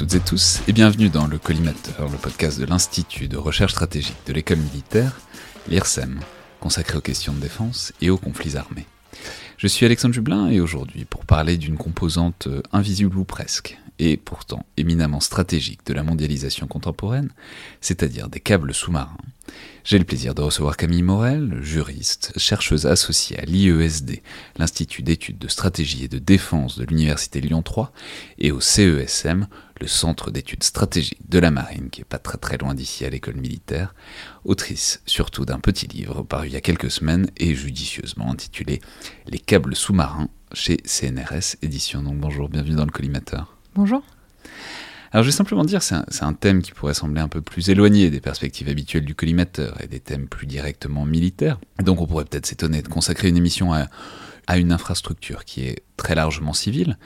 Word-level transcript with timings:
toutes 0.00 0.14
et 0.14 0.20
tous 0.20 0.62
et 0.66 0.72
bienvenue 0.72 1.10
dans 1.10 1.26
le 1.26 1.36
Collimateur, 1.36 2.08
le 2.08 2.16
podcast 2.16 2.58
de 2.58 2.64
l'Institut 2.64 3.28
de 3.28 3.36
recherche 3.36 3.72
stratégique 3.72 4.16
de 4.24 4.32
l'école 4.32 4.56
militaire, 4.56 5.20
l'IRSEM, 5.68 6.20
consacré 6.58 6.96
aux 6.96 7.02
questions 7.02 7.34
de 7.34 7.38
défense 7.38 7.92
et 8.00 8.08
aux 8.08 8.16
conflits 8.16 8.56
armés. 8.56 8.86
Je 9.58 9.66
suis 9.66 9.84
Alexandre 9.84 10.14
Jublin 10.14 10.48
et 10.48 10.58
aujourd'hui 10.58 11.04
pour 11.04 11.26
parler 11.26 11.58
d'une 11.58 11.76
composante 11.76 12.48
invisible 12.72 13.18
ou 13.18 13.24
presque, 13.24 13.78
et 13.98 14.16
pourtant 14.16 14.64
éminemment 14.78 15.20
stratégique 15.20 15.84
de 15.84 15.92
la 15.92 16.02
mondialisation 16.02 16.66
contemporaine, 16.66 17.28
c'est-à-dire 17.82 18.30
des 18.30 18.40
câbles 18.40 18.72
sous-marins, 18.72 19.18
j'ai 19.84 19.98
le 19.98 20.04
plaisir 20.04 20.34
de 20.34 20.42
recevoir 20.42 20.76
Camille 20.76 21.02
Morel, 21.02 21.58
juriste, 21.62 22.32
chercheuse 22.36 22.86
associée 22.86 23.38
à 23.38 23.44
l'IESD, 23.44 24.20
l'Institut 24.58 25.02
d'études 25.02 25.38
de 25.38 25.48
stratégie 25.48 26.04
et 26.04 26.08
de 26.08 26.18
défense 26.18 26.78
de 26.78 26.84
l'Université 26.84 27.40
Lyon 27.40 27.62
3, 27.62 27.92
et 28.38 28.52
au 28.52 28.60
CESM, 28.60 29.46
le 29.80 29.86
Centre 29.86 30.30
d'études 30.30 30.62
stratégiques 30.62 31.28
de 31.28 31.38
la 31.38 31.50
marine, 31.50 31.88
qui 31.90 32.02
est 32.02 32.04
pas 32.04 32.18
très 32.18 32.38
très 32.38 32.58
loin 32.58 32.74
d'ici 32.74 33.04
à 33.04 33.10
l'école 33.10 33.36
militaire, 33.36 33.94
autrice 34.44 35.02
surtout 35.06 35.44
d'un 35.44 35.58
petit 35.58 35.86
livre 35.86 36.22
paru 36.22 36.48
il 36.48 36.52
y 36.52 36.56
a 36.56 36.60
quelques 36.60 36.90
semaines 36.90 37.28
et 37.38 37.54
judicieusement 37.54 38.30
intitulé 38.30 38.80
Les 39.26 39.38
câbles 39.38 39.74
sous-marins 39.74 40.28
chez 40.52 40.78
CNRS 40.84 41.56
Édition. 41.62 42.02
Donc 42.02 42.18
bonjour, 42.18 42.48
bienvenue 42.48 42.76
dans 42.76 42.84
le 42.84 42.90
collimateur. 42.90 43.56
Bonjour. 43.74 44.02
Alors 45.12 45.24
je 45.24 45.28
vais 45.28 45.36
simplement 45.36 45.64
dire, 45.64 45.82
c'est 45.82 45.96
un, 45.96 46.04
un, 46.20 46.32
thème 46.34 46.62
qui 46.62 46.72
pourrait 46.72 46.94
sembler 46.94 47.20
un 47.20 47.28
peu 47.28 47.40
plus 47.40 47.68
éloigné 47.68 48.10
des 48.10 48.20
perspectives 48.20 48.68
habituelles 48.68 49.04
du 49.04 49.16
collimateur 49.16 49.76
et 49.82 49.88
des 49.88 49.98
thèmes 49.98 50.28
plus 50.28 50.46
directement 50.46 51.04
militaires. 51.04 51.58
Donc 51.82 52.00
on 52.00 52.06
pourrait 52.06 52.26
peut-être 52.26 52.46
s'étonner 52.46 52.82
de 52.82 52.88
consacrer 52.88 53.28
une 53.28 53.36
émission 53.36 53.72
à, 53.72 53.86
à, 54.46 54.58
une 54.58 54.72
infrastructure 54.72 55.44
qui 55.44 55.62
est 55.62 55.82
très 55.96 56.14
largement 56.14 56.52
civile 56.52 56.98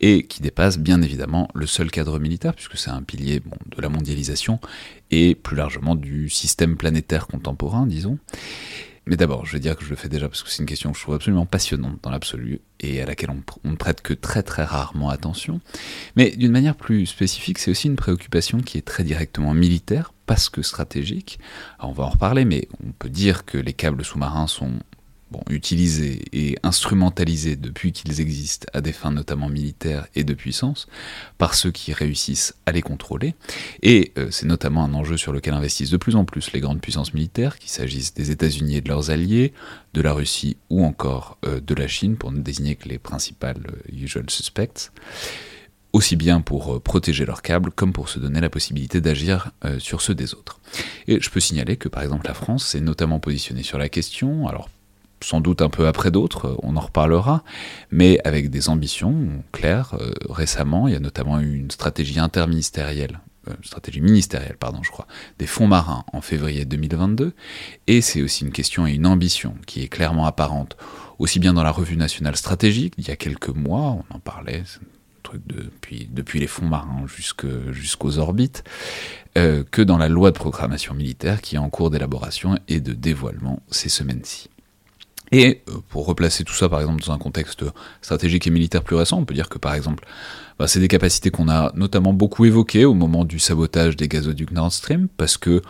et 0.00 0.26
qui 0.26 0.42
dépasse 0.42 0.78
bien 0.78 1.02
évidemment 1.02 1.48
le 1.54 1.66
seul 1.66 1.90
cadre 1.90 2.18
militaire, 2.18 2.54
puisque 2.54 2.76
c'est 2.76 2.90
un 2.90 3.02
pilier 3.02 3.40
de 3.40 3.82
la 3.82 3.88
mondialisation 3.88 4.60
et 5.10 5.34
plus 5.34 5.56
largement 5.56 5.94
du 5.94 6.28
système 6.28 6.76
planétaire 6.76 7.26
contemporain, 7.26 7.86
disons. 7.86 8.18
Mais 9.06 9.16
d'abord, 9.16 9.46
je 9.46 9.52
vais 9.52 9.58
dire 9.58 9.76
que 9.76 9.84
je 9.84 9.90
le 9.90 9.96
fais 9.96 10.08
déjà 10.08 10.28
parce 10.28 10.44
que 10.44 10.50
c'est 10.50 10.62
une 10.62 10.68
question 10.68 10.92
que 10.92 10.96
je 10.96 11.02
trouve 11.02 11.16
absolument 11.16 11.44
passionnante 11.44 11.98
dans 12.02 12.10
l'absolu 12.10 12.60
et 12.78 13.02
à 13.02 13.06
laquelle 13.06 13.30
on, 13.30 13.68
ne 13.68 13.74
prête 13.74 14.00
que 14.00 14.14
très 14.14 14.44
très 14.44 14.62
rarement 14.62 15.10
attention. 15.10 15.60
Mais 16.14 16.30
d'une 16.30 16.52
manière 16.52 16.76
plus 16.76 17.06
spécifique, 17.06 17.58
c'est 17.58 17.72
aussi 17.72 17.88
une 17.88 17.96
préoccupation 17.96 18.60
qui 18.60 18.78
est 18.78 18.82
très 18.82 19.02
directement 19.02 19.54
militaire, 19.54 20.12
parce 20.26 20.48
que 20.48 20.62
stratégique. 20.62 21.40
On 21.80 21.90
va 21.90 22.04
en 22.04 22.10
reparler, 22.10 22.44
mais 22.44 22.68
on 22.86 22.92
peut 22.92 23.10
dire 23.10 23.44
que 23.44 23.58
les 23.58 23.72
câbles 23.72 24.04
sous-marins 24.04 24.46
sont 24.46 24.72
utilisés 25.50 26.22
et 26.32 26.56
instrumentalisés 26.62 27.56
depuis 27.56 27.92
qu'ils 27.92 28.20
existent 28.20 28.66
à 28.72 28.80
des 28.80 28.92
fins 28.92 29.10
notamment 29.10 29.48
militaires 29.48 30.06
et 30.14 30.24
de 30.24 30.34
puissance 30.34 30.86
par 31.38 31.54
ceux 31.54 31.70
qui 31.70 31.92
réussissent 31.92 32.54
à 32.66 32.72
les 32.72 32.82
contrôler. 32.82 33.34
Et 33.82 34.12
euh, 34.18 34.28
c'est 34.30 34.46
notamment 34.46 34.84
un 34.84 34.94
enjeu 34.94 35.16
sur 35.16 35.32
lequel 35.32 35.54
investissent 35.54 35.90
de 35.90 35.96
plus 35.96 36.16
en 36.16 36.24
plus 36.24 36.52
les 36.52 36.60
grandes 36.60 36.80
puissances 36.80 37.14
militaires, 37.14 37.58
qu'il 37.58 37.70
s'agisse 37.70 38.14
des 38.14 38.30
États-Unis 38.30 38.76
et 38.76 38.80
de 38.80 38.88
leurs 38.88 39.10
alliés, 39.10 39.52
de 39.94 40.00
la 40.00 40.12
Russie 40.12 40.56
ou 40.70 40.84
encore 40.84 41.38
euh, 41.44 41.60
de 41.60 41.74
la 41.74 41.88
Chine, 41.88 42.16
pour 42.16 42.32
ne 42.32 42.40
désigner 42.40 42.76
que 42.76 42.88
les 42.88 42.98
principales 42.98 43.62
euh, 43.68 43.96
usual 43.96 44.28
suspects 44.28 44.90
aussi 45.94 46.16
bien 46.16 46.40
pour 46.40 46.82
protéger 46.82 47.26
leurs 47.26 47.42
câbles 47.42 47.70
comme 47.70 47.92
pour 47.92 48.08
se 48.08 48.18
donner 48.18 48.40
la 48.40 48.48
possibilité 48.48 49.02
d'agir 49.02 49.50
sur 49.78 50.00
ceux 50.00 50.14
des 50.14 50.32
autres. 50.32 50.58
Et 51.06 51.20
je 51.20 51.28
peux 51.28 51.38
signaler 51.38 51.76
que 51.76 51.90
par 51.90 52.02
exemple 52.02 52.26
la 52.26 52.32
France 52.32 52.64
s'est 52.68 52.80
notamment 52.80 53.20
positionnée 53.20 53.62
sur 53.62 53.76
la 53.76 53.90
question, 53.90 54.48
alors 54.48 54.70
sans 55.22 55.40
doute 55.40 55.62
un 55.62 55.68
peu 55.68 55.86
après 55.86 56.10
d'autres, 56.10 56.56
on 56.62 56.76
en 56.76 56.80
reparlera, 56.80 57.44
mais 57.90 58.18
avec 58.24 58.50
des 58.50 58.68
ambitions 58.68 59.14
claires. 59.52 59.94
Euh, 60.00 60.12
récemment, 60.28 60.88
il 60.88 60.94
y 60.94 60.96
a 60.96 61.00
notamment 61.00 61.40
eu 61.40 61.54
une 61.54 61.70
stratégie 61.70 62.18
interministérielle, 62.18 63.20
euh, 63.48 63.54
stratégie 63.62 64.00
ministérielle, 64.00 64.56
pardon, 64.58 64.82
je 64.82 64.90
crois, 64.90 65.06
des 65.38 65.46
fonds 65.46 65.66
marins 65.66 66.04
en 66.12 66.20
février 66.20 66.64
2022, 66.64 67.34
et 67.86 68.00
c'est 68.00 68.22
aussi 68.22 68.44
une 68.44 68.52
question 68.52 68.86
et 68.86 68.92
une 68.92 69.06
ambition 69.06 69.54
qui 69.66 69.82
est 69.82 69.88
clairement 69.88 70.26
apparente, 70.26 70.76
aussi 71.18 71.38
bien 71.38 71.52
dans 71.52 71.62
la 71.62 71.72
revue 71.72 71.96
nationale 71.96 72.36
stratégique, 72.36 72.94
il 72.98 73.08
y 73.08 73.10
a 73.10 73.16
quelques 73.16 73.48
mois, 73.48 73.98
on 74.10 74.14
en 74.14 74.18
parlait, 74.18 74.64
truc 75.22 75.42
depuis, 75.46 76.08
depuis 76.10 76.40
les 76.40 76.46
fonds 76.46 76.66
marins 76.66 77.06
jusqu'aux 77.06 78.18
orbites, 78.18 78.64
euh, 79.38 79.64
que 79.70 79.82
dans 79.82 79.98
la 79.98 80.08
loi 80.08 80.30
de 80.30 80.36
programmation 80.36 80.94
militaire 80.94 81.40
qui 81.40 81.56
est 81.56 81.58
en 81.58 81.70
cours 81.70 81.90
d'élaboration 81.90 82.58
et 82.68 82.80
de 82.80 82.92
dévoilement 82.92 83.62
ces 83.70 83.88
semaines-ci. 83.88 84.50
Et 85.32 85.62
euh, 85.68 85.72
pour 85.88 86.06
replacer 86.06 86.44
tout 86.44 86.54
ça, 86.54 86.68
par 86.68 86.80
exemple, 86.80 87.02
dans 87.04 87.12
un 87.12 87.18
contexte 87.18 87.64
stratégique 88.02 88.46
et 88.46 88.50
militaire 88.50 88.82
plus 88.82 88.96
récent, 88.96 89.18
on 89.18 89.24
peut 89.24 89.34
dire 89.34 89.48
que, 89.48 89.58
par 89.58 89.74
exemple, 89.74 90.04
bah, 90.58 90.68
c'est 90.68 90.80
des 90.80 90.88
capacités 90.88 91.30
qu'on 91.30 91.48
a 91.48 91.72
notamment 91.74 92.12
beaucoup 92.12 92.44
évoquées 92.44 92.84
au 92.84 92.94
moment 92.94 93.24
du 93.24 93.38
sabotage 93.38 93.96
des 93.96 94.08
gazoducs 94.08 94.52
Nord 94.52 94.72
Stream, 94.72 95.08
parce 95.16 95.38
que, 95.38 95.62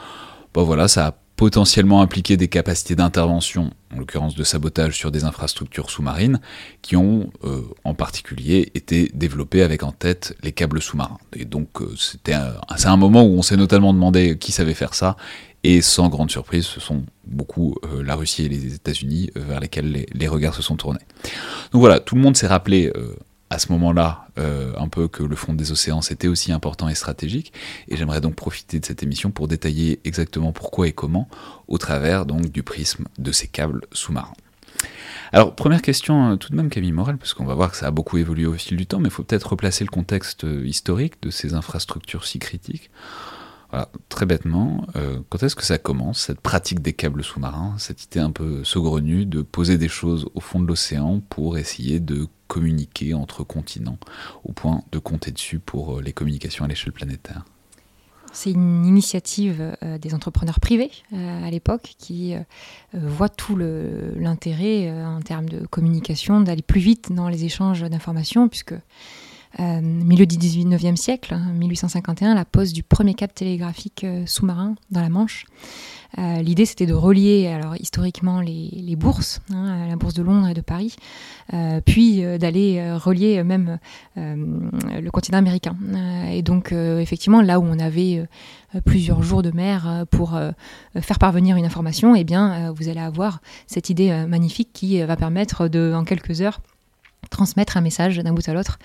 bah 0.52 0.62
voilà, 0.62 0.88
ça 0.88 1.06
a 1.06 1.14
potentiellement 1.36 2.02
impliqué 2.02 2.36
des 2.36 2.48
capacités 2.48 2.94
d'intervention, 2.94 3.70
en 3.92 3.98
l'occurrence 3.98 4.34
de 4.34 4.44
sabotage 4.44 4.96
sur 4.96 5.10
des 5.10 5.24
infrastructures 5.24 5.90
sous-marines, 5.90 6.40
qui 6.82 6.94
ont 6.94 7.30
euh, 7.44 7.62
en 7.84 7.94
particulier 7.94 8.70
été 8.74 9.10
développées 9.14 9.62
avec 9.62 9.82
en 9.82 9.92
tête 9.92 10.36
les 10.42 10.52
câbles 10.52 10.82
sous-marins. 10.82 11.18
Et 11.34 11.44
donc 11.44 11.80
euh, 11.80 11.94
c'était 11.96 12.36
c'est 12.76 12.88
un 12.88 12.96
moment 12.96 13.24
où 13.24 13.30
on 13.30 13.42
s'est 13.42 13.56
notamment 13.56 13.92
demandé 13.94 14.36
qui 14.38 14.52
savait 14.52 14.74
faire 14.74 14.94
ça, 14.94 15.16
et 15.64 15.80
sans 15.80 16.08
grande 16.08 16.30
surprise, 16.30 16.64
ce 16.64 16.80
sont 16.80 17.04
beaucoup 17.24 17.76
euh, 17.84 18.02
la 18.02 18.16
Russie 18.16 18.44
et 18.44 18.48
les 18.48 18.74
États-Unis 18.74 19.30
euh, 19.36 19.40
vers 19.40 19.60
lesquels 19.60 20.06
les, 20.12 20.28
regards 20.28 20.54
se 20.54 20.62
sont 20.62 20.76
tournés. 20.76 21.00
Donc 21.72 21.80
voilà, 21.80 22.00
tout 22.00 22.16
le 22.16 22.20
monde 22.20 22.36
s'est 22.36 22.48
rappelé 22.48 22.90
euh, 22.96 23.14
à 23.50 23.58
ce 23.58 23.70
moment-là 23.72 24.26
un 24.34 24.88
peu 24.88 25.08
que 25.08 25.22
le 25.22 25.36
fond 25.36 25.52
des 25.52 25.72
océans 25.72 26.00
c'était 26.00 26.26
aussi 26.26 26.52
important 26.52 26.88
et 26.88 26.94
stratégique, 26.94 27.52
et 27.86 27.98
j'aimerais 27.98 28.22
donc 28.22 28.34
profiter 28.34 28.80
de 28.80 28.86
cette 28.86 29.02
émission 29.02 29.30
pour 29.30 29.46
détailler 29.46 30.00
exactement 30.04 30.52
pourquoi 30.52 30.88
et 30.88 30.92
comment 30.92 31.28
au 31.68 31.76
travers 31.76 32.24
donc 32.24 32.50
du 32.50 32.62
prisme 32.62 33.04
de 33.18 33.30
ces 33.30 33.46
câbles 33.46 33.82
sous-marins. 33.92 34.32
Alors, 35.32 35.54
première 35.54 35.82
question 35.82 36.38
tout 36.38 36.48
de 36.48 36.56
même, 36.56 36.70
Camille 36.70 36.92
Morel, 36.92 37.18
parce 37.18 37.34
qu'on 37.34 37.44
va 37.44 37.54
voir 37.54 37.70
que 37.70 37.76
ça 37.76 37.88
a 37.88 37.90
beaucoup 37.90 38.16
évolué 38.16 38.46
au 38.46 38.54
fil 38.54 38.78
du 38.78 38.86
temps, 38.86 39.00
mais 39.00 39.08
il 39.08 39.12
faut 39.12 39.22
peut-être 39.22 39.50
replacer 39.50 39.84
le 39.84 39.90
contexte 39.90 40.46
historique 40.64 41.22
de 41.22 41.28
ces 41.28 41.52
infrastructures 41.52 42.24
si 42.24 42.38
critiques. 42.38 42.90
Voilà, 43.72 43.88
très 44.10 44.26
bêtement, 44.26 44.86
euh, 44.96 45.20
quand 45.30 45.42
est-ce 45.42 45.56
que 45.56 45.64
ça 45.64 45.78
commence, 45.78 46.20
cette 46.20 46.42
pratique 46.42 46.82
des 46.82 46.92
câbles 46.92 47.24
sous-marins, 47.24 47.74
cette 47.78 48.04
idée 48.04 48.20
un 48.20 48.30
peu 48.30 48.64
saugrenue 48.64 49.24
de 49.24 49.40
poser 49.40 49.78
des 49.78 49.88
choses 49.88 50.28
au 50.34 50.40
fond 50.40 50.60
de 50.60 50.66
l'océan 50.66 51.20
pour 51.30 51.56
essayer 51.56 51.98
de 51.98 52.28
communiquer 52.48 53.14
entre 53.14 53.44
continents, 53.44 53.96
au 54.44 54.52
point 54.52 54.82
de 54.92 54.98
compter 54.98 55.30
dessus 55.30 55.58
pour 55.58 55.96
euh, 55.96 56.02
les 56.02 56.12
communications 56.12 56.66
à 56.66 56.68
l'échelle 56.68 56.92
planétaire? 56.92 57.46
C'est 58.30 58.50
une 58.50 58.84
initiative 58.84 59.74
euh, 59.82 59.96
des 59.96 60.12
entrepreneurs 60.12 60.60
privés 60.60 60.90
à 61.12 61.50
l'époque 61.50 61.94
qui 61.96 62.34
euh, 62.34 62.40
voient 62.92 63.30
tout 63.30 63.56
l'intérêt 63.56 64.92
en 65.02 65.22
termes 65.22 65.48
de 65.48 65.66
communication 65.66 66.42
d'aller 66.42 66.60
plus 66.60 66.80
vite 66.80 67.10
dans 67.10 67.30
les 67.30 67.44
échanges 67.44 67.80
d'informations 67.80 68.48
puisque 68.48 68.74
milieu 69.58 70.26
du 70.26 70.36
19e 70.36 70.96
siècle, 70.96 71.36
1851, 71.54 72.30
hein, 72.30 72.34
la 72.34 72.44
pose 72.44 72.72
du 72.72 72.82
premier 72.82 73.14
câble 73.14 73.32
télégraphique 73.32 74.06
sous-marin 74.26 74.74
dans 74.90 75.00
la 75.00 75.08
Manche. 75.08 75.44
Euh, 76.18 76.42
l'idée, 76.42 76.66
c'était 76.66 76.86
de 76.86 76.92
relier, 76.92 77.46
alors 77.46 77.74
historiquement, 77.76 78.40
les, 78.40 78.96
bourses, 78.96 79.40
hein, 79.52 79.86
la 79.88 79.96
bourse 79.96 80.14
de 80.14 80.22
Londres 80.22 80.48
et 80.48 80.54
de 80.54 80.60
Paris, 80.60 80.94
euh, 81.54 81.80
puis 81.84 82.22
euh, 82.22 82.38
d'aller 82.38 82.92
relier 82.96 83.42
même 83.42 83.78
le 84.16 85.10
continent 85.10 85.38
américain. 85.38 85.76
et 86.30 86.42
donc, 86.42 86.72
effectivement, 86.72 87.42
là 87.42 87.60
où 87.60 87.64
on 87.64 87.78
avait 87.78 88.26
plusieurs 88.84 89.22
jours 89.22 89.42
de 89.42 89.50
mer 89.50 90.04
pour 90.10 90.38
faire 91.00 91.18
parvenir 91.18 91.56
une 91.56 91.64
information, 91.64 92.14
eh 92.14 92.24
bien, 92.24 92.72
vous 92.72 92.88
allez 92.88 93.00
avoir 93.00 93.40
cette 93.66 93.90
idée 93.90 94.26
magnifique 94.26 94.70
qui 94.72 95.02
va 95.02 95.16
permettre 95.16 95.68
de, 95.68 95.92
en 95.94 96.04
quelques 96.04 96.40
heures, 96.40 96.60
transmettre 97.32 97.76
un 97.76 97.80
message 97.80 98.18
d'un 98.18 98.32
bout 98.32 98.48
à 98.48 98.54
l'autre 98.54 98.78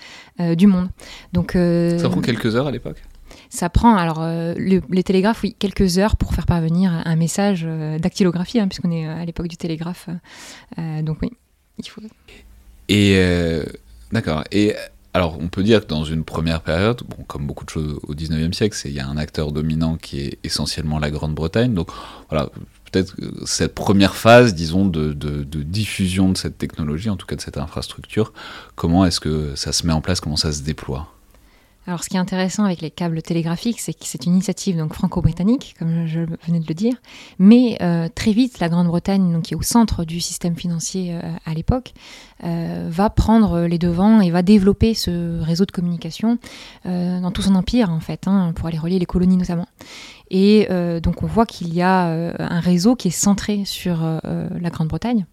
du 0.56 0.66
monde. 0.66 0.88
Donc, 1.32 1.52
ça 1.52 2.08
prend 2.08 2.20
quelques 2.20 2.56
heures 2.56 2.66
à 2.66 2.70
l'époque? 2.70 3.02
Ça 3.50 3.70
prend, 3.70 3.96
alors, 3.96 4.18
euh, 4.20 4.54
les 4.56 5.02
télégraphes, 5.02 5.42
oui, 5.42 5.56
quelques 5.58 5.98
heures 5.98 6.16
pour 6.16 6.34
faire 6.34 6.46
parvenir 6.46 6.92
un 7.04 7.16
message 7.16 7.62
euh, 7.64 7.98
dactylographie, 7.98 8.60
hein, 8.60 8.68
puisqu'on 8.68 8.90
est 8.90 9.06
euh, 9.06 9.16
à 9.16 9.24
l'époque 9.24 9.48
du 9.48 9.56
télégraphe. 9.56 10.08
donc, 10.76 11.18
oui, 11.22 11.30
il 11.78 11.88
faut. 11.88 12.02
Et, 12.88 13.20
d'accord. 14.12 14.44
Et 14.52 14.74
alors, 15.14 15.38
on 15.40 15.48
peut 15.48 15.62
dire 15.62 15.82
que 15.82 15.86
dans 15.86 16.04
une 16.04 16.24
première 16.24 16.60
période, 16.60 17.02
bon, 17.08 17.24
comme 17.26 17.46
beaucoup 17.46 17.64
de 17.64 17.70
choses 17.70 17.98
au 18.06 18.14
19e 18.14 18.52
siècle, 18.52 18.76
il 18.84 18.92
y 18.92 19.00
a 19.00 19.06
un 19.06 19.16
acteur 19.16 19.52
dominant 19.52 19.96
qui 19.96 20.20
est 20.20 20.38
essentiellement 20.44 20.98
la 20.98 21.10
Grande-Bretagne. 21.10 21.74
Donc, 21.74 21.90
voilà, 22.28 22.50
peut-être 22.90 23.14
cette 23.46 23.74
première 23.74 24.16
phase, 24.16 24.54
disons, 24.54 24.86
de, 24.86 25.12
diffusion 25.62 26.30
de 26.30 26.36
cette 26.36 26.58
technologie, 26.58 27.10
en 27.10 27.16
tout 27.16 27.26
cas 27.26 27.36
de 27.36 27.40
cette 27.40 27.58
infrastructure, 27.58 28.32
comment 28.74 29.04
est-ce 29.04 29.20
que 29.20 29.54
ça 29.54 29.72
se 29.72 29.86
met 29.86 29.92
en 29.92 30.00
place, 30.00 30.20
comment 30.20 30.36
ça 30.36 30.52
se 30.52 30.62
déploie? 30.62 31.12
Alors, 31.88 32.04
ce 32.04 32.10
qui 32.10 32.16
est 32.16 32.20
intéressant 32.20 32.64
avec 32.64 32.82
les 32.82 32.90
câbles 32.90 33.22
télégraphiques, 33.22 33.80
c'est 33.80 33.94
que 33.94 34.04
c'est 34.04 34.26
une 34.26 34.32
initiative 34.32 34.76
donc 34.76 34.92
franco-britannique, 34.92 35.74
comme 35.78 36.06
je 36.06 36.20
venais 36.46 36.60
de 36.60 36.66
le 36.68 36.74
dire, 36.74 36.94
mais 37.38 37.78
euh, 37.80 38.10
très 38.14 38.32
vite, 38.32 38.60
la 38.60 38.68
Grande-Bretagne, 38.68 39.40
qui 39.40 39.54
est 39.54 39.56
au 39.56 39.62
centre 39.62 40.04
du 40.04 40.20
système 40.20 40.54
financier 40.54 41.14
euh, 41.14 41.20
à 41.46 41.54
l'époque, 41.54 41.94
euh, 42.44 42.88
va 42.90 43.08
prendre 43.08 43.62
les 43.62 43.78
devants 43.78 44.20
et 44.20 44.30
va 44.30 44.42
développer 44.42 44.92
ce 44.92 45.40
réseau 45.40 45.64
de 45.64 45.70
communication 45.70 46.38
dans 46.84 47.30
tout 47.32 47.40
son 47.40 47.54
empire, 47.54 47.90
en 47.90 48.00
fait, 48.00 48.28
hein, 48.28 48.52
pour 48.54 48.68
aller 48.68 48.78
relier 48.78 48.98
les 48.98 49.06
colonies 49.06 49.38
notamment. 49.38 49.66
Et 50.30 50.66
euh, 50.70 51.00
donc 51.00 51.22
on 51.22 51.26
voit 51.26 51.46
qu'il 51.46 51.72
y 51.72 51.82
a 51.82 52.08
euh, 52.08 52.32
un 52.38 52.60
réseau 52.60 52.96
qui 52.96 53.08
est 53.08 53.12
centré 53.12 53.64
sur 53.64 54.00
euh, 54.02 54.48
la 54.60 54.70
Grande-Bretagne. 54.70 55.24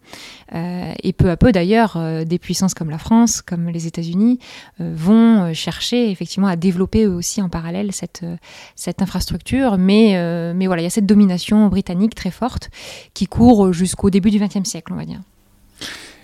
et 0.54 1.14
peu 1.14 1.30
à 1.30 1.38
peu 1.38 1.52
d'ailleurs, 1.52 1.98
des 2.26 2.40
puissances 2.40 2.74
comme 2.74 2.90
la 2.90 2.98
France, 2.98 3.42
comme 3.42 3.70
les 3.70 3.88
États-Unis, 3.88 4.40
vont 4.80 5.54
chercher 5.54 6.10
effectivement 6.12 6.48
à 6.48 6.56
développer 6.56 7.08
aussi 7.08 7.42
en 7.42 7.50
parallèle 7.50 7.92
cette, 7.92 8.24
cette 8.76 9.02
infrastructure. 9.02 9.78
Mais, 9.78 10.54
mais 10.54 10.68
voilà, 10.68 10.82
il 10.82 10.86
y 10.86 10.88
a 10.88 10.92
cette 10.92 11.06
domination 11.06 11.68
britannique 11.68 12.16
très 12.16 12.32
forte 12.32 12.70
qui 13.14 13.26
court 13.26 13.74
jusqu'au 13.74 14.10
début 14.10 14.32
du 14.32 14.40
XXe 14.40 14.68
siècle, 14.68 14.94
on 14.94 14.98
va 14.98 15.06
dire. 15.06 15.22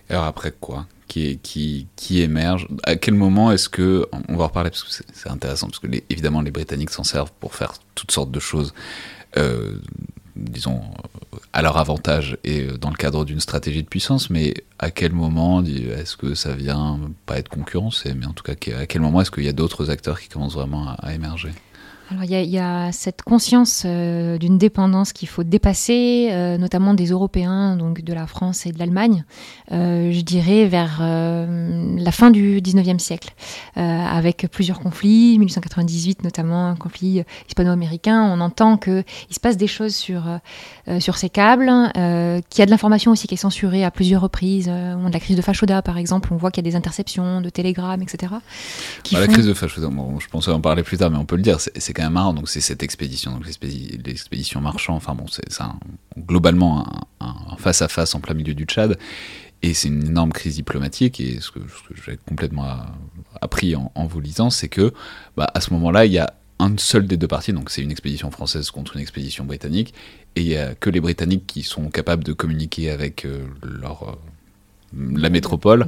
Alors 0.09 0.25
après 0.25 0.51
quoi? 0.51 0.85
Qui, 1.11 2.21
émerge. 2.21 2.67
À 2.83 2.95
quel 2.95 3.13
moment 3.13 3.51
est-ce 3.51 3.69
que, 3.69 4.07
on 4.29 4.35
va 4.37 4.45
en 4.45 4.47
reparler 4.47 4.69
parce 4.69 4.83
que 4.83 5.03
c'est 5.13 5.29
intéressant, 5.29 5.67
parce 5.67 5.79
que 5.79 5.87
évidemment 6.09 6.41
les 6.41 6.51
Britanniques 6.51 6.91
s'en 6.91 7.03
servent 7.03 7.31
pour 7.39 7.55
faire 7.55 7.73
toutes 7.95 8.11
sortes 8.11 8.31
de 8.31 8.39
choses, 8.39 8.73
euh, 9.37 9.75
disons, 10.35 10.81
à 11.51 11.61
leur 11.61 11.77
avantage 11.77 12.37
et 12.43 12.67
dans 12.79 12.89
le 12.89 12.95
cadre 12.95 13.25
d'une 13.25 13.41
stratégie 13.41 13.83
de 13.83 13.87
puissance, 13.87 14.29
mais 14.29 14.53
à 14.79 14.89
quel 14.91 15.11
moment 15.11 15.61
est-ce 15.63 16.15
que 16.15 16.33
ça 16.33 16.53
vient 16.53 16.99
pas 17.25 17.37
être 17.37 17.49
concurrencé, 17.49 18.13
mais 18.13 18.25
en 18.25 18.33
tout 18.33 18.43
cas 18.43 18.53
à 18.53 18.85
quel 18.85 19.01
moment 19.01 19.21
est-ce 19.21 19.31
qu'il 19.31 19.43
y 19.43 19.49
a 19.49 19.53
d'autres 19.53 19.89
acteurs 19.89 20.19
qui 20.19 20.29
commencent 20.29 20.55
vraiment 20.55 20.95
à 20.97 21.13
émerger? 21.13 21.51
Alors 22.11 22.25
il 22.25 22.49
y, 22.49 22.59
a 22.59 22.91
cette 22.91 23.21
conscience 23.21 23.83
euh, 23.85 24.37
d'une 24.37 24.57
dépendance 24.57 25.13
qu'il 25.13 25.29
faut 25.29 25.45
dépasser, 25.45 26.27
euh, 26.31 26.57
notamment 26.57 26.93
des 26.93 27.07
Européens, 27.07 27.77
donc 27.77 28.01
de 28.01 28.13
la 28.13 28.27
France 28.27 28.65
et 28.65 28.73
de 28.73 28.79
l'Allemagne, 28.79 29.23
euh, 29.71 30.11
je 30.11 30.19
dirais 30.19 30.67
vers 30.67 30.99
la 30.99 32.11
fin 32.11 32.29
du 32.29 32.59
19e 32.61 32.99
siècle, 32.99 33.33
avec 33.75 34.47
plusieurs 34.51 34.79
conflits, 34.79 35.37
1898 35.39 36.23
notamment, 36.23 36.67
un 36.67 36.75
conflit 36.75 37.23
hispano-américain, 37.47 38.23
on 38.23 38.41
entend 38.41 38.77
qu'il 38.77 39.03
se 39.29 39.39
passe 39.39 39.55
des 39.57 39.67
choses 39.67 39.95
sur, 39.95 40.23
sur 40.99 41.17
ces 41.17 41.29
câbles, 41.29 41.71
qu'il 41.93 42.59
y 42.59 42.61
a 42.61 42.65
de 42.65 42.71
l'information 42.71 43.11
aussi 43.11 43.27
qui 43.27 43.35
est 43.35 43.37
censurée 43.37 43.83
à 43.83 43.91
plusieurs 43.91 44.21
reprises, 44.21 44.67
de 44.67 45.13
la 45.13 45.19
crise 45.19 45.37
de 45.37 45.41
Fashoda 45.41 45.81
par 45.81 45.97
exemple, 45.97 46.33
on 46.33 46.37
voit 46.37 46.51
qu'il 46.51 46.65
y 46.65 46.67
a 46.67 46.71
des 46.71 46.77
interceptions 46.77 47.41
de 47.41 47.49
télégrammes, 47.49 48.01
etc. 48.01 48.33
Bah, 49.11 49.19
la 49.19 49.27
crise 49.27 49.47
de 49.47 49.53
Fashoda, 49.53 49.89
je 50.19 50.27
pensais 50.27 50.51
en 50.51 50.61
parler 50.61 50.83
plus 50.83 50.97
tard, 50.97 51.09
mais 51.09 51.17
on 51.17 51.25
peut 51.25 51.37
le 51.37 51.43
dire, 51.43 51.59
c'est 51.59 51.93
marrant, 52.09 52.33
donc 52.33 52.49
c'est 52.49 52.61
cette 52.61 52.83
expédition, 52.83 53.31
donc 53.31 53.45
l'expédition 53.45 54.61
marchand, 54.61 54.95
enfin 54.95 55.15
bon, 55.15 55.25
c'est 55.27 55.43
globalement 56.17 56.87
un, 57.19 57.55
face 57.57 57.81
à 57.81 57.87
face 57.87 58.15
en 58.15 58.19
plein 58.19 58.33
milieu 58.33 58.53
du 58.53 58.65
Tchad, 58.65 58.97
et 59.61 59.73
c'est 59.73 59.89
une 59.89 60.05
énorme 60.07 60.31
crise 60.31 60.55
diplomatique, 60.55 61.19
et 61.19 61.39
ce 61.39 61.51
que, 61.51 61.59
j'ai 62.05 62.17
complètement 62.17 62.85
appris 63.41 63.75
en, 63.75 64.05
vous 64.05 64.21
lisant, 64.21 64.49
c'est 64.49 64.69
que 64.69 64.93
bah, 65.37 65.49
à 65.53 65.61
ce 65.61 65.73
moment-là, 65.73 66.05
il 66.05 66.11
y 66.11 66.19
a 66.19 66.33
un 66.59 66.75
seul 66.77 67.07
des 67.07 67.17
deux 67.17 67.27
parties, 67.27 67.53
donc 67.53 67.69
c'est 67.69 67.81
une 67.81 67.91
expédition 67.91 68.31
française 68.31 68.71
contre 68.71 68.95
une 68.95 69.01
expédition 69.01 69.45
britannique, 69.45 69.93
et 70.35 70.41
il 70.41 70.47
n'y 70.47 70.57
a 70.57 70.75
que 70.75 70.89
les 70.89 71.01
Britanniques 71.01 71.45
qui 71.47 71.63
sont 71.63 71.89
capables 71.89 72.23
de 72.23 72.33
communiquer 72.33 72.89
avec 72.89 73.25
euh, 73.25 73.45
leur, 73.63 74.03
euh, 74.03 74.15
la 74.93 75.29
métropole 75.29 75.87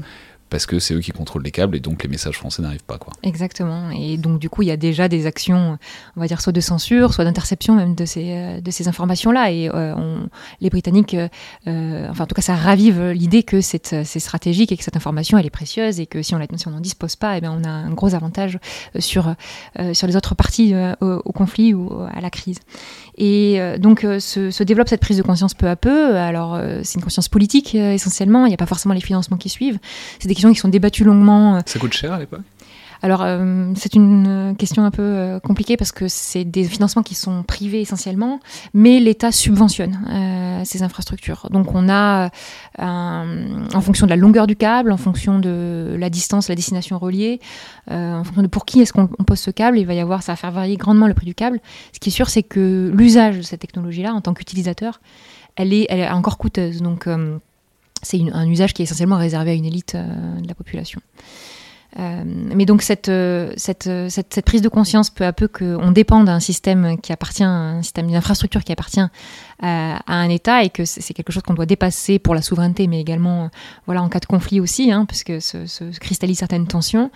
parce 0.54 0.68
que 0.68 0.78
c'est 0.78 0.94
eux 0.94 1.00
qui 1.00 1.10
contrôlent 1.10 1.42
les 1.42 1.50
câbles 1.50 1.76
et 1.76 1.80
donc 1.80 2.04
les 2.04 2.10
messages 2.10 2.38
français 2.38 2.62
n'arrivent 2.62 2.84
pas. 2.84 3.00
Quoi. 3.00 3.12
Exactement. 3.24 3.90
Et 3.90 4.18
donc 4.18 4.38
du 4.38 4.52
coup, 4.52 4.62
il 4.62 4.68
y 4.68 4.72
a 4.72 4.78
déjà 4.78 5.08
des 5.08 5.26
actions, 5.26 5.80
on 6.16 6.22
va 6.22 6.28
dire, 6.28 6.42
soit 6.42 6.54
de 6.54 6.62
censure, 6.62 7.12
soit 7.12 7.24
d'interception 7.24 7.74
même 7.74 7.96
de 7.96 8.06
ces, 8.06 8.34
euh, 8.34 8.62
de 8.62 8.70
ces 8.70 8.88
informations-là. 8.88 9.52
Et 9.52 9.68
euh, 9.68 9.96
on, 9.96 10.30
les 10.62 10.70
Britanniques, 10.70 11.16
euh, 11.16 12.08
enfin 12.08 12.26
en 12.26 12.28
tout 12.28 12.36
cas, 12.36 12.44
ça 12.44 12.54
ravive 12.54 13.02
l'idée 13.10 13.42
que 13.42 13.62
c'est 13.62 14.06
stratégique 14.06 14.72
et 14.72 14.78
que 14.78 14.84
cette 14.84 14.96
information, 14.96 15.40
elle 15.40 15.48
est 15.48 15.50
précieuse 15.50 16.00
et 16.00 16.06
que 16.06 16.22
si 16.22 16.36
on 16.36 16.40
n'en 16.70 16.80
dispose 16.80 17.16
pas, 17.16 17.36
eh 17.36 17.42
bien, 17.42 17.52
on 17.52 17.64
a 17.64 17.72
un 17.72 17.90
gros 17.90 18.14
avantage 18.14 18.60
sur, 19.00 19.34
sur 19.94 20.06
les 20.06 20.16
autres 20.16 20.36
parties 20.36 20.76
au, 21.02 21.32
conflit 21.32 21.74
ou 21.74 21.92
à 22.14 22.22
la 22.22 22.30
crise. 22.30 22.60
Et 23.18 23.60
donc 23.78 24.02
se, 24.02 24.50
se, 24.50 24.64
développe 24.64 24.90
cette 24.90 25.02
prise 25.02 25.18
de 25.18 25.22
conscience 25.22 25.54
peu 25.54 25.68
à 25.68 25.76
peu. 25.76 26.16
Alors 26.16 26.60
c'est 26.84 26.96
une 26.96 27.04
conscience 27.04 27.30
politique 27.30 27.76
essentiellement, 27.76 28.46
il 28.46 28.50
n'y 28.50 28.56
a 28.56 28.58
pas 28.58 28.66
forcément 28.66 28.94
les 28.94 29.02
financements 29.02 29.38
qui 29.38 29.50
suivent. 29.50 29.80
C'est 30.20 30.28
des 30.28 30.36
qui 30.52 30.60
sont 30.60 30.68
débattues 30.68 31.04
longuement. 31.04 31.58
Euh. 31.58 31.60
Ça 31.66 31.80
coûte 31.80 31.94
cher 31.94 32.14
à 32.14 32.20
l'époque? 32.20 32.42
Alors, 33.04 33.22
euh, 33.22 33.74
c'est 33.76 33.96
une 33.96 34.56
question 34.58 34.86
un 34.86 34.90
peu 34.90 35.02
euh, 35.02 35.40
compliquée 35.42 35.76
parce 35.76 35.92
que 35.92 36.08
c'est 36.08 36.46
des 36.46 36.64
financements 36.64 37.04
qui 37.04 37.16
sont 37.16 37.44
privés 37.44 37.82
essentiellement, 37.82 38.40
mais 38.74 39.00
l'État 39.00 39.34
subventionne 39.34 40.00
ces 40.66 40.84
infrastructures. 40.84 41.48
Donc, 41.52 41.76
on 41.76 41.90
a, 41.90 42.30
en 42.80 43.82
fonction 43.82 44.08
de 44.08 44.10
la 44.10 44.16
longueur 44.16 44.48
du 44.48 44.56
câble, 44.56 44.92
en 44.94 44.98
fonction 44.98 45.40
de 45.40 45.98
la 46.00 46.10
distance, 46.10 46.48
la 46.48 46.56
destination 46.56 46.98
reliée, 46.98 47.42
en 47.92 48.24
fonction 48.24 48.42
de 48.42 48.48
pour 48.48 48.64
qui 48.64 48.80
est-ce 48.80 48.94
qu'on 48.94 49.08
pose 49.08 49.40
ce 49.40 49.52
câble, 49.52 49.78
il 49.78 49.86
va 49.86 49.94
y 49.94 50.00
avoir, 50.00 50.24
ça 50.24 50.32
va 50.32 50.36
faire 50.38 50.52
varier 50.52 50.78
grandement 50.78 51.08
le 51.08 51.14
prix 51.14 51.26
du 51.26 51.36
câble. 51.36 51.60
Ce 51.92 52.00
qui 52.00 52.10
est 52.10 52.14
sûr, 52.14 52.30
c'est 52.30 52.44
que 52.44 52.90
l'usage 52.96 53.38
de 53.38 53.42
cette 53.42 53.60
technologie-là, 53.60 54.14
en 54.14 54.22
tant 54.22 54.34
qu'utilisateur, 54.34 55.02
elle 55.58 55.74
est, 55.74 55.86
elle 55.90 56.00
est 56.00 56.10
encore 56.10 56.38
coûteuse. 56.38 56.82
Donc, 56.82 57.08
c'est 58.04 58.22
un 58.32 58.48
usage 58.48 58.74
qui 58.74 58.82
est 58.82 58.86
essentiellement 58.86 59.18
réservé 59.18 59.52
à 59.52 59.54
une 59.54 59.66
élite 59.66 59.96
euh, 59.96 60.40
de 60.40 60.48
la 60.48 60.54
population. 60.54 61.02
Euh, 62.00 62.24
mais 62.26 62.66
donc 62.66 62.82
cette, 62.82 63.10
euh, 63.10 63.54
cette, 63.56 63.84
cette, 64.10 64.34
cette, 64.34 64.46
prise 64.46 64.62
de 64.62 64.70
conscience 64.70 65.10
peu 65.10 65.26
à 65.26 65.34
peu 65.34 65.48
qu'on 65.48 65.92
dépend 65.92 66.24
d'un 66.24 66.40
système 66.40 67.00
qui 67.00 67.14
appartient, 67.14 67.44
un 67.44 67.82
système 67.84 68.10
d'infrastructure 68.12 68.64
qui 68.64 68.72
appartient 68.72 69.06
à, 69.62 69.98
à, 70.08 70.16
un 70.16 70.30
État 70.30 70.64
et 70.64 70.70
que 70.70 70.86
c'est 70.86 71.14
quelque 71.14 71.32
chose 71.32 71.44
qu'on 71.44 71.54
doit 71.54 71.66
dépasser 71.66 72.20
pour 72.20 72.36
la 72.36 72.42
souveraineté, 72.42 72.88
mais 72.88 73.00
également 73.00 73.50
voilà 73.86 74.02
en 74.02 74.10
cas 74.10 74.20
de 74.20 74.26
conflit 74.26 74.60
aussi, 74.60 74.92
hein, 74.92 75.06
parce 75.06 75.24
que 75.24 75.40
se, 75.40 75.66
se, 75.66 75.84
cristallise 76.00 76.40
certaines 76.40 76.68
tensions, 76.68 77.12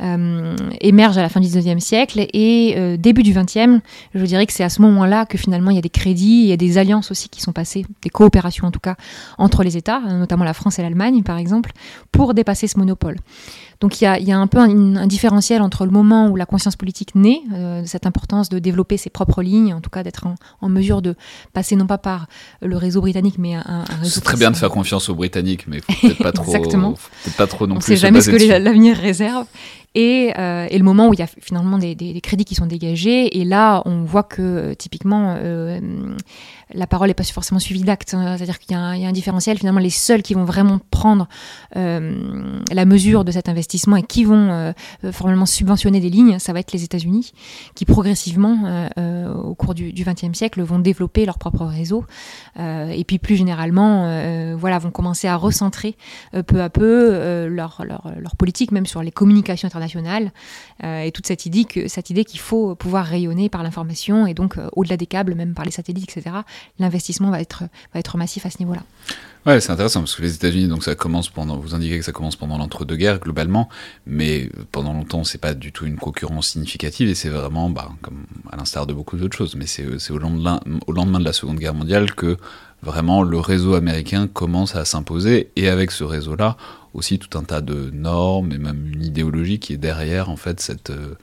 euh, 0.00 0.56
émerge 0.80 1.18
à 1.18 1.22
la 1.22 1.28
fin 1.28 1.40
du 1.40 1.48
19e 1.48 1.80
siècle 1.80 2.26
et 2.32 2.74
euh, 2.76 2.96
début 2.96 3.22
du 3.22 3.32
20e, 3.32 3.80
je 4.14 4.24
dirais 4.24 4.46
que 4.46 4.52
c'est 4.52 4.64
à 4.64 4.70
ce 4.70 4.82
moment-là 4.82 5.26
que 5.26 5.38
finalement 5.38 5.70
il 5.70 5.76
y 5.76 5.78
a 5.78 5.82
des 5.82 5.90
crédits, 5.90 6.42
il 6.42 6.48
y 6.48 6.52
a 6.52 6.56
des 6.56 6.78
alliances 6.78 7.10
aussi 7.10 7.28
qui 7.28 7.40
sont 7.40 7.52
passées, 7.52 7.84
des 8.02 8.10
coopérations 8.10 8.66
en 8.66 8.70
tout 8.70 8.80
cas 8.80 8.96
entre 9.38 9.62
les 9.62 9.76
États, 9.76 10.00
notamment 10.00 10.44
la 10.44 10.54
France 10.54 10.78
et 10.78 10.82
l'Allemagne 10.82 11.22
par 11.22 11.38
exemple, 11.38 11.72
pour 12.10 12.34
dépasser 12.34 12.66
ce 12.66 12.78
monopole. 12.78 13.16
Donc 13.82 14.00
il 14.00 14.04
y 14.04 14.06
a, 14.06 14.16
y 14.20 14.30
a, 14.30 14.38
un 14.38 14.46
peu 14.46 14.58
un, 14.58 15.06
différentiel 15.08 15.60
entre 15.60 15.84
le 15.84 15.90
moment 15.90 16.28
où 16.28 16.36
la 16.36 16.46
conscience 16.46 16.76
politique 16.76 17.16
naît, 17.16 17.40
euh, 17.52 17.82
cette 17.84 18.06
importance 18.06 18.48
de 18.48 18.60
développer 18.60 18.96
ses 18.96 19.10
propres 19.10 19.42
lignes, 19.42 19.74
en 19.74 19.80
tout 19.80 19.90
cas 19.90 20.04
d'être 20.04 20.28
en, 20.28 20.36
en, 20.60 20.68
mesure 20.68 21.02
de 21.02 21.16
passer 21.52 21.74
non 21.82 21.86
pas 21.86 21.98
par 21.98 22.26
le 22.60 22.76
réseau 22.76 23.00
britannique, 23.00 23.36
mais 23.38 23.54
un, 23.54 23.62
un 23.66 23.84
réseau. 24.00 24.10
C'est 24.14 24.20
très 24.22 24.36
bien 24.36 24.50
de 24.50 24.56
faire 24.56 24.70
confiance 24.70 25.08
aux 25.08 25.14
Britanniques, 25.14 25.66
mais 25.66 25.80
peut-être 25.80 26.22
pas 26.22 26.32
trop. 26.32 26.44
Exactement. 26.54 26.92
Peut 27.24 27.30
pas 27.36 27.46
trop 27.46 27.66
non 27.66 27.76
On 27.76 27.78
plus. 27.78 27.92
ne 27.92 27.96
sait 27.96 28.00
jamais 28.06 28.20
ce 28.20 28.30
que 28.30 28.36
l'avenir 28.58 28.96
réserve. 28.96 29.46
Et, 29.94 30.28
et, 30.28 30.78
le 30.78 30.82
moment 30.82 31.08
où 31.08 31.14
il 31.14 31.20
y 31.20 31.22
a 31.22 31.26
finalement 31.26 31.78
des, 31.78 32.20
crédits 32.22 32.44
qui 32.44 32.54
sont 32.54 32.66
dégagés. 32.66 33.38
Et 33.38 33.44
là, 33.44 33.82
on 33.84 34.02
voit 34.04 34.22
que 34.22 34.74
typiquement 34.74 35.36
la 36.74 36.86
parole 36.86 37.08
n'est 37.08 37.14
pas 37.14 37.24
forcément 37.24 37.60
suivie 37.60 37.82
d'actes. 37.82 38.14
Hein. 38.14 38.36
C'est-à-dire 38.36 38.58
qu'il 38.58 38.72
y, 38.72 38.78
a 38.78 38.80
un 38.80 39.12
différentiel. 39.12 39.58
Finalement, 39.58 39.80
les 39.80 39.90
seuls 39.90 40.22
qui 40.22 40.34
vont 40.34 40.44
vraiment 40.44 40.80
prendre 40.90 41.28
euh, 41.76 42.60
la 42.70 42.84
mesure 42.84 43.24
de 43.24 43.32
cet 43.32 43.48
investissement 43.48 43.96
et 43.96 44.02
qui 44.02 44.24
vont 44.24 44.50
euh, 44.50 44.72
formellement 45.12 45.46
subventionner 45.46 46.00
des 46.00 46.10
lignes, 46.10 46.38
ça 46.38 46.52
va 46.52 46.60
être 46.60 46.72
les 46.72 46.84
États-Unis, 46.84 47.32
qui 47.74 47.84
progressivement, 47.84 48.88
euh, 48.98 49.32
au 49.34 49.54
cours 49.54 49.74
du 49.74 49.92
XXe 49.92 50.36
siècle, 50.36 50.62
vont 50.62 50.78
développer 50.78 51.26
leur 51.26 51.38
propre 51.38 51.64
réseau. 51.64 52.04
et 52.58 53.04
puis 53.06 53.18
plus 53.18 53.36
généralement, 53.36 54.56
voilà, 54.56 54.78
vont 54.78 54.90
commencer 54.90 55.28
à 55.28 55.36
recentrer 55.36 55.96
peu 56.46 56.62
à 56.62 56.70
peu 56.70 57.46
leur, 57.46 57.82
leur, 57.84 58.12
leur, 58.18 58.36
politique, 58.36 58.72
même 58.72 58.86
sur 58.86 59.02
les 59.02 59.10
communications 59.10 59.66
internationales, 59.66 59.81
et 59.84 61.10
toute 61.12 61.26
cette 61.26 61.46
idée 61.46 62.24
qu'il 62.24 62.40
faut 62.40 62.74
pouvoir 62.74 63.06
rayonner 63.06 63.48
par 63.48 63.62
l'information 63.62 64.26
et 64.26 64.34
donc 64.34 64.56
au-delà 64.72 64.96
des 64.96 65.06
câbles, 65.06 65.34
même 65.34 65.54
par 65.54 65.64
les 65.64 65.70
satellites, 65.70 66.08
etc 66.08 66.32
l'investissement 66.78 67.30
va 67.30 67.40
être, 67.40 67.64
va 67.92 68.00
être 68.00 68.16
massif 68.16 68.46
à 68.46 68.50
ce 68.50 68.58
niveau-là. 68.58 68.82
Ouais, 69.44 69.60
c'est 69.60 69.72
intéressant 69.72 70.00
parce 70.00 70.14
que 70.14 70.22
les 70.22 70.34
États-Unis, 70.34 70.68
donc 70.68 70.84
ça 70.84 70.94
commence 70.94 71.28
pendant, 71.28 71.56
vous 71.56 71.74
indiquez 71.74 71.98
que 71.98 72.04
ça 72.04 72.12
commence 72.12 72.36
pendant 72.36 72.58
l'entre-deux-guerres 72.58 73.18
globalement, 73.18 73.68
mais 74.06 74.48
pendant 74.70 74.92
longtemps 74.92 75.24
c'est 75.24 75.38
pas 75.38 75.54
du 75.54 75.72
tout 75.72 75.84
une 75.84 75.96
concurrence 75.96 76.48
significative 76.48 77.08
et 77.08 77.14
c'est 77.14 77.28
vraiment, 77.28 77.68
bah, 77.68 77.90
comme 78.02 78.24
à 78.50 78.56
l'instar 78.56 78.86
de 78.86 78.92
beaucoup 78.92 79.16
d'autres 79.16 79.36
choses, 79.36 79.56
mais 79.56 79.66
c'est 79.66 80.10
au 80.10 80.18
lendemain, 80.18 80.60
au 80.86 80.92
lendemain 80.92 81.18
de 81.18 81.24
la 81.24 81.32
Seconde 81.32 81.58
Guerre 81.58 81.74
mondiale 81.74 82.14
que 82.14 82.36
vraiment 82.82 83.22
le 83.22 83.38
réseau 83.38 83.74
américain 83.74 84.28
commence 84.28 84.76
à 84.76 84.84
s'imposer 84.84 85.50
et 85.56 85.68
avec 85.68 85.90
ce 85.90 86.04
réseau-là 86.04 86.56
aussi 86.94 87.18
tout 87.18 87.36
un 87.38 87.44
tas 87.44 87.60
de 87.60 87.90
normes 87.90 88.52
et 88.52 88.58
même 88.58 88.86
une 88.92 89.04
idéologie 89.04 89.58
qui 89.58 89.72
est 89.72 89.78
derrière 89.78 90.30
en 90.30 90.36
fait 90.36 90.60
cette 90.60 90.90
euh, 90.90 91.14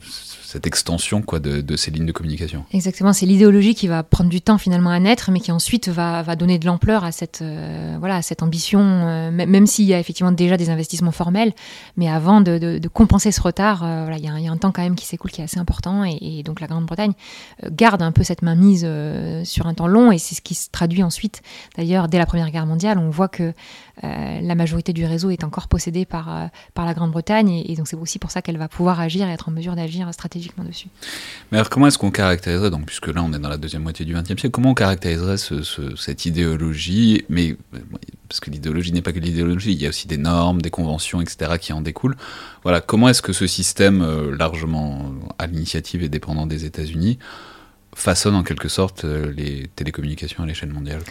cette 0.00 0.66
extension 0.66 1.22
quoi, 1.22 1.38
de, 1.38 1.76
ces 1.76 1.90
lignes 1.90 2.06
de 2.06 2.12
communication. 2.12 2.64
Exactement, 2.72 3.12
c'est 3.12 3.24
l'idéologie 3.24 3.74
qui 3.74 3.88
va 3.88 4.02
prendre 4.02 4.28
du 4.28 4.40
temps 4.40 4.58
finalement 4.58 4.90
à 4.90 5.00
naître, 5.00 5.30
mais 5.30 5.40
qui 5.40 5.50
ensuite 5.50 5.88
va, 5.88 6.22
va 6.22 6.36
donner 6.36 6.58
de 6.58 6.66
l'ampleur 6.66 7.04
à 7.04 7.12
cette, 7.12 7.40
euh, 7.40 7.96
voilà, 7.98 8.20
cette 8.20 8.42
ambition, 8.42 8.80
euh, 8.80 9.30
même 9.30 9.66
s'il 9.66 9.86
y 9.86 9.94
a 9.94 9.98
effectivement 9.98 10.32
déjà 10.32 10.56
des 10.58 10.68
investissements 10.68 11.12
formels, 11.12 11.52
mais 11.96 12.08
avant 12.08 12.40
de, 12.40 12.80
compenser 12.92 13.32
ce 13.32 13.40
retard, 13.40 13.82
euh, 13.82 14.14
il 14.18 14.24
y, 14.24 14.28
a, 14.28 14.38
y, 14.38 14.48
a 14.48 14.52
un 14.52 14.56
temps 14.58 14.72
quand 14.72 14.82
même 14.82 14.94
qui 14.94 15.06
s'écoule 15.06 15.30
qui 15.30 15.40
est 15.40 15.44
assez 15.44 15.58
important, 15.58 16.04
et, 16.04 16.42
donc 16.42 16.60
la 16.60 16.66
Grande-Bretagne 16.66 17.12
garde 17.70 18.02
un 18.02 18.12
peu 18.12 18.22
cette 18.22 18.42
mainmise 18.42 18.86
sur 19.44 19.66
un 19.66 19.74
temps 19.74 19.86
long, 19.86 20.12
et 20.12 20.18
c'est 20.18 20.34
ce 20.34 20.42
qui 20.42 20.54
se 20.54 20.68
traduit 20.70 21.02
ensuite, 21.02 21.42
d'ailleurs, 21.76 22.08
dès 22.08 22.18
la 22.18 22.26
Première 22.26 22.50
Guerre 22.50 22.66
mondiale, 22.66 22.98
on 22.98 23.08
voit 23.08 23.28
que 23.28 23.54
la 24.02 24.54
majorité 24.54 24.92
du 24.92 25.04
réseau 25.04 25.30
est 25.30 25.44
encore 25.44 25.68
possédée 25.68 26.04
par, 26.04 26.50
par 26.74 26.86
la 26.86 26.94
Grande-Bretagne, 26.94 27.62
et, 27.66 27.74
donc 27.76 27.86
c'est 27.88 27.96
aussi 27.96 28.18
pour 28.18 28.30
ça 28.30 28.42
qu'elle 28.42 28.58
va 28.58 28.68
pouvoir 28.68 29.00
agir 29.00 29.28
et 29.28 29.32
être 29.32 29.48
en 29.48 29.52
mesure 29.52 29.76
d'agir 29.76 30.12
stratégiquement 30.12 30.64
dessus. 30.64 30.88
Mais 31.50 31.58
alors 31.58 31.70
comment 31.70 31.86
est-ce 31.86 31.98
qu'on 31.98 32.10
caractériserait, 32.10 32.70
donc, 32.70 32.86
puisque 32.86 33.08
là 33.08 33.22
on 33.22 33.32
est 33.32 33.38
dans 33.38 33.48
la 33.48 33.58
deuxième 33.58 33.82
moitié 33.82 34.04
du 34.04 34.14
XXe 34.14 34.28
siècle, 34.28 34.50
comment 34.50 34.70
on 34.70 34.74
caractériserait 34.74 35.36
cette 35.36 36.26
idéologie, 36.26 37.24
mais 37.28 37.56
parce 38.28 38.40
que 38.40 38.50
l'idéologie 38.50 38.92
n'est 38.92 39.02
pas 39.02 39.12
que 39.12 39.18
l'idéologie, 39.18 39.72
il 39.72 39.82
y 39.82 39.84
a 39.84 39.90
aussi 39.90 40.08
des 40.08 40.16
normes, 40.16 40.62
des 40.62 40.70
conventions, 40.70 41.20
etc. 41.20 41.52
qui 41.60 41.74
en 41.74 41.82
découlent. 41.82 42.16
Voilà, 42.62 42.80
comment 42.80 43.10
est-ce 43.10 43.20
que 43.20 43.34
ce 43.34 43.46
système, 43.46 44.00
euh, 44.00 44.34
largement 44.34 45.12
à 45.38 45.46
l'initiative 45.46 46.02
et 46.02 46.08
dépendant 46.08 46.46
des 46.46 46.64
États-Unis, 46.64 47.18
façonne 47.94 48.34
en 48.34 48.42
quelque 48.42 48.68
sorte 48.68 49.04
euh, 49.04 49.30
les 49.36 49.68
télécommunications 49.76 50.42
à 50.42 50.46
l'échelle 50.46 50.70
mondiale 50.70 51.02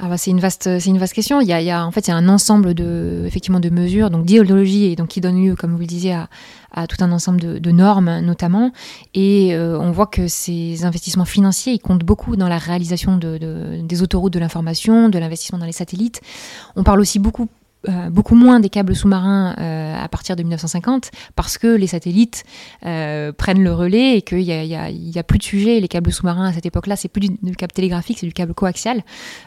ah 0.00 0.08
bah 0.08 0.16
c'est 0.16 0.30
une 0.30 0.38
vaste, 0.38 0.78
c'est 0.78 0.90
une 0.90 0.98
vaste 0.98 1.12
question. 1.12 1.40
Il 1.40 1.48
y, 1.48 1.52
a, 1.52 1.60
il 1.60 1.66
y 1.66 1.70
a, 1.70 1.84
en 1.84 1.90
fait, 1.90 2.06
il 2.06 2.10
y 2.10 2.12
a 2.12 2.16
un 2.16 2.28
ensemble 2.28 2.74
de, 2.74 3.24
effectivement, 3.26 3.60
de 3.60 3.68
mesures, 3.68 4.10
donc 4.10 4.24
d'idéologie 4.24 4.84
et 4.84 4.96
donc 4.96 5.08
qui 5.08 5.20
donne 5.20 5.42
lieu, 5.44 5.56
comme 5.56 5.72
vous 5.72 5.80
le 5.80 5.86
disiez, 5.86 6.12
à, 6.12 6.28
à 6.72 6.86
tout 6.86 6.96
un 7.00 7.10
ensemble 7.10 7.40
de, 7.40 7.58
de 7.58 7.70
normes, 7.72 8.20
notamment. 8.20 8.70
Et 9.14 9.54
euh, 9.54 9.78
on 9.78 9.90
voit 9.90 10.06
que 10.06 10.28
ces 10.28 10.84
investissements 10.84 11.24
financiers, 11.24 11.72
ils 11.72 11.80
comptent 11.80 12.04
beaucoup 12.04 12.36
dans 12.36 12.48
la 12.48 12.58
réalisation 12.58 13.16
de, 13.16 13.38
de, 13.38 13.80
des 13.82 14.02
autoroutes 14.02 14.32
de 14.32 14.38
l'information, 14.38 15.08
de 15.08 15.18
l'investissement 15.18 15.58
dans 15.58 15.66
les 15.66 15.72
satellites. 15.72 16.20
On 16.76 16.84
parle 16.84 17.00
aussi 17.00 17.18
beaucoup 17.18 17.48
euh, 17.88 18.10
beaucoup 18.10 18.34
moins 18.34 18.60
des 18.60 18.68
câbles 18.68 18.94
sous-marins 18.94 19.54
euh, 19.58 19.94
à 19.96 20.08
partir 20.08 20.36
de 20.36 20.42
1950 20.42 21.10
parce 21.36 21.56
que 21.56 21.66
les 21.66 21.86
satellites 21.86 22.44
euh, 22.84 23.32
prennent 23.32 23.62
le 23.62 23.72
relais 23.72 24.18
et 24.18 24.22
qu'il 24.22 24.38
n'y 24.38 24.52
a, 24.52 24.90
y 24.90 25.18
a, 25.18 25.22
plus 25.22 25.38
de 25.38 25.42
sujet. 25.42 25.80
Les 25.80 25.88
câbles 25.88 26.12
sous-marins 26.12 26.48
à 26.48 26.52
cette 26.52 26.66
époque-là, 26.66 26.96
c'est 26.96 27.08
plus 27.08 27.20
du, 27.20 27.56
câble 27.56 27.72
télégraphique, 27.72 28.18
c'est 28.20 28.26
du 28.26 28.32
câble 28.32 28.54
coaxial. 28.54 29.02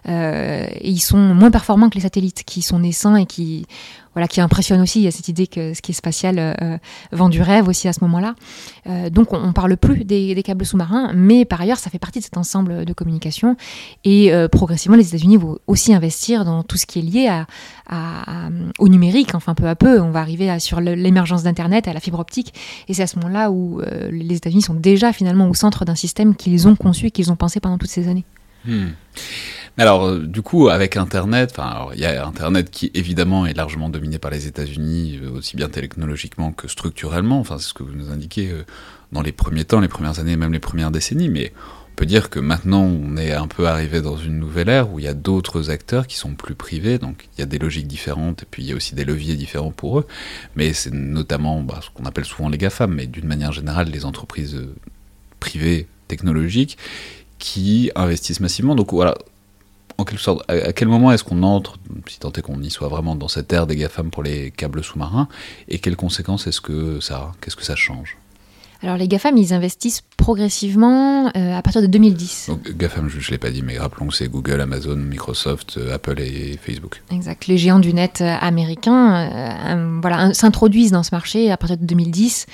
et 0.07 0.89
ils 0.89 0.99
sont 0.99 1.17
moins 1.17 1.51
performants 1.51 1.89
que 1.89 1.95
les 1.95 2.01
satellites 2.01 2.43
qui 2.43 2.61
sont 2.61 2.79
naissants 2.79 3.15
et 3.15 3.25
qui 3.25 3.65
voilà, 4.13 4.27
qui 4.27 4.41
impressionne 4.41 4.81
aussi. 4.81 4.99
Il 4.99 5.03
y 5.03 5.07
a 5.07 5.11
cette 5.11 5.27
idée 5.27 5.47
que 5.47 5.73
ce 5.73 5.81
qui 5.81 5.91
est 5.91 5.95
spatial 5.95 6.35
euh, 6.39 6.77
vend 7.11 7.29
du 7.29 7.41
rêve 7.41 7.67
aussi 7.67 7.87
à 7.87 7.93
ce 7.93 7.99
moment-là. 8.01 8.35
Euh, 8.87 9.09
donc 9.09 9.33
on, 9.33 9.47
ne 9.47 9.51
parle 9.51 9.77
plus 9.77 10.03
des, 10.03 10.41
câbles 10.43 10.65
sous-marins, 10.65 11.11
mais 11.13 11.45
par 11.45 11.61
ailleurs 11.61 11.79
ça 11.79 11.89
fait 11.89 11.99
partie 11.99 12.19
de 12.19 12.23
cet 12.23 12.37
ensemble 12.37 12.85
de 12.85 12.93
communication. 12.93 13.55
Et 14.03 14.33
euh, 14.33 14.47
progressivement, 14.47 14.97
les 14.97 15.07
États-Unis 15.07 15.37
vont 15.37 15.59
aussi 15.67 15.93
investir 15.93 16.45
dans 16.45 16.63
tout 16.63 16.77
ce 16.77 16.85
qui 16.85 16.99
est 16.99 17.03
lié 17.03 17.43
au 18.79 18.87
numérique. 18.87 19.35
Enfin, 19.35 19.53
peu 19.53 19.67
à 19.67 19.75
peu, 19.75 19.99
on 19.99 20.11
va 20.11 20.19
arriver 20.19 20.59
sur 20.59 20.79
l'émergence 20.79 21.43
d'Internet, 21.43 21.87
à 21.87 21.93
la 21.93 21.99
fibre 21.99 22.19
optique. 22.19 22.53
Et 22.87 22.93
c'est 22.93 23.03
à 23.03 23.07
ce 23.07 23.17
moment-là 23.17 23.51
où 23.51 23.81
les 24.09 24.35
États-Unis 24.35 24.61
sont 24.61 24.73
déjà 24.73 25.11
finalement 25.11 25.49
au 25.49 25.53
centre 25.53 25.83
d'un 25.83 25.95
système 25.95 26.35
qu'ils 26.35 26.67
ont 26.67 26.75
conçu 26.75 27.11
qu'ils 27.11 27.31
ont 27.31 27.35
pensé 27.35 27.59
pendant 27.59 27.77
toutes 27.77 27.89
ces 27.89 28.07
années. 28.07 28.25
Hmm. 28.65 28.89
Alors, 29.77 30.05
euh, 30.05 30.19
du 30.19 30.41
coup, 30.41 30.69
avec 30.69 30.97
Internet, 30.97 31.51
enfin, 31.51 31.87
il 31.93 31.99
y 32.01 32.05
a 32.05 32.25
Internet 32.25 32.69
qui 32.69 32.91
évidemment 32.93 33.45
est 33.45 33.53
largement 33.53 33.89
dominé 33.89 34.19
par 34.19 34.31
les 34.31 34.47
États-Unis, 34.47 35.19
euh, 35.23 35.31
aussi 35.31 35.55
bien 35.55 35.69
technologiquement 35.69 36.51
que 36.51 36.67
structurellement. 36.67 37.39
Enfin, 37.39 37.57
c'est 37.57 37.69
ce 37.69 37.73
que 37.73 37.83
vous 37.83 37.93
nous 37.95 38.11
indiquez 38.11 38.51
euh, 38.51 38.63
dans 39.11 39.21
les 39.21 39.31
premiers 39.31 39.63
temps, 39.63 39.79
les 39.79 39.87
premières 39.87 40.19
années, 40.19 40.35
même 40.35 40.51
les 40.51 40.59
premières 40.59 40.91
décennies. 40.91 41.29
Mais 41.29 41.53
on 41.93 41.95
peut 41.95 42.05
dire 42.05 42.29
que 42.29 42.39
maintenant, 42.39 42.83
on 42.83 43.15
est 43.15 43.31
un 43.31 43.47
peu 43.47 43.65
arrivé 43.67 44.01
dans 44.01 44.17
une 44.17 44.39
nouvelle 44.39 44.67
ère 44.67 44.91
où 44.91 44.99
il 44.99 45.05
y 45.05 45.07
a 45.07 45.13
d'autres 45.13 45.69
acteurs 45.69 46.05
qui 46.05 46.17
sont 46.17 46.35
plus 46.35 46.55
privés. 46.55 46.97
Donc, 46.97 47.29
il 47.37 47.39
y 47.39 47.43
a 47.43 47.47
des 47.47 47.59
logiques 47.59 47.87
différentes 47.87 48.43
et 48.43 48.47
puis 48.49 48.63
il 48.63 48.69
y 48.69 48.73
a 48.73 48.75
aussi 48.75 48.93
des 48.93 49.05
leviers 49.05 49.35
différents 49.35 49.71
pour 49.71 49.99
eux. 49.99 50.07
Mais 50.57 50.73
c'est 50.73 50.93
notamment 50.93 51.61
bah, 51.61 51.79
ce 51.81 51.89
qu'on 51.89 52.05
appelle 52.05 52.25
souvent 52.25 52.49
les 52.49 52.57
GAFAM, 52.57 52.93
mais 52.93 53.07
d'une 53.07 53.27
manière 53.27 53.53
générale, 53.53 53.89
les 53.89 54.03
entreprises 54.03 54.61
privées 55.39 55.87
technologiques 56.09 56.77
qui 57.39 57.89
investissent 57.95 58.41
massivement. 58.41 58.75
Donc 58.75 58.91
voilà, 58.91 59.15
en 60.01 60.05
quelque 60.05 60.21
sorte, 60.21 60.43
à, 60.49 60.73
quel 60.73 60.87
moment 60.87 61.11
est-ce 61.11 61.23
qu'on 61.23 61.43
entre, 61.43 61.77
si 62.07 62.19
tant 62.19 62.31
est 62.31 62.41
qu'on 62.41 62.61
y 62.61 62.69
soit 62.69 62.89
vraiment 62.89 63.15
dans 63.15 63.27
cette 63.27 63.51
ère 63.53 63.67
des 63.67 63.75
GAFAM 63.75 64.11
pour 64.11 64.23
les 64.23 64.51
câbles 64.51 64.83
sous-marins, 64.83 65.27
et 65.67 65.79
quelles 65.79 65.95
conséquences 65.95 66.47
est-ce 66.47 66.61
que 66.61 66.99
ça 66.99 67.15
a? 67.15 67.31
Qu'est-ce 67.41 67.55
que 67.55 67.63
ça 67.63 67.75
change? 67.75 68.17
Alors 68.83 68.97
les 68.97 69.07
GAFAM, 69.07 69.37
ils 69.37 69.53
investissent 69.53 70.01
progressivement 70.17 71.27
euh, 71.37 71.55
à 71.55 71.61
partir 71.61 71.83
de 71.83 71.87
2010. 71.87 72.47
Donc 72.49 72.75
GAFAM, 72.75 73.09
je 73.09 73.17
ne 73.17 73.31
l'ai 73.31 73.37
pas 73.37 73.51
dit, 73.51 73.61
mais 73.61 73.77
rappelons 73.77 74.07
que 74.07 74.15
c'est 74.15 74.27
Google, 74.27 74.59
Amazon, 74.59 74.95
Microsoft, 74.95 75.77
euh, 75.77 75.93
Apple 75.93 76.19
et 76.19 76.57
Facebook. 76.57 77.03
Exact. 77.11 77.45
Les 77.45 77.59
géants 77.59 77.79
du 77.79 77.93
net 77.93 78.21
euh, 78.21 78.35
américains 78.41 79.99
voilà, 80.01 80.33
s'introduisent 80.33 80.91
dans 80.91 81.03
ce 81.03 81.13
marché 81.13 81.51
à 81.51 81.57
partir 81.57 81.77
de 81.77 81.85
2010. 81.85 82.47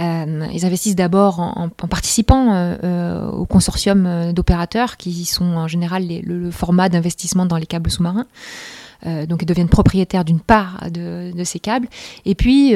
Euh, 0.00 0.46
ils 0.52 0.64
investissent 0.64 0.96
d'abord 0.96 1.40
en, 1.40 1.68
participant 1.68 2.54
euh, 2.54 2.76
euh, 2.82 3.30
au 3.30 3.44
consortium 3.44 4.32
d'opérateurs 4.32 4.96
qui 4.96 5.24
sont 5.24 5.44
en 5.44 5.68
général 5.68 6.06
le, 6.24 6.50
format 6.50 6.88
d'investissement 6.88 7.46
dans 7.46 7.56
les 7.56 7.66
câbles 7.66 7.90
sous-marins. 7.90 8.26
donc 9.04 9.42
ils 9.42 9.46
deviennent 9.46 9.68
propriétaires 9.68 10.24
d'une 10.24 10.40
part 10.40 10.90
de, 10.90 11.32
ces 11.44 11.58
câbles. 11.58 11.88
Et 12.24 12.34
puis 12.34 12.74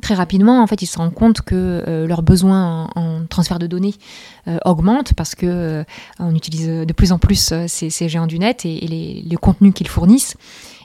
très 0.00 0.14
rapidement, 0.14 0.62
en 0.62 0.66
fait, 0.66 0.82
ils 0.82 0.86
se 0.86 0.98
rendent 0.98 1.14
compte 1.14 1.42
que 1.42 2.04
leurs 2.06 2.22
besoins 2.22 2.88
en, 2.94 3.24
transfert 3.28 3.58
de 3.58 3.66
données 3.66 3.94
augmentent 4.64 5.14
parce 5.14 5.34
que 5.34 5.84
on 6.18 6.34
utilise 6.34 6.68
de 6.68 6.92
plus 6.92 7.12
en 7.12 7.18
plus 7.18 7.52
ces, 7.66 8.08
géants 8.08 8.26
du 8.26 8.38
net 8.38 8.64
et, 8.64 8.80
les, 8.80 9.22
les 9.26 9.36
contenus 9.36 9.74
qu'ils 9.74 9.88
fournissent. 9.88 10.36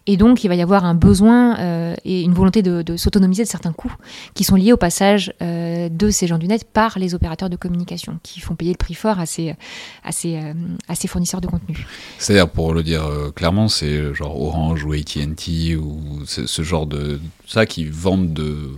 Et 0.08 0.18
donc, 0.18 0.44
il 0.44 0.48
va 0.48 0.56
y 0.56 0.62
avoir 0.62 0.84
un 0.84 0.96
besoin 0.96 1.60
euh, 1.60 1.96
et 2.06 2.22
une 2.22 2.34
volonté 2.34 2.62
de, 2.64 2.98
s'autonomiser 2.98 3.44
de 3.44 3.48
certains 3.48 3.72
coûts 3.72 3.94
qui 4.34 4.44
sont 4.44 4.56
liés 4.56 4.74
au 4.74 4.78
passage 4.78 5.34
euh, 5.42 5.90
de 5.90 6.10
ces 6.10 6.28
gens 6.28 6.38
du 6.38 6.48
net 6.48 6.64
par 6.64 6.98
les 6.98 7.14
opérateurs 7.14 7.50
de 7.50 7.56
communication, 7.56 8.20
qui 8.24 8.40
font 8.40 8.56
payer 8.56 8.72
le 8.72 8.78
prix 8.78 8.96
fort 8.96 9.20
à 9.20 9.26
ces, 9.26 9.56
à 10.04 10.12
ces, 10.12 10.38
euh, 10.38 10.54
à 10.88 10.96
ces 10.96 11.08
fournisseurs 11.08 11.42
de 11.42 11.48
contenu. 11.48 11.86
C'est-à-dire, 12.18 12.50
pour 12.50 12.74
le 12.74 12.84
dire 12.84 13.04
clairement, 13.36 13.68
c'est 13.68 14.14
genre 14.14 14.42
Orange 14.42 14.84
ou 14.86 14.94
AT&T 14.94 15.76
ou 15.76 16.00
ce 16.26 16.62
genre 16.62 16.88
de 16.88 17.20
ça 17.48 17.66
qui 17.66 17.86
vendent 17.86 18.34
de 18.34 18.70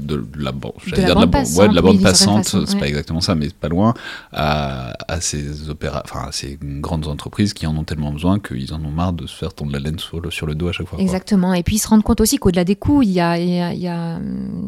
de 0.00 0.24
la, 0.36 0.52
bande, 0.52 0.72
de 0.86 1.02
la, 1.02 1.14
bande, 1.14 1.30
passante, 1.30 1.58
ouais, 1.58 1.68
de 1.68 1.74
la 1.74 1.82
bande 1.82 2.02
passante, 2.02 2.44
c'est 2.66 2.78
pas 2.78 2.88
exactement 2.88 3.20
ça, 3.20 3.34
mais 3.34 3.48
pas 3.48 3.68
loin, 3.68 3.94
à, 4.32 4.92
à 5.08 5.20
ces 5.20 5.70
opéra, 5.70 6.02
enfin 6.04 6.28
à 6.28 6.32
ces 6.32 6.58
grandes 6.60 7.06
entreprises 7.06 7.54
qui 7.54 7.66
en 7.66 7.76
ont 7.76 7.84
tellement 7.84 8.12
besoin 8.12 8.38
qu'ils 8.38 8.72
en 8.72 8.84
ont 8.84 8.90
marre 8.90 9.12
de 9.12 9.26
se 9.26 9.36
faire 9.36 9.54
tondre 9.54 9.72
la 9.72 9.78
laine 9.78 9.98
sur 9.98 10.20
le, 10.20 10.30
sur 10.30 10.46
le 10.46 10.54
dos 10.54 10.68
à 10.68 10.72
chaque 10.72 10.88
fois. 10.88 10.98
Exactement. 10.98 11.54
Et 11.54 11.62
puis 11.62 11.76
ils 11.76 11.78
se 11.78 11.88
rendent 11.88 12.02
compte 12.02 12.20
aussi 12.20 12.38
qu'au-delà 12.38 12.64
des 12.64 12.76
coûts, 12.76 13.02
il 13.02 13.10
y 13.10 13.20
a, 13.20 13.38
il 13.38 13.78
y 13.78 13.88
a, 13.88 14.18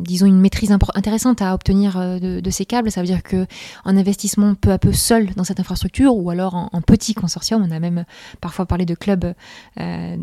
disons, 0.02 0.26
une 0.26 0.40
maîtrise 0.40 0.72
intéressante 0.94 1.42
à 1.42 1.54
obtenir 1.54 1.98
euh, 1.98 2.18
de, 2.18 2.40
de, 2.40 2.50
ces 2.50 2.64
câbles. 2.64 2.90
Ça 2.90 3.00
veut 3.00 3.06
dire 3.06 3.22
que 3.22 3.46
en 3.84 3.96
investissement 3.96 4.54
peu 4.54 4.72
à 4.72 4.78
peu 4.78 4.92
seul 4.92 5.30
dans 5.34 5.44
cette 5.44 5.60
infrastructure, 5.60 6.14
ou 6.14 6.30
alors 6.30 6.54
en, 6.54 6.68
en 6.72 6.80
petit 6.80 7.14
consortium, 7.14 7.64
on 7.66 7.70
a 7.70 7.80
même 7.80 8.04
parfois 8.40 8.66
parlé 8.66 8.84
de 8.86 8.94
clubs 8.94 9.34
euh, 9.80 10.16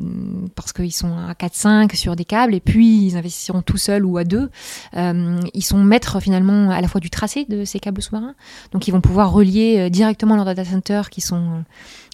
parce 0.56 0.74
qu'ils 0.74 0.94
sont 0.94 1.14
à 1.18 1.34
4-5 1.34 1.96
sur 1.96 2.16
des 2.16 2.26
câbles, 2.26 2.54
et 2.56 2.60
puis 2.60 3.06
ils 3.06 3.18
investiront 3.18 3.62
tout 3.62 3.78
seuls 3.78 4.06
ou 4.06 4.18
à 4.18 4.24
deux. 4.24 4.50
Ils 4.94 5.64
sont 5.64 5.78
maîtres 5.78 6.20
finalement 6.20 6.72
à 6.72 6.82
la 6.82 6.88
fois 6.88 7.02
du 7.02 7.10
tracé 7.10 7.46
de 7.50 7.66
ces 7.66 7.80
câbles 7.80 8.02
sous-marins. 8.02 8.36
Donc 8.72 8.88
ils 8.88 8.92
vont 8.92 9.02
pouvoir 9.02 9.32
relier 9.32 9.90
directement 9.90 10.36
leurs 10.36 10.46
data 10.46 10.66
centers 10.66 11.10
qui 11.10 11.22
sont 11.22 11.64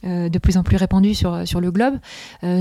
de 0.04 0.38
plus 0.40 0.58
en 0.58 0.64
plus 0.64 0.78
répandus 0.78 1.16
sur, 1.16 1.48
sur 1.48 1.62
le 1.62 1.72
globe, 1.72 1.96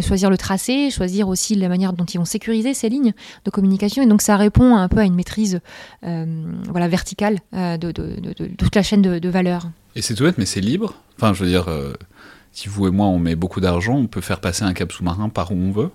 choisir 0.02 0.31
le 0.31 0.37
tracé, 0.37 0.90
choisir 0.90 1.29
aussi 1.29 1.55
la 1.55 1.69
manière 1.69 1.93
dont 1.93 2.05
ils 2.05 2.19
vont 2.19 2.25
sécuriser 2.25 2.75
ces 2.75 2.88
lignes 2.88 3.12
de 3.45 3.50
communication. 3.50 4.02
Et 4.02 4.07
donc 4.07 4.23
ça 4.23 4.37
répond 4.37 4.76
un 4.76 4.88
peu 4.88 4.99
à 4.99 5.05
une 5.05 5.14
maîtrise 5.14 5.61
voilà, 6.02 6.88
verticale 6.88 7.38
de, 7.52 7.93
toute 8.59 8.75
la 8.75 8.83
chaîne 8.83 9.02
de, 9.02 9.29
valeur. 9.29 9.71
Et 9.97 10.02
c'est 10.02 10.14
tout 10.14 10.25
bête, 10.25 10.38
mais 10.38 10.47
c'est 10.47 10.61
libre. 10.61 10.95
Enfin, 11.17 11.35
je 11.35 11.45
veux 11.45 11.50
dire, 11.50 11.67
si 12.52 12.69
vous 12.69 12.88
et 12.88 12.90
moi 12.90 13.07
on 13.07 13.19
met 13.19 13.37
beaucoup 13.37 13.61
d'argent, 13.61 13.95
on 13.95 14.07
peut 14.07 14.21
faire 14.21 14.40
passer 14.40 14.64
un 14.64 14.73
câble 14.73 14.93
sous-marin 14.93 15.29
par 15.29 15.52
où 15.52 15.55
on 15.55 15.71
veut 15.71 15.90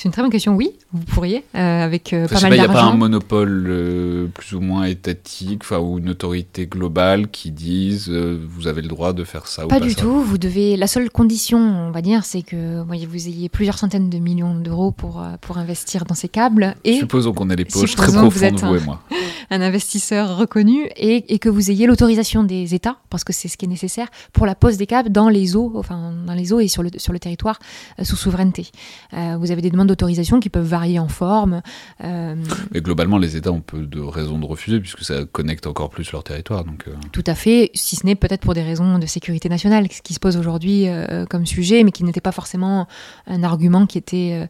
c'est 0.00 0.08
une 0.08 0.12
très 0.12 0.22
bonne 0.22 0.30
question. 0.30 0.56
Oui, 0.56 0.72
vous 0.94 1.04
pourriez, 1.04 1.44
euh, 1.54 1.84
avec 1.84 2.14
euh, 2.14 2.26
pas 2.26 2.40
mal 2.40 2.42
d'argent. 2.42 2.54
Il 2.54 2.56
n'y 2.56 2.64
a 2.64 2.68
pas 2.68 2.84
un 2.84 2.96
monopole 2.96 3.66
euh, 3.68 4.26
plus 4.28 4.56
ou 4.56 4.60
moins 4.60 4.84
étatique, 4.84 5.62
ou 5.70 5.98
une 5.98 6.08
autorité 6.08 6.66
globale 6.66 7.28
qui 7.28 7.50
dise 7.50 8.08
vous 8.08 8.66
avez 8.66 8.80
le 8.80 8.88
droit 8.88 9.12
de 9.12 9.24
faire 9.24 9.46
ça 9.46 9.66
pas 9.66 9.66
ou 9.66 9.68
pas 9.68 9.80
du 9.80 9.94
tout. 9.94 10.22
Vous 10.22 10.38
devez. 10.38 10.78
La 10.78 10.86
seule 10.86 11.10
condition, 11.10 11.58
on 11.58 11.90
va 11.90 12.00
dire, 12.00 12.24
c'est 12.24 12.40
que 12.40 12.82
vous 12.82 13.28
ayez 13.28 13.50
plusieurs 13.50 13.76
centaines 13.76 14.08
de 14.08 14.18
millions 14.18 14.54
d'euros 14.54 14.90
pour 14.90 15.22
pour 15.42 15.58
investir 15.58 16.06
dans 16.06 16.14
ces 16.14 16.30
câbles. 16.30 16.76
Et 16.82 16.94
supposons 16.94 17.34
qu'on 17.34 17.50
ait 17.50 17.56
les 17.56 17.66
poches 17.66 17.94
très 17.94 18.10
profondes, 18.10 18.58
vous, 18.58 18.76
et 18.76 18.80
moi. 18.80 19.02
Un 19.50 19.60
investisseur 19.60 20.36
reconnu 20.36 20.88
et, 20.96 21.32
et 21.32 21.38
que 21.38 21.48
vous 21.48 21.70
ayez 21.70 21.86
l'autorisation 21.86 22.44
des 22.44 22.74
États, 22.74 22.96
parce 23.10 23.24
que 23.24 23.32
c'est 23.32 23.48
ce 23.48 23.56
qui 23.56 23.64
est 23.64 23.68
nécessaire 23.68 24.08
pour 24.32 24.46
la 24.46 24.54
pose 24.54 24.76
des 24.76 24.86
câbles 24.86 25.10
dans 25.10 25.28
les 25.28 25.56
eaux, 25.56 25.72
enfin 25.76 26.12
dans 26.26 26.34
les 26.34 26.52
eaux 26.52 26.60
et 26.60 26.68
sur 26.68 26.82
le 26.82 26.90
sur 26.96 27.12
le 27.12 27.18
territoire 27.18 27.58
sous 28.02 28.16
souveraineté. 28.16 28.68
vous 29.12 29.50
avez 29.50 29.62
des 29.62 29.70
demandes 29.70 29.88
d'autorisation 29.88 30.40
qui 30.40 30.48
peuvent 30.48 30.66
varier 30.66 30.98
en 30.98 31.08
forme. 31.08 31.62
Euh, 32.02 32.36
Mais 32.72 32.80
globalement, 32.80 33.18
les 33.18 33.36
États 33.36 33.52
ont 33.52 33.60
peu 33.60 33.86
de 33.86 34.00
raisons 34.00 34.38
de 34.38 34.46
refuser 34.46 34.80
puisque 34.80 35.02
ça 35.02 35.24
connecte 35.24 35.66
encore 35.66 35.90
plus 35.90 36.10
leur 36.12 36.24
territoire. 36.24 36.64
Donc, 36.64 36.84
euh. 36.88 36.92
Tout 37.12 37.24
à 37.26 37.34
fait, 37.34 37.70
si 37.74 37.96
ce 37.96 38.06
n'est 38.06 38.14
peut-être 38.14 38.40
pour 38.40 38.54
des 38.54 38.62
raisons 38.62 38.98
de 38.98 39.06
sécurité 39.06 39.48
nationale, 39.48 39.86
ce 39.90 40.02
qui 40.02 40.14
se 40.14 40.20
pose 40.20 40.36
aujourd'hui 40.36 40.88
euh, 40.88 41.26
comme 41.26 41.46
sujet, 41.46 41.84
mais 41.84 41.92
qui 41.92 42.04
n'était 42.04 42.20
pas 42.20 42.32
forcément 42.32 42.86
un 43.26 43.42
argument 43.42 43.86
qui 43.86 43.98
était 43.98 44.48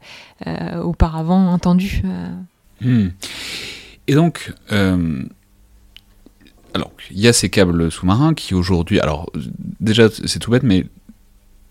auparavant 0.83 1.49
entendu. 1.53 2.03
Hmm. 2.81 3.09
Et 4.11 4.15
donc, 4.17 4.53
alors, 6.75 6.91
il 7.13 7.21
y 7.21 7.29
a 7.29 7.33
ces 7.33 7.49
câbles 7.49 7.93
sous-marins 7.93 8.35
qui 8.35 8.55
aujourd'hui, 8.55 8.99
alors 8.99 9.31
déjà 9.79 10.09
c'est 10.11 10.41
tout 10.41 10.51
bête, 10.51 10.65
mais 10.65 10.87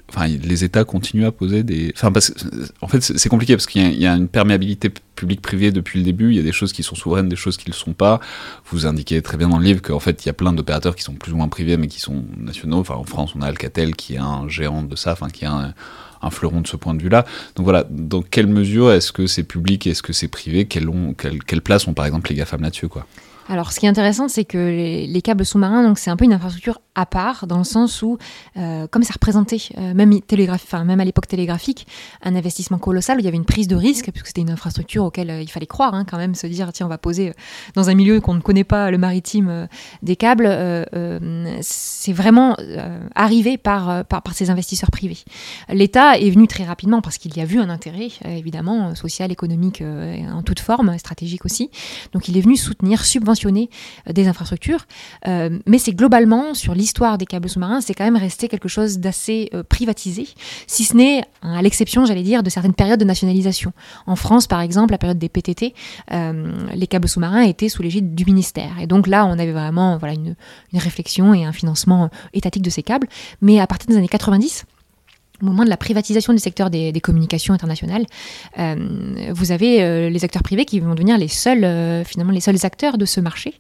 enfin, 0.10 0.28
les 0.28 0.64
États 0.64 0.84
continuent 0.84 1.26
à 1.26 1.32
poser 1.32 1.64
des. 1.64 1.94
Enfin, 1.96 2.12
parce 2.12 2.34
en 2.82 2.88
fait, 2.88 3.02
c'est 3.02 3.30
compliqué 3.30 3.56
parce 3.56 3.66
qu'il 3.66 3.94
y, 3.94 4.06
a 4.06 4.14
une 4.14 4.28
perméabilité 4.28 4.92
publique-privée 5.16 5.72
depuis 5.72 6.00
le 6.00 6.06
début. 6.06 6.32
Il 6.32 6.36
y 6.36 6.40
a 6.40 6.44
des 6.44 6.52
choses 6.52 6.74
qui 6.74 6.84
sont 6.84 6.96
souveraines, 6.96 7.30
des 7.30 7.36
choses 7.36 7.58
qui 7.58 7.70
ne 7.70 7.74
le 7.74 7.78
sont 7.78 7.94
pas. 7.94 8.20
Vous 8.72 8.86
indiquez 8.86 9.22
très 9.22 9.38
bien 9.38 9.50
dans 9.50 9.60
le 9.60 9.66
livre 9.66 9.82
qu'en 9.82 10.00
fait, 10.00 10.26
il 10.26 10.28
y 10.28 10.30
a 10.30 10.34
plein 10.34 10.54
d'opérateurs 10.54 10.96
qui 10.96 11.04
sont 11.04 11.14
plus 11.14 11.34
ou 11.34 11.38
moins 11.38 11.48
privés, 11.48 11.78
mais 11.78 11.88
qui 11.88 12.00
sont 12.00 12.24
nationaux. 12.38 12.80
Enfin, 12.80 12.96
en 12.96 13.04
France, 13.04 13.34
on 13.36 13.42
a 13.42 13.48
Alcatel 13.48 13.96
qui 13.96 14.16
est 14.16 14.20
un 14.20 14.48
géant 14.48 14.84
de 14.84 14.96
ça, 14.96 15.16
qui 15.32 15.46
est 15.46 15.48
un, 15.48 15.74
fleuron 16.32 16.62
de 16.62 16.68
ce 16.68 16.76
point 16.76 16.94
de 16.94 17.02
vue-là. 17.02 17.26
Donc 17.56 17.64
voilà, 17.64 17.86
dans 17.90 18.22
quelle 18.22 18.48
mesure 18.48 18.92
est-ce 18.92 19.12
que 19.12 19.28
c'est 19.28 19.44
public, 19.44 19.88
est-ce 19.88 20.04
que 20.04 20.14
c'est 20.14 20.28
privé? 20.28 20.66
Quelle, 20.66 20.90
quelle, 21.46 21.62
place 21.62 21.88
ont 21.88 21.94
par 21.94 22.06
exemple 22.06 22.30
les 22.30 22.36
GAFAM 22.36 22.62
là-dessus, 22.62 22.88
quoi? 22.88 23.06
Alors, 23.50 23.72
ce 23.72 23.80
qui 23.80 23.88
est 23.88 23.90
intéressant, 23.90 24.28
c'est 24.28 24.46
que 24.46 24.60
les, 24.60 25.22
câbles 25.24 25.44
sous-marins, 25.44 25.82
donc 25.82 25.98
c'est 25.98 26.12
un 26.12 26.16
peu 26.16 26.24
une 26.24 26.34
infrastructure 26.34 26.80
à 26.94 27.08
part, 27.08 27.48
dans 27.48 27.58
le 27.58 27.64
sens 27.64 28.04
où, 28.04 28.20
euh, 28.58 28.86
comme 28.86 29.02
ça 29.02 29.14
représentait, 29.14 29.58
euh, 29.78 29.96
même, 29.96 30.14
même 30.86 31.00
à 31.00 31.04
l'époque 31.04 31.28
télégraphique, 31.28 31.88
un 32.22 32.36
investissement 32.36 32.78
colossal, 32.78 33.18
où 33.18 33.22
il 33.22 33.26
y 33.26 33.28
avait 33.28 33.38
une 33.38 33.46
prise 33.46 33.68
de 33.68 33.76
risque, 33.76 34.12
puisque 34.12 34.28
c'était 34.28 34.42
une 34.42 34.52
infrastructure 34.52 35.04
auquel 35.04 35.32
euh, 35.32 35.42
il 35.42 35.50
fallait 35.50 35.66
croire, 35.66 35.96
hein, 35.96 36.06
quand 36.08 36.18
même, 36.18 36.36
se 36.36 36.46
dire, 36.46 36.72
tiens, 36.74 36.86
on 36.86 36.90
va 36.90 37.00
poser 37.00 37.34
dans 37.74 37.90
un 37.90 37.96
milieu 37.96 38.22
qu'on 38.22 38.36
ne 38.36 38.40
connaît 38.40 38.64
pas, 38.64 38.92
le 38.92 39.00
maritime, 39.00 39.68
des 40.04 40.16
câbles, 40.16 40.48
c'est 41.62 42.14
vraiment 42.14 42.56
arrivé 43.16 43.58
par, 43.58 44.06
par, 44.06 44.22
par, 44.22 44.34
ces 44.34 44.52
investisseurs 44.52 44.92
privés. 44.92 45.18
L'État 45.70 46.20
est 46.20 46.30
venu 46.30 46.48
très 46.48 46.66
rapidement, 46.66 47.02
parce 47.02 47.18
qu'il 47.18 47.36
y 47.36 47.42
a 47.42 47.46
vu 47.46 47.60
un 47.60 47.70
intérêt, 47.70 48.10
évidemment, 48.26 48.94
social, 48.94 49.32
économique, 49.32 49.82
en 49.82 50.44
toute 50.44 50.60
forme, 50.60 50.98
stratégique 51.00 51.46
aussi. 51.46 51.72
Donc, 52.14 52.28
il 52.28 52.38
est 52.38 52.42
venu 52.42 52.56
soutenir, 52.56 53.04
subventionner 53.06 53.39
euh, 53.48 54.14
des 54.14 54.28
infrastructures. 54.28 54.86
Euh, 55.28 55.60
mais 55.66 55.78
c'est 55.78 55.94
globalement, 55.94 56.54
sur 56.54 56.74
l'histoire 56.74 57.18
des 57.18 57.26
câbles 57.26 57.50
sous-marins, 57.50 57.82
c'est 57.82 57.94
quand 57.94 58.04
même 58.04 58.16
resté 58.16 58.48
quelque 58.48 58.68
chose 58.68 59.00
d'assez 59.00 59.50
euh, 59.54 59.64
privatisé, 59.64 60.28
si 60.68 60.84
ce 60.84 60.96
n'est, 60.96 61.24
hein, 61.42 61.54
à 61.58 61.62
l'exception, 61.62 62.06
j'allais 62.06 62.24
dire, 62.24 62.44
de 62.44 62.50
certaines 62.50 62.74
périodes 62.74 63.00
de 63.00 63.06
nationalisation. 63.06 63.74
En 64.08 64.16
France, 64.16 64.48
par 64.48 64.62
exemple, 64.62 64.92
la 64.92 64.98
période 64.98 65.18
des 65.18 65.30
PTT, 65.30 65.74
les 66.12 66.88
câbles 66.88 67.08
sous-marins 67.08 67.42
étaient 67.42 67.70
sous 67.70 67.82
l'égide 67.82 68.16
du 68.16 68.26
ministère. 68.26 68.80
Et 68.82 68.88
donc 68.88 69.08
là, 69.08 69.26
on 69.26 69.34
avait 69.34 69.52
vraiment 69.52 69.98
voilà, 69.98 70.14
une, 70.14 70.36
une 70.74 70.80
réflexion 70.80 71.34
et 71.34 71.46
un 71.46 71.52
financement 71.52 72.10
étatique 72.34 72.64
de 72.64 72.70
ces 72.70 72.84
câbles. 72.84 73.08
Mais 73.42 73.60
à 73.60 73.68
partir 73.68 73.88
des 73.88 73.98
années 73.98 74.08
90, 74.08 74.66
au 75.42 75.46
moment 75.46 75.64
de 75.64 75.70
la 75.70 75.78
privatisation 75.78 76.34
du 76.34 76.40
secteur 76.40 76.70
des, 76.70 77.00
communications 77.02 77.54
internationales, 77.54 78.06
euh, 78.58 78.76
vous 79.32 79.52
avez 79.52 79.82
euh, 79.82 80.10
les 80.10 80.26
acteurs 80.26 80.44
privés 80.44 80.66
qui 80.66 80.80
vont 80.80 80.94
devenir 80.94 81.18
les 81.18 81.28
seuls, 81.28 81.64
euh, 81.64 82.04
finalement, 82.04 82.34
les 82.34 82.42
seuls 82.42 82.66
acteurs 82.66 82.98
de 82.98 83.06
ce 83.06 83.22
marché. 83.22 83.54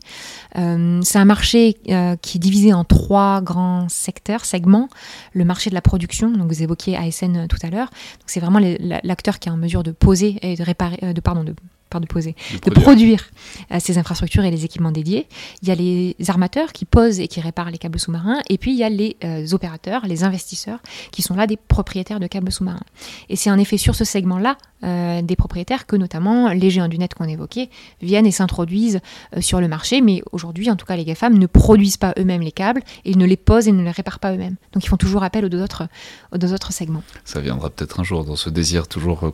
c'est 0.55 1.17
un 1.17 1.25
marché 1.25 1.73
qui 2.21 2.37
est 2.37 2.39
divisé 2.39 2.73
en 2.73 2.83
trois 2.83 3.41
grands 3.41 3.87
secteurs, 3.89 4.45
segments. 4.45 4.89
Le 5.33 5.45
marché 5.45 5.69
de 5.69 5.75
la 5.75 5.81
production, 5.81 6.29
donc 6.31 6.51
vous 6.51 6.63
évoquiez 6.63 6.97
ASN 6.97 7.47
tout 7.47 7.59
à 7.63 7.69
l'heure. 7.69 7.89
C'est 8.25 8.39
vraiment 8.39 8.59
l'acteur 9.03 9.39
qui 9.39 9.49
est 9.49 9.51
en 9.51 9.57
mesure 9.57 9.83
de 9.83 9.91
poser 9.91 10.37
et 10.41 10.55
de 10.55 10.63
réparer, 10.63 11.13
de 11.13 11.21
pardon, 11.21 11.43
de 11.43 11.53
de 11.99 12.05
poser, 12.05 12.35
de 12.63 12.69
produire, 12.69 13.31
euh, 13.71 13.77
ces 13.79 13.97
infrastructures 13.97 14.43
et 14.43 14.51
les 14.51 14.65
équipements 14.65 14.91
dédiés. 14.91 15.27
Il 15.63 15.67
y 15.67 15.71
a 15.71 15.75
les 15.75 16.15
armateurs 16.27 16.71
qui 16.71 16.85
posent 16.85 17.19
et 17.19 17.27
qui 17.27 17.41
réparent 17.41 17.71
les 17.71 17.79
câbles 17.79 17.99
sous-marins, 17.99 18.39
et 18.49 18.59
puis 18.59 18.71
il 18.71 18.77
y 18.77 18.83
a 18.83 18.89
les 18.89 19.17
euh, 19.23 19.47
opérateurs, 19.53 20.05
les 20.05 20.23
investisseurs, 20.23 20.79
qui 21.11 21.23
sont 21.23 21.35
là 21.35 21.47
des 21.47 21.57
propriétaires 21.57 22.19
de 22.19 22.27
câbles 22.27 22.51
sous-marins. 22.51 22.83
Et 23.29 23.35
c'est 23.35 23.49
en 23.49 23.57
effet 23.57 23.77
sur 23.77 23.95
ce 23.95 24.05
segment-là 24.05 24.57
euh, 24.83 25.21
des 25.23 25.35
propriétaires 25.35 25.87
que 25.87 25.95
notamment 25.95 26.49
les 26.49 26.69
géants 26.69 26.87
du 26.87 26.99
net 26.99 27.13
qu'on 27.15 27.27
évoquait 27.27 27.69
viennent 28.01 28.27
et 28.27 28.31
s'introduisent 28.31 28.99
sur 29.39 29.59
le 29.59 29.67
marché, 29.67 30.01
mais 30.01 30.21
aujourd'hui, 30.31 30.69
en 30.69 30.75
tout 30.75 30.85
cas, 30.85 30.95
les 30.95 31.05
GAFAM 31.05 31.37
ne 31.37 31.47
produisent 31.47 31.97
pas 31.97 32.13
eux-mêmes 32.19 32.41
les 32.41 32.51
câbles, 32.51 32.81
et 33.05 33.11
ils 33.11 33.17
ne 33.17 33.25
les 33.25 33.37
posent 33.37 33.67
et 33.67 33.71
ne 33.71 33.83
les 33.83 33.91
réparent 33.91 34.19
pas 34.19 34.33
eux-mêmes. 34.33 34.55
Donc 34.73 34.83
ils 34.83 34.89
font 34.89 34.97
toujours 34.97 35.23
appel 35.23 35.45
aux 35.45 35.49
deux 35.49 35.63
autres, 35.63 35.87
aux 36.31 36.37
deux 36.37 36.53
autres 36.53 36.71
segments. 36.71 37.03
Ça 37.25 37.39
viendra 37.39 37.69
peut-être 37.69 37.99
un 37.99 38.03
jour 38.03 38.25
dans 38.25 38.35
ce 38.35 38.49
désir 38.49 38.87
toujours 38.87 39.31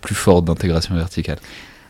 plus 0.00 0.14
fort 0.14 0.42
d'intégration 0.42 0.94
verticale. 0.94 1.38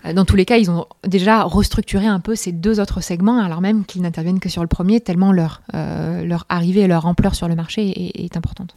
Euh, 0.05 0.13
dans 0.13 0.25
tous 0.25 0.37
les 0.37 0.45
cas, 0.45 0.57
ils 0.57 0.71
ont 0.71 0.87
déjà 1.07 1.43
restructuré 1.43 2.07
un 2.07 2.21
peu 2.21 2.35
ces 2.35 2.53
deux 2.53 2.81
autres 2.81 3.01
segments, 3.01 3.43
alors 3.43 3.61
même 3.61 3.85
qu'ils 3.85 4.03
n'interviennent 4.03 4.41
que 4.41 4.49
sur 4.49 4.63
le 4.63 4.69
premier, 4.69 5.01
tellement 5.01 5.33
leur, 5.33 5.63
euh, 5.75 6.25
leur 6.25 6.47
arrivée 6.49 6.83
et 6.83 6.89
leur 6.89 7.07
ampleur 7.07 7.35
sur 7.35 7.49
le 7.49 7.55
marché 7.55 8.25
est, 8.25 8.37
importante. 8.37 8.75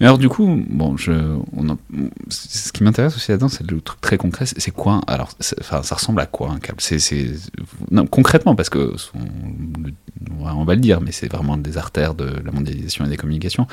Mais 0.00 0.06
alors 0.06 0.18
du 0.18 0.28
coup, 0.28 0.62
bon, 0.68 0.96
ce 0.96 2.72
qui 2.72 2.82
m'intéresse 2.82 3.14
aussi 3.16 3.30
là-dedans, 3.30 3.48
c'est 3.48 3.70
le 3.70 3.80
truc 3.80 4.00
très 4.00 4.16
concret. 4.16 4.44
C'est 4.46 4.70
quoi 4.70 5.00
Alors, 5.06 5.30
enfin, 5.60 5.82
ça 5.82 5.94
ressemble 5.94 6.20
à 6.20 6.26
quoi 6.26 6.50
un 6.50 6.58
câble? 6.58 6.80
Concrètement 8.10 8.54
parce 8.54 8.70
que 8.70 8.94
on 10.40 10.64
va 10.64 10.74
le 10.74 10.80
dire, 10.80 11.00
mais 11.00 11.12
c'est 11.12 11.30
vraiment 11.30 11.56
des 11.56 11.78
artères 11.78 12.14
de 12.14 12.24
la 12.44 12.50
mondialisation 12.50 13.04
et 13.04 13.08
des 13.08 13.16
communications. 13.16 13.66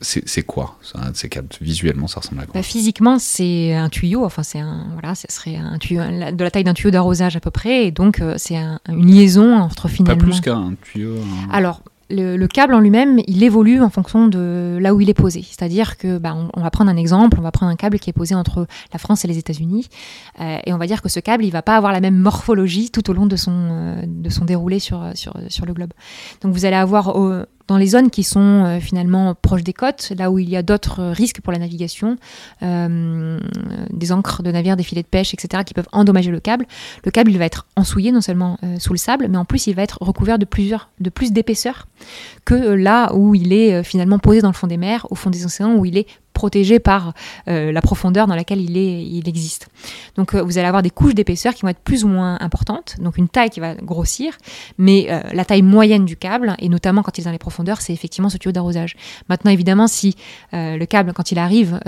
C'est 0.00 0.42
quoi 0.42 0.78
ces 1.14 1.28
câbles 1.28 1.48
Visuellement, 1.60 2.06
ça 2.06 2.20
ressemble 2.20 2.40
à 2.40 2.44
quoi? 2.44 2.54
Bah, 2.54 2.62
Physiquement, 2.62 3.18
c'est 3.18 3.74
un 3.74 3.88
tuyau. 3.88 4.24
Enfin, 4.24 4.42
c'est 4.42 4.58
un 4.58 4.86
voilà, 4.92 5.14
ce 5.14 5.26
serait 5.28 5.56
un 5.56 5.78
tuyau 5.78 6.00
de 6.02 6.42
la 6.42 6.50
taille 6.50 6.64
d'un 6.64 6.74
tuyau 6.74 6.90
d'arrosage 6.90 7.36
à 7.36 7.40
peu 7.40 7.50
près, 7.50 7.86
et 7.86 7.90
donc 7.90 8.20
euh, 8.20 8.34
c'est 8.38 8.56
une 8.56 9.06
liaison 9.06 9.56
entre 9.56 9.88
finalement. 9.88 10.18
Pas 10.18 10.24
plus 10.24 10.40
qu'un 10.40 10.74
tuyau. 10.82 11.16
Alors, 11.52 11.82
le, 12.10 12.46
câble 12.46 12.74
en 12.74 12.80
lui-même, 12.80 13.20
il 13.26 13.42
évolue 13.42 13.80
en 13.80 13.90
fonction 13.90 14.26
de 14.26 14.78
là 14.80 14.94
où 14.94 15.00
il 15.00 15.08
est 15.08 15.14
posé. 15.14 15.42
C'est-à-dire 15.42 15.96
que, 15.96 16.18
bah, 16.18 16.36
on, 16.54 16.60
va 16.60 16.70
prendre 16.70 16.90
un 16.90 16.96
exemple, 16.96 17.38
on 17.38 17.42
va 17.42 17.52
prendre 17.52 17.70
un 17.70 17.76
câble 17.76 17.98
qui 17.98 18.10
est 18.10 18.14
posé 18.14 18.34
entre 18.34 18.66
la 18.92 18.98
France 18.98 19.24
et 19.24 19.28
les 19.28 19.38
États-Unis, 19.38 19.88
euh, 20.40 20.58
et 20.64 20.72
on 20.72 20.78
va 20.78 20.86
dire 20.86 21.02
que 21.02 21.08
ce 21.08 21.20
câble, 21.20 21.44
il 21.44 21.50
va 21.50 21.62
pas 21.62 21.76
avoir 21.76 21.92
la 21.92 22.00
même 22.00 22.16
morphologie 22.16 22.90
tout 22.90 23.08
au 23.10 23.12
long 23.12 23.26
de 23.26 23.36
son, 23.36 23.52
euh, 23.52 24.02
de 24.06 24.30
son 24.30 24.44
déroulé 24.44 24.78
sur, 24.78 25.10
sur, 25.14 25.34
sur 25.48 25.66
le 25.66 25.72
globe. 25.72 25.92
Donc 26.42 26.52
vous 26.52 26.64
allez 26.64 26.76
avoir 26.76 27.16
dans 27.70 27.76
les 27.76 27.86
zones 27.86 28.10
qui 28.10 28.24
sont 28.24 28.64
euh, 28.64 28.80
finalement 28.80 29.36
proches 29.40 29.62
des 29.62 29.72
côtes, 29.72 30.12
là 30.18 30.32
où 30.32 30.40
il 30.40 30.50
y 30.50 30.56
a 30.56 30.62
d'autres 30.62 31.04
risques 31.12 31.40
pour 31.40 31.52
la 31.52 31.58
navigation, 31.60 32.16
euh, 32.64 33.38
des 33.90 34.10
ancres 34.10 34.42
de 34.42 34.50
navires, 34.50 34.76
des 34.76 34.82
filets 34.82 35.04
de 35.04 35.06
pêche, 35.06 35.34
etc., 35.34 35.62
qui 35.64 35.72
peuvent 35.72 35.88
endommager 35.92 36.32
le 36.32 36.40
câble. 36.40 36.66
Le 37.04 37.12
câble, 37.12 37.30
va 37.30 37.44
être 37.44 37.68
ensouillé 37.76 38.10
non 38.10 38.22
seulement 38.22 38.58
euh, 38.64 38.80
sous 38.80 38.92
le 38.92 38.98
sable, 38.98 39.28
mais 39.30 39.36
en 39.36 39.44
plus, 39.44 39.68
il 39.68 39.76
va 39.76 39.82
être 39.82 39.98
recouvert 40.00 40.36
de 40.36 40.46
de 40.98 41.10
plus 41.10 41.30
d'épaisseur 41.30 41.86
que 42.44 42.54
là 42.54 43.14
où 43.14 43.36
il 43.36 43.52
est 43.52 43.84
finalement 43.84 44.18
posé 44.18 44.40
dans 44.40 44.48
le 44.48 44.54
fond 44.54 44.66
des 44.66 44.76
mers, 44.76 45.06
au 45.10 45.14
fond 45.14 45.30
des 45.30 45.46
océans, 45.46 45.76
où 45.76 45.86
il 45.86 45.96
est 45.96 46.08
protégé 46.40 46.78
par 46.78 47.12
la 47.46 47.82
profondeur 47.82 48.26
dans 48.26 48.34
laquelle 48.34 48.60
il, 48.60 48.76
est, 48.76 49.04
il 49.04 49.28
existe. 49.28 49.68
Donc 50.16 50.34
vous 50.34 50.56
allez 50.58 50.66
avoir 50.66 50.82
des 50.82 50.90
couches 50.90 51.14
d'épaisseur 51.14 51.54
qui 51.54 51.62
vont 51.62 51.68
être 51.68 51.84
plus 51.90 52.04
ou 52.04 52.08
moins 52.08 52.38
importantes, 52.40 52.96
donc 52.98 53.18
une 53.18 53.28
taille 53.28 53.50
qui 53.50 53.60
va 53.60 53.74
grossir, 53.74 54.38
mais 54.78 55.00
la 55.32 55.44
taille 55.44 55.62
moyenne 55.62 56.04
du 56.04 56.16
câble, 56.16 56.54
et 56.58 56.68
notamment 56.68 57.02
quand 57.02 57.18
il 57.18 57.22
est 57.22 57.24
dans 57.24 57.30
les 57.38 57.38
profondeurs, 57.38 57.80
c'est 57.80 57.92
effectivement 57.92 58.30
ce 58.30 58.38
tuyau 58.38 58.52
d'arrosage. 58.52 58.96
Maintenant, 59.28 59.50
évidemment, 59.50 59.86
si 59.86 60.16
le 60.52 60.84
câble, 60.84 61.12
quand 61.12 61.32
il 61.32 61.38
arrive 61.38 61.80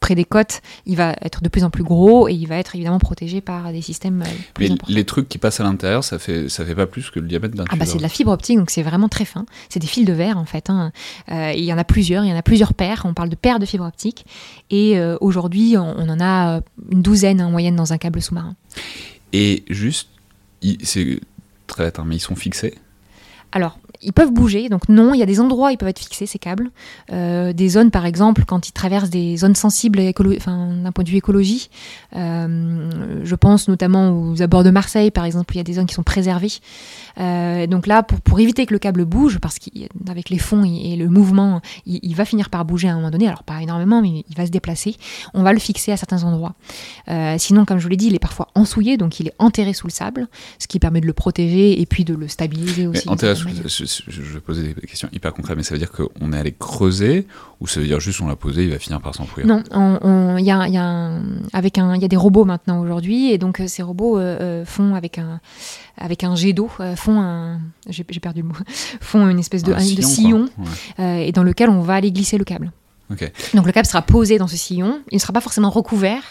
près 0.00 0.14
des 0.14 0.24
côtes, 0.24 0.60
il 0.86 0.96
va 0.96 1.14
être 1.22 1.42
de 1.42 1.48
plus 1.48 1.64
en 1.64 1.70
plus 1.70 1.84
gros 1.84 2.28
et 2.28 2.34
il 2.34 2.46
va 2.46 2.56
être 2.56 2.74
évidemment 2.74 2.98
protégé 2.98 3.40
par 3.40 3.72
des 3.72 3.82
systèmes 3.82 4.24
plus 4.54 4.70
mais 4.70 4.76
les 4.88 5.04
trucs 5.04 5.28
qui 5.28 5.38
passent 5.38 5.60
à 5.60 5.64
l'intérieur, 5.64 6.04
ça 6.04 6.18
fait, 6.18 6.48
ça 6.48 6.64
fait 6.64 6.74
pas 6.74 6.86
plus 6.86 7.10
que 7.10 7.20
le 7.20 7.28
diamètre 7.28 7.54
d'un 7.54 7.64
Ah 7.70 7.76
bah 7.76 7.86
c'est 7.86 7.98
de 7.98 8.02
la 8.02 8.08
fibre 8.08 8.32
optique, 8.32 8.58
donc 8.58 8.70
c'est 8.70 8.82
vraiment 8.82 9.08
très 9.08 9.24
fin. 9.24 9.44
C'est 9.68 9.80
des 9.80 9.86
fils 9.86 10.04
de 10.04 10.12
verre 10.12 10.38
en 10.38 10.44
fait. 10.44 10.70
Hein. 10.70 10.92
Euh, 11.30 11.52
il 11.56 11.64
y 11.64 11.72
en 11.72 11.78
a 11.78 11.84
plusieurs, 11.84 12.24
il 12.24 12.30
y 12.30 12.32
en 12.32 12.36
a 12.36 12.42
plusieurs 12.42 12.74
paires. 12.74 13.02
On 13.04 13.14
parle 13.14 13.27
de 13.28 13.36
paires 13.36 13.58
de 13.58 13.66
fibre 13.66 13.84
optique. 13.84 14.24
Et 14.70 14.98
euh, 14.98 15.16
aujourd'hui, 15.20 15.76
on, 15.76 16.08
en 16.08 16.20
a 16.20 16.60
une 16.90 17.02
douzaine 17.02 17.40
en 17.40 17.50
moyenne 17.50 17.76
dans 17.76 17.92
un 17.92 17.98
câble 17.98 18.20
sous-marin. 18.22 18.56
Et 19.32 19.64
juste, 19.68 20.08
c'est 20.82 21.20
très 21.66 21.84
bête, 21.84 21.98
hein, 21.98 22.04
mais 22.06 22.16
ils 22.16 22.20
sont 22.20 22.36
fixés? 22.36 22.74
Alors, 23.52 23.78
ils 24.02 24.12
peuvent 24.12 24.32
bouger, 24.32 24.68
donc 24.68 24.88
non, 24.88 25.12
il 25.14 25.18
y 25.18 25.22
a 25.22 25.26
des 25.26 25.40
endroits 25.40 25.68
où 25.68 25.70
ils 25.70 25.76
peuvent 25.76 25.88
être 25.88 25.98
fixés, 25.98 26.26
ces 26.26 26.38
câbles. 26.38 26.70
Euh, 27.12 27.52
des 27.52 27.68
zones, 27.68 27.90
par 27.90 28.06
exemple, 28.06 28.44
quand 28.46 28.68
ils 28.68 28.72
traversent 28.72 29.10
des 29.10 29.36
zones 29.36 29.56
sensibles 29.56 29.98
d'un 29.98 30.92
point 30.92 31.04
de 31.04 31.08
vue 31.08 31.16
écologie. 31.16 31.68
Euh, 32.16 33.20
je 33.24 33.34
pense 33.34 33.68
notamment 33.68 34.10
aux 34.10 34.40
abords 34.40 34.64
de 34.64 34.70
Marseille, 34.70 35.10
par 35.10 35.24
exemple, 35.24 35.52
où 35.52 35.54
il 35.54 35.58
y 35.58 35.60
a 35.60 35.64
des 35.64 35.74
zones 35.74 35.86
qui 35.86 35.94
sont 35.94 36.02
préservées. 36.02 36.52
Euh, 37.18 37.66
donc 37.66 37.86
là, 37.86 38.02
pour, 38.02 38.20
pour 38.20 38.38
éviter 38.38 38.66
que 38.66 38.72
le 38.72 38.78
câble 38.78 39.04
bouge, 39.04 39.38
parce 39.38 39.58
qu'avec 39.58 40.30
les 40.30 40.38
fonds 40.38 40.64
et 40.64 40.94
le 40.96 41.08
mouvement, 41.08 41.60
il, 41.86 42.14
va 42.14 42.24
finir 42.24 42.50
par 42.50 42.64
bouger 42.64 42.88
à 42.88 42.92
un 42.92 42.96
moment 42.96 43.10
donné, 43.10 43.26
alors 43.26 43.42
pas 43.42 43.60
énormément, 43.62 44.00
mais 44.00 44.24
il 44.28 44.36
va 44.36 44.46
se 44.46 44.50
déplacer, 44.50 44.96
on 45.34 45.42
va 45.42 45.52
le 45.52 45.58
fixer 45.58 45.92
à 45.92 45.96
certains 45.96 46.22
endroits. 46.24 46.54
sinon, 47.38 47.64
comme 47.64 47.78
je 47.78 47.82
vous 47.82 47.88
l'ai 47.88 47.96
dit, 47.96 48.06
il 48.06 48.14
est 48.14 48.20
parfois 48.20 48.48
ensouillé, 48.54 48.96
donc 48.96 49.18
il 49.20 49.28
est 49.28 49.34
enterré 49.38 49.72
sous 49.72 49.86
le 49.86 49.92
sable, 49.92 50.28
ce 50.58 50.68
qui 50.68 50.78
permet 50.78 51.00
de 51.00 51.06
le 51.06 51.12
protéger 51.12 51.80
et 51.80 51.86
puis 51.86 52.04
de 52.04 52.14
le 52.14 52.28
stabiliser 52.28 52.86
aussi 52.86 53.08
je, 54.06 54.20
vais 54.20 54.40
poser 54.40 54.74
des 54.74 54.86
questions 54.86 55.08
hyper 55.12 55.32
concrètes, 55.32 55.56
mais 55.56 55.62
ça 55.62 55.74
veut 55.74 55.78
dire 55.78 55.90
qu'on 55.90 56.32
est 56.32 56.38
allé 56.38 56.52
creuser 56.52 57.26
ou 57.60 57.66
ça 57.66 57.80
veut 57.80 57.86
dire 57.86 58.00
juste 58.00 58.20
on 58.20 58.28
l'a 58.28 58.36
posé, 58.36 58.64
il 58.64 58.70
va 58.70 58.78
finir 58.78 59.00
par 59.00 59.14
s'enfouir? 59.14 59.46
Non, 59.46 59.62
il 60.38 60.44
y, 60.44 60.50
a, 60.50 60.68
y, 60.68 60.76
a 60.76 61.12
avec 61.52 61.78
un, 61.78 61.96
y 61.96 62.04
a 62.04 62.08
des 62.08 62.16
robots 62.16 62.44
maintenant 62.44 62.80
aujourd'hui, 62.80 63.32
et 63.32 63.38
donc 63.38 63.60
euh, 63.60 63.66
ces 63.66 63.82
robots 63.82 64.18
euh, 64.18 64.38
euh, 64.40 64.64
font 64.64 64.94
avec 64.94 65.18
un, 65.18 65.40
avec 65.96 66.24
un 66.24 66.34
jet 66.36 66.52
d'eau, 66.52 66.70
font 66.96 67.20
un, 67.20 67.60
j'ai 67.88 68.04
perdu 68.04 68.42
le 68.42 68.48
mot, 68.48 68.54
font 69.00 69.28
une 69.28 69.38
espèce 69.38 69.62
de, 69.62 69.74
sillon, 70.02 70.48
et 70.98 71.32
dans 71.32 71.42
lequel 71.42 71.70
on 71.70 71.80
va 71.80 71.94
aller 71.94 72.12
glisser 72.12 72.38
le 72.38 72.44
câble. 72.44 72.72
Donc 73.54 73.66
le 73.66 73.72
câble 73.72 73.86
sera 73.86 74.02
posé 74.02 74.38
dans 74.38 74.46
ce 74.46 74.56
sillon, 74.56 75.02
il 75.10 75.16
ne 75.16 75.20
sera 75.20 75.32
pas 75.32 75.40
forcément 75.40 75.70
recouvert, 75.70 76.22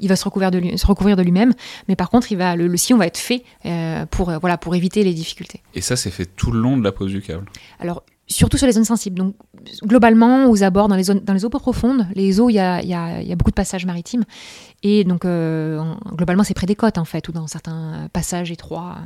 il 0.00 0.08
va 0.08 0.16
se, 0.16 0.24
recouvrir 0.24 0.50
de 0.50 0.58
lui, 0.58 0.78
se 0.78 0.86
recouvrir 0.86 1.16
de 1.16 1.22
lui-même, 1.22 1.52
mais 1.88 1.96
par 1.96 2.10
contre 2.10 2.32
il 2.32 2.38
va, 2.38 2.56
le, 2.56 2.76
sillon 2.76 2.98
va 2.98 3.06
être 3.06 3.18
fait 3.18 3.44
euh, 3.66 4.04
pour, 4.06 4.30
euh, 4.30 4.38
voilà, 4.38 4.58
pour 4.58 4.74
éviter 4.74 5.04
les 5.04 5.14
difficultés. 5.14 5.62
Et 5.74 5.80
ça 5.80 5.96
c'est 5.96 6.10
fait 6.10 6.26
tout 6.26 6.50
le 6.50 6.60
long 6.60 6.76
de 6.76 6.82
la 6.82 6.92
pose 6.92 7.12
du 7.12 7.22
câble 7.22 7.46
Alors 7.78 8.02
surtout 8.26 8.56
sur 8.56 8.66
les 8.66 8.72
zones 8.72 8.84
sensibles. 8.84 9.16
Donc 9.16 9.34
globalement 9.84 10.50
aux 10.50 10.62
abords, 10.62 10.88
dans 10.88 10.96
les, 10.96 11.04
zones, 11.04 11.20
dans 11.20 11.34
les 11.34 11.44
eaux 11.44 11.50
profondes, 11.50 12.06
les 12.14 12.40
eaux, 12.40 12.50
il 12.50 12.54
y 12.54 12.58
a, 12.58 12.82
y, 12.82 12.94
a, 12.94 13.22
y 13.22 13.32
a, 13.32 13.36
beaucoup 13.36 13.50
de 13.50 13.56
passages 13.56 13.86
maritimes, 13.86 14.24
et 14.82 15.04
donc 15.04 15.24
euh, 15.24 15.80
globalement 16.12 16.44
c'est 16.44 16.54
près 16.54 16.66
des 16.66 16.74
côtes 16.74 16.98
en 16.98 17.04
fait, 17.04 17.28
ou 17.28 17.32
dans 17.32 17.46
certains 17.46 18.08
passages 18.12 18.50
étroits. 18.50 18.96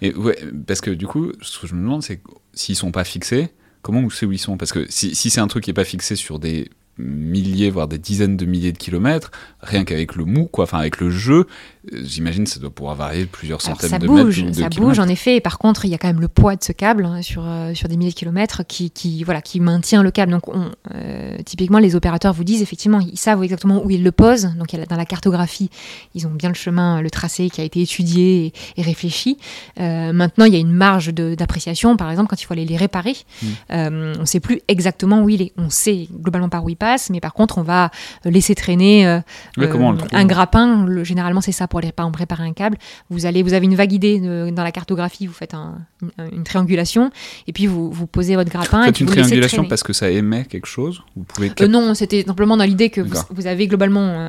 Et 0.00 0.14
ouais, 0.14 0.38
parce 0.66 0.80
que 0.80 0.90
du 0.90 1.06
coup, 1.06 1.32
ce 1.40 1.60
que 1.60 1.66
je 1.66 1.74
me 1.74 1.82
demande 1.82 2.02
c'est 2.02 2.20
s'ils 2.54 2.76
sont 2.76 2.92
pas 2.92 3.04
fixés 3.04 3.50
comment 3.82 4.02
vous 4.02 4.10
savez 4.10 4.30
où 4.30 4.32
ils 4.32 4.38
sont? 4.38 4.56
Parce 4.56 4.72
que 4.72 4.86
si, 4.90 5.14
si 5.14 5.30
c'est 5.30 5.40
un 5.40 5.48
truc 5.48 5.64
qui 5.64 5.70
n'est 5.70 5.74
pas 5.74 5.84
fixé 5.84 6.16
sur 6.16 6.38
des 6.38 6.70
milliers, 6.98 7.70
voire 7.70 7.88
des 7.88 7.98
dizaines 7.98 8.36
de 8.36 8.44
milliers 8.44 8.72
de 8.72 8.78
kilomètres, 8.78 9.30
rien 9.60 9.84
qu'avec 9.84 10.14
le 10.14 10.24
mou, 10.24 10.46
quoi, 10.46 10.64
enfin 10.64 10.78
avec 10.78 11.00
le 11.00 11.10
jeu, 11.10 11.46
j'imagine 11.90 12.46
ça 12.46 12.60
doit 12.60 12.70
pouvoir 12.70 12.94
varier 12.94 13.22
de 13.22 13.28
plusieurs 13.28 13.60
centaines 13.60 13.98
de 13.98 14.06
bouge, 14.06 14.42
mètres. 14.42 14.58
ça 14.58 14.68
bouge 14.68 14.98
en 14.98 15.08
effet, 15.08 15.36
et 15.36 15.40
par 15.40 15.58
contre 15.58 15.84
il 15.84 15.90
y 15.90 15.94
a 15.94 15.98
quand 15.98 16.08
même 16.08 16.20
le 16.20 16.28
poids 16.28 16.56
de 16.56 16.62
ce 16.62 16.72
câble 16.72 17.04
hein, 17.04 17.22
sur, 17.22 17.42
euh, 17.44 17.74
sur 17.74 17.88
des 17.88 17.96
milliers 17.96 18.10
de 18.10 18.16
kilomètres 18.16 18.64
qui, 18.66 18.90
qui, 18.90 19.24
voilà, 19.24 19.42
qui 19.42 19.60
maintient 19.60 20.02
le 20.02 20.10
câble. 20.10 20.32
Donc 20.32 20.48
on, 20.48 20.70
euh, 20.94 21.38
typiquement 21.44 21.78
les 21.78 21.96
opérateurs 21.96 22.32
vous 22.32 22.44
disent 22.44 22.62
effectivement, 22.62 23.00
ils 23.00 23.18
savent 23.18 23.42
exactement 23.42 23.84
où 23.84 23.90
ils 23.90 24.02
le 24.02 24.12
posent, 24.12 24.54
donc 24.56 24.74
dans 24.88 24.96
la 24.96 25.06
cartographie, 25.06 25.70
ils 26.14 26.26
ont 26.26 26.30
bien 26.30 26.48
le 26.48 26.54
chemin, 26.54 27.00
le 27.00 27.10
tracé 27.10 27.50
qui 27.50 27.60
a 27.60 27.64
été 27.64 27.80
étudié 27.80 28.52
et, 28.76 28.82
réfléchi. 28.82 29.38
maintenant 29.78 30.44
il 30.44 30.52
y 30.52 30.56
a 30.56 30.60
une 30.60 30.72
marge 30.72 31.12
d'appréciation, 31.12 31.96
par 31.96 32.10
exemple 32.10 32.28
quand 32.28 32.40
il 32.40 32.44
faut 32.44 32.52
aller 32.52 32.64
les 32.64 32.76
réparer, 32.76 33.16
mmh. 33.42 33.46
on 33.70 34.20
ne 34.20 34.24
sait 34.24 34.40
plus 34.40 34.60
exactement 34.68 35.22
où 35.22 35.28
il 35.28 35.42
est. 35.42 35.52
On 35.56 35.70
sait 35.70 36.08
globalement 36.12 36.48
par 36.48 36.64
où 36.64 36.68
il 36.68 36.76
passe, 36.76 37.10
mais 37.10 37.20
par 37.20 37.34
contre, 37.34 37.58
on 37.58 37.62
va 37.62 37.90
laisser 38.24 38.54
traîner 38.54 39.06
euh, 39.06 39.20
euh, 39.58 39.96
un 40.12 40.24
grappin. 40.24 40.86
généralement, 41.02 41.40
c'est 41.40 41.52
ça 41.52 41.68
pour 41.72 41.78
aller 41.78 41.92
préparer 42.12 42.44
un 42.44 42.52
câble. 42.52 42.76
Vous, 43.08 43.24
allez, 43.24 43.42
vous 43.42 43.54
avez 43.54 43.64
une 43.64 43.74
vague 43.74 43.94
idée 43.94 44.20
dans 44.20 44.62
la 44.62 44.72
cartographie, 44.72 45.26
vous 45.26 45.32
faites 45.32 45.54
une, 45.54 46.44
triangulation, 46.44 47.10
et 47.46 47.52
puis 47.54 47.66
vous, 47.66 47.90
vous 47.90 48.06
posez 48.06 48.36
votre 48.36 48.50
grappin. 48.50 48.80
Vous 48.80 48.86
faites 48.86 49.00
une 49.00 49.06
triangulation 49.06 49.64
parce 49.64 49.82
que 49.82 49.94
ça 49.94 50.10
émet 50.10 50.44
quelque 50.44 50.66
chose 50.66 51.02
vous 51.16 51.24
pouvez... 51.24 51.50
Euh, 51.62 51.68
non, 51.68 51.94
c'était 51.94 52.24
simplement 52.26 52.58
dans 52.58 52.64
l'idée 52.64 52.90
que 52.90 53.00
vous, 53.00 53.46
avez 53.46 53.68
globalement 53.68 54.28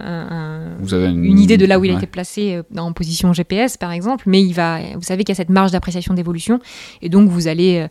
vous 0.79 0.93
avez 0.93 1.07
une... 1.07 1.37
idée 1.37 1.57
de 1.57 1.65
là 1.65 1.79
où 1.79 1.83
il 1.83 1.91
a 1.91 1.97
été 1.97 2.07
placé 2.07 2.61
en 2.77 2.93
position 2.93 3.33
GPS, 3.33 3.75
par 3.75 3.91
exemple, 3.91 4.23
mais 4.27 4.41
il 4.41 4.53
va, 4.53 4.79
vous 4.95 5.01
savez 5.01 5.25
qu'il 5.25 5.33
y 5.33 5.35
a 5.35 5.41
cette 5.41 5.49
marge 5.49 5.71
d'appréciation 5.71 6.13
d'évolution, 6.13 6.61
et 7.01 7.09
donc 7.09 7.27
vous 7.27 7.49
allez 7.49 7.87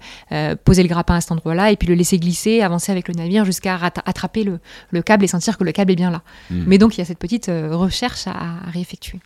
poser 0.64 0.82
le 0.82 0.88
grappin 0.88 1.16
à 1.16 1.20
cet 1.20 1.32
endroit-là, 1.32 1.72
et 1.72 1.76
puis 1.76 1.88
le 1.88 1.94
laisser 1.94 2.18
glisser, 2.18 2.62
avancer 2.62 2.90
avec 2.90 3.06
le 3.06 3.14
navire 3.14 3.44
jusqu'à 3.44 3.78
attraper 4.06 4.44
le, 4.44 4.60
le, 4.92 5.02
câble 5.02 5.24
et 5.24 5.28
sentir 5.28 5.58
que 5.58 5.64
le 5.64 5.72
câble 5.72 5.92
est 5.92 5.96
bien 5.96 6.10
là. 6.10 6.22
Hmm. 6.50 6.64
Mais 6.66 6.78
donc 6.78 6.96
il 6.96 7.00
y 7.00 7.02
a 7.02 7.04
cette 7.04 7.18
petite 7.18 7.50
euh, 7.50 7.76
recherche 7.76 8.26
à, 8.26 8.70
réeffectuer. 8.72 9.20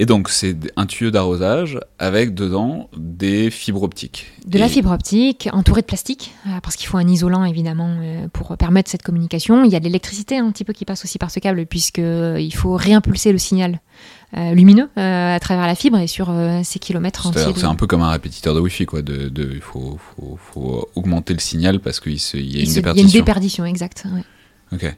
Et 0.00 0.06
donc, 0.06 0.28
c'est 0.28 0.56
un 0.76 0.86
tuyau 0.86 1.10
d'arrosage 1.10 1.80
avec 1.98 2.32
dedans 2.32 2.88
des 2.96 3.50
fibres 3.50 3.82
optiques. 3.82 4.26
De 4.46 4.56
la 4.56 4.68
fibre 4.68 4.92
optique 4.92 5.48
entourée 5.52 5.80
de 5.80 5.86
plastique, 5.86 6.32
euh, 6.46 6.60
parce 6.62 6.76
qu'il 6.76 6.86
faut 6.86 6.98
un 6.98 7.08
isolant 7.08 7.44
évidemment 7.44 7.96
euh, 8.00 8.28
pour 8.32 8.56
permettre 8.56 8.88
cette 8.88 9.02
communication. 9.02 9.64
Il 9.64 9.72
y 9.72 9.76
a 9.76 9.80
de 9.80 9.84
l'électricité 9.84 10.38
un 10.38 10.52
petit 10.52 10.64
peu 10.64 10.72
qui 10.72 10.84
passe 10.84 11.04
aussi 11.04 11.18
par 11.18 11.32
ce 11.32 11.40
câble, 11.40 11.66
puisqu'il 11.66 12.54
faut 12.54 12.76
réimpulser 12.76 13.32
le 13.32 13.38
signal 13.38 13.80
lumineux 14.52 14.90
à 14.94 15.38
travers 15.40 15.66
la 15.66 15.74
fibre 15.74 15.98
et 15.98 16.06
sur 16.06 16.30
ces 16.62 16.78
kilomètres 16.78 17.26
entiers. 17.26 17.50
C'est 17.56 17.64
un 17.64 17.74
peu 17.74 17.86
comme 17.86 18.02
un 18.02 18.10
répétiteur 18.10 18.54
de 18.54 18.60
Wi-Fi, 18.60 18.84
quoi. 18.84 19.00
De, 19.00 19.32
il 19.36 19.62
faut, 19.62 19.98
faut, 20.52 20.86
augmenter 20.94 21.32
le 21.32 21.40
signal 21.40 21.80
parce 21.80 21.98
qu'il 21.98 22.12
y, 22.12 22.60
a 22.60 22.62
une 22.62 22.74
déperdition. 22.74 22.92
Il 22.94 22.96
y 22.96 23.00
a 23.00 23.02
une 23.02 23.10
déperdition, 23.10 23.64
exact. 23.64 24.04
Ok. 24.72 24.94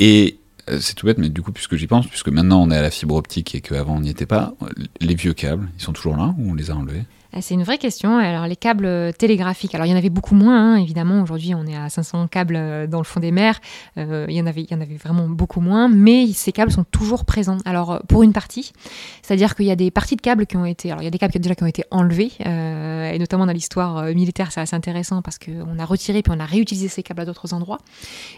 Et 0.00 0.38
euh, 0.38 0.43
c'est 0.80 0.94
tout 0.94 1.06
bête, 1.06 1.18
mais 1.18 1.28
du 1.28 1.42
coup, 1.42 1.52
puisque 1.52 1.76
j'y 1.76 1.86
pense, 1.86 2.06
puisque 2.06 2.28
maintenant 2.28 2.62
on 2.62 2.70
est 2.70 2.76
à 2.76 2.82
la 2.82 2.90
fibre 2.90 3.14
optique 3.14 3.54
et 3.54 3.60
qu'avant 3.60 3.96
on 3.96 4.00
n'y 4.00 4.10
était 4.10 4.26
pas, 4.26 4.54
les 5.00 5.14
vieux 5.14 5.34
câbles, 5.34 5.68
ils 5.78 5.82
sont 5.82 5.92
toujours 5.92 6.16
là 6.16 6.34
ou 6.38 6.50
on 6.50 6.54
les 6.54 6.70
a 6.70 6.76
enlevés? 6.76 7.04
C'est 7.40 7.54
une 7.54 7.62
vraie 7.62 7.78
question. 7.78 8.18
Alors, 8.18 8.46
les 8.46 8.56
câbles 8.56 8.86
euh, 8.86 9.12
télégraphiques, 9.12 9.74
alors 9.74 9.86
il 9.86 9.90
y 9.90 9.92
en 9.92 9.96
avait 9.96 10.10
beaucoup 10.10 10.34
moins, 10.34 10.74
hein, 10.74 10.76
évidemment. 10.76 11.22
Aujourd'hui, 11.22 11.54
on 11.54 11.66
est 11.66 11.76
à 11.76 11.88
500 11.88 12.28
câbles 12.28 12.56
euh, 12.56 12.86
dans 12.86 12.98
le 12.98 13.04
fond 13.04 13.20
des 13.20 13.32
mers. 13.32 13.60
Euh, 13.98 14.26
il, 14.28 14.36
y 14.36 14.40
en 14.40 14.46
avait, 14.46 14.62
il 14.62 14.70
y 14.70 14.74
en 14.74 14.80
avait 14.80 14.96
vraiment 14.96 15.28
beaucoup 15.28 15.60
moins, 15.60 15.88
mais 15.88 16.26
ces 16.32 16.52
câbles 16.52 16.70
sont 16.70 16.84
toujours 16.84 17.24
présents. 17.24 17.58
Alors, 17.64 18.02
pour 18.08 18.22
une 18.22 18.32
partie, 18.32 18.72
c'est-à-dire 19.22 19.54
qu'il 19.54 19.66
y 19.66 19.70
a 19.70 19.76
des 19.76 19.90
parties 19.90 20.16
de 20.16 20.20
câbles 20.20 20.46
qui 20.46 20.56
ont 20.56 20.64
été. 20.64 20.90
Alors, 20.90 21.02
il 21.02 21.04
y 21.04 21.08
a 21.08 21.10
des 21.10 21.18
câbles 21.18 21.34
déjà 21.34 21.54
qui 21.54 21.62
ont 21.62 21.68
été 21.68 21.84
enlevés, 21.90 22.32
et 22.40 23.18
notamment 23.18 23.46
dans 23.46 23.52
l'histoire 23.52 24.04
militaire, 24.14 24.52
c'est 24.52 24.60
assez 24.60 24.76
intéressant 24.76 25.22
parce 25.22 25.38
qu'on 25.38 25.78
a 25.78 25.84
retiré 25.84 26.22
puis 26.22 26.32
on 26.34 26.40
a 26.40 26.44
réutilisé 26.44 26.88
ces 26.88 27.02
câbles 27.02 27.20
à 27.20 27.24
d'autres 27.24 27.52
endroits. 27.54 27.78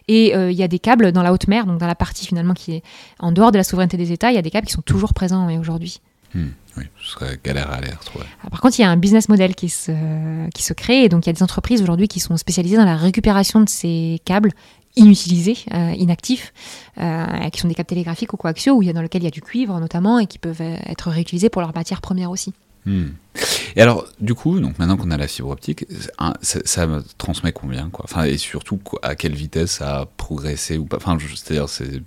Et 0.08 0.32
il 0.34 0.56
y 0.56 0.62
a 0.62 0.68
des 0.68 0.78
câbles 0.78 1.12
dans 1.12 1.22
la 1.22 1.32
haute 1.32 1.48
mer, 1.48 1.66
donc 1.66 1.78
dans 1.78 1.86
la 1.86 1.94
partie 1.94 2.26
finalement 2.26 2.54
qui 2.54 2.72
est 2.72 2.82
en 3.18 3.32
dehors 3.32 3.52
de 3.52 3.58
la 3.58 3.64
souveraineté 3.64 3.96
des 3.96 4.12
États, 4.12 4.30
il 4.30 4.34
y 4.34 4.38
a 4.38 4.42
des 4.42 4.50
câbles 4.50 4.66
qui 4.66 4.72
sont 4.72 4.82
toujours 4.82 5.14
présents 5.14 5.48
aujourd'hui. 5.58 6.00
Hmm. 6.34 6.48
Oui, 6.76 6.84
ce 7.02 7.12
serait 7.12 7.40
galère 7.42 7.70
à 7.70 7.80
l'air. 7.80 7.98
Par 8.50 8.60
contre, 8.60 8.78
il 8.78 8.82
y 8.82 8.84
a 8.84 8.90
un 8.90 8.96
business 8.96 9.28
model 9.28 9.54
qui 9.54 9.68
se, 9.68 9.92
qui 10.50 10.62
se 10.62 10.74
crée. 10.74 11.04
Et 11.04 11.08
donc, 11.08 11.24
il 11.24 11.28
y 11.28 11.30
a 11.30 11.32
des 11.32 11.42
entreprises 11.42 11.80
aujourd'hui 11.80 12.08
qui 12.08 12.20
sont 12.20 12.36
spécialisées 12.36 12.76
dans 12.76 12.84
la 12.84 12.96
récupération 12.96 13.60
de 13.60 13.68
ces 13.68 14.20
câbles 14.24 14.52
inutilisés, 14.96 15.56
euh, 15.74 15.92
inactifs, 15.96 16.52
euh, 16.98 17.50
qui 17.50 17.60
sont 17.60 17.68
des 17.68 17.74
câbles 17.74 17.88
télégraphiques 17.88 18.32
ou 18.32 18.36
coaxiaux, 18.36 18.74
où 18.74 18.82
il 18.82 18.86
y 18.86 18.90
a, 18.90 18.92
dans 18.92 19.02
lequel 19.02 19.22
il 19.22 19.24
y 19.24 19.28
a 19.28 19.30
du 19.30 19.42
cuivre 19.42 19.78
notamment, 19.78 20.18
et 20.18 20.26
qui 20.26 20.38
peuvent 20.38 20.60
être 20.60 21.10
réutilisés 21.10 21.48
pour 21.48 21.62
leur 21.62 21.74
matière 21.74 22.00
première 22.00 22.30
aussi. 22.30 22.52
Hmm. 22.86 23.08
Et 23.74 23.82
alors, 23.82 24.06
du 24.20 24.34
coup, 24.34 24.60
donc 24.60 24.78
maintenant 24.78 24.96
qu'on 24.96 25.10
a 25.10 25.16
la 25.16 25.26
fibre 25.26 25.50
optique, 25.50 25.86
ça, 26.40 26.60
ça, 26.64 26.88
transmet 27.18 27.52
combien 27.52 27.90
quoi? 27.90 28.04
Enfin, 28.04 28.24
Et 28.24 28.38
surtout, 28.38 28.80
à 29.02 29.16
quelle 29.16 29.34
vitesse 29.34 29.72
ça 29.72 30.00
a 30.00 30.06
progressé 30.06 30.78
ou 30.78 30.86
pas? 30.86 30.96
Enfin, 30.96 31.18
C'est-à-dire, 31.18 31.68
c'est 31.68 32.02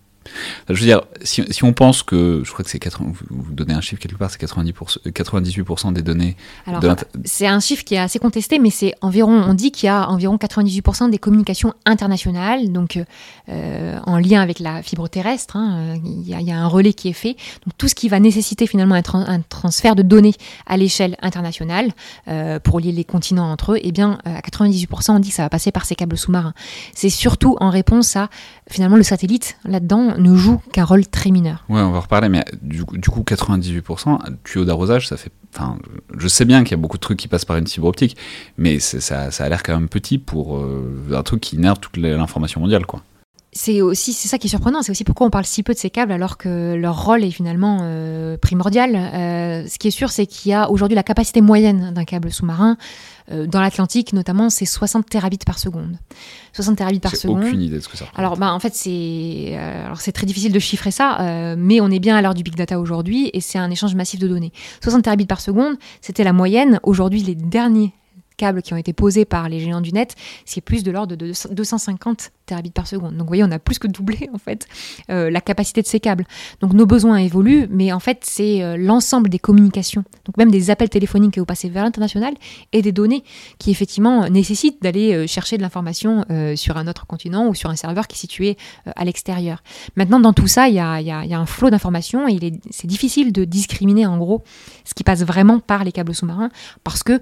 Je 0.69 0.73
veux 0.73 0.85
dire, 0.85 1.01
si, 1.23 1.43
si, 1.49 1.63
on 1.63 1.73
pense 1.73 2.03
que, 2.03 2.41
je 2.45 2.51
crois 2.51 2.63
que 2.63 2.71
c'est 2.71 2.79
80, 2.79 3.13
vous 3.29 3.53
donnez 3.53 3.73
un 3.73 3.81
chiffre 3.81 4.01
quelque 4.01 4.17
part, 4.17 4.29
c'est 4.31 4.41
90%, 4.41 4.99
98% 5.05 5.93
des 5.93 6.01
données. 6.01 6.35
Alors, 6.65 6.95
c'est 7.25 7.47
un 7.47 7.59
chiffre 7.59 7.83
qui 7.83 7.95
est 7.95 7.99
assez 7.99 8.19
contesté, 8.19 8.59
mais 8.59 8.69
c'est 8.69 8.93
environ, 9.01 9.31
on 9.31 9.53
dit 9.53 9.71
qu'il 9.71 9.87
y 9.87 9.89
a 9.89 10.09
environ 10.09 10.37
98% 10.37 11.09
des 11.09 11.17
communications 11.17 11.73
internationales, 11.85 12.71
donc 12.71 12.99
euh, 13.49 13.99
en 14.05 14.17
lien 14.17 14.41
avec 14.41 14.59
la 14.59 14.83
fibre 14.83 15.07
terrestre. 15.07 15.55
Hein, 15.55 15.95
il, 16.03 16.27
y 16.27 16.33
a, 16.33 16.41
il, 16.41 16.47
y 16.47 16.51
a, 16.51 16.57
un 16.57 16.67
relais 16.67 16.93
qui 16.93 17.09
est 17.09 17.13
fait. 17.13 17.35
Donc 17.65 17.77
tout 17.77 17.87
ce 17.87 17.95
qui 17.95 18.09
va 18.09 18.19
nécessiter 18.19 18.67
finalement 18.67 18.95
un, 18.95 19.01
tra 19.01 19.19
un 19.19 19.41
transfert 19.41 19.95
de 19.95 20.03
données 20.03 20.33
à 20.65 20.77
l'échelle 20.77 21.17
internationale 21.21 21.89
euh, 22.27 22.59
pour 22.59 22.79
lier 22.79 22.91
les 22.91 23.03
continents 23.03 23.51
entre 23.51 23.73
eux, 23.73 23.79
eh 23.81 23.91
bien 23.91 24.19
à 24.25 24.39
98%, 24.41 25.11
on 25.11 25.19
dit 25.19 25.29
que 25.29 25.35
ça 25.35 25.43
va 25.43 25.49
passer 25.49 25.71
par 25.71 25.85
ces 25.85 25.95
câbles 25.95 26.17
sous-marins. 26.17 26.53
C'est 26.93 27.09
surtout 27.09 27.57
en 27.59 27.69
réponse 27.69 28.15
à 28.15 28.29
finalement 28.69 28.97
le 28.97 29.03
satellite 29.03 29.57
là-dedans 29.65 30.15
ne 30.19 30.35
joue 30.35 30.61
qu'un 30.71 30.85
rôle 30.85 31.05
très 31.07 31.31
mineur. 31.31 31.63
Ouais, 31.69 31.81
on 31.81 31.91
va 31.91 31.99
reparler, 31.99 32.29
mais 32.29 32.45
du, 32.61 32.83
du 32.93 33.09
coup, 33.09 33.21
98%, 33.21 34.19
tuyau 34.43 34.65
d'arrosage, 34.65 35.07
ça 35.07 35.17
fait. 35.17 35.31
Enfin, 35.53 35.77
je 36.17 36.27
sais 36.27 36.45
bien 36.45 36.63
qu'il 36.63 36.71
y 36.71 36.73
a 36.75 36.77
beaucoup 36.77 36.97
de 36.97 37.01
trucs 37.01 37.17
qui 37.17 37.27
passent 37.27 37.45
par 37.45 37.57
une 37.57 37.67
fibre 37.67 37.87
optique, 37.87 38.15
mais 38.57 38.79
ça, 38.79 39.31
ça, 39.31 39.43
a 39.43 39.49
l'air 39.49 39.63
quand 39.63 39.73
même 39.73 39.89
petit 39.89 40.19
pour 40.19 40.57
euh, 40.57 41.11
un 41.13 41.23
truc 41.23 41.41
qui 41.41 41.55
inerte 41.55 41.81
toute 41.81 41.97
l'information 41.97 42.61
mondiale, 42.61 42.85
quoi 42.85 43.01
c'est 43.59 43.81
aussi 43.81 44.13
c'est 44.13 44.29
ça 44.29 44.37
qui 44.37 44.47
est 44.47 44.49
surprenant, 44.49 44.81
c'est 44.83 44.91
aussi 44.91 45.03
pourquoi 45.03 45.27
on 45.27 45.29
parle 45.29 45.43
si 45.43 45.63
peu 45.63 45.73
de 45.73 45.77
ces 45.77 45.89
câbles 45.89 46.13
alors 46.13 46.37
que 46.37 46.75
leur 46.75 47.03
rôle 47.03 47.25
est 47.25 47.31
finalement 47.31 47.79
euh, 47.81 48.37
primordial. 48.37 48.95
Euh, 48.95 49.67
ce 49.67 49.77
qui 49.77 49.89
est 49.89 49.91
sûr, 49.91 50.11
c'est 50.11 50.25
qu'il 50.27 50.51
y 50.51 50.53
a 50.53 50.71
aujourd'hui 50.71 50.95
la 50.95 51.03
capacité 51.03 51.41
moyenne 51.41 51.91
d'un 51.93 52.05
câble 52.05 52.31
sous-marin 52.31 52.77
euh, 53.33 53.47
dans 53.47 53.59
l'Atlantique, 53.59 54.13
notamment, 54.13 54.49
c'est 54.49 54.63
60 54.63 55.09
terabits 55.09 55.39
par 55.45 55.59
seconde. 55.59 55.97
60 56.53 56.77
terabits 56.77 57.01
par 57.01 57.17
seconde. 57.17 57.43
Aucune 57.43 57.61
idée 57.61 57.75
de 57.75 57.81
ce 57.81 57.89
que 57.89 57.97
ça. 57.97 58.05
Alors, 58.15 58.37
bah, 58.37 58.53
en 58.53 58.61
fait, 58.61 58.73
c'est 58.73 59.57
alors 59.57 59.99
c'est 59.99 60.13
très 60.13 60.25
difficile 60.25 60.53
de 60.53 60.59
chiffrer 60.59 60.91
ça, 60.91 61.55
mais 61.57 61.81
on 61.81 61.91
est 61.91 61.99
bien 61.99 62.15
à 62.15 62.21
l'heure 62.21 62.35
du 62.35 62.43
big 62.43 62.55
data 62.55 62.79
aujourd'hui 62.79 63.29
et 63.33 63.41
c'est 63.41 63.59
un 63.59 63.69
échange 63.69 63.93
massif 63.93 64.21
de 64.21 64.27
données. 64.29 64.53
60 64.81 65.03
terabits 65.03 65.25
par 65.25 65.41
seconde, 65.41 65.75
c'était 65.99 66.23
la 66.23 66.31
moyenne. 66.31 66.79
Aujourd'hui, 66.83 67.23
les 67.23 67.35
derniers 67.35 67.93
câbles 68.39 68.63
qui 68.63 68.73
ont 68.73 68.77
été 68.77 68.93
posés 68.93 69.25
par 69.25 69.49
les 69.49 69.59
géants 69.59 69.81
du 69.81 69.91
net, 69.91 70.15
c'est 70.45 70.61
plus 70.61 70.83
de 70.83 70.89
l'ordre 70.89 71.15
de 71.15 71.31
250 71.53 72.31
terabits 72.45 72.71
par 72.71 72.87
seconde. 72.87 73.11
Donc 73.11 73.21
vous 73.21 73.27
voyez, 73.27 73.43
on 73.43 73.51
a 73.51 73.59
plus 73.59 73.77
que 73.77 73.87
doublé 73.87 74.29
en 74.33 74.39
fait 74.39 74.67
euh, 75.11 75.29
la 75.29 75.41
capacité 75.41 75.81
de 75.81 75.87
ces 75.87 75.99
câbles. 75.99 76.25
Donc 76.61 76.73
nos 76.73 76.85
besoins 76.85 77.17
évoluent, 77.17 77.67
mais 77.69 77.91
en 77.91 77.99
fait 77.99 78.19
c'est 78.23 78.63
euh, 78.63 78.77
l'ensemble 78.77 79.29
des 79.29 79.39
communications, 79.39 80.03
donc 80.25 80.37
même 80.37 80.49
des 80.49 80.71
appels 80.71 80.89
téléphoniques 80.89 81.33
que 81.33 81.39
vous 81.39 81.45
passez 81.45 81.69
vers 81.69 81.83
l'international 81.83 82.33
et 82.71 82.81
des 82.81 82.91
données 82.91 83.23
qui 83.59 83.69
effectivement 83.71 84.27
nécessitent 84.29 84.81
d'aller 84.81 85.13
euh, 85.13 85.27
chercher 85.27 85.57
de 85.57 85.61
l'information 85.61 86.25
sur 86.55 86.77
un 86.77 86.87
autre 86.87 87.05
continent 87.05 87.47
ou 87.47 87.53
sur 87.53 87.69
un 87.69 87.75
serveur 87.75 88.07
qui 88.07 88.15
est 88.15 88.19
situé 88.19 88.57
à 88.95 89.03
l'extérieur. 89.03 89.61
Maintenant 89.95 90.19
dans 90.19 90.33
tout 90.33 90.47
ça, 90.47 90.67
il 90.67 90.73
y 90.73 90.75
y 90.75 90.79
a, 90.79 91.39
un 91.39 91.45
flot 91.45 91.69
d'informations 91.69 92.27
et 92.27 92.39
c'est 92.69 92.87
difficile 92.87 93.31
de 93.31 93.43
discriminer 93.43 94.05
en 94.05 94.17
gros 94.17 94.43
ce 94.85 94.93
qui 94.93 95.03
passe 95.03 95.23
vraiment 95.23 95.59
par 95.59 95.83
les 95.83 95.91
câbles 95.91 96.15
sous-marins 96.15 96.49
parce 96.83 97.03
que 97.03 97.19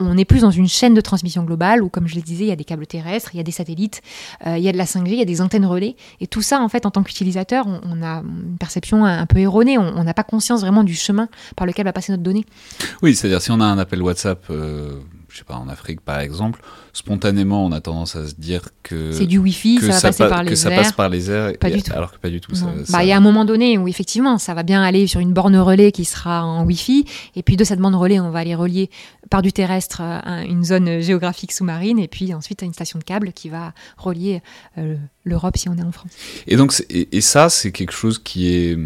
on 0.00 0.16
est 0.16 0.24
plus 0.24 0.40
dans 0.40 0.50
une 0.50 0.68
chaîne 0.68 0.94
de 0.94 1.00
transmission 1.00 1.42
globale 1.42 1.82
où, 1.82 1.88
comme 1.88 2.06
je 2.06 2.14
le 2.14 2.22
disais, 2.22 2.44
il 2.44 2.48
y 2.48 2.52
a 2.52 2.56
des 2.56 2.64
câbles 2.64 2.86
terrestres, 2.86 3.30
il 3.34 3.38
y 3.38 3.40
a 3.40 3.42
des 3.42 3.52
satellites, 3.52 4.02
euh, 4.46 4.56
il 4.56 4.62
y 4.62 4.68
a 4.68 4.72
de 4.72 4.78
la 4.78 4.84
5G, 4.84 5.08
il 5.08 5.18
y 5.18 5.22
a 5.22 5.24
des 5.24 5.40
antennes 5.40 5.66
relais. 5.66 5.96
Et 6.20 6.26
tout 6.26 6.42
ça, 6.42 6.60
en 6.60 6.68
fait, 6.68 6.86
en 6.86 6.90
tant 6.90 7.02
qu'utilisateur, 7.02 7.66
on, 7.66 8.02
a 8.02 8.22
une 8.22 8.56
perception 8.58 9.04
un, 9.04 9.26
peu 9.26 9.38
erronée. 9.38 9.78
On 9.78 10.04
n'a 10.04 10.14
pas 10.14 10.24
conscience 10.24 10.60
vraiment 10.60 10.84
du 10.84 10.94
chemin 10.94 11.28
par 11.56 11.66
lequel 11.66 11.84
va 11.84 11.92
passer 11.92 12.12
notre 12.12 12.22
donnée. 12.22 12.44
Oui, 13.02 13.14
c'est-à-dire 13.14 13.42
si 13.42 13.50
on 13.50 13.60
a 13.60 13.64
un 13.64 13.78
appel 13.78 14.02
WhatsApp, 14.02 14.44
euh, 14.50 15.00
je 15.28 15.38
sais 15.38 15.44
pas, 15.44 15.54
en 15.54 15.68
Afrique 15.68 16.00
par 16.00 16.20
exemple, 16.20 16.60
spontanément, 16.92 17.64
on 17.64 17.72
a 17.72 17.80
tendance 17.80 18.16
à 18.16 18.26
se 18.26 18.34
dire 18.34 18.68
que 18.82 19.12
c'est 19.12 19.26
du 19.26 19.38
Wi-Fi, 19.38 19.80
ça 19.80 19.92
va 19.92 20.00
passer 20.00 20.28
par 20.28 20.42
les 20.42 20.50
que 20.50 20.56
ça 20.56 20.70
passe 20.70 20.92
par 20.92 21.08
les 21.08 21.30
airs, 21.30 21.52
pas 21.58 21.70
du 21.70 21.82
tout. 21.82 21.92
alors 21.92 22.12
que 22.12 22.18
pas 22.18 22.30
du 22.30 22.40
tout. 22.40 22.52
Bah, 22.90 23.04
il 23.04 23.08
y 23.08 23.12
a 23.12 23.16
un 23.16 23.20
moment 23.20 23.44
donné 23.44 23.78
où 23.78 23.88
effectivement, 23.88 24.38
ça 24.38 24.54
va 24.54 24.62
bien 24.62 24.82
aller 24.82 25.06
sur 25.06 25.20
une 25.20 25.32
borne 25.32 25.56
relais 25.56 25.92
qui 25.92 26.04
sera 26.04 26.44
en 26.44 26.64
Wi-Fi, 26.64 27.04
et 27.36 27.42
puis 27.42 27.56
de 27.56 27.64
cette 27.64 27.78
borne 27.78 27.94
relais, 27.94 28.20
on 28.20 28.30
va 28.30 28.40
aller 28.40 28.54
relier 28.54 28.90
par 29.30 29.42
du 29.42 29.52
terrestre 29.52 30.00
à 30.00 30.44
une 30.44 30.64
zone 30.64 31.00
géographique 31.00 31.52
sous-marine, 31.52 31.98
et 31.98 32.08
puis 32.08 32.32
ensuite 32.34 32.62
à 32.62 32.66
une 32.66 32.72
station 32.72 32.98
de 32.98 33.04
câble 33.04 33.32
qui 33.32 33.48
va 33.48 33.72
relier 33.96 34.42
euh, 34.78 34.96
l'Europe 35.24 35.56
si 35.56 35.68
on 35.68 35.76
est 35.76 35.82
en 35.82 35.92
France. 35.92 36.12
Et 36.46 36.56
donc, 36.56 36.72
et 36.90 37.20
ça, 37.20 37.48
c'est 37.48 37.72
quelque 37.72 37.92
chose 37.92 38.18
qui 38.18 38.48
est 38.48 38.78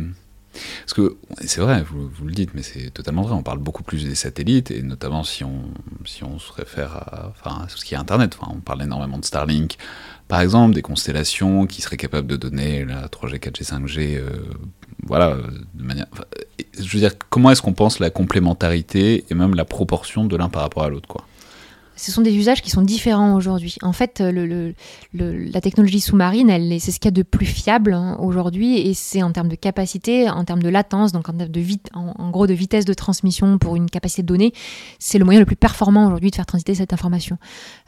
parce 0.81 0.95
que 0.95 1.17
c'est 1.41 1.61
vrai, 1.61 1.83
vous, 1.83 2.11
le 2.25 2.33
dites, 2.33 2.51
mais 2.55 2.63
c'est 2.63 2.91
totalement 2.91 3.23
vrai. 3.23 3.35
On 3.35 3.43
parle 3.43 3.59
beaucoup 3.59 3.83
plus 3.83 4.05
des 4.05 4.15
satellites, 4.15 4.71
et 4.71 4.83
notamment 4.83 5.25
si 5.25 5.45
on, 5.45 5.65
si 6.05 6.25
on 6.25 6.39
se 6.39 6.53
réfère 6.53 6.97
à, 6.97 7.31
enfin, 7.31 7.67
ce 7.69 7.85
qui 7.85 7.95
est 7.95 7.97
Internet. 7.97 8.37
Enfin, 8.39 8.53
on 8.55 8.61
parle 8.61 8.83
énormément 8.83 9.19
de 9.19 9.25
Starlink, 9.25 9.77
par 10.29 10.41
exemple, 10.41 10.75
des 10.75 10.83
constellations 10.83 11.67
qui 11.67 11.83
seraient 11.83 11.97
capables 11.97 12.27
de 12.29 12.37
donner 12.37 12.85
la 12.85 13.09
3G, 13.09 13.39
4G, 13.39 13.65
5G, 13.65 14.17
euh, 14.17 14.31
voilà, 15.05 15.37
de 15.75 15.83
manière. 15.83 16.07
je 16.79 16.83
veux 16.83 17.01
dire, 17.01 17.13
comment 17.31 17.51
est-ce 17.51 17.63
qu'on 17.63 17.75
pense 17.75 17.99
la 17.99 18.11
complémentarité 18.11 19.25
et 19.29 19.35
même 19.35 19.55
la 19.55 19.65
proportion 19.65 20.25
de 20.25 20.37
l'un 20.37 20.49
par 20.49 20.63
rapport 20.63 20.85
à 20.85 20.89
l'autre, 20.89 21.09
quoi? 21.09 21.27
Ce 22.03 22.11
sont 22.11 22.23
des 22.23 22.35
usages 22.35 22.63
qui 22.63 22.71
sont 22.71 22.83
différents 22.83 23.35
aujourd'hui. 23.35 23.77
En 23.83 23.93
fait, 23.93 24.21
le, 24.21 24.75
la 25.15 25.61
technologie 25.61 26.01
sous-marine, 26.01 26.51
c'est 26.81 26.91
ce 26.91 26.99
qu'il 26.99 27.07
y 27.07 27.15
a 27.15 27.17
de 27.17 27.23
plus 27.23 27.47
fiable 27.47 27.95
hein, 27.95 28.17
aujourd'hui, 28.21 28.79
et 28.79 28.93
c'est 28.93 29.23
en 29.23 29.31
termes 29.31 29.49
de 29.49 29.55
capacité, 29.55 30.29
en 30.29 30.45
termes 30.45 30.63
de 30.63 30.69
latence, 30.69 31.13
donc 31.13 31.29
en, 31.29 31.33
de 31.33 31.63
en, 31.95 32.31
gros 32.31 32.49
de 32.49 32.55
vitesse 32.55 32.85
de 32.85 32.95
transmission 32.95 33.59
pour 33.59 33.77
une 33.77 33.89
capacité 33.89 34.23
de 34.23 34.27
données, 34.27 34.53
c'est 34.99 35.19
le 35.19 35.25
moyen 35.25 35.39
le 35.39 35.47
plus 35.47 35.57
performant 35.57 36.07
aujourd'hui 36.07 36.31
de 36.31 36.37
faire 36.37 36.47
transiter 36.47 36.75
cette 36.75 36.93
information. 36.93 37.39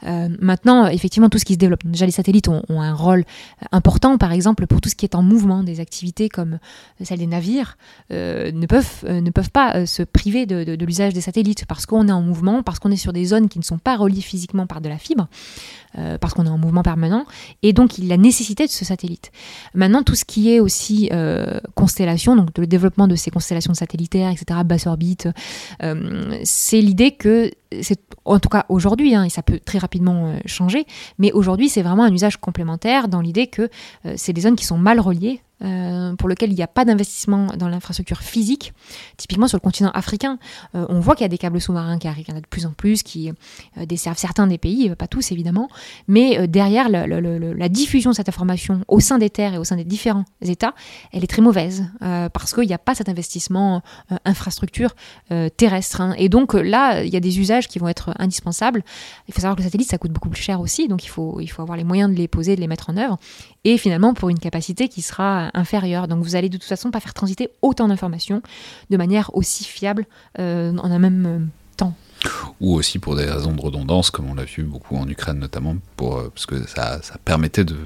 Euh, 0.03 0.29
maintenant, 0.39 0.87
effectivement, 0.87 1.27
tout 1.27 1.37
ce 1.37 1.45
qui 1.45 1.53
se 1.53 1.59
développe, 1.59 1.85
déjà 1.85 2.05
les 2.05 2.11
satellites 2.11 2.47
ont, 2.47 2.63
un 2.69 2.93
rôle 2.93 3.25
important, 3.71 4.17
par 4.17 4.31
exemple, 4.31 4.65
pour 4.67 4.79
tout 4.79 4.89
ce 4.89 4.95
qui 4.95 5.05
est 5.05 5.15
en 5.15 5.23
mouvement, 5.23 5.63
des 5.63 5.79
activités 5.79 6.29
comme 6.29 6.59
celle 7.01 7.19
des 7.19 7.27
navires, 7.27 7.77
euh, 8.11 8.51
ne, 8.51 8.65
peuvent, 8.65 9.03
euh, 9.05 9.19
ne 9.19 9.29
peuvent 9.29 9.51
pas 9.51 9.85
se 9.85 10.03
priver 10.03 10.45
de, 10.45 10.63
de 10.63 10.85
l'usage 10.85 11.13
des 11.13 11.21
satellites 11.21 11.65
parce 11.65 11.85
qu'on 11.85 12.07
est 12.07 12.13
en 12.13 12.21
mouvement, 12.21 12.63
parce 12.63 12.79
qu'on 12.79 12.91
est 12.91 12.97
sur 12.97 13.11
des 13.11 13.25
zones 13.25 13.49
qui 13.49 13.59
ne 13.59 13.63
sont 13.63 13.77
pas 13.77 13.97
relié 14.05 14.21
physiquement 14.21 14.67
par 14.67 14.81
de 14.81 14.89
la 14.89 14.97
fibre, 14.97 15.27
euh, 15.97 16.17
parce 16.17 16.33
qu'on 16.33 16.45
est 16.45 16.49
en 16.49 16.57
mouvement 16.57 16.83
permanent, 16.83 17.25
et 17.61 17.73
donc 17.73 17.97
il 17.97 18.11
a 18.11 18.17
nécessité 18.17 18.65
de 18.65 18.71
ce 18.71 18.85
satellite. 18.85 19.31
Maintenant, 19.73 20.03
tout 20.03 20.15
ce 20.15 20.25
qui 20.25 20.51
est 20.51 20.59
aussi 20.59 21.09
euh, 21.11 21.59
constellation, 21.75 22.35
donc 22.35 22.57
le 22.57 22.67
développement 22.67 23.07
de 23.07 23.15
ces 23.15 23.31
constellations 23.31 23.73
satellitaires, 23.73 24.31
etc., 24.31 24.59
basse 24.65 24.87
orbite, 24.87 25.27
euh, 25.83 26.39
c'est 26.43 26.81
l'idée 26.81 27.11
que 27.11 27.51
c'est 27.81 27.99
en 28.25 28.39
tout 28.39 28.49
cas 28.49 28.65
aujourd'hui, 28.69 29.15
hein, 29.15 29.23
et 29.23 29.29
ça 29.29 29.43
peut 29.43 29.59
très 29.63 29.79
rapidement 29.79 30.35
changer, 30.45 30.85
mais 31.19 31.31
aujourd'hui 31.31 31.69
c'est 31.69 31.81
vraiment 31.81 32.03
un 32.03 32.13
usage 32.13 32.37
complémentaire 32.37 33.07
dans 33.07 33.21
l'idée 33.21 33.47
que 33.47 33.69
c'est 34.15 34.33
des 34.33 34.41
zones 34.41 34.55
qui 34.55 34.65
sont 34.65 34.77
mal 34.77 34.99
reliées 34.99 35.41
euh, 35.63 36.15
pour 36.15 36.27
lequel 36.27 36.51
il 36.51 36.55
n'y 36.55 36.63
a 36.63 36.67
pas 36.67 36.83
d'investissement 36.83 37.47
dans 37.57 37.69
l'infrastructure 37.69 38.19
physique. 38.19 38.73
Typiquement 39.15 39.47
sur 39.47 39.55
le 39.55 39.61
continent 39.61 39.91
africain, 39.93 40.37
euh, 40.75 40.85
on 40.89 40.99
voit 40.99 41.15
qu'il 41.15 41.23
y 41.23 41.25
a 41.25 41.29
des 41.29 41.37
câbles 41.37 41.61
sous-marins 41.61 41.97
qui 41.97 42.09
arrivent, 42.09 42.25
il 42.27 42.31
y 42.31 42.33
en 42.33 42.37
a 42.37 42.41
de 42.41 42.47
plus 42.47 42.65
en 42.65 42.73
plus, 42.73 43.03
qui 43.03 43.29
euh, 43.29 43.85
desservent 43.85 44.17
certains 44.17 44.47
des 44.47 44.57
pays, 44.57 44.93
pas 44.95 45.07
tous 45.07 45.31
évidemment, 45.31 45.69
mais 46.09 46.45
derrière 46.47 46.89
la 46.89 47.69
diffusion 47.69 48.11
de 48.11 48.15
cette 48.15 48.27
information 48.27 48.81
au 48.89 48.99
sein 48.99 49.17
des 49.17 49.29
terres 49.29 49.53
et 49.53 49.57
au 49.57 49.63
sein 49.63 49.77
des 49.77 49.85
différents 49.85 50.25
États, 50.41 50.73
elle 51.13 51.23
est 51.23 51.27
très 51.27 51.41
mauvaise 51.41 51.85
parce 51.99 52.53
qu'il 52.53 52.67
n'y 52.67 52.73
a 52.73 52.77
pas 52.77 52.95
cet 52.95 53.09
investissement 53.09 53.81
infrastructure 54.25 54.95
terrestre. 55.57 56.01
Hein. 56.01 56.15
Et 56.17 56.29
donc 56.29 56.53
là, 56.53 57.03
il 57.03 57.13
y 57.13 57.17
a 57.17 57.19
des 57.19 57.39
usages 57.39 57.67
qui 57.67 57.79
vont 57.79 57.87
être 57.87 58.13
indispensables. 58.19 58.83
Il 59.27 59.33
faut 59.33 59.41
savoir 59.41 59.55
que 59.55 59.61
le 59.61 59.65
satellite, 59.65 59.89
ça 59.89 59.97
coûte 59.97 60.11
beaucoup 60.11 60.29
plus 60.29 60.41
cher 60.41 60.59
aussi, 60.59 60.87
donc 60.87 61.03
il 61.05 61.09
faut, 61.09 61.39
il 61.39 61.47
faut 61.47 61.61
avoir 61.61 61.77
les 61.77 61.83
moyens 61.83 62.11
de 62.11 62.15
les 62.15 62.27
poser, 62.27 62.55
de 62.55 62.61
les 62.61 62.67
mettre 62.67 62.89
en 62.89 62.97
œuvre, 62.97 63.17
et 63.63 63.77
finalement 63.77 64.13
pour 64.13 64.29
une 64.29 64.39
capacité 64.39 64.87
qui 64.87 65.01
sera 65.01 65.44
inférieure. 65.53 66.07
Donc 66.07 66.23
vous 66.23 66.35
allez 66.35 66.49
de 66.49 66.57
toute 66.57 66.67
façon 66.67 66.91
pas 66.91 66.99
faire 66.99 67.13
transiter 67.13 67.49
autant 67.61 67.87
d'informations 67.87 68.41
de 68.89 68.97
manière 68.97 69.35
aussi 69.35 69.63
fiable 69.63 70.05
euh, 70.39 70.75
en 70.77 70.91
un 70.91 70.99
même 70.99 71.25
euh, 71.25 71.39
temps. 71.77 71.93
Ou 72.61 72.73
aussi 72.73 72.99
pour 72.99 73.15
des 73.15 73.25
raisons 73.25 73.53
de 73.53 73.61
redondance, 73.61 74.09
comme 74.09 74.29
on 74.29 74.35
l'a 74.35 74.45
vu 74.45 74.63
beaucoup 74.63 74.95
en 74.95 75.07
Ukraine 75.07 75.39
notamment, 75.39 75.75
pour, 75.95 76.17
euh, 76.17 76.31
parce 76.33 76.45
que 76.45 76.67
ça, 76.67 77.01
ça 77.01 77.17
permettait 77.23 77.65
de 77.65 77.77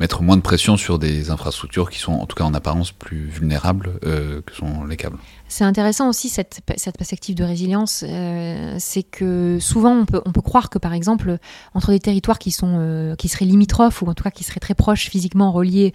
mettre 0.00 0.22
moins 0.22 0.36
de 0.36 0.42
pression 0.42 0.76
sur 0.76 0.98
des 0.98 1.30
infrastructures 1.30 1.90
qui 1.90 1.98
sont 1.98 2.12
en 2.12 2.26
tout 2.26 2.36
cas 2.36 2.44
en 2.44 2.54
apparence 2.54 2.92
plus 2.92 3.26
vulnérables 3.26 3.98
que 4.00 4.54
sont 4.54 4.84
les 4.84 4.96
câbles. 4.96 5.18
C'est 5.54 5.62
intéressant 5.62 6.08
aussi 6.08 6.30
cette, 6.30 6.62
perspective 6.64 7.36
de 7.36 7.44
résilience, 7.44 8.04
euh, 8.04 8.74
c'est 8.80 9.04
que 9.04 9.58
souvent 9.60 9.92
on 9.92 10.04
peut, 10.04 10.20
on 10.26 10.32
peut 10.32 10.40
croire 10.40 10.68
que 10.68 10.78
par 10.78 10.94
exemple 10.94 11.38
entre 11.74 11.92
des 11.92 12.00
territoires 12.00 12.40
qui, 12.40 12.50
sont, 12.50 12.74
euh, 12.78 13.14
qui 13.14 13.28
seraient 13.28 13.44
limitrophes 13.44 14.02
ou 14.02 14.08
en 14.08 14.14
tout 14.14 14.24
cas 14.24 14.30
qui 14.30 14.42
seraient 14.42 14.58
très 14.58 14.74
proches 14.74 15.08
physiquement 15.10 15.52
reliés 15.52 15.92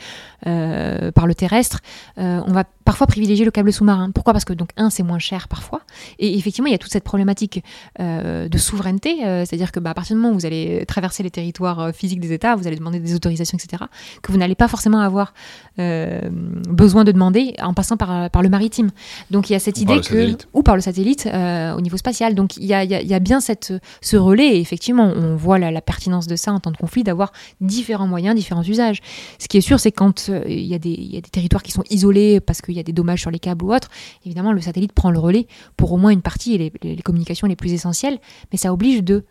euh, 0.47 1.11
par 1.11 1.27
le 1.27 1.35
terrestre, 1.35 1.79
on 2.15 2.51
va 2.53 2.63
parfois 2.85 3.05
privilégier 3.05 3.43
le 3.43 3.51
câble 3.51 3.73
sous-marin. 3.73 4.11
Pourquoi? 4.11 4.33
Parce 4.33 4.45
que 4.45 4.53
donc 4.53 4.69
un, 4.77 4.89
c'est 4.89 5.03
moins 5.03 5.19
cher 5.19 5.47
parfois, 5.47 5.81
et 6.19 6.37
effectivement, 6.37 6.67
il 6.67 6.71
y 6.71 6.75
a 6.75 6.79
toute 6.79 6.91
cette 6.91 7.03
problématique 7.03 7.63
de 7.99 8.57
souveraineté, 8.57 9.17
c'est-à-dire 9.45 9.71
que 9.71 9.79
bah, 9.79 9.89
à 9.89 9.93
partir 9.93 10.15
du 10.15 10.21
moment 10.21 10.33
où 10.33 10.39
vous 10.39 10.45
allez 10.45 10.85
traverser 10.87 11.21
les 11.21 11.31
territoires 11.31 11.93
physiques 11.93 12.19
des 12.19 12.31
États, 12.31 12.55
vous 12.55 12.65
allez 12.65 12.77
demander 12.77 12.99
des 12.99 13.13
autorisations, 13.13 13.57
etc., 13.57 13.83
que 14.21 14.31
vous 14.31 14.37
n'allez 14.37 14.55
pas 14.55 14.67
forcément 14.67 14.99
avoir 14.99 15.33
besoin 15.77 17.05
de 17.05 17.13
demander 17.13 17.53
en 17.61 17.73
passant 17.73 17.95
par, 17.95 18.29
par 18.31 18.41
le 18.41 18.49
maritime. 18.49 18.89
Donc 19.31 19.49
il 19.49 19.53
y 19.53 19.55
a 19.55 19.59
cette 19.59 19.79
idée 19.79 20.01
que 20.01 20.35
ou 20.51 20.61
par 20.61 20.75
le 20.75 20.81
satellite 20.81 21.25
au 21.25 21.79
niveau 21.79 21.95
spatial. 21.95 22.35
Donc 22.35 22.57
il 22.57 22.65
y 22.65 22.73
a, 22.73 22.83
y 22.83 23.13
a, 23.13 23.19
bien 23.19 23.39
cette, 23.39 23.73
ce 24.01 24.17
relais, 24.17 24.57
et 24.57 24.59
effectivement, 24.59 25.05
on 25.15 25.37
voit 25.37 25.57
la, 25.57 25.71
la 25.71 25.81
pertinence 25.81 26.27
de 26.27 26.35
ça 26.35 26.51
en 26.51 26.59
temps 26.59 26.71
de 26.71 26.77
conflit, 26.77 27.03
d'avoir 27.03 27.31
différents 27.61 28.07
moyens, 28.07 28.35
différents 28.35 28.63
usages. 28.63 28.99
Ce 29.39 29.47
qui 29.47 29.57
est 29.57 29.61
sûr, 29.61 29.79
c'est 29.79 29.91
quand 29.91 30.29
euh, 30.29 30.43
il 30.47 30.65
y, 30.65 30.75
a 30.75 30.79
des 30.79 31.21
territoires 31.31 31.63
qui 31.63 31.71
sont 31.71 31.83
isolés 31.89 32.39
parce 32.39 32.61
qu'il 32.61 32.75
y 32.75 32.79
a 32.79 32.83
des 32.83 32.93
dommages 32.93 33.21
sur 33.21 33.31
les 33.31 33.39
câbles 33.39 33.63
ou 33.65 33.73
autres, 33.73 33.89
évidemment, 34.25 34.53
le 34.53 34.61
satellite 34.61 34.93
prend 34.93 35.11
le 35.11 35.19
relais 35.19 35.47
pour 35.77 35.91
au 35.91 35.97
moins 35.97 36.11
une 36.11 36.21
partie, 36.21 36.57
les, 36.57 36.71
les, 36.83 37.01
communications 37.01 37.47
les 37.47 37.55
plus 37.55 37.73
essentielles, 37.73 38.19
mais 38.51 38.57
ça 38.57 38.73
oblige 38.73 39.03
de 39.03 39.23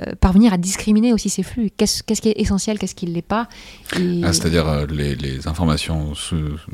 euh, 0.00 0.14
parvenir 0.20 0.52
à 0.52 0.58
discriminer 0.58 1.12
aussi 1.12 1.28
ces 1.28 1.42
flux. 1.42 1.70
Qu'est-ce 1.76 2.02
qui 2.02 2.28
est 2.28 2.40
essentiel, 2.40 2.78
qu'est-ce 2.78 2.94
qui 2.94 3.06
ne 3.06 3.12
l'est 3.12 3.22
pas? 3.22 3.48
Ah, 4.24 4.32
C'est-à-dire 4.32 4.68
euh, 4.68 4.86
les, 4.86 5.46
informations 5.48 6.12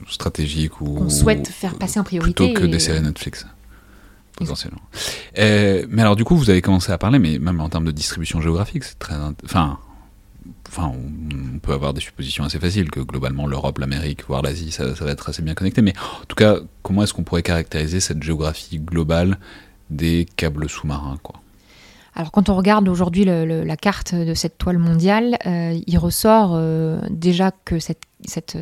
stratégiques 0.08 0.80
ou... 0.80 0.94
Qu'on 0.94 1.10
souhaite 1.10 1.48
faire 1.48 1.74
passer 1.76 2.00
en 2.00 2.04
priorité. 2.04 2.44
Plutôt 2.44 2.60
que 2.60 2.66
des 2.66 2.78
séries 2.78 3.02
Netflix 3.02 3.46
potentiellement. 4.34 4.80
mais 5.36 6.00
alors 6.00 6.16
du 6.16 6.24
coup, 6.24 6.36
vous 6.36 6.50
avez 6.50 6.62
commencé 6.62 6.90
à 6.90 6.98
parler, 6.98 7.18
mais 7.18 7.38
même 7.38 7.60
en 7.60 7.68
termes 7.68 7.84
de 7.84 7.92
distribution 7.92 8.40
géographique, 8.40 8.82
c'est 8.82 8.98
très, 8.98 9.14
enfin, 9.44 9.78
enfin, 10.68 10.92
on 10.94 11.58
peut 11.58 11.72
avoir 11.72 11.92
des 11.94 12.00
suppositions 12.00 12.44
assez 12.44 12.58
faciles 12.58 12.90
que 12.90 13.00
globalement 13.00 13.46
l'Europe, 13.46 13.78
l'Amérique, 13.78 14.24
voire 14.26 14.42
l'Asie, 14.42 14.70
ça, 14.70 14.86
va 14.86 15.10
être 15.10 15.28
assez 15.28 15.42
bien 15.42 15.54
connecté. 15.54 15.82
Mais 15.82 15.92
en 16.22 16.24
tout 16.26 16.36
cas, 16.36 16.56
comment 16.82 17.02
est-ce 17.02 17.12
qu'on 17.12 17.24
pourrait 17.24 17.42
caractériser 17.42 18.00
cette 18.00 18.22
géographie 18.22 18.78
globale 18.78 19.38
des 19.90 20.26
câbles 20.36 20.68
sous-marins, 20.68 21.18
quoi? 21.22 21.41
Alors 22.14 22.30
quand 22.30 22.48
on 22.50 22.56
regarde 22.56 22.88
aujourd'hui 22.88 23.24
la 23.24 23.76
carte 23.76 24.14
de 24.14 24.34
cette 24.34 24.58
toile 24.58 24.78
mondiale, 24.78 25.38
euh, 25.46 25.78
il 25.86 25.98
ressort 25.98 26.52
euh, 26.54 27.00
déjà 27.10 27.52
que 27.64 27.78
cette 27.78 28.02
cette, 28.26 28.56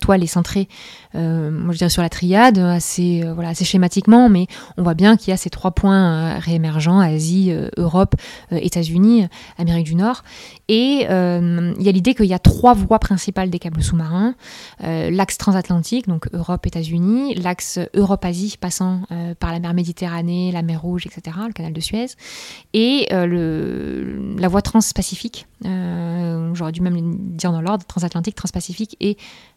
toile 0.00 0.22
est 0.22 0.28
centrée, 0.28 0.68
euh, 1.14 1.50
moi 1.50 1.72
je 1.72 1.78
dirais 1.78 1.90
sur 1.90 2.02
la 2.02 2.08
triade, 2.08 2.58
assez, 2.58 3.22
euh, 3.24 3.32
voilà, 3.34 3.50
assez 3.50 3.64
schématiquement, 3.64 4.28
mais 4.28 4.46
on 4.76 4.82
voit 4.82 4.94
bien 4.94 5.16
qu'il 5.16 5.30
y 5.30 5.34
a 5.34 5.36
ces 5.36 5.50
trois 5.50 5.70
points 5.70 6.36
euh, 6.36 6.38
réémergents, 6.38 7.00
Asie, 7.00 7.52
Europe, 7.76 8.14
États-Unis, 8.50 9.26
Amérique 9.58 9.86
du 9.86 9.94
Nord. 9.94 10.22
Et 10.68 11.06
il 11.06 11.82
y 11.82 11.88
a 11.88 11.92
l'idée 11.92 12.14
qu'il 12.14 12.26
y 12.26 12.34
a 12.34 12.38
trois 12.38 12.74
voies 12.74 12.98
principales 12.98 13.50
des 13.50 13.58
câbles 13.58 13.82
sous-marins. 13.82 14.34
l'axe 14.80 15.38
transatlantique, 15.38 16.08
donc 16.08 16.28
Europe-États-Unis, 16.32 17.34
l'axe 17.34 17.78
Europe-Asie 17.94 18.56
passant 18.58 19.02
par 19.38 19.52
la 19.52 19.60
mer 19.60 19.74
Méditerranée, 19.74 20.52
la 20.52 20.62
mer 20.62 20.80
Rouge, 20.80 21.06
etc., 21.06 21.36
le 21.46 21.52
canal 21.52 21.72
de 21.72 21.80
Suez, 21.80 22.06
et 22.72 23.08
la 23.10 24.48
voie 24.48 24.62
transpacifique, 24.62 25.46
j'aurais 25.64 26.72
dû 26.72 26.80
même 26.80 27.16
dire 27.36 27.52
dans 27.52 27.60
l'ordre, 27.60 27.84
transatlantique, 27.84 28.34
transpacifique 28.34 28.96
et 29.00 29.16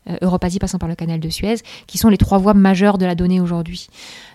euh, 0.09 0.17
Europe-Asie 0.21 0.59
passant 0.59 0.77
par 0.77 0.89
le 0.89 0.95
canal 0.95 1.19
de 1.19 1.29
Suez, 1.29 1.55
qui 1.85 1.97
sont 1.97 2.09
les 2.09 2.17
trois 2.17 2.37
voies 2.37 2.53
majeures 2.53 2.97
de 2.97 3.05
la 3.05 3.15
donnée 3.15 3.41
aujourd'hui. 3.41 3.87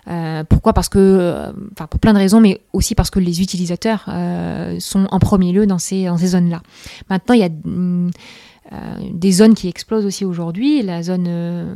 Euh, 0.07 0.43
pourquoi? 0.43 0.73
Parce 0.73 0.89
que, 0.89 0.99
euh, 0.99 1.51
enfin 1.73 1.87
pour 1.87 1.99
plein 1.99 2.13
de 2.13 2.19
raisons, 2.19 2.39
mais 2.39 2.61
aussi 2.73 2.95
parce 2.95 3.09
que 3.09 3.19
les 3.19 3.41
utilisateurs 3.41 4.05
sont 4.79 5.07
en 5.09 5.19
premier 5.19 5.51
lieu 5.51 5.65
dans 5.65 5.79
ces, 5.79 6.05
dans 6.05 6.17
ces 6.17 6.27
zones-là. 6.27 6.61
Maintenant, 7.09 7.35
il 7.35 7.41
y 7.41 7.43
a 7.43 7.49
euh, 7.67 8.09
des 9.11 9.31
zones 9.31 9.53
qui 9.53 9.67
explosent 9.67 10.05
aussi 10.05 10.25
aujourd'hui. 10.25 10.81
La 10.81 11.03
zone, 11.03 11.25
euh, 11.27 11.75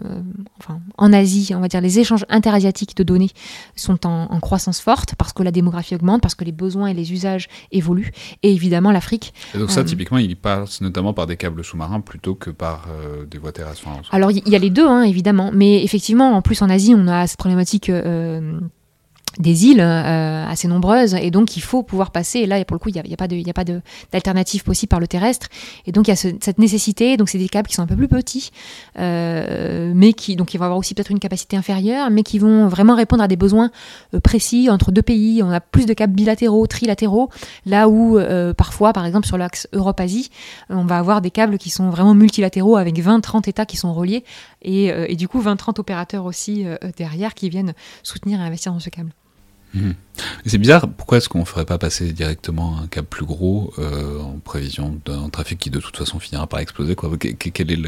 enfin, 0.60 0.80
en 0.98 1.14
Asie, 1.14 1.54
on 1.56 1.60
va 1.60 1.68
dire, 1.68 1.82
les 1.82 2.00
échanges 2.00 2.26
interasiatiques 2.30 2.96
de 2.96 3.04
données 3.04 3.30
sont 3.76 4.06
en, 4.06 4.40
croissance 4.40 4.80
forte 4.80 5.16
parce 5.16 5.34
que 5.34 5.44
la 5.44 5.52
démographie 5.52 5.96
augmente, 5.96 6.22
parce 6.22 6.36
que 6.36 6.46
les 6.46 6.52
besoins 6.52 6.88
et 6.88 6.94
les 6.94 7.12
usages 7.12 7.48
évoluent. 7.72 8.12
Et 8.44 8.52
évidemment, 8.52 8.92
l'Afrique. 8.92 9.34
Et 9.56 9.58
donc 9.58 9.72
ça, 9.72 9.82
euh, 9.82 9.84
typiquement, 9.84 10.18
il 10.18 10.36
passe 10.36 10.82
notamment 10.82 11.14
par 11.14 11.28
des 11.28 11.38
câbles 11.38 11.64
sous-marins 11.64 12.02
plutôt 12.02 12.36
que 12.36 12.50
par 12.50 12.88
des 13.30 13.38
voies 13.38 13.52
terrestres. 13.52 13.88
Alors, 14.12 14.32
il 14.32 14.48
y, 14.48 14.56
a 14.56 14.60
les 14.60 14.70
deux, 14.70 14.88
hein, 14.88 15.04
évidemment. 15.04 15.52
Mais 15.54 15.84
effectivement, 15.84 16.36
en 16.36 16.42
plus, 16.42 16.62
en 16.62 16.70
Asie, 16.70 16.94
on 16.96 17.08
a 17.08 17.28
cette 17.28 17.38
problématique 17.38 17.92
des 19.39 19.65
îles 19.65 19.82
euh, 19.82 20.45
assez 20.47 20.67
nombreuses. 20.67 21.15
Et 21.15 21.32
donc 21.32 21.58
il 21.58 21.62
faut 21.62 21.84
pouvoir 21.84 22.12
passer. 22.12 22.39
Et 22.39 22.45
là 22.45 22.63
pour 22.65 22.76
le 22.76 22.80
coup 22.80 22.89
il 22.89 22.93
n'y 22.93 23.13
a, 23.13 23.54
pas 23.54 23.63
d'alternative 23.63 24.63
possible 24.63 24.89
par 24.89 25.00
le 25.00 25.08
terrestre. 25.08 25.47
Et 25.86 25.91
donc 25.91 26.08
il 26.08 26.12
y 26.12 26.13
a 26.13 26.15
cette 26.15 26.60
nécessité. 26.60 27.17
Donc 27.17 27.30
c'est 27.30 27.38
des 27.38 27.50
câbles 27.50 27.67
qui 27.67 27.76
sont 27.76 27.82
un 27.82 27.88
peu 27.88 27.95
plus 27.95 28.08
petits 28.08 28.52
euh, 29.00 29.91
mais 29.95 30.13
qui 30.13 30.36
donc 30.36 30.54
ils 30.54 30.58
vont 30.58 30.65
avoir 30.65 30.80
aussi 30.80 30.93
peut-être 30.93 31.12
une 31.12 31.19
capacité 31.19 31.58
inférieure 31.58 32.10
mais 32.10 32.23
qui 32.23 32.39
vont 32.39 32.67
vraiment 32.67 32.95
répondre 32.95 33.23
à 33.23 33.28
des 33.28 33.36
besoins 33.36 33.71
euh, 34.13 34.19
précis 34.19 34.69
entre 34.69 34.91
deux 34.91 35.02
pays. 35.02 35.41
On 35.43 35.52
a 35.52 35.62
plus 35.62 35.86
de 35.86 35.93
câbles 35.93 36.13
bilatéraux 36.13 36.65
trilatéraux. 36.67 37.30
Là 37.65 37.89
où 37.89 38.19
parfois 38.58 38.93
par 38.93 39.06
exemple 39.06 39.28
sur 39.28 39.38
l'axe 39.38 39.67
Europe-Asie 39.73 40.30
on 40.69 40.86
va 40.86 40.97
avoir 40.97 41.21
des 41.21 41.32
câbles 41.32 41.58
qui 41.58 41.69
sont 41.69 41.89
vraiment 41.89 42.13
multilatéraux 42.13 42.78
avec 42.78 43.00
20 43.00 43.21
30 43.21 43.47
états 43.47 43.65
qui 43.65 43.78
sont 43.78 43.93
reliés. 43.93 44.23
Et, 44.62 45.15
du 45.15 45.28
coup 45.28 45.39
20 45.39 45.56
30 45.56 45.80
opérateurs 45.80 46.26
aussi 46.26 46.65
derrière 46.97 47.34
qui 47.34 47.50
viennent 47.50 47.73
soutenir 48.04 48.39
et 48.39 48.43
investir 48.43 48.71
dans 48.71 48.80
ce 48.80 48.89
câble 48.89 49.12
Mhm. 49.78 49.96
C'est 50.46 50.58
bizarre, 50.58 50.88
pourquoi 50.88 51.18
est-ce 51.18 51.30
qu'on 51.30 51.40
ne 51.40 51.46
ferait 51.46 51.66
pas 51.66 51.78
passer 51.78 52.12
directement 52.12 52.78
un 52.82 52.88
câble 52.88 53.08
plus 53.08 53.26
gros 53.26 53.74
euh, 53.80 54.20
en 54.22 54.40
prévision 54.40 55.00
d'un 55.06 55.30
trafic 55.30 55.60
qui 55.60 55.70
de 55.70 55.80
toute 55.80 55.98
façon 55.98 56.20
finira 56.20 56.48
par 56.48 56.60
exploser. 56.60 56.96
Quel 57.54 57.72
est 57.72 57.80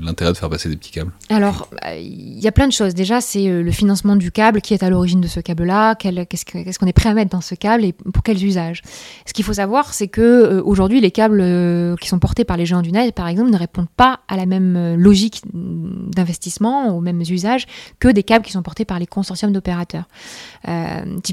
l'intérêt 0.00 0.32
de 0.32 0.36
faire 0.36 0.48
passer 0.48 0.68
des 0.68 0.76
petits 0.76 0.92
câbles? 0.92 1.12
Alors, 1.28 1.68
il 1.96 2.38
y 2.38 2.46
a 2.46 2.52
plein 2.52 2.66
de 2.66 2.72
choses. 2.72 2.94
Déjà, 2.94 3.20
c'est 3.20 3.48
euh, 3.48 3.62
le 3.62 3.70
financement 3.70 4.16
du 4.16 4.30
câble 4.30 4.60
qui 4.60 4.74
est 4.74 4.82
à 4.82 4.90
l'origine 4.90 5.20
de 5.20 5.26
ce 5.26 5.40
câble-là, 5.40 5.94
qu'est-ce 5.96 6.78
qu'on 6.78 6.86
est 6.86 6.92
prêt 6.92 7.08
à 7.08 7.14
mettre 7.14 7.30
dans 7.30 7.40
ce 7.40 7.54
câble 7.54 7.84
et 7.84 7.92
pour 7.92 8.22
quels 8.22 8.42
usages? 8.44 8.82
Ce 9.26 9.32
qu'il 9.32 9.44
faut 9.44 9.54
savoir, 9.54 9.92
c'est 9.92 10.08
que 10.08 10.20
euh, 10.20 10.62
aujourd'hui, 10.64 11.00
les 11.00 11.10
câbles 11.10 11.96
qui 12.00 12.08
sont 12.08 12.18
portés 12.18 12.44
par 12.44 12.56
les 12.56 12.66
géants 12.66 12.82
du 12.82 12.92
net, 12.92 13.14
par 13.14 13.28
exemple, 13.28 13.50
ne 13.50 13.58
répondent 13.58 13.88
pas 13.96 14.20
à 14.28 14.36
la 14.36 14.46
même 14.46 14.94
logique 14.96 15.42
d'investissement, 15.52 16.96
aux 16.96 17.00
mêmes 17.00 17.20
usages 17.20 17.66
que 17.98 18.08
des 18.08 18.22
câbles 18.22 18.44
qui 18.44 18.52
sont 18.52 18.62
portés 18.62 18.84
par 18.84 18.98
les 18.98 19.06
consortiums 19.06 19.52
d'opérateurs 19.52 20.04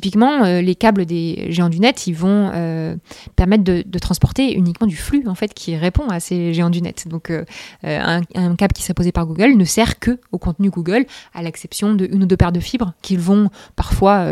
typiquement, 0.02 0.44
euh, 0.44 0.62
les 0.62 0.74
câbles 0.74 1.06
des 1.06 1.46
géants 1.50 1.70
du 1.70 1.80
net, 1.80 2.08
ils 2.08 2.16
vont 2.16 2.50
euh, 2.56 2.96
permettre 3.36 3.64
de, 3.64 4.00
transporter 4.00 4.54
uniquement 4.56 4.88
du 4.88 4.96
flux 4.96 5.28
en 5.28 5.36
fait 5.36 5.54
qui 5.54 5.76
répond 5.76 6.08
à 6.08 6.20
ces 6.20 6.56
géants 6.56 6.72
du 6.72 6.82
net. 6.82 7.08
Donc, 7.08 7.30
euh, 7.30 7.44
un, 7.84 8.56
câble 8.56 8.74
qui 8.74 8.82
serait 8.82 8.96
posé 8.96 9.12
par 9.12 9.28
Google 9.28 9.56
ne 9.56 9.64
sert 9.64 10.00
que 10.00 10.20
au 10.32 10.40
contenu 10.40 10.72
Google, 10.72 11.06
à 11.36 11.44
l'exception 11.44 11.94
de 11.94 12.06
une 12.12 12.24
ou 12.24 12.26
deux 12.26 12.36
paires 12.36 12.52
de 12.52 12.60
fibres 12.60 12.94
qu'ils 13.04 13.20
vont 13.20 13.52
parfois 13.76 14.26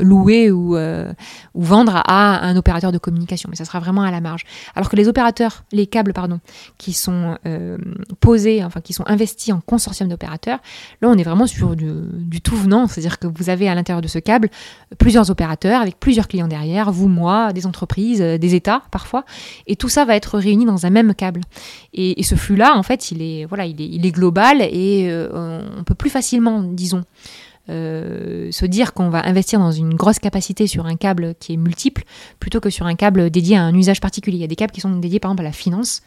louer 0.00 0.52
ou, 0.52 0.76
vendre 1.54 2.02
à, 2.06 2.46
un 2.46 2.56
opérateur 2.56 2.92
de 2.92 2.98
communication. 2.98 3.48
Mais 3.50 3.56
ça 3.56 3.64
sera 3.64 3.80
vraiment 3.80 4.02
à 4.02 4.12
la 4.12 4.20
marge. 4.20 4.44
Alors 4.76 4.88
que 4.88 4.96
les 4.96 5.08
opérateurs, 5.08 5.64
les 5.72 5.88
câbles 5.88 6.12
pardon, 6.12 6.38
qui 6.78 6.92
sont 6.92 7.36
posés, 8.20 8.62
enfin 8.62 8.80
qui 8.80 8.92
sont 8.92 9.04
investis 9.08 9.52
en 9.52 9.60
consortium 9.60 10.08
d'opérateurs, 10.08 10.60
là 11.02 11.08
on 11.08 11.18
est 11.18 11.24
vraiment 11.24 11.48
sur 11.48 11.74
du 11.74 12.40
tout 12.40 12.56
venant, 12.56 12.86
c'est-à-dire 12.86 13.18
que 13.18 13.26
vous 13.26 13.50
avez 13.50 13.68
à 13.68 13.74
l'intérieur 13.74 14.02
de 14.02 14.08
ce 14.08 14.20
câble 14.20 14.50
plusieurs 14.98 15.30
opérateurs 15.30 15.80
avec 15.80 15.98
plusieurs 15.98 16.28
clients 16.28 16.48
derrière, 16.48 16.90
vous, 16.90 17.08
moi, 17.08 17.52
des 17.52 17.66
entreprises, 17.66 18.20
euh, 18.20 18.38
des 18.38 18.54
États 18.54 18.82
parfois, 18.90 19.24
et 19.66 19.76
tout 19.76 19.88
ça 19.88 20.04
va 20.04 20.16
être 20.16 20.38
réuni 20.38 20.64
dans 20.64 20.86
un 20.86 20.90
même 20.90 21.14
câble. 21.14 21.42
Et, 21.92 22.22
ce 22.22 22.34
flux-là, 22.34 22.76
en 22.76 22.82
fait, 22.82 23.10
il 23.10 23.22
est, 23.22 23.44
voilà, 23.44 23.66
il 23.66 24.06
est, 24.06 24.10
global 24.10 24.60
et 24.60 25.08
euh, 25.10 25.62
on 25.78 25.84
peut 25.84 25.94
plus 25.94 26.10
facilement, 26.10 26.62
disons, 26.62 27.04
euh, 27.70 28.50
se 28.50 28.66
dire 28.66 28.92
qu'on 28.92 29.10
va 29.10 29.26
investir 29.26 29.60
dans 29.60 29.70
une 29.70 29.94
grosse 29.94 30.18
capacité 30.18 30.66
sur 30.66 30.86
un 30.86 30.96
câble 30.96 31.34
qui 31.38 31.54
est 31.54 31.56
multiple 31.56 32.02
plutôt 32.40 32.60
que 32.60 32.68
sur 32.68 32.86
un 32.86 32.96
câble 32.96 33.30
dédié 33.30 33.56
à 33.56 33.62
un 33.62 33.74
usage 33.74 34.00
particulier. 34.00 34.38
Il 34.38 34.40
y 34.40 34.44
a 34.44 34.48
des 34.48 34.56
câbles 34.56 34.72
qui 34.72 34.80
sont 34.80 34.90
dédiés 34.96 35.20
par 35.20 35.30
exemple 35.30 35.42
à 35.42 35.48
la 35.48 35.52
finance. 35.52 36.02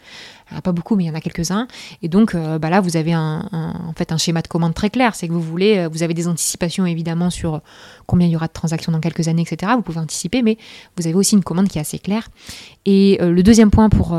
Pas 0.64 0.72
beaucoup, 0.72 0.96
mais 0.96 1.06
il 1.06 1.08
y 1.08 1.10
en 1.10 1.16
a 1.16 1.22
quelques-uns. 1.22 1.68
Et 2.02 2.10
donc 2.10 2.36
euh, 2.36 2.60
bah 2.60 2.70
là, 2.70 2.82
vous 2.82 2.98
avez 2.98 3.14
un, 3.14 3.50
en 3.52 3.94
fait 3.94 4.12
un 4.12 4.18
schéma 4.18 4.42
de 4.42 4.48
commande 4.48 4.74
très 4.74 4.90
clair. 4.90 5.16
C'est 5.16 5.28
que 5.28 5.34
vous 5.34 5.42
voulez, 5.42 5.78
euh, 5.78 5.88
vous 5.88 6.04
avez 6.04 6.14
des 6.14 6.28
anticipations 6.28 6.86
évidemment 6.86 7.30
sur 7.30 7.62
combien 8.08 8.28
il 8.28 8.32
y 8.32 8.36
aura 8.36 8.48
de 8.48 8.54
transactions 8.54 8.92
dans 8.92 9.00
quelques 9.00 9.28
années, 9.28 9.46
etc. 9.50 9.72
Vous 9.76 9.82
pouvez 9.82 10.00
anticiper, 10.00 10.42
mais 10.42 10.58
vous 10.98 11.08
avez 11.08 11.16
aussi 11.16 11.36
une 11.36 11.44
commande 11.44 11.70
qui 11.70 11.78
est 11.78 11.82
assez 11.82 11.98
claire. 11.98 12.30
Et 12.86 13.18
le 13.22 13.42
deuxième 13.42 13.72
point 13.72 13.90
pour 13.90 14.10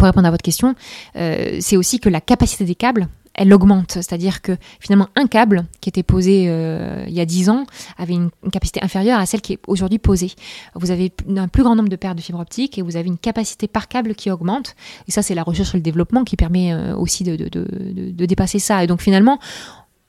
répondre 0.00 0.26
à 0.26 0.30
votre 0.30 0.42
question, 0.42 0.74
c'est 1.14 1.76
aussi 1.76 2.00
que 2.00 2.08
la 2.08 2.20
capacité 2.20 2.64
des 2.64 2.74
câbles 2.74 3.08
elle 3.34 3.52
augmente. 3.52 3.92
C'est-à-dire 3.92 4.42
que 4.42 4.56
finalement, 4.80 5.08
un 5.16 5.26
câble 5.26 5.66
qui 5.80 5.88
était 5.88 6.02
posé 6.02 6.46
euh, 6.48 7.04
il 7.06 7.14
y 7.14 7.20
a 7.20 7.26
10 7.26 7.50
ans 7.50 7.66
avait 7.98 8.14
une, 8.14 8.30
capacité 8.52 8.82
inférieure 8.82 9.18
à 9.18 9.26
celle 9.26 9.40
qui 9.40 9.54
est 9.54 9.58
aujourd'hui 9.66 9.98
posée. 9.98 10.32
Vous 10.74 10.90
avez 10.90 11.12
un 11.36 11.48
plus 11.48 11.62
grand 11.62 11.74
nombre 11.74 11.88
de 11.88 11.96
paires 11.96 12.14
de 12.14 12.20
fibres 12.20 12.40
optiques 12.40 12.78
et 12.78 12.82
vous 12.82 12.96
avez 12.96 13.08
une 13.08 13.18
capacité 13.18 13.66
par 13.68 13.88
câble 13.88 14.14
qui 14.14 14.30
augmente. 14.30 14.76
Et 15.08 15.10
ça, 15.10 15.22
c'est 15.22 15.34
la 15.34 15.42
recherche 15.42 15.74
et 15.74 15.78
le 15.78 15.82
développement 15.82 16.24
qui 16.24 16.36
permet 16.36 16.72
euh, 16.72 16.96
aussi 16.96 17.24
de, 17.24 17.36
de, 17.36 18.26
dépasser 18.26 18.58
ça. 18.58 18.82
Et 18.84 18.86
donc 18.86 19.02
finalement, 19.02 19.38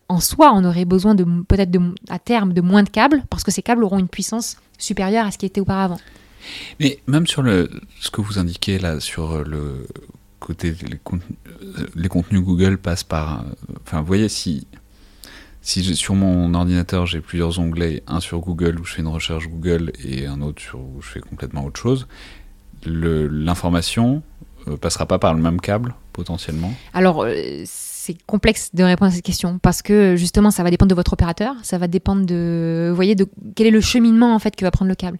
en 0.08 0.20
soi, 0.20 0.52
on 0.54 0.64
aurait 0.64 0.86
besoin 0.86 1.16
de 1.16 1.26
peut-être 1.48 1.72
à 2.10 2.20
terme 2.20 2.54
de 2.54 2.62
moins 2.62 2.84
de 2.84 2.90
câbles 2.90 3.24
parce 3.30 3.44
que 3.44 3.52
ces 3.52 3.62
câbles 3.62 3.84
auront 3.84 4.00
une 4.00 4.08
puissance 4.08 4.58
supérieure 4.78 5.26
à 5.26 5.32
ce 5.32 5.38
qui 5.38 5.46
était 5.46 5.62
auparavant. 5.62 6.00
Mais 6.80 7.00
même 7.08 7.26
sur 7.26 7.42
le, 7.42 7.70
ce 8.00 8.12
que 8.12 8.22
vous 8.22 8.38
indiquez 8.38 8.78
là 8.78 9.00
sur 9.00 9.44
le 9.44 9.88
les, 11.96 12.10
contenus, 12.10 12.42
Google 12.42 12.78
passent 12.78 13.04
par. 13.04 13.46
Enfin, 13.84 14.02
vous 14.02 14.08
voyez, 14.08 14.30
si. 14.30 14.68
si 15.62 15.96
sur 15.96 16.16
mon 16.16 16.54
ordinateur 16.54 17.06
j'ai 17.06 17.22
plusieurs 17.22 17.60
onglets, 17.60 18.04
un 18.08 18.20
sur 18.20 18.40
Google 18.40 18.80
où 18.80 18.86
je 18.86 18.94
fais 18.94 19.02
une 19.02 19.08
recherche 19.08 19.48
Google 19.48 19.92
et 20.04 20.26
un 20.26 20.42
autre 20.42 20.62
sur 20.62 20.80
où 20.80 21.02
je 21.02 21.08
fais 21.08 21.20
complètement 21.20 21.66
autre 21.66 21.80
chose, 21.80 22.08
l'information 22.86 24.22
euh, 24.68 24.78
passera 24.78 25.06
pas 25.06 25.20
par 25.20 25.34
le 25.34 25.42
même 25.42 25.60
câble 25.62 25.96
potentiellement? 26.14 26.74
Euh, 26.96 27.66
c'est 28.06 28.18
complexe 28.28 28.70
de 28.74 28.84
répondre 28.84 29.12
à 29.12 29.16
cette 29.16 29.26
question 29.26 29.58
parce 29.58 29.82
que 29.82 30.16
justement 30.16 30.52
ça 30.52 30.62
va 30.62 30.70
dépendre 30.70 30.92
de 30.92 30.96
votre 30.96 31.14
opérateur, 31.14 31.56
ça 31.64 31.80
va 31.80 31.88
dépendre 31.88 32.24
de, 32.26 32.88
vous 32.90 32.96
voyez, 32.96 33.16
de 33.16 33.28
quel 33.56 33.66
est 33.66 33.72
le 33.72 33.82
cheminement 33.82 34.36
en 34.36 34.40
fait 34.40 34.56
que 34.56 34.64
va 34.64 34.70
prendre 34.70 34.90
le 34.90 34.96
câble. 34.96 35.18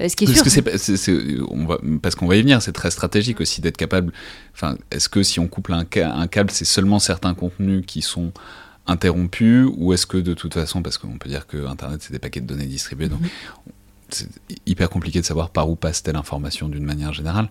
Euh, 0.00 0.08
ce 0.08 0.16
qui 0.16 0.24
est 0.24 0.26
parce 0.26 0.50
sûr, 0.50 0.74
que 0.74 1.50
on 1.50 1.64
va, 1.64 1.78
parce 2.02 2.14
qu'on 2.14 2.26
va 2.26 2.36
y 2.36 2.42
venir, 2.42 2.60
c'est 2.60 2.72
très 2.72 2.90
stratégique 2.90 3.40
aussi 3.40 3.62
d'être 3.62 3.78
capable. 3.78 4.12
Enfin, 4.52 4.76
est-ce 4.90 5.08
que 5.08 5.22
si 5.22 5.40
on 5.40 5.48
couple 5.48 5.72
un, 5.72 5.86
un 5.96 6.26
câble, 6.26 6.50
c'est 6.50 6.66
seulement 6.66 6.98
certains 6.98 7.32
contenus 7.32 7.84
qui 7.86 8.02
sont 8.02 8.32
interrompu 8.86 9.64
ou 9.64 9.92
est-ce 9.94 10.06
que 10.06 10.18
de 10.18 10.34
toute 10.34 10.54
façon, 10.54 10.82
parce 10.82 10.98
qu'on 10.98 11.18
peut 11.18 11.28
dire 11.28 11.46
que 11.46 11.66
Internet 11.66 12.02
c'est 12.02 12.12
des 12.12 12.18
paquets 12.18 12.40
de 12.40 12.46
données 12.46 12.66
distribués, 12.66 13.08
donc 13.08 13.20
mhm. 13.20 13.28
C'est 14.08 14.28
hyper 14.66 14.88
compliqué 14.88 15.20
de 15.20 15.24
savoir 15.24 15.50
par 15.50 15.68
où 15.68 15.76
passe 15.76 16.02
telle 16.02 16.16
information 16.16 16.68
d'une 16.68 16.84
manière 16.84 17.12
générale. 17.12 17.48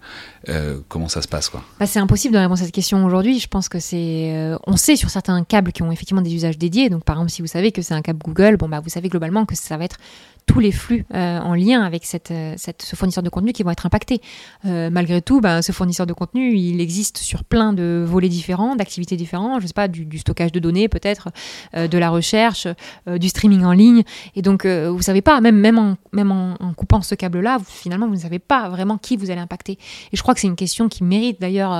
Euh, 0.49 0.79
comment 0.87 1.07
ça 1.07 1.21
se 1.21 1.27
passe 1.27 1.49
quoi? 1.49 1.63
Bah, 1.79 1.85
C'est 1.85 1.99
impossible 1.99 2.33
de 2.33 2.39
répondre 2.39 2.59
à 2.59 2.63
cette 2.63 2.73
question 2.73 3.05
aujourd'hui. 3.05 3.39
Je 3.39 3.47
pense 3.47 3.69
que 3.69 3.79
c'est, 3.79 4.33
euh, 4.33 4.57
on 4.65 4.77
sait 4.77 4.95
sur 4.95 5.09
certains 5.09 5.43
câbles 5.43 5.71
qui 5.71 5.83
ont 5.83 5.91
effectivement 5.91 6.21
des 6.21 6.33
usages 6.33 6.57
dédiés. 6.57 6.89
Donc 6.89 7.03
par 7.03 7.17
exemple, 7.17 7.31
si 7.31 7.41
vous 7.41 7.47
savez 7.47 7.71
que 7.71 7.81
c'est 7.81 7.93
un 7.93 8.01
câble 8.01 8.19
Google, 8.23 8.57
bon 8.57 8.69
bah 8.69 8.79
vous 8.79 8.89
savez 8.89 9.09
globalement 9.09 9.45
que 9.45 9.55
ça 9.55 9.77
va 9.77 9.85
être 9.85 9.97
tous 10.45 10.59
les 10.59 10.71
flux 10.71 11.05
euh, 11.13 11.39
en 11.39 11.55
lien 11.55 11.81
avec 11.83 12.05
cette, 12.05 12.31
euh, 12.31 12.53
cette, 12.57 12.81
ce 12.83 12.95
fournisseur 12.95 13.23
de 13.23 13.29
contenu 13.29 13.51
qui 13.51 13.63
vont 13.63 13.71
être 13.71 13.85
impactés. 13.85 14.21
Euh, 14.65 14.89
malgré 14.89 15.21
tout, 15.21 15.41
ben, 15.41 15.61
ce 15.61 15.71
fournisseur 15.71 16.05
de 16.05 16.13
contenu, 16.13 16.55
il 16.55 16.81
existe 16.81 17.17
sur 17.17 17.43
plein 17.43 17.73
de 17.73 18.03
volets 18.05 18.29
différents, 18.29 18.75
d'activités 18.75 19.15
différentes, 19.15 19.61
je 19.61 19.67
sais 19.67 19.73
pas, 19.73 19.87
du, 19.87 20.17
stockage 20.17 20.51
de 20.51 20.59
données 20.59 20.87
peut-être, 20.87 21.29
de 21.73 21.97
la 21.97 22.09
recherche, 22.09 22.67
du 23.07 23.27
streaming 23.27 23.63
en 23.63 23.73
ligne. 23.73 24.03
Et 24.35 24.41
donc, 24.41 24.65
vous 24.65 25.01
savez 25.01 25.21
pas, 25.21 25.41
même, 25.41 25.57
même, 25.57 25.77
en, 25.77 25.97
même 26.13 26.31
en, 26.31 26.73
coupant 26.73 27.01
ce 27.01 27.15
câble-là, 27.15 27.59
finalement, 27.65 28.07
vous 28.07 28.15
ne 28.15 28.19
savez 28.19 28.39
pas 28.39 28.69
vraiment 28.69 28.97
qui 28.97 29.17
vous 29.17 29.29
allez 29.29 29.41
impacter. 29.41 29.73
Et 29.73 30.17
je 30.17 30.21
crois 30.21 30.33
que 30.33 30.39
c'est 30.39 30.47
une 30.47 30.55
question 30.55 30.87
qui 30.87 31.03
mérite 31.03 31.41
d'ailleurs 31.41 31.71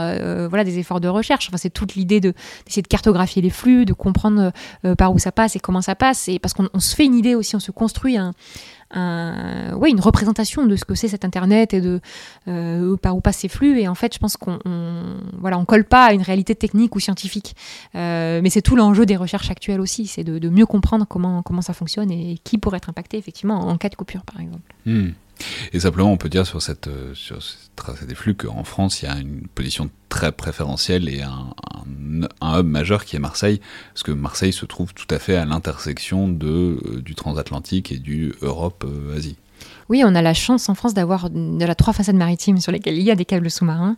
voilà, 0.49 0.63
des 0.63 0.78
efforts 0.80 0.99
de 0.99 1.07
recherche. 1.07 1.47
Enfin, 1.47 1.57
c'est 1.57 1.70
toute 1.70 1.95
l'idée 1.95 2.20
de, 2.20 2.34
d'essayer 2.66 2.82
de 2.82 2.88
cartographier 2.88 3.41
les 3.41 3.49
flux, 3.49 3.86
de 3.86 3.93
comprendre 3.93 4.51
par 4.97 5.13
où 5.13 5.20
ça 5.20 5.32
passe 5.32 5.55
et 5.55 5.59
comment 5.59 5.82
ça 5.82 5.95
passe. 5.95 6.28
Et 6.28 6.39
parce 6.39 6.53
qu'on 6.53 6.80
se 6.80 6.95
fait 6.95 7.05
une 7.05 7.16
idée 7.16 7.36
aussi, 7.36 7.55
on 7.55 7.61
se 7.61 7.72
construit 7.72 8.18
un, 8.18 8.34
un, 8.96 9.74
ouais, 9.76 9.91
une 9.91 10.00
représentation 10.00 10.66
de 10.66 10.76
ce 10.76 10.86
que 10.86 10.96
c'est 10.96 11.08
cet 11.08 11.26
Internet 11.26 11.74
et 11.74 11.82
de 11.82 12.00
euh, 12.48 12.98
par 12.98 13.16
où 13.16 13.22
passent 13.22 13.38
ces 13.38 13.48
flux. 13.48 13.80
Et 13.80 13.88
en 13.88 13.96
fait, 13.96 14.14
je 14.14 14.20
pense 14.20 14.38
qu'on 14.38 14.60
on, 14.66 15.18
voilà, 15.39 15.58
on 15.58 15.66
colle 15.66 15.86
pas 15.86 16.06
à 16.06 16.14
une 16.14 16.22
réalité 16.22 16.56
technique 16.56 16.96
ou 16.96 17.00
scientifique. 17.00 17.56
Euh, 17.96 18.41
mais 18.41 18.50
c'est 18.50 18.62
tout 18.62 18.76
l'enjeu 18.76 19.06
des 19.06 19.16
recherches 19.16 19.52
actuelles 19.52 19.82
aussi, 19.82 20.08
c'est 20.08 20.24
de, 20.24 20.39
de, 20.39 20.50
mieux 20.50 20.66
comprendre 20.66 21.06
comment, 21.08 21.41
comment 21.41 21.62
ça 21.62 21.74
fonctionne 21.74 22.12
et 22.12 22.39
qui 22.43 22.58
pourrait 22.58 22.78
être 22.78 22.89
impacté 22.89 23.18
effectivement 23.18 23.60
en 23.68 23.78
cas 23.78 23.89
de 23.89 23.96
coupure, 23.96 24.24
par 24.24 24.41
exemple. 24.41 24.74
Hmm. 24.86 25.10
Et 25.74 25.80
simplement, 25.80 26.12
on 26.12 26.18
peut 26.18 26.30
dire 26.30 26.46
sur 26.46 26.62
cette, 26.62 26.88
euh, 26.88 27.14
sur 27.14 27.40
tracée 27.76 28.06
des 28.06 28.16
flux 28.16 28.36
qu'en 28.36 28.64
France, 28.64 29.02
il 29.02 29.06
y 29.06 29.08
a 29.08 29.18
une 29.18 29.48
position 29.48 29.90
très 30.10 30.32
préférentielle 30.32 31.10
et 31.10 31.22
un, 31.22 31.54
hub 32.42 32.66
majeur 32.66 33.06
qui 33.06 33.16
est 33.16 33.20
Marseille, 33.20 33.60
parce 33.94 34.04
que 34.04 34.12
Marseille 34.12 34.54
se 34.54 34.66
trouve 34.66 34.94
tout 34.94 35.08
à 35.10 35.20
fait 35.20 35.36
à 35.36 35.46
l'intersection 35.46 36.28
de, 36.28 36.80
euh, 36.86 37.02
du 37.02 37.16
transatlantique 37.16 37.92
et 37.92 37.98
du 37.98 38.34
Europe-Asie. 38.42 39.38
Oui, 39.88 40.04
on 40.04 40.16
a 40.16 40.22
la 40.22 40.34
chance 40.34 40.68
en 40.68 40.74
France 40.74 40.96
d'avoir 40.96 41.30
de 41.30 41.64
la 41.64 41.76
trois 41.76 41.94
façades 41.94 42.16
maritimes 42.16 42.60
sur 42.60 42.72
lesquelles 42.72 42.98
il 42.98 43.04
y 43.04 43.12
a 43.12 43.16
des 43.16 43.26
câbles 43.26 43.52
sous-marins. 43.52 43.98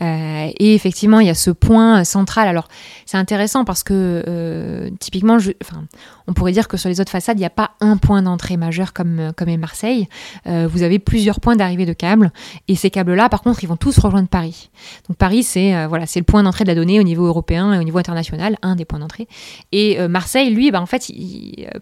Euh, 0.00 0.50
et 0.58 0.74
effectivement, 0.74 1.20
il 1.20 1.26
y 1.26 1.30
a 1.30 1.34
ce 1.34 1.50
point 1.50 2.04
central. 2.04 2.48
Alors, 2.48 2.68
c'est 3.12 3.18
intéressant 3.18 3.66
parce 3.66 3.82
que 3.82 4.24
euh, 4.26 4.88
typiquement, 4.98 5.34
enfin, 5.34 5.84
on 6.26 6.32
pourrait 6.32 6.52
dire 6.52 6.66
que 6.66 6.78
sur 6.78 6.88
les 6.88 6.98
autres 6.98 7.10
façades, 7.10 7.36
il 7.36 7.40
n'y 7.40 7.46
a 7.46 7.50
pas 7.50 7.72
un 7.80 7.98
point 7.98 8.22
d'entrée 8.22 8.56
majeur 8.56 8.94
comme, 8.94 9.32
comme 9.36 9.50
est 9.50 9.58
Marseille. 9.58 10.08
Euh, 10.46 10.66
vous 10.66 10.82
avez 10.82 10.98
plusieurs 10.98 11.38
points 11.38 11.54
d'arrivée 11.54 11.84
de 11.84 11.92
câbles. 11.92 12.32
Et 12.68 12.74
ces 12.74 12.88
câbles-là, 12.88 13.28
par 13.28 13.42
contre, 13.42 13.62
ils 13.64 13.66
vont 13.66 13.76
tous 13.76 13.98
rejoindre 13.98 14.28
Paris. 14.28 14.70
Donc 15.08 15.18
Paris, 15.18 15.42
c'est 15.42 15.86
voilà, 15.88 16.06
c'est 16.06 16.20
le 16.20 16.24
point 16.24 16.42
d'entrée 16.42 16.64
de 16.64 16.70
la 16.70 16.74
donnée 16.74 17.00
au 17.00 17.02
niveau 17.02 17.26
européen 17.26 17.74
et 17.74 17.78
au 17.78 17.82
niveau 17.82 17.98
international, 17.98 18.56
un 18.62 18.76
des 18.76 18.86
points 18.86 18.98
d'entrée. 18.98 19.28
Et 19.72 20.08
Marseille, 20.08 20.48
lui, 20.48 20.70
bah, 20.70 20.80
en 20.80 20.86
fait, 20.86 21.12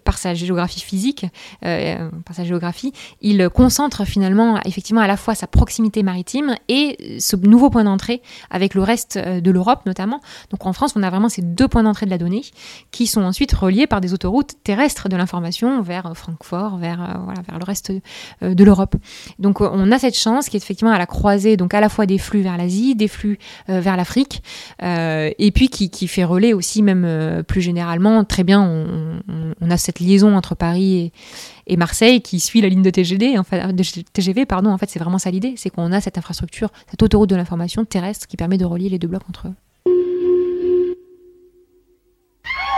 par 0.03 0.17
sa 0.17 0.33
géographie 0.33 0.81
physique, 0.81 1.25
par 1.61 2.35
sa 2.35 2.43
géographie, 2.43 2.91
il 3.21 3.47
concentre 3.47 4.03
finalement 4.03 4.59
effectivement 4.65 5.01
à 5.01 5.07
la 5.07 5.15
fois 5.15 5.33
sa 5.33 5.47
proximité 5.47 6.03
maritime 6.03 6.55
et 6.67 7.19
ce 7.21 7.37
nouveau 7.37 7.69
point 7.69 7.85
d'entrée 7.85 8.21
avec 8.49 8.73
le 8.73 8.83
reste 8.83 9.17
euh, 9.17 9.41
de 9.41 9.51
l'Europe 9.51 9.85
notamment. 9.85 10.21
Donc 10.49 10.65
en 10.65 10.73
France, 10.73 10.93
on 10.95 11.03
a 11.03 11.09
vraiment 11.09 11.20
ces 11.29 11.41
deux 11.41 11.67
points 11.67 11.83
d'entrée 11.83 12.05
de 12.05 12.11
la 12.11 12.17
donnée 12.17 12.43
qui 12.91 13.07
sont 13.07 13.21
ensuite 13.21 13.51
reliés 13.53 13.87
par 13.87 14.01
des 14.01 14.13
autoroutes 14.13 14.53
terrestres 14.63 15.09
de 15.09 15.15
l'information 15.15 15.81
vers 15.81 16.11
Francfort, 16.15 16.77
vers, 16.77 17.01
euh, 17.01 17.17
voilà, 17.23 17.41
vers 17.47 17.59
le 17.59 17.63
reste 17.63 17.91
euh, 18.43 18.53
de 18.53 18.63
l'Europe. 18.63 18.95
Donc 19.39 19.61
on 19.61 19.91
a 19.91 19.99
cette 19.99 20.17
chance 20.17 20.49
qui 20.49 20.57
est 20.57 20.63
effectivement 20.63 20.91
à 20.91 20.97
la 20.97 21.05
croisée 21.05 21.57
donc 21.57 21.73
à 21.73 21.81
la 21.81 21.89
fois 21.89 22.05
des 22.05 22.17
flux 22.17 22.41
vers 22.41 22.57
l'Asie, 22.57 22.95
des 22.95 23.07
flux 23.07 23.39
vers 23.67 23.97
l'Afrique, 23.97 24.43
et 24.81 25.51
puis 25.53 25.69
qui, 25.69 25.89
qui, 25.89 26.07
fait 26.07 26.23
relais 26.23 26.53
aussi 26.53 26.81
même 26.81 27.43
plus 27.47 27.61
généralement. 27.61 28.23
Très 28.23 28.43
bien, 28.43 28.61
on, 28.61 29.69
a 29.69 29.77
cette 29.77 29.99
liaison 29.99 30.35
entre 30.35 30.55
Paris 30.55 31.11
et, 31.67 31.77
Marseille 31.77 32.21
qui 32.21 32.39
suit 32.39 32.61
la 32.61 32.69
ligne 32.69 32.81
de 32.81 32.91
de 32.91 34.11
TGV, 34.13 34.45
pardon, 34.45 34.69
en 34.69 34.77
fait, 34.77 34.89
c'est 34.89 34.99
vraiment 34.99 35.17
ça 35.17 35.31
l'idée, 35.31 35.53
c'est 35.57 35.69
qu'on 35.69 35.91
a 35.91 36.01
cette 36.01 36.17
infrastructure, 36.17 36.69
cette 36.89 37.01
autoroute 37.03 37.29
de 37.29 37.35
l'information 37.35 37.85
terrestre 37.85 38.27
qui 38.27 38.37
permet 38.37 38.57
de 38.57 38.65
relier 38.65 38.89
les 38.89 38.99
deux 38.99 39.07
blocs 39.07 39.27
entre 39.29 39.47
eux. 39.47 39.53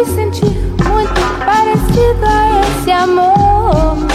Deve 0.00 0.12
sentir 0.14 0.46
muito 0.88 1.44
parecido 1.44 2.24
a 2.24 2.60
esse 2.62 2.90
amor. 2.90 4.09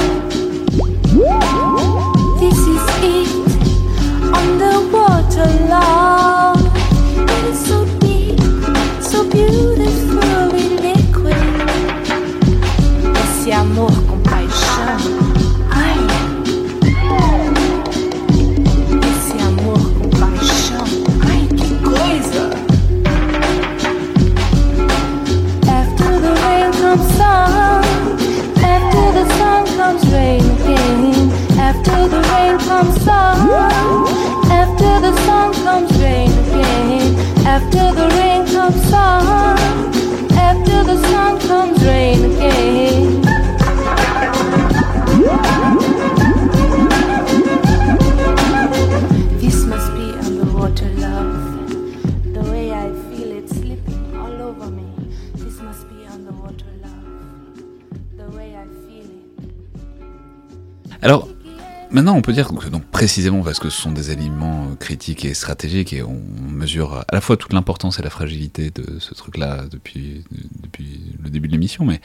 On 62.16 62.22
peut 62.22 62.34
dire 62.34 62.48
que 62.48 62.70
donc 62.70 62.86
précisément 62.86 63.42
parce 63.44 63.60
que 63.60 63.70
ce 63.70 63.82
sont 63.82 63.92
des 63.92 64.12
éléments 64.12 64.68
euh, 64.72 64.76
critiques 64.76 65.26
et 65.26 65.34
stratégiques 65.34 65.94
et 65.94 66.02
on 66.04 66.22
mesure 66.50 67.04
à 67.08 67.14
la 67.14 67.22
fois 67.22 67.38
toute 67.38 67.54
l'importance 67.54 68.00
et 68.00 68.02
la 68.02 68.10
fragilité 68.10 68.72
de 68.72 69.00
ce 69.00 69.14
truc-là 69.14 69.66
depuis, 69.70 70.24
depuis 70.62 71.16
le 71.22 71.30
début 71.30 71.48
de 71.48 71.54
l'émission, 71.54 71.86
mais 71.86 72.02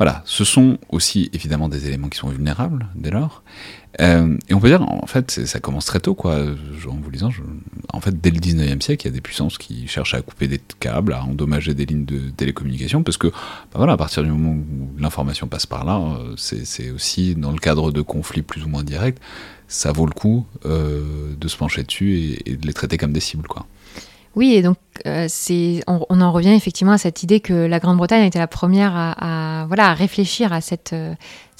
voilà, 0.00 0.22
ce 0.24 0.44
sont 0.44 0.78
aussi 0.88 1.28
évidemment 1.34 1.68
des 1.68 1.86
éléments 1.86 2.08
qui 2.08 2.16
sont 2.16 2.30
vulnérables 2.30 2.86
dès 2.94 3.10
lors. 3.10 3.42
Euh, 4.00 4.34
et 4.48 4.54
on 4.54 4.58
peut 4.58 4.68
dire, 4.68 4.80
en 4.80 5.06
fait, 5.06 5.44
ça 5.44 5.60
commence 5.60 5.84
très 5.84 6.00
tôt, 6.00 6.14
quoi. 6.14 6.36
En 6.88 6.94
vous 6.94 7.10
lisant, 7.10 7.28
en 7.92 8.00
fait, 8.00 8.20
dès 8.20 8.30
le 8.30 8.38
19e 8.38 8.80
siècle, 8.80 9.06
il 9.06 9.10
y 9.10 9.12
a 9.12 9.14
des 9.14 9.20
puissances 9.20 9.58
qui 9.58 9.86
cherchent 9.88 10.14
à 10.14 10.22
couper 10.22 10.48
des 10.48 10.60
câbles, 10.78 11.12
à 11.12 11.24
endommager 11.24 11.74
des 11.74 11.86
lignes 11.86 12.04
de 12.04 12.30
télécommunication, 12.30 13.02
parce 13.02 13.16
que, 13.16 13.28
bah 13.28 13.76
voilà, 13.76 13.94
à 13.94 13.96
partir 13.96 14.22
du 14.22 14.30
moment 14.30 14.52
où 14.52 15.00
l'information 15.00 15.46
passe 15.46 15.66
par 15.66 15.84
là, 15.84 15.98
euh, 15.98 16.34
c'est 16.36 16.90
aussi 16.90 17.34
dans 17.34 17.52
le 17.52 17.58
cadre 17.58 17.90
de 17.90 18.02
conflits 18.02 18.42
plus 18.42 18.64
ou 18.64 18.68
moins 18.68 18.84
directs, 18.84 19.18
ça 19.68 19.92
vaut 19.92 20.06
le 20.06 20.12
coup 20.12 20.46
euh, 20.66 21.34
de 21.38 21.48
se 21.48 21.56
pencher 21.56 21.82
dessus 21.82 22.38
et, 22.46 22.56
de 22.56 22.66
les 22.66 22.72
traiter 22.72 22.96
comme 22.96 23.12
des 23.12 23.20
cibles, 23.20 23.48
quoi. 23.48 23.66
Oui, 24.36 24.54
et 24.54 24.62
donc 24.62 24.76
euh, 25.06 25.26
on, 25.88 26.20
en 26.20 26.30
revient 26.30 26.52
effectivement 26.52 26.92
à 26.92 26.98
cette 26.98 27.24
idée 27.24 27.40
que 27.40 27.52
la 27.52 27.80
Grande-Bretagne 27.80 28.22
a 28.22 28.26
été 28.26 28.38
la 28.38 28.46
première 28.46 28.92
à, 28.94 29.64
voilà, 29.66 29.92
réfléchir 29.92 30.52
à 30.52 30.60
cette, 30.60 30.94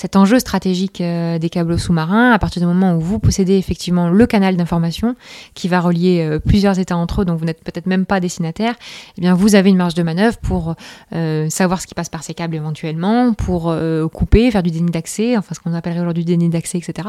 cet 0.01 0.17
enjeu 0.17 0.39
stratégique 0.39 1.03
euh, 1.03 1.39
des 1.39 1.51
câbles 1.51 1.79
sous-marins. 1.79 2.33
À 2.33 2.39
partir 2.39 2.63
du 2.63 2.67
moment 2.67 2.97
où 2.97 3.01
vous 3.01 3.19
possédez 3.19 3.59
effectivement 3.59 4.09
le 4.09 4.27
canal 4.27 4.57
d'information 4.57 5.15
qui 5.53 5.69
va 5.69 5.79
relier 5.79 6.27
euh, 6.27 6.39
plusieurs 6.39 6.79
États 6.79 6.97
entre 6.97 7.21
eux, 7.21 7.25
donc 7.27 7.39
vous 7.39 7.45
n'êtes 7.45 7.63
peut-être 7.63 7.85
même 7.85 8.07
pas 8.07 8.19
destinataire, 8.19 8.77
eh 9.19 9.21
bien 9.21 9.35
vous 9.35 9.57
avez 9.57 9.69
une 9.69 9.77
marge 9.77 9.93
de 9.93 10.03
manœuvre 10.03 10.39
pour 10.39 10.75
euh, 11.13 11.51
savoir 11.51 11.83
ce 11.83 11.87
qui 11.87 11.93
passe 11.93 12.09
par 12.09 12.23
ces 12.23 12.33
câbles 12.33 12.55
éventuellement, 12.55 13.35
pour 13.35 13.75
couper, 14.13 14.51
faire 14.51 14.63
du 14.63 14.71
déni 14.71 14.91
d'accès, 14.91 15.37
enfin 15.37 15.55
ce 15.55 15.61
qu'on 15.61 15.75
appellerait 15.75 16.01
aujourd'hui 16.01 16.25
du 16.25 16.33
déni 16.33 16.49
d'accès, 16.49 16.79
etc. 16.79 17.09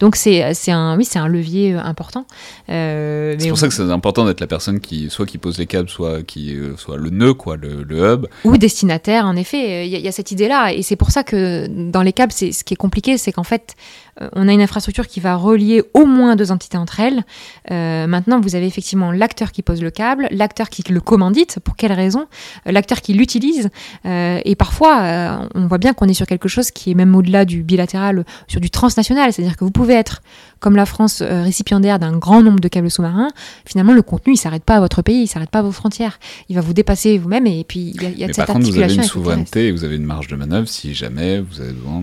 Donc 0.00 0.16
c'est 0.16 0.42
un, 0.72 0.96
oui, 0.96 1.04
c'est 1.04 1.20
un 1.20 1.28
levier 1.28 1.74
important. 1.74 2.26
c'est 2.66 3.36
pour 3.40 3.52
on... 3.52 3.54
ça 3.54 3.68
que 3.68 3.74
c'est 3.74 3.82
important 3.82 4.24
d'être 4.24 4.40
la 4.40 4.48
personne 4.48 4.80
qui 4.80 5.10
soit 5.10 5.26
qui 5.26 5.38
pose 5.38 5.58
les 5.58 5.66
câbles, 5.66 5.88
soit 5.88 6.22
qui 6.24 6.56
soit 6.76 6.96
le 6.96 7.10
nœud, 7.10 7.34
quoi, 7.34 7.56
le, 7.56 7.84
le 7.84 8.14
hub. 8.14 8.26
Ou 8.44 8.56
destinataire, 8.56 9.26
en 9.26 9.36
effet. 9.36 9.86
Il 9.86 9.94
y, 9.94 10.00
y, 10.00 10.08
a 10.08 10.12
cette 10.12 10.32
idée-là, 10.32 10.72
et 10.72 10.82
c'est 10.82 10.96
pour 10.96 11.12
ça 11.12 11.22
que 11.22 11.68
dans 11.68 12.02
les 12.02 12.12
câbles 12.12 12.31
c'est 12.32 12.52
ce 12.52 12.64
qui 12.64 12.74
est 12.74 12.76
compliqué, 12.76 13.18
c'est 13.18 13.32
qu'en 13.32 13.44
fait, 13.44 13.76
on 14.20 14.48
a 14.48 14.52
une 14.52 14.60
infrastructure 14.60 15.06
qui 15.06 15.20
va 15.20 15.36
relier 15.36 15.82
au 15.94 16.04
moins 16.04 16.36
deux 16.36 16.50
entités 16.52 16.76
entre 16.76 17.00
elles. 17.00 17.24
Euh, 17.70 18.06
maintenant, 18.06 18.40
vous 18.40 18.54
avez 18.54 18.66
effectivement 18.66 19.10
l'acteur 19.10 19.52
qui 19.52 19.62
pose 19.62 19.82
le 19.82 19.90
câble, 19.90 20.28
l'acteur 20.30 20.68
qui 20.68 20.82
le 20.90 21.00
commandite, 21.00 21.58
pour 21.60 21.76
quelle 21.76 21.92
raison, 21.92 22.26
euh, 22.66 22.72
l'acteur 22.72 23.00
qui 23.00 23.14
l'utilise. 23.14 23.70
Euh, 24.04 24.40
et 24.44 24.54
parfois, 24.56 25.02
euh, 25.02 25.48
on 25.54 25.66
voit 25.66 25.78
bien 25.78 25.92
qu'on 25.92 26.06
est 26.08 26.14
sur 26.14 26.26
quelque 26.26 26.48
chose 26.48 26.70
qui 26.70 26.90
est 26.90 26.94
même 26.94 27.14
au-delà 27.14 27.44
du 27.44 27.62
bilatéral, 27.62 28.24
sur 28.48 28.60
du 28.60 28.70
transnational. 28.70 29.32
C'est-à-dire 29.32 29.56
que 29.56 29.64
vous 29.64 29.70
pouvez 29.70 29.94
être, 29.94 30.22
comme 30.60 30.76
la 30.76 30.86
France, 30.86 31.22
euh, 31.22 31.42
récipiendaire 31.42 31.98
d'un 31.98 32.16
grand 32.16 32.42
nombre 32.42 32.60
de 32.60 32.68
câbles 32.68 32.90
sous-marins. 32.90 33.30
Finalement, 33.64 33.92
le 33.92 34.02
contenu, 34.02 34.34
il 34.34 34.36
s'arrête 34.36 34.64
pas 34.64 34.76
à 34.76 34.80
votre 34.80 35.02
pays, 35.02 35.22
il 35.22 35.28
s'arrête 35.28 35.50
pas 35.50 35.60
à 35.60 35.62
vos 35.62 35.72
frontières. 35.72 36.18
Il 36.48 36.56
va 36.56 36.62
vous 36.62 36.74
dépasser 36.74 37.18
vous-même. 37.18 37.46
Et 37.46 37.64
puis, 37.64 37.92
il 37.94 38.02
y 38.02 38.06
a, 38.06 38.08
il 38.10 38.18
y 38.18 38.24
a 38.24 38.26
Mais 38.26 38.32
cette 38.32 38.46
par 38.46 38.56
contre, 38.56 38.68
vous 38.68 38.78
avez 38.78 38.94
une 38.94 39.02
souveraineté 39.02 39.68
et 39.68 39.72
vous 39.72 39.84
avez 39.84 39.96
une 39.96 40.04
marge 40.04 40.28
de 40.28 40.36
manœuvre 40.36 40.68
si 40.68 40.94
jamais 40.94 41.40
vous 41.40 41.60
avez 41.60 41.72
besoin 41.72 42.02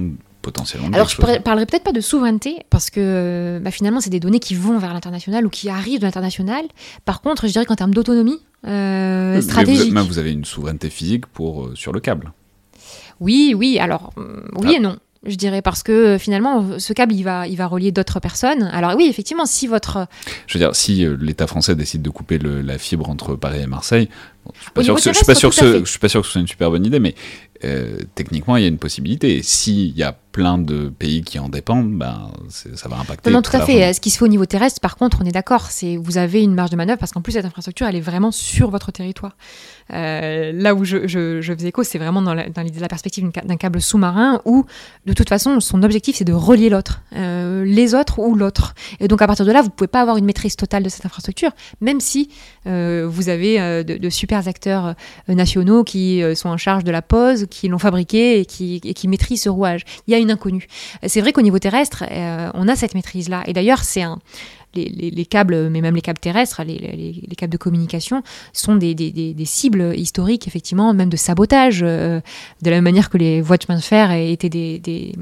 potentiellement 0.52 0.90
Alors, 0.94 1.08
je 1.10 1.22
ne 1.22 1.38
parlerai 1.40 1.66
peut-être 1.66 1.84
pas 1.84 1.92
de 1.92 2.02
souveraineté, 2.02 2.58
parce 2.70 2.90
que 2.90 3.60
bah, 3.64 3.72
finalement, 3.72 4.02
c'est 4.02 4.10
des 4.10 4.20
données 4.20 4.40
qui 4.40 4.56
vont 4.56 4.78
vers 4.80 4.94
l'international 4.94 5.46
ou 5.46 5.50
qui 5.50 5.70
arrivent 5.70 6.00
de 6.00 6.06
l'international. 6.06 6.66
Par 7.06 7.22
contre, 7.22 7.48
je 7.48 7.52
dirais 7.52 7.66
qu'en 7.66 7.76
termes 7.76 7.94
d'autonomie 7.94 8.40
euh, 8.68 9.40
stratégique. 9.42 9.94
Vous, 9.94 10.06
vous 10.06 10.18
avez 10.20 10.32
une 10.32 10.46
souveraineté 10.46 10.90
physique 10.90 11.26
pour, 11.28 11.66
euh, 11.66 11.76
sur 11.76 11.92
le 11.94 12.00
câble. 12.00 12.32
Oui, 13.20 13.54
oui, 13.58 13.80
alors, 13.80 14.12
euh, 14.18 14.42
oui 14.56 14.72
Ah. 14.74 14.78
et 14.78 14.80
non. 14.80 14.98
Je 15.26 15.36
dirais 15.36 15.62
parce 15.62 15.84
que 15.84 15.92
euh, 15.92 16.18
finalement, 16.18 16.80
ce 16.80 16.94
câble, 16.94 17.14
il 17.14 17.24
va, 17.24 17.46
il 17.46 17.58
va 17.58 17.68
relier 17.68 17.92
d'autres 17.92 18.22
personnes. 18.22 18.64
Alors 18.72 18.94
oui, 18.96 19.08
effectivement, 19.10 19.46
si 19.46 19.68
votre... 19.68 20.08
Je 20.48 20.58
veux 20.58 20.64
dire, 20.64 20.74
si 20.74 21.04
euh, 21.06 21.18
l'État 21.20 21.46
français 21.46 21.76
décide 21.76 22.02
de 22.02 22.10
couper 22.10 22.38
le- 22.38 22.62
la 22.62 22.78
fibre 22.78 23.10
entre 23.10 23.36
Paris 23.36 23.60
et 23.60 23.66
Marseille, 23.68 24.08
bon, 24.46 24.54
je 24.78 24.82
je 24.84 25.12
suis 25.14 25.26
pas 25.26 25.36
sûr 25.36 25.50
que 25.50 25.56
ce 26.26 26.32
soit 26.32 26.40
une 26.42 26.48
super 26.48 26.72
bonne 26.72 26.86
idée, 26.86 27.00
mais 27.02 27.16
euh, 27.64 27.98
techniquement, 28.16 28.56
il 28.58 28.62
y 28.64 28.66
a 28.66 28.70
une 28.70 28.78
possibilité. 28.78 29.42
S'il 29.44 29.98
y 29.98 30.04
a 30.04 30.16
plein 30.32 30.58
de 30.60 30.90
pays 30.90 31.24
qui 31.24 31.40
en 31.40 31.50
dépendent, 31.50 31.92
ben, 31.98 32.32
ça 32.50 32.88
va 32.88 32.98
impacter. 33.00 33.30
Non, 33.30 33.38
non, 33.38 33.42
tout 33.42 33.56
à 33.56 33.62
fait. 33.66 33.94
Ce 33.94 34.00
qui 34.00 34.10
se 34.12 34.18
fait 34.20 34.26
au 34.26 34.30
niveau 34.30 34.46
terrestre, 34.46 34.80
par 34.80 34.96
contre, 34.96 35.18
on 35.22 35.26
est 35.26 35.32
d'accord. 35.32 35.66
C'est 35.72 35.98
vous 35.98 36.18
avez 36.18 36.42
une 36.44 36.54
marge 36.54 36.70
de 36.70 36.76
manœuvre 36.76 37.00
parce 37.00 37.12
qu'en 37.12 37.22
plus 37.22 37.34
cette 37.34 37.46
infrastructure, 37.46 37.88
elle 37.88 37.96
est 37.96 38.00
vraiment 38.02 38.32
sur 38.32 38.70
votre 38.70 38.92
territoire. 38.92 39.36
Euh, 39.92 40.52
là 40.54 40.76
où 40.76 40.86
je, 40.86 41.08
je, 41.08 41.42
je 41.42 41.54
faisais 41.54 41.70
écho, 41.70 41.84
c'est 41.84 41.98
vraiment 41.98 42.22
dans 42.22 42.36
la, 42.36 42.46
l'idée- 42.64 42.80
la 42.80 42.88
perspective 42.88 43.24
d'une 43.24 43.34
ca- 43.34 43.42
d'un 43.42 43.58
câble 43.58 43.82
sous-marin 43.82 44.40
où, 44.46 44.66
de 45.08 45.14
toute 45.14 45.30
façon, 45.30 45.60
son 45.60 45.82
objectif 45.82 46.16
c'est 46.18 46.26
de 46.26 46.32
relier 46.34 46.70
l'autre, 46.70 47.02
euh, 47.16 47.66
les 47.66 47.96
autres 47.96 48.20
ou 48.20 48.36
l'autre. 48.36 48.76
Et 49.00 49.08
donc 49.08 49.24
à 49.24 49.28
partir 49.28 49.46
de 49.48 49.52
là, 49.52 49.64
vous 49.64 49.72
pouvez 49.72 49.88
pas 49.88 50.02
avoir 50.02 50.18
une 50.18 50.26
maîtrise 50.26 50.56
totale 50.56 50.84
de 50.84 50.90
cette 50.90 51.08
infrastructure, 51.08 51.52
même 51.82 52.00
si 52.00 52.30
euh, 52.68 53.08
vous 53.10 53.30
avez 53.30 53.84
de, 53.84 53.98
de 53.98 54.10
super 54.12 54.48
acteurs 54.48 54.94
nationaux 55.28 55.84
qui 55.84 56.22
sont 56.36 56.50
en 56.50 56.58
charge 56.58 56.84
de 56.84 56.92
la 56.92 57.02
pose, 57.02 57.48
qui 57.50 57.68
l'ont 57.68 57.80
fabriqué 57.80 58.40
et 58.40 58.46
qui, 58.46 58.80
et 58.84 59.08
maîtrisent 59.08 59.44
ce 59.44 59.50
rouage. 59.50 59.82
Il 60.08 60.12
y 60.12 60.16
a 60.16 60.20
une 60.20 60.32
inconnue. 60.32 60.68
C'est 61.08 61.22
vrai 61.22 61.34
qu'au 61.34 61.42
niveau 61.42 61.60
terrestre, 61.60 62.04
euh, 62.10 62.50
on 62.54 62.68
a 62.68 62.76
cette 62.76 62.94
maîtrise-là. 62.96 63.44
Et 63.48 63.54
d'ailleurs, 63.54 63.84
c'est. 63.84 64.04
Les, 64.76 64.86
les- 64.88 65.10
les 65.10 65.26
câbles, 65.26 65.68
mais 65.72 65.82
même 65.82 65.96
les 65.96 66.02
câbles 66.02 66.20
terrestres, 66.20 66.62
les, 66.64 66.78
les- 66.78 67.24
les 67.28 67.36
câbles 67.36 67.52
de 67.52 67.58
communication, 67.58 68.22
sont 68.54 68.76
des, 68.76 68.96
cibles 69.44 69.94
historiques, 69.98 70.48
effectivement, 70.48 70.94
même 70.94 71.10
de 71.10 71.18
sabotage, 71.18 71.80
euh, 71.82 72.22
de 72.62 72.70
la 72.70 72.76
même 72.78 72.84
manière 72.84 73.10
que 73.10 73.18
les 73.18 73.42
voies 73.42 73.58
de 73.58 73.64
chemin 73.64 73.80
de 73.80 73.84
fer 73.84 74.12
étaient 74.12 74.48
des 74.48 75.16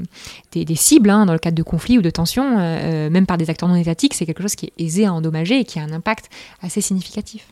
cibles 0.74 1.08
hein, 1.08 1.24
dans 1.24 1.32
le 1.32 1.38
cadre 1.38 1.56
de 1.56 1.62
conflits 1.62 1.96
ou 1.96 2.02
de 2.02 2.10
tensions, 2.10 2.56
euh, 2.58 3.08
même 3.08 3.24
par 3.24 3.38
des 3.38 3.48
acteurs 3.48 3.70
non 3.70 3.76
étatiques. 3.76 4.12
C'est 4.12 4.26
quelque 4.26 4.42
chose 4.42 4.54
qui 4.54 4.66
est 4.66 4.72
aisé 4.84 5.06
à 5.06 5.14
endommager 5.14 5.60
et 5.60 5.64
qui 5.64 5.78
a 5.78 5.82
un 5.82 5.92
impact 5.92 6.28
assez 6.60 6.82
significatif. 6.82 7.46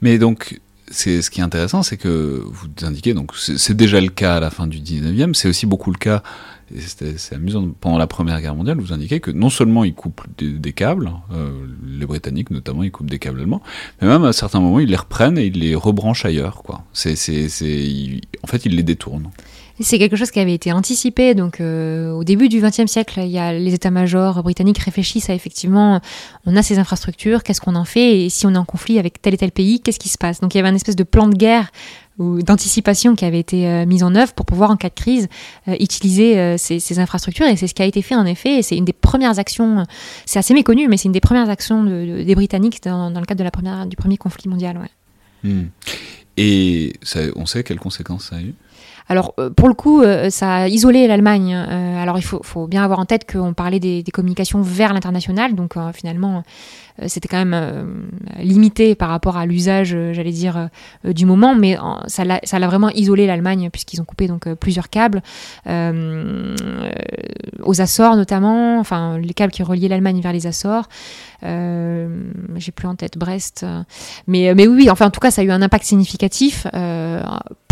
Mais 0.00 0.18
donc, 0.18 0.58
c'est 0.92 1.22
ce 1.22 1.30
qui 1.30 1.40
est 1.40 1.42
intéressant, 1.42 1.82
c'est 1.82 1.96
que 1.96 2.42
vous 2.44 2.68
indiquez, 2.82 3.14
donc 3.14 3.32
c'est 3.36 3.76
déjà 3.76 4.00
le 4.00 4.08
cas 4.08 4.36
à 4.36 4.40
la 4.40 4.50
fin 4.50 4.66
du 4.66 4.78
19e, 4.78 5.34
c'est 5.34 5.48
aussi 5.48 5.66
beaucoup 5.66 5.90
le 5.90 5.98
cas, 5.98 6.22
et 6.74 6.80
c'est 7.16 7.34
amusant, 7.34 7.68
pendant 7.80 7.98
la 7.98 8.06
Première 8.06 8.40
Guerre 8.40 8.54
mondiale, 8.54 8.78
vous 8.78 8.92
indiquez 8.92 9.20
que 9.20 9.30
non 9.30 9.50
seulement 9.50 9.84
ils 9.84 9.94
coupent 9.94 10.22
des, 10.38 10.72
câbles, 10.72 11.10
euh, 11.32 11.66
les 11.86 12.06
Britanniques 12.06 12.50
notamment, 12.50 12.82
ils 12.82 12.90
coupent 12.90 13.10
des 13.10 13.18
câbles 13.18 13.40
allemands, 13.40 13.62
mais 14.00 14.08
même 14.08 14.24
à 14.24 14.32
certains 14.32 14.60
moments, 14.60 14.80
ils 14.80 14.88
les 14.88 14.96
reprennent 14.96 15.38
et 15.38 15.46
ils 15.46 15.58
les 15.58 15.74
rebranchent 15.74 16.24
ailleurs. 16.24 16.62
Quoi. 16.62 16.84
C'est, 16.92 17.16
c'est, 17.16 17.48
en 18.42 18.46
fait, 18.46 18.64
ils 18.64 18.76
les 18.76 18.82
détournent. 18.82 19.30
C'est 19.80 19.98
quelque 19.98 20.16
chose 20.16 20.30
qui 20.30 20.38
avait 20.38 20.54
été 20.54 20.72
anticipé. 20.72 21.34
Donc, 21.34 21.60
euh, 21.60 22.10
au 22.12 22.24
début 22.24 22.48
du 22.48 22.60
XXe 22.60 22.86
siècle, 22.86 23.20
il 23.22 23.30
y 23.30 23.38
a 23.38 23.52
les 23.52 23.74
états-majors 23.74 24.42
britanniques 24.42 24.78
réfléchissent 24.78 25.30
à 25.30 25.34
effectivement, 25.34 26.00
on 26.46 26.56
a 26.56 26.62
ces 26.62 26.78
infrastructures, 26.78 27.42
qu'est-ce 27.42 27.60
qu'on 27.60 27.74
en 27.74 27.84
fait 27.84 28.24
Et 28.24 28.28
si 28.28 28.46
on 28.46 28.54
est 28.54 28.58
en 28.58 28.64
conflit 28.64 28.98
avec 28.98 29.20
tel 29.22 29.34
et 29.34 29.38
tel 29.38 29.50
pays, 29.50 29.80
qu'est-ce 29.80 29.98
qui 29.98 30.08
se 30.08 30.18
passe? 30.18 30.40
Donc, 30.40 30.54
il 30.54 30.58
y 30.58 30.60
avait 30.60 30.68
un 30.68 30.74
espèce 30.74 30.96
de 30.96 31.04
plan 31.04 31.26
de 31.26 31.34
guerre 31.34 31.70
ou 32.18 32.42
d'anticipation 32.42 33.14
qui 33.14 33.24
avait 33.24 33.38
été 33.40 33.66
euh, 33.66 33.86
mise 33.86 34.02
en 34.02 34.14
œuvre 34.14 34.34
pour 34.34 34.44
pouvoir, 34.44 34.70
en 34.70 34.76
cas 34.76 34.90
de 34.90 34.94
crise, 34.94 35.28
euh, 35.68 35.76
utiliser 35.80 36.38
euh, 36.38 36.56
ces, 36.58 36.98
infrastructures. 36.98 37.46
Et 37.46 37.56
c'est 37.56 37.66
ce 37.66 37.74
qui 37.74 37.82
a 37.82 37.86
été 37.86 38.02
fait, 38.02 38.14
en 38.14 38.26
effet. 38.26 38.58
Et 38.58 38.62
c'est 38.62 38.76
une 38.76 38.84
des 38.84 38.92
premières 38.92 39.38
actions, 39.38 39.84
c'est 40.26 40.38
assez 40.38 40.54
méconnu, 40.54 40.88
mais 40.88 40.98
c'est 40.98 41.06
une 41.06 41.12
des 41.12 41.20
premières 41.20 41.48
actions 41.48 41.82
de- 41.82 42.18
de- 42.18 42.22
des 42.22 42.34
Britanniques 42.34 42.82
dans, 42.84 43.08
le 43.08 43.24
cadre 43.24 43.38
de 43.38 43.44
la 43.44 43.50
première, 43.50 43.86
du 43.86 43.96
premier 43.96 44.18
conflit 44.18 44.48
mondial. 44.48 44.76
Ouais. 44.78 45.50
Hmm. 45.50 45.68
Et 46.36 46.94
on 47.36 47.46
sait 47.46 47.62
quelles 47.64 47.80
conséquences 47.80 48.28
ça 48.30 48.36
a 48.36 48.40
eu? 48.40 48.54
Alors, 49.12 49.34
euh, 49.38 49.50
pour 49.50 49.68
le 49.68 49.74
coup, 49.74 50.00
euh, 50.00 50.30
ça 50.30 50.54
a 50.54 50.68
isolé 50.68 51.06
l'Allemagne. 51.06 51.54
Euh, 51.54 52.02
alors, 52.02 52.16
il 52.16 52.24
faut, 52.24 52.66
bien 52.66 52.82
avoir 52.82 52.98
en 52.98 53.04
tête 53.04 53.30
qu'on 53.30 53.52
parlait 53.52 53.78
des, 53.78 54.02
communications 54.10 54.62
vers 54.62 54.94
l'international. 54.94 55.54
Donc, 55.54 55.74
finalement, 55.92 56.42
c'était 57.06 57.28
quand 57.28 57.44
même 57.44 58.08
limité 58.38 58.94
par 58.94 59.10
rapport 59.10 59.36
à 59.36 59.44
l'usage, 59.46 59.96
j'allais 60.12 60.32
dire, 60.32 60.68
du 61.04 61.26
moment. 61.26 61.54
Mais 61.54 61.76
ça 62.06 62.24
l'a 62.24 62.66
vraiment 62.66 62.88
isolé 62.90 63.26
l'Allemagne, 63.26 63.68
puisqu'ils 63.70 64.00
ont 64.00 64.04
coupé 64.04 64.28
donc 64.28 64.52
plusieurs 64.54 64.88
câbles. 64.88 65.22
Aux 65.66 65.70
Açores, 67.80 68.16
notamment. 68.16 68.78
Enfin, 68.78 69.18
les 69.18 69.34
câbles 69.34 69.52
qui 69.52 69.62
reliaient 69.62 69.88
l'Allemagne 69.88 70.20
vers 70.20 70.32
les 70.32 70.46
Açores. 70.46 70.88
J'ai 71.42 72.72
plus 72.74 72.88
en 72.88 72.94
tête 72.94 73.18
Brest. 73.18 73.66
Mais, 74.26 74.52
oui, 74.52 74.88
enfin, 74.90 75.06
en 75.06 75.10
tout 75.10 75.20
cas, 75.20 75.30
ça 75.30 75.42
a 75.42 75.44
eu 75.44 75.50
un 75.50 75.62
impact 75.62 75.84
significatif 75.84 76.66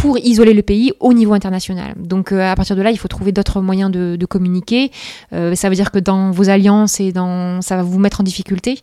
pour 0.01 0.19
isoler 0.19 0.55
le 0.55 0.63
pays 0.63 0.93
au 1.01 1.13
niveau 1.13 1.33
international. 1.35 1.95
Donc 1.97 2.33
euh, 2.33 2.41
à 2.51 2.55
partir 2.57 2.75
de 2.77 2.83
là, 2.83 2.91
il 2.91 2.99
faut 2.99 3.09
trouver 3.09 3.33
d'autres 3.33 3.61
moyens 3.61 3.91
de, 3.91 4.17
de 4.17 4.27
communiquer. 4.27 4.91
Euh, 5.33 5.55
ça 5.55 5.69
veut 5.69 5.75
dire 5.75 5.91
que 5.91 5.99
dans 5.99 6.31
vos 6.31 6.49
alliances 6.49 7.01
et 7.01 7.13
dans 7.13 7.61
ça 7.63 7.77
va 7.77 7.83
vous 7.83 7.99
mettre 7.99 8.21
en 8.21 8.25
difficulté. 8.25 8.79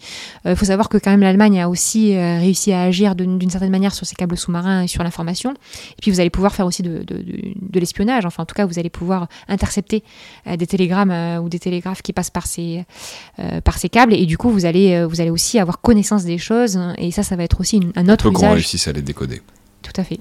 Il 0.46 0.56
faut 0.56 0.66
savoir 0.66 0.90
que 0.90 0.98
quand 0.98 1.12
même 1.12 1.22
l'Allemagne 1.22 1.60
a 1.62 1.70
aussi 1.70 2.16
euh, 2.16 2.38
réussi 2.40 2.72
à 2.72 2.82
agir 2.84 3.16
d'une 3.16 3.50
certaine 3.50 3.72
manière 3.72 3.94
sur 3.94 4.06
ces 4.06 4.16
câbles 4.16 4.38
sous-marins 4.38 4.84
et 4.84 4.88
sur 4.88 5.04
l'information. 5.04 5.52
Et 5.54 6.02
puis 6.02 6.12
vous 6.12 6.20
allez 6.20 6.30
pouvoir 6.30 6.54
faire 6.54 6.66
aussi 6.66 6.84
de, 6.84 7.00
de, 7.00 7.16
de- 7.18 7.54
de 7.60 7.80
l'espionnage. 7.80 8.26
Enfin 8.26 8.44
en 8.44 8.46
tout 8.46 8.56
cas, 8.56 8.66
vous 8.66 8.78
allez 8.80 8.90
pouvoir 8.90 9.28
intercepter 9.48 10.04
euh, 10.48 10.56
des 10.58 10.68
télégrammes 10.68 11.12
euh, 11.12 11.40
ou 11.40 11.50
des 11.50 11.60
télégraphes 11.60 12.02
qui 12.02 12.14
passent 12.14 12.30
par 12.30 12.46
ces 12.48 12.86
euh, 13.40 13.60
par 13.62 13.78
ces 13.78 13.90
câbles. 13.90 14.14
Et 14.14 14.26
du 14.26 14.38
coup, 14.38 14.50
vous 14.50 14.66
allez 14.66 14.94
euh, 14.94 15.08
vous 15.08 15.20
allez 15.22 15.32
aussi 15.32 15.58
avoir 15.60 15.82
connaissance 15.82 16.24
des 16.26 16.38
choses. 16.38 16.80
Et 16.98 17.12
ça, 17.12 17.24
ça 17.24 17.36
va 17.36 17.44
être 17.44 17.60
aussi 17.60 17.78
une- 17.78 17.92
un 17.96 18.08
autre 18.10 18.26
peu 18.26 18.32
qu'on 18.32 18.42
usage. 18.42 18.54
réussisse 18.54 18.88
à 18.88 18.92
les 18.92 19.02
décoder. 19.02 19.42
Tout 19.94 20.02
à 20.02 20.04
fait. 20.04 20.20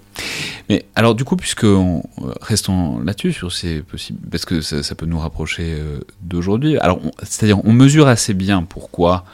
Mais 0.68 0.84
alors 0.94 1.14
du 1.14 1.24
coup, 1.24 1.36
puisque 1.36 1.64
euh, 1.64 2.00
restons 2.40 3.00
là-dessus 3.00 3.32
sur 3.32 3.52
ces 3.52 3.82
possibles, 3.82 4.20
parce 4.30 4.44
que 4.44 4.60
ça, 4.60 4.94
peut 4.94 5.06
nous 5.06 5.18
rapprocher 5.18 5.74
euh, 5.74 6.00
d'aujourd'hui. 6.22 6.78
Alors, 6.78 7.00
c'est-à-dire, 7.22 7.64
on 7.64 7.72
mesure 7.72 8.06
assez 8.06 8.34
bien 8.34 8.62
pourquoi 8.62 9.24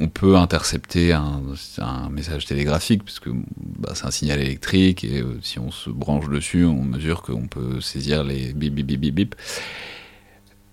on 0.00 0.08
peut 0.08 0.36
intercepter 0.36 1.12
un, 1.12 1.42
un 1.78 2.08
message 2.08 2.46
télégraphique, 2.46 3.04
puisque 3.04 3.28
bah, 3.28 3.92
c'est 3.94 4.06
un 4.06 4.10
signal 4.10 4.40
électrique 4.40 5.04
et 5.04 5.20
euh, 5.20 5.38
si 5.42 5.58
on 5.58 5.70
se 5.70 5.90
branche 5.90 6.28
dessus, 6.28 6.64
on 6.64 6.82
mesure 6.82 7.22
qu'on 7.22 7.46
peut 7.46 7.80
saisir 7.80 8.24
les 8.24 8.52
bip 8.52 8.74
bip 8.74 8.86
bip 8.86 9.00
bip 9.00 9.14
bip. 9.14 9.34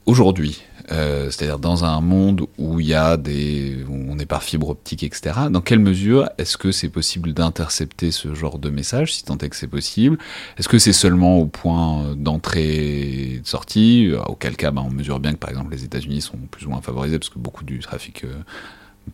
Aujourd'hui, 0.06 0.64
euh, 0.92 1.30
c'est-à-dire 1.30 1.60
dans 1.60 1.86
un 1.86 2.02
monde 2.02 2.48
où 2.58 2.80
il 2.80 2.88
y 2.88 2.94
a 2.94 3.16
des, 3.18 3.86
où 3.88 4.06
on 4.10 4.18
est 4.18 4.26
par 4.26 4.44
fibre 4.44 4.70
optique, 4.70 5.04
etc. 5.04 5.36
Dans 5.52 5.62
quelle 5.62 5.80
mesure 5.80 6.30
est-ce 6.38 6.58
que 6.58 6.72
c'est 6.72 6.90
possible 6.90 7.34
d'intercepter 7.34 8.12
ce 8.12 8.34
genre 8.34 8.58
de 8.58 8.70
message, 8.70 9.14
si 9.14 9.24
tant 9.24 9.38
est 9.38 9.50
que 9.50 9.56
c'est 9.56 9.68
possible? 9.68 10.18
Est-ce 10.58 10.68
que 10.68 10.80
c'est 10.80 10.94
seulement 10.94 11.38
au 11.38 11.46
point 11.46 12.16
d'entrée 12.16 13.34
et 13.34 13.40
de 13.40 13.48
sortie 13.48 14.12
Auquel 14.28 14.56
cas, 14.56 14.72
ben, 14.72 14.84
on 14.86 14.92
mesure 14.92 15.20
bien 15.20 15.34
que 15.34 15.38
par 15.38 15.52
exemple 15.52 15.72
les 15.72 15.84
États-Unis 15.84 16.22
sont 16.22 16.38
plus 16.50 16.66
ou 16.66 16.70
moins 16.70 16.82
favorisés 16.82 17.20
parce 17.20 17.30
que 17.30 17.40
beaucoup 17.40 17.64
du 17.64 17.80
trafic 17.80 18.24
euh, 18.24 18.34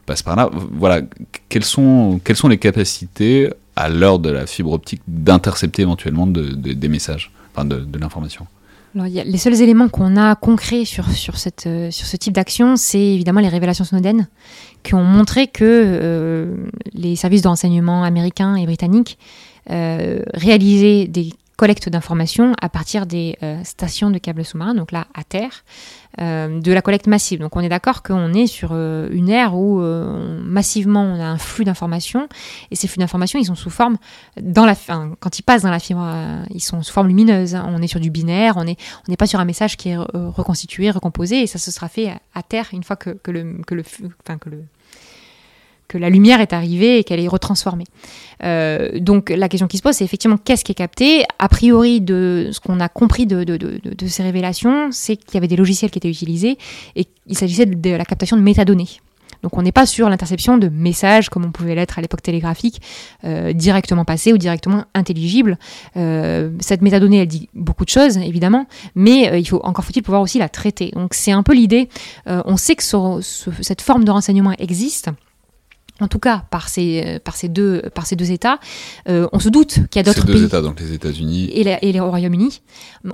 passe 0.05 0.23
par 0.23 0.35
là. 0.35 0.49
Voilà, 0.53 1.01
quelles 1.49 1.65
sont, 1.65 2.21
les 2.47 2.57
capacités 2.57 3.49
à 3.75 3.89
l'heure 3.89 4.19
de 4.19 4.29
la 4.29 4.45
fibre 4.45 4.71
optique 4.71 5.01
d'intercepter 5.07 5.81
éventuellement 5.81 6.27
des 6.27 6.87
messages, 6.87 7.31
enfin 7.53 7.65
de 7.65 7.99
l'information? 7.99 8.47
Les 9.03 9.37
seuls 9.37 9.61
éléments 9.61 9.89
qu'on 9.89 10.15
a 10.15 10.35
concrets 10.35 10.83
euh, 10.83 10.83
sur 10.85 11.37
ce 12.07 12.17
type 12.17 12.33
d'action, 12.33 12.77
c'est 12.77 12.99
évidemment 12.99 13.41
les 13.41 13.49
révélations 13.49 13.83
Snowden, 13.83 14.27
qui 14.83 14.93
ont 14.93 15.03
montré 15.03 15.47
que 15.47 15.63
euh, 15.63 16.55
les 16.93 17.15
services 17.15 17.41
de 17.41 17.47
renseignement 17.47 18.03
américains 18.03 18.55
et 18.55 18.65
britanniques 18.65 19.17
euh, 19.69 20.21
réalisaient 20.33 21.07
des 21.07 21.33
collecte 21.55 21.89
d'informations 21.89 22.53
à 22.61 22.69
partir 22.69 23.05
des 23.05 23.37
euh, 23.43 23.63
stations 23.63 24.11
de 24.11 24.17
câbles 24.17 24.43
sous-marins, 24.43 24.73
donc 24.73 24.91
là 24.91 25.07
à 25.13 25.23
terre, 25.23 25.63
euh, 26.21 26.59
de 26.59 26.71
la 26.71 26.81
collecte 26.81 27.07
massive. 27.07 27.39
Donc 27.39 27.55
on 27.55 27.61
est 27.61 27.69
d'accord 27.69 28.03
qu'on 28.03 28.33
est 28.33 28.47
sur 28.47 28.69
euh, 28.73 29.07
une 29.11 29.29
ère 29.29 29.55
où 29.55 29.79
massivement 29.79 31.03
on 31.03 31.19
a 31.19 31.25
un 31.25 31.37
flux 31.37 31.65
d'informations 31.65 32.27
et 32.71 32.75
ces 32.75 32.87
flux 32.87 32.99
d'informations 32.99 33.39
ils 33.39 33.45
sont 33.45 33.55
sous 33.55 33.69
forme 33.69 33.97
dans 34.39 34.65
la 34.65 34.75
quand 35.19 35.39
ils 35.39 35.43
passent 35.43 35.63
dans 35.63 35.71
la 35.71 35.79
fibre 35.79 36.05
ils 36.49 36.61
sont 36.61 36.81
sous 36.81 36.93
forme 36.93 37.07
lumineuse. 37.07 37.55
Hein. 37.55 37.65
On 37.69 37.81
est 37.81 37.87
sur 37.87 37.99
du 37.99 38.09
binaire, 38.09 38.55
on 38.57 38.67
est 38.67 38.77
on 39.07 39.11
n'est 39.11 39.17
pas 39.17 39.27
sur 39.27 39.39
un 39.39 39.45
message 39.45 39.77
qui 39.77 39.89
est 39.89 39.97
reconstitué, 39.97 40.91
recomposé 40.91 41.41
et 41.41 41.47
ça 41.47 41.59
se 41.59 41.71
sera 41.71 41.87
fait 41.87 42.13
à, 42.33 42.43
terre 42.43 42.69
une 42.73 42.83
fois 42.83 42.95
que, 42.95 43.11
que 43.11 43.31
le 43.31 43.61
que 43.65 43.75
le 43.75 43.83
enfin 44.23 44.37
que 44.37 44.49
le 44.49 44.63
que 45.87 45.97
la 45.97 46.09
lumière 46.09 46.41
est 46.41 46.53
arrivée 46.53 46.99
et 46.99 47.03
qu'elle 47.03 47.19
est 47.19 47.27
retransformée. 47.27 47.85
Euh, 48.43 48.99
donc 48.99 49.29
la 49.29 49.49
question 49.49 49.67
qui 49.67 49.77
se 49.77 49.83
pose, 49.83 49.95
c'est 49.95 50.03
effectivement 50.03 50.37
qu'est-ce 50.37 50.63
qui 50.63 50.71
est 50.71 50.75
capté? 50.75 51.23
A 51.39 51.49
priori, 51.49 52.01
de 52.01 52.49
ce 52.51 52.59
qu'on 52.59 52.79
a 52.79 52.89
compris 52.89 53.25
de, 53.25 53.45
ces 54.07 54.23
révélations, 54.23 54.89
c'est 54.91 55.15
qu'il 55.15 55.35
y 55.35 55.37
avait 55.37 55.47
des 55.47 55.55
logiciels 55.55 55.91
qui 55.91 55.99
étaient 55.99 56.09
utilisés 56.09 56.57
et 56.95 57.07
il 57.27 57.37
s'agissait 57.37 57.65
de, 57.65 57.89
la 57.91 58.05
captation 58.05 58.37
de 58.37 58.41
métadonnées. 58.41 58.87
Donc 59.43 59.57
on 59.57 59.61
n'est 59.61 59.71
pas 59.71 59.85
sur 59.85 60.09
l'interception 60.09 60.57
de 60.57 60.69
messages 60.69 61.29
comme 61.29 61.45
on 61.45 61.51
pouvait 61.51 61.75
l'être 61.75 61.99
à 61.99 62.01
l'époque 62.01 62.23
télégraphique, 62.23 62.81
euh, 63.25 63.53
directement 63.53 64.03
passés 64.03 64.33
ou 64.33 64.39
directement 64.39 64.85
intelligibles. 64.95 65.59
Euh, 65.97 66.49
cette 66.59 66.81
métadonnée, 66.81 67.19
elle 67.19 67.27
dit 67.27 67.47
beaucoup 67.53 67.85
de 67.85 67.89
choses, 67.89 68.17
évidemment, 68.17 68.65
mais 68.95 69.39
il 69.39 69.45
faut 69.45 69.61
encore 69.63 69.85
faut-il 69.85 70.01
pouvoir 70.01 70.23
aussi 70.23 70.39
la 70.39 70.49
traiter. 70.49 70.89
Donc 70.95 71.13
c'est 71.13 71.31
un 71.31 71.43
peu 71.43 71.53
l'idée. 71.53 71.89
on 72.25 72.57
sait 72.57 72.75
que 72.75 72.83
cette 73.61 73.81
forme 73.81 74.03
de 74.03 74.11
renseignement 74.11 74.53
existe 74.57 75.11
en 76.01 76.07
tout 76.07 76.19
cas 76.19 76.43
par 76.49 76.67
ces, 76.67 77.03
euh, 77.05 77.19
par 77.19 77.35
ces, 77.35 77.47
deux, 77.47 77.83
par 77.93 78.05
ces 78.05 78.15
deux 78.15 78.31
États. 78.31 78.59
Euh, 79.07 79.27
on 79.31 79.39
se 79.39 79.49
doute 79.49 79.87
qu'il 79.89 79.97
y 79.97 79.99
a 79.99 80.03
d'autres 80.03 80.25
pays. 80.25 80.35
deux 80.35 80.45
États, 80.45 80.61
donc 80.61 80.79
les 80.79 80.93
États-Unis. 80.93 81.45
Et, 81.45 81.61
et, 81.61 81.91
les 81.91 81.99
Royaume-Uni. 81.99 82.61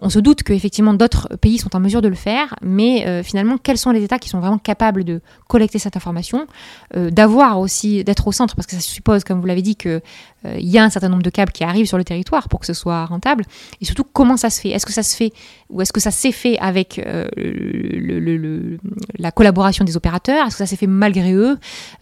On 0.01 0.09
se 0.09 0.19
doute 0.19 0.43
qu'effectivement 0.43 0.93
d'autres 0.93 1.29
pays 1.37 1.57
sont 1.57 1.75
en 1.75 1.79
mesure 1.79 2.01
de 2.01 2.07
le 2.07 2.15
faire, 2.15 2.55
mais 2.61 3.07
euh, 3.07 3.23
finalement, 3.23 3.57
quels 3.57 3.77
sont 3.77 3.91
les 3.91 4.03
États 4.03 4.19
qui 4.19 4.29
sont 4.29 4.39
vraiment 4.39 4.57
capables 4.57 5.03
de 5.03 5.21
collecter 5.47 5.79
cette 5.79 5.95
information, 5.95 6.47
d'avoir 6.95 7.59
aussi, 7.59 8.03
d'être 8.03 8.27
au 8.27 8.31
centre, 8.31 8.55
parce 8.55 8.65
que 8.65 8.75
ça 8.75 8.81
suppose, 8.81 9.23
comme 9.23 9.39
vous 9.39 9.47
l'avez 9.47 9.61
dit, 9.61 9.75
qu'il 9.75 10.01
il 10.43 10.67
y 10.67 10.77
a 10.79 10.83
un 10.83 10.89
certain 10.89 11.09
nombre 11.09 11.21
de 11.21 11.29
câbles 11.29 11.51
qui 11.51 11.63
arrivent 11.63 11.85
sur 11.85 11.99
le 11.99 12.03
territoire 12.03 12.49
pour 12.49 12.59
que 12.59 12.65
ce 12.65 12.73
soit 12.73 13.05
rentable, 13.05 13.45
et 13.79 13.85
surtout 13.85 14.03
comment 14.03 14.37
ça 14.37 14.49
se 14.49 14.59
fait? 14.59 14.69
Est-ce 14.69 14.87
que 14.87 14.93
ça 14.93 15.03
se 15.03 15.15
fait, 15.15 15.31
ou 15.69 15.81
est-ce 15.81 15.93
que 15.93 15.99
ça 15.99 16.09
s'est 16.09 16.31
fait 16.31 16.57
avec 16.57 16.99
le, 17.05 18.77
la 19.19 19.31
collaboration 19.31 19.85
des 19.85 19.95
opérateurs? 19.95 20.47
Est-ce 20.47 20.55
que 20.55 20.63
ça 20.63 20.65
s'est 20.65 20.77
fait 20.77 20.87
malgré 20.87 21.33
eux? 21.33 21.59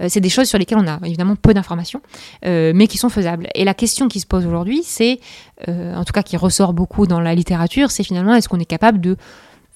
C'est 0.07 0.21
des 0.21 0.29
choses 0.29 0.47
sur 0.47 0.57
les 0.57 0.65
on 0.75 0.87
a 0.87 0.99
évidemment 1.05 1.35
peu 1.35 1.53
d'informations, 1.53 2.01
euh, 2.45 2.71
mais 2.75 2.87
qui 2.87 2.97
sont 2.97 3.09
faisables. 3.09 3.47
Et 3.55 3.63
la 3.63 3.73
question 3.73 4.07
qui 4.07 4.19
se 4.19 4.27
pose 4.27 4.45
aujourd'hui, 4.45 4.81
c'est, 4.83 5.19
euh, 5.67 5.95
en 5.95 6.03
tout 6.03 6.13
cas 6.13 6.23
qui 6.23 6.37
ressort 6.37 6.73
beaucoup 6.73 7.07
dans 7.07 7.19
la 7.19 7.35
littérature, 7.35 7.91
c'est 7.91 8.03
finalement 8.03 8.35
est-ce 8.35 8.49
qu'on 8.49 8.59
est 8.59 8.65
capable 8.65 9.01
de 9.01 9.17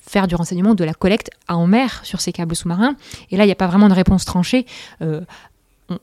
faire 0.01 0.27
du 0.27 0.35
renseignement, 0.35 0.75
de 0.75 0.83
la 0.83 0.93
collecte 0.93 1.29
en 1.47 1.65
mer 1.65 2.01
sur 2.03 2.21
ces 2.21 2.31
câbles 2.31 2.55
sous-marins? 2.55 2.95
Et 3.31 3.37
là, 3.37 3.43
il 3.43 3.47
n'y 3.47 3.53
a 3.53 3.55
pas 3.55 3.67
vraiment 3.67 3.87
de 3.87 3.93
réponse 3.93 4.25
tranchée. 4.25 4.65
Euh, 5.01 5.21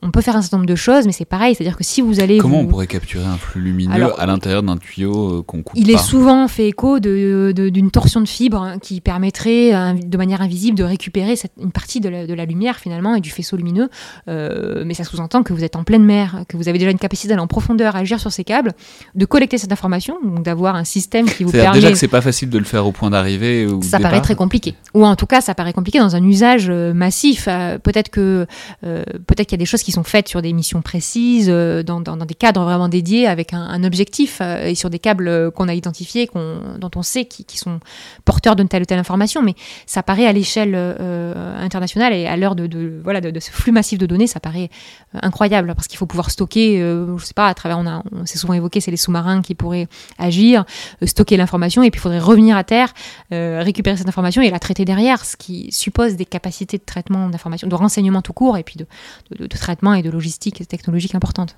on 0.02 0.10
peut 0.10 0.20
faire 0.20 0.36
un 0.36 0.42
certain 0.42 0.58
nombre 0.58 0.68
de 0.68 0.74
choses, 0.74 1.06
mais 1.06 1.12
c'est 1.12 1.24
pareil, 1.24 1.54
c'est-à-dire 1.54 1.76
que 1.76 1.84
si 1.84 2.00
vous 2.02 2.20
allez... 2.20 2.38
Comment 2.38 2.60
on 2.60 2.66
pourrait 2.66 2.86
capturer 2.86 3.24
un 3.24 3.36
flux 3.36 3.62
lumineux 3.62 4.12
à 4.18 4.26
l'intérieur 4.26 4.62
d'un 4.62 4.76
tuyau 4.76 5.38
euh, 5.38 5.42
qu'on 5.42 5.62
coupe 5.62 5.76
Il 5.76 5.90
est 5.90 5.98
souvent 5.98 6.46
fait 6.48 6.68
écho 6.68 7.00
d'une 7.00 7.52
de, 7.52 7.88
torsion 7.88 8.20
de 8.20 8.28
fibre 8.28 8.62
hein, 8.62 8.78
qui 8.78 9.00
permettrait 9.00 9.94
de 9.94 10.16
manière 10.16 10.42
invisible 10.42 10.76
de 10.76 10.84
récupérer 10.84 11.34
une 11.60 11.72
partie 11.72 12.00
de 12.00 12.08
la, 12.08 12.44
lumière 12.44 12.76
finalement 12.76 13.14
et 13.14 13.20
du 13.20 13.30
faisceau 13.30 13.56
lumineux, 13.56 13.88
euh, 14.28 14.82
mais 14.84 14.94
ça 14.94 15.04
sous-entend 15.04 15.42
que 15.42 15.52
vous 15.52 15.62
êtes 15.62 15.76
en 15.76 15.84
pleine 15.84 16.04
mer, 16.04 16.44
que 16.48 16.56
vous 16.56 16.68
avez 16.68 16.78
déjà 16.78 16.90
une 16.90 16.98
capacité 16.98 17.28
d'aller 17.28 17.40
en 17.40 17.46
profondeur, 17.46 17.96
agir 17.96 18.18
sur 18.18 18.32
ces 18.32 18.44
câbles, 18.44 18.72
de 19.14 19.24
collecter 19.24 19.58
cette 19.58 19.72
information, 19.72 20.16
donc 20.22 20.42
d'avoir 20.42 20.74
un 20.74 20.84
système 20.84 21.26
qui 21.26 21.44
vous 21.44 21.52
permet... 21.52 21.76
Déjà 21.76 21.90
que 21.90 21.98
c'est 21.98 22.08
pas 22.08 22.20
facile 22.20 22.50
de 22.50 22.58
le 22.58 22.64
faire 22.64 22.86
au 22.86 22.92
point 22.92 23.10
d'arrivée 23.10 23.66
Ça 23.82 23.98
paraît 23.98 24.20
très 24.20 24.34
compliqué. 24.34 24.74
Ou 24.94 25.06
en 25.06 25.16
tout 25.16 25.26
cas, 25.26 25.40
ça 25.40 25.54
paraît 25.54 25.72
compliqué 25.72 25.98
dans 25.98 26.16
un 26.16 26.24
usage 26.24 26.66
euh, 26.68 26.92
massif. 26.92 27.46
peut-être 27.82 28.10
que 28.10 28.46
peut-être 28.80 29.46
qu'il 29.46 29.52
y 29.52 29.54
a 29.54 29.64
des 29.64 29.69
choses 29.70 29.82
qui 29.82 29.92
sont 29.92 30.04
faites 30.04 30.28
sur 30.28 30.42
des 30.42 30.52
missions 30.52 30.82
précises, 30.82 31.48
euh, 31.48 31.82
dans, 31.82 32.00
des 32.00 32.34
cadres 32.34 32.62
vraiment 32.62 32.88
dédiés, 32.88 33.26
avec 33.26 33.52
un, 33.52 33.84
objectif, 33.84 34.38
euh, 34.40 34.66
et 34.66 34.74
sur 34.74 34.90
des 34.90 34.98
câbles 34.98 35.28
euh, 35.28 35.50
qu'on 35.50 35.68
a 35.68 35.74
identifiés, 35.74 36.28
dont 36.34 36.90
on 36.96 37.02
sait 37.02 37.24
qui, 37.24 37.44
sont 37.56 37.80
porteurs 38.24 38.56
d'une 38.56 38.68
telle 38.68 38.82
ou 38.82 38.84
telle 38.84 38.98
information. 38.98 39.42
Mais 39.42 39.54
ça 39.86 40.02
paraît 40.02 40.26
à 40.26 40.32
l'échelle 40.32 40.74
internationale 40.74 42.12
et 42.12 42.26
à 42.26 42.36
l'heure 42.36 42.54
de, 42.54 43.00
voilà, 43.02 43.20
de, 43.20 43.38
ce 43.40 43.50
flux 43.50 43.72
massif 43.72 43.98
de 43.98 44.06
données, 44.06 44.26
ça 44.26 44.40
paraît 44.40 44.70
incroyable, 45.14 45.74
parce 45.74 45.88
qu'il 45.88 45.98
faut 45.98 46.06
pouvoir 46.06 46.30
stocker, 46.30 46.78
je 46.80 47.24
sais 47.24 47.34
pas, 47.34 47.48
à 47.48 47.54
travers, 47.54 47.78
on, 47.78 48.02
on 48.12 48.26
s'est 48.26 48.38
souvent 48.38 48.54
évoqué, 48.54 48.80
c'est 48.80 48.90
les 48.90 48.96
sous-marins 48.96 49.42
qui 49.42 49.54
pourraient 49.54 49.88
agir, 50.18 50.64
stocker 51.04 51.36
l'information, 51.36 51.82
et 51.82 51.90
puis 51.90 51.98
il 51.98 52.02
faudrait 52.02 52.18
revenir 52.18 52.56
à 52.56 52.64
terre, 52.64 52.92
récupérer 53.30 53.96
cette 53.96 54.08
information 54.08 54.42
et 54.42 54.50
la 54.50 54.58
traiter 54.58 54.84
derrière, 54.84 55.24
ce 55.24 55.36
qui 55.36 55.70
suppose 55.70 56.16
des 56.16 56.26
capacités 56.26 56.78
de 56.78 56.84
traitement 56.84 57.28
d'information, 57.28 57.68
de 57.68 57.74
renseignement 57.74 58.22
tout 58.22 58.32
court, 58.32 58.56
et 58.56 58.62
puis 58.62 58.76
de, 58.76 58.86
de, 59.30 59.46
de 59.46 59.56
traitement 59.60 59.94
et 59.94 60.02
de 60.02 60.10
logistique 60.10 60.66
technologique 60.66 61.14
importante. 61.14 61.56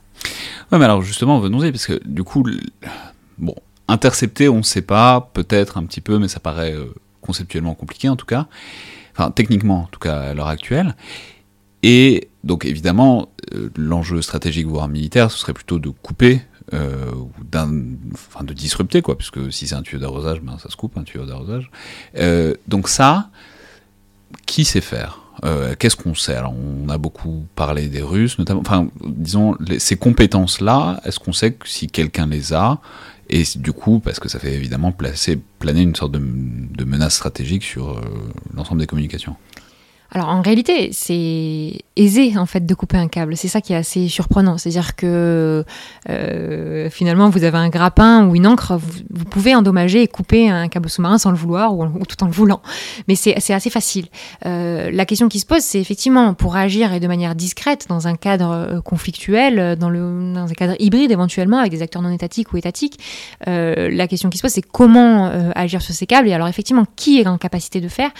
Ouais, 0.71 0.79
mais 0.79 0.85
alors 0.85 1.03
justement, 1.03 1.41
venons-y, 1.41 1.71
parce 1.71 1.87
que 1.87 2.01
du 2.05 2.23
coup, 2.23 2.45
bon, 3.39 3.55
intercepter, 3.89 4.49
on 4.49 4.59
ne 4.59 4.63
sait 4.63 4.83
pas, 4.83 5.31
peut-être 5.33 5.79
un 5.79 5.85
petit 5.85 6.01
peu, 6.01 6.19
mais 6.19 6.29
ça 6.29 6.41
paraît 6.41 6.75
euh, 6.75 6.93
conceptuellement 7.21 7.75
compliqué 7.75 8.09
en 8.09 8.17
tout 8.17 8.27
cas, 8.27 8.47
enfin 9.13 9.31
techniquement 9.31 9.83
en 9.83 9.89
tout 9.91 10.01
cas 10.01 10.21
à 10.21 10.35
l'heure 10.35 10.49
actuelle. 10.49 10.97
Et 11.83 12.29
donc 12.45 12.65
évidemment, 12.65 13.29
euh, 13.55 13.71
l'enjeu 13.77 14.23
stratégique 14.23 14.67
voire 14.67 14.89
militaire, 14.89 15.31
ce 15.31 15.39
serait 15.39 15.53
plutôt 15.53 15.79
de 15.79 15.91
couper 15.91 16.43
euh, 16.73 17.11
enfin 17.55 18.45
de 18.45 18.55
disrupter 18.55 19.03
quoi, 19.03 19.19
puisque 19.19 19.53
si 19.53 19.67
c'est 19.67 19.75
un 19.75 19.83
tuyau 19.83 20.01
d'arrosage, 20.01 20.41
ben 20.41 20.59
ça 20.59 20.71
se 20.71 20.77
coupe 20.77 20.97
un 20.97 21.03
tuyau 21.03 21.27
d'arrosage. 21.27 21.71
donc 22.69 22.89
ça, 22.89 23.31
qui 24.47 24.65
sait 24.65 24.81
faire? 24.81 25.22
Euh, 25.45 25.75
qu'est-ce 25.79 25.97
qu'on 25.97 26.15
sait? 26.15 26.35
Alors, 26.35 26.55
on 26.55 26.89
a 26.89 26.99
beaucoup 26.99 27.47
parlé 27.55 27.89
des 27.89 28.03
Russes, 28.03 28.39
notamment. 28.39 28.61
Enfin, 28.61 28.89
disons, 29.05 29.57
ces 29.79 29.97
compétences-là, 29.97 31.01
est-ce 31.05 31.19
qu'on 31.19 31.33
sait 31.33 31.53
que 31.53 31.69
si 31.69 31.89
quelqu'un 31.89 32.27
les 32.27 32.53
a? 32.53 32.81
Et 33.31 33.45
du 33.57 33.73
coup, 33.73 33.99
parce 33.99 34.21
que 34.21 34.29
ça 34.29 34.39
fait 34.39 34.55
évidemment 34.55 34.93
planer 35.59 35.81
une 35.81 35.95
sorte 35.95 36.13
de, 36.13 36.21
de 36.21 36.85
menace 36.85 37.15
stratégique 37.15 37.63
sur 37.63 37.93
euh, 37.93 38.01
l'ensemble 38.55 38.81
des 38.81 38.87
communications. 38.87 39.37
Alors 40.15 40.29
en 40.29 40.43
réalité, 40.43 40.91
c'est 40.93 41.73
aisé 41.97 42.37
en 42.37 42.45
fait 42.45 42.67
de 42.67 42.75
couper 42.75 42.99
un 42.99 43.09
câble. 43.09 43.35
C'est 43.35 43.49
ça 43.49 43.63
qui 43.63 43.73
est 43.73 43.77
assez 43.77 44.09
surprenant. 44.09 44.59
C'est-à-dire 44.59 44.95
que 44.95 45.65
euh, 46.11 46.91
finalement, 46.91 47.31
vous 47.31 47.45
avez 47.45 47.57
un 47.57 47.71
grappin 47.71 48.27
ou 48.27 48.37
une 48.37 48.47
encre, 48.47 48.79
vous, 48.79 49.25
pouvez 49.25 49.55
endommager 49.55 50.03
et 50.03 50.09
couper 50.09 50.51
un 50.51 50.69
câble 50.69 50.91
sous-marin 50.91 51.17
sans 51.17 51.31
le 51.31 51.37
vouloir 51.37 51.75
ou, 51.75 51.87
tout 52.07 52.23
en 52.23 52.27
le 52.27 52.33
voulant. 52.33 52.61
Mais 53.09 53.15
c'est 53.15 53.55
assez 53.55 53.71
facile. 53.71 54.07
Euh, 54.45 54.91
la 54.93 55.07
question 55.07 55.31
qui 55.31 55.41
se 55.41 55.47
pose, 55.47 55.63
c'est 55.63 55.81
effectivement 55.81 56.35
pour 56.35 56.57
agir 56.57 56.93
et 56.93 57.01
de 57.01 57.09
manière 57.09 57.35
discrète 57.35 57.87
dans 57.89 58.07
un 58.07 58.17
cadre 58.17 58.51
euh, 58.51 58.81
conflictuel, 58.83 59.77
dans, 59.77 59.89
le, 59.89 60.35
dans 60.35 60.47
un 60.47 60.55
cadre 60.55 60.75
hybride 60.79 61.11
éventuellement 61.11 61.59
avec 61.59 61.73
des 61.73 61.81
acteurs 61.81 62.03
non 62.03 62.13
étatiques 62.13 62.53
ou 62.53 62.59
étatiques. 62.59 62.99
la 63.47 64.07
question 64.09 64.29
qui 64.29 64.37
se 64.37 64.43
pose, 64.43 64.53
c'est 64.53 64.63
comment 64.63 65.31
agir 65.55 65.81
sur 65.81 65.95
ces 65.95 66.07
câbles. 66.07 66.29
Et 66.29 66.35
alors 66.35 66.49
effectivement, 66.49 66.85
qui 66.97 67.19
est 67.19 67.27
en 67.27 67.39
capacité 67.39 67.81
de 67.81 67.89
faire 67.89 68.11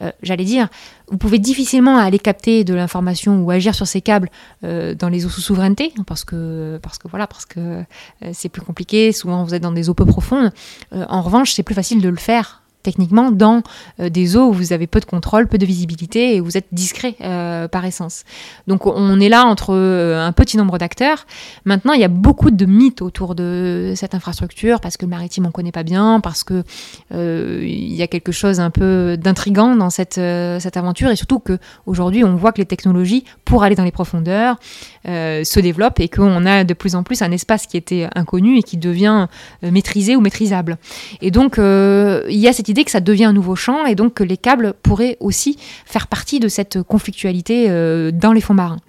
euh, 0.00 0.10
j'allais 0.22 0.44
dire, 0.44 0.68
vous 1.08 1.18
pouvez 1.18 1.38
difficilement 1.38 1.98
aller 1.98 2.18
capter 2.18 2.64
de 2.64 2.74
l'information 2.74 3.42
ou 3.42 3.50
agir 3.50 3.74
sur 3.74 3.86
ces 3.86 4.00
câbles 4.00 4.30
euh, 4.64 4.94
dans 4.94 5.08
les 5.08 5.26
eaux 5.26 5.28
sous 5.28 5.40
souveraineté, 5.40 5.92
parce 6.06 6.24
que, 6.24 6.78
parce 6.82 6.98
que 6.98 7.08
voilà, 7.08 7.26
parce 7.26 7.44
que 7.44 7.60
euh, 7.60 7.84
c'est 8.32 8.48
plus 8.48 8.62
compliqué. 8.62 9.12
Souvent, 9.12 9.44
vous 9.44 9.54
êtes 9.54 9.62
dans 9.62 9.72
des 9.72 9.88
eaux 9.88 9.94
peu 9.94 10.06
profondes. 10.06 10.52
en 10.92 11.22
revanche, 11.22 11.52
c'est 11.52 11.62
plus 11.62 11.74
facile 11.74 12.00
de 12.00 12.08
le 12.08 12.16
faire 12.16 12.61
techniquement 12.82 13.30
dans 13.30 13.62
euh, 14.00 14.08
des 14.08 14.36
eaux 14.36 14.48
où 14.48 14.52
vous 14.52 14.72
avez 14.72 14.86
peu 14.86 15.00
de 15.00 15.04
contrôle, 15.04 15.46
peu 15.48 15.58
de 15.58 15.66
visibilité 15.66 16.36
et 16.36 16.40
vous 16.40 16.56
êtes 16.56 16.66
discret 16.72 17.14
euh, 17.20 17.68
par 17.68 17.84
essence. 17.84 18.24
Donc 18.66 18.86
on 18.86 19.20
est 19.20 19.28
là 19.28 19.44
entre 19.44 19.74
euh, 19.74 20.26
un 20.26 20.32
petit 20.32 20.56
nombre 20.56 20.78
d'acteurs. 20.78 21.26
Maintenant, 21.64 21.92
il 21.92 22.00
y 22.00 22.04
a 22.04 22.08
beaucoup 22.08 22.50
de 22.50 22.66
mythes 22.66 23.02
autour 23.02 23.34
de 23.34 23.92
cette 23.96 24.14
infrastructure 24.14 24.80
parce 24.80 24.96
que 24.96 25.04
le 25.04 25.10
maritime 25.10 25.46
on 25.46 25.50
connaît 25.50 25.72
pas 25.72 25.82
bien, 25.82 26.20
parce 26.20 26.44
que 26.44 26.64
il 27.12 27.94
y 27.94 28.02
a 28.02 28.06
quelque 28.06 28.32
chose 28.32 28.60
un 28.60 28.70
peu 28.70 29.16
d'intrigant 29.16 29.76
dans 29.76 29.90
cette, 29.90 30.14
cette 30.14 30.76
aventure 30.76 31.10
et 31.10 31.16
surtout 31.16 31.38
que 31.38 31.58
aujourd'hui 31.86 32.24
on 32.24 32.36
voit 32.36 32.52
que 32.52 32.58
les 32.58 32.66
technologies 32.66 33.24
pour 33.44 33.62
aller 33.62 33.74
dans 33.74 33.84
les 33.84 33.92
profondeurs 33.92 34.56
se 35.04 35.60
développent 35.60 36.00
et 36.00 36.08
qu'on 36.08 36.46
a 36.46 36.64
de 36.64 36.74
plus 36.74 36.94
en 36.94 37.02
plus 37.02 37.22
un 37.22 37.32
espace 37.32 37.66
qui 37.66 37.76
était 37.76 38.08
inconnu 38.14 38.58
et 38.58 38.62
qui 38.62 38.76
devient 38.76 39.26
maîtrisé 39.62 40.16
ou 40.16 40.20
maîtrisable. 40.20 40.78
Et 41.20 41.30
donc 41.30 41.56
il 41.58 42.38
y 42.38 42.48
a 42.48 42.52
cette 42.52 42.68
idée 42.68 42.84
que 42.84 42.90
ça 42.90 43.00
devient 43.00 43.24
un 43.24 43.32
nouveau 43.32 43.56
champ 43.56 43.84
et 43.86 43.94
donc 43.94 44.14
que 44.14 44.24
les 44.24 44.36
câbles 44.36 44.74
pourraient 44.82 45.16
aussi 45.20 45.58
faire 45.84 46.06
partie 46.06 46.40
de 46.40 46.48
cette 46.48 46.82
conflictualité 46.82 47.66
euh, 47.68 48.10
dans 48.12 48.32
les 48.32 48.40
fonds 48.40 48.54
marins. 48.54 48.80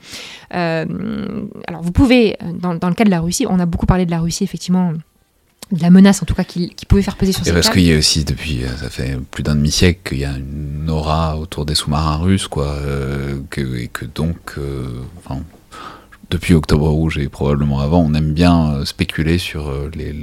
Euh, 0.55 0.85
alors 1.67 1.81
vous 1.81 1.91
pouvez, 1.91 2.37
dans, 2.59 2.73
le 2.73 2.93
cas 2.93 3.03
de 3.03 3.09
la 3.09 3.21
Russie, 3.21 3.45
on 3.49 3.59
a 3.59 3.65
beaucoup 3.65 3.85
parlé 3.85 4.05
de 4.05 4.11
la 4.11 4.19
Russie 4.19 4.43
effectivement 4.43 4.93
de 5.71 5.81
la 5.81 5.89
menace 5.89 6.21
en 6.21 6.25
tout 6.25 6.35
cas 6.35 6.43
qui, 6.43 6.71
pouvait 6.87 7.01
faire 7.01 7.15
peser 7.15 7.31
sur 7.31 7.43
ces 7.43 7.53
parce 7.53 7.69
qu'il 7.69 7.83
y 7.83 7.93
a 7.93 7.97
aussi 7.97 8.25
depuis 8.25 8.63
euh, 8.63 8.77
ça 8.77 8.89
fait 8.89 9.17
plus 9.31 9.41
d'un 9.41 9.55
demi 9.55 9.71
siècle 9.71 10.01
qu'il 10.03 10.19
y 10.19 10.25
a 10.25 10.33
une 10.33 10.87
aura 10.89 11.37
autour 11.37 11.65
des 11.65 11.73
sous-marins 11.73 12.17
russes 12.17 12.47
quoi 12.47 12.77
que, 13.49 13.77
et 13.77 13.87
que 13.87 14.05
donc 14.05 14.59
enfin, 15.17 15.41
depuis 16.33 16.55
Octobre 16.55 16.89
Rouge 16.89 17.19
et 17.19 17.29
probablement 17.29 17.79
avant, 17.79 18.01
on 18.01 18.13
aime 18.15 18.33
bien 18.33 18.83
spéculer 18.85 19.37
sur 19.37 19.71
les, 19.95 20.13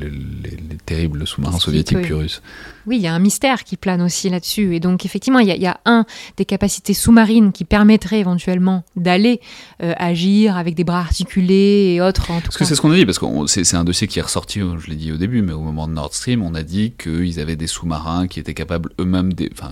terribles 0.84 1.26
sous-marins 1.26 1.58
soviétiques 1.58 2.02
puis 2.02 2.14
russes. 2.14 2.42
Oui, 2.86 2.96
il 2.96 3.02
y 3.02 3.06
a 3.06 3.14
un 3.14 3.18
mystère 3.18 3.64
qui 3.64 3.76
plane 3.76 4.02
aussi 4.02 4.30
là-dessus. 4.30 4.74
Et 4.74 4.80
donc, 4.80 5.04
effectivement, 5.04 5.38
il 5.38 5.48
y, 5.48 5.66
a, 5.66 5.80
un 5.84 6.04
des 6.36 6.44
capacités 6.44 6.94
sous-marines 6.94 7.52
qui 7.52 7.64
permettrait 7.64 8.20
éventuellement 8.20 8.84
d'aller 8.96 9.40
euh, 9.82 9.92
agir 9.96 10.56
avec 10.56 10.74
des 10.74 10.84
bras 10.84 11.00
articulés 11.00 11.94
et 11.94 12.00
autres. 12.00 12.30
En 12.30 12.38
tout 12.38 12.44
parce 12.44 12.56
que 12.56 12.64
c'est 12.64 12.74
ce 12.74 12.80
qu'on 12.80 12.90
a 12.90 12.96
dit, 12.96 13.06
parce 13.06 13.18
que 13.18 13.26
c'est 13.46 13.76
un 13.76 13.84
dossier 13.84 14.06
qui 14.06 14.18
est 14.18 14.22
ressorti, 14.22 14.60
je 14.60 14.90
l'ai 14.90 14.96
dit 14.96 15.12
au 15.12 15.16
début, 15.16 15.42
mais 15.42 15.52
au 15.52 15.60
moment 15.60 15.86
de 15.88 15.92
Nord 15.92 16.14
Stream, 16.14 16.42
on 16.42 16.54
a 16.54 16.62
dit 16.62 16.92
qu'ils 16.98 17.40
avaient 17.40 17.56
des 17.56 17.66
sous-marins 17.66 18.26
qui 18.26 18.40
étaient 18.40 18.54
capables 18.54 18.90
eux-mêmes, 19.00 19.32
des, 19.32 19.50
enfin, 19.52 19.70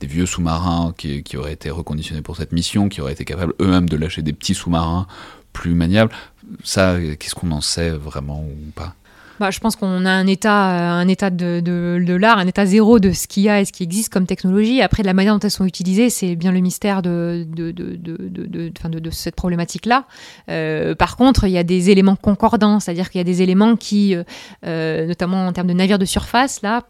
des 0.00 0.06
vieux 0.06 0.26
sous-marins 0.26 0.94
qui, 0.96 1.22
qui 1.22 1.36
auraient 1.36 1.52
été 1.52 1.70
reconditionnés 1.70 2.22
pour 2.22 2.36
cette 2.36 2.52
mission, 2.52 2.88
qui 2.88 3.00
auraient 3.00 3.12
été 3.12 3.24
capables 3.24 3.54
eux-mêmes 3.60 3.88
de 3.88 3.96
lâcher 3.96 4.22
des 4.22 4.32
petits 4.32 4.54
sous-marins 4.54 5.06
plus 5.52 5.74
maniables. 5.74 6.12
Ça, 6.62 6.96
qu'est-ce 7.18 7.34
qu'on 7.34 7.52
en 7.52 7.60
sait 7.60 7.90
vraiment 7.90 8.42
ou 8.42 8.70
pas? 8.74 8.94
Bah, 9.40 9.50
je 9.50 9.58
pense 9.58 9.74
qu'on 9.74 10.06
a 10.06 10.10
un 10.10 10.26
état, 10.26 10.70
euh, 10.70 11.02
un 11.02 11.08
état 11.08 11.30
de, 11.30 12.16
l'art, 12.16 12.38
un 12.38 12.46
état 12.46 12.66
zéro 12.66 13.00
de 13.00 13.10
ce 13.10 13.26
qu'il 13.26 13.42
y 13.42 13.48
a 13.48 13.60
et 13.60 13.64
ce 13.64 13.72
qui 13.72 13.82
existe 13.82 14.12
comme 14.12 14.26
technologie. 14.26 14.80
Après, 14.80 15.02
de 15.02 15.08
la 15.08 15.14
manière 15.14 15.34
dont 15.34 15.40
elles 15.40 15.50
sont 15.50 15.64
utilisées, 15.64 16.08
c'est 16.08 16.36
bien 16.36 16.52
le 16.52 16.60
mystère 16.60 17.02
de, 17.02 17.46
cette 19.10 19.34
problématique-là. 19.34 20.04
Euh, 20.50 20.94
par 20.94 21.16
contre, 21.16 21.44
il 21.44 21.50
y 21.50 21.58
a 21.58 21.64
des 21.64 21.90
éléments 21.90 22.16
concordants, 22.16 22.78
c'est-à-dire 22.78 23.10
qu'il 23.10 23.18
y 23.18 23.22
a 23.22 23.24
des 23.24 23.42
éléments 23.42 23.76
qui, 23.76 24.16
euh, 24.66 25.06
notamment 25.06 25.46
en 25.46 25.52
termes 25.52 25.68
de 25.68 25.72
navires 25.72 25.98
de 25.98 26.04
surface, 26.04 26.62
là, 26.62 26.82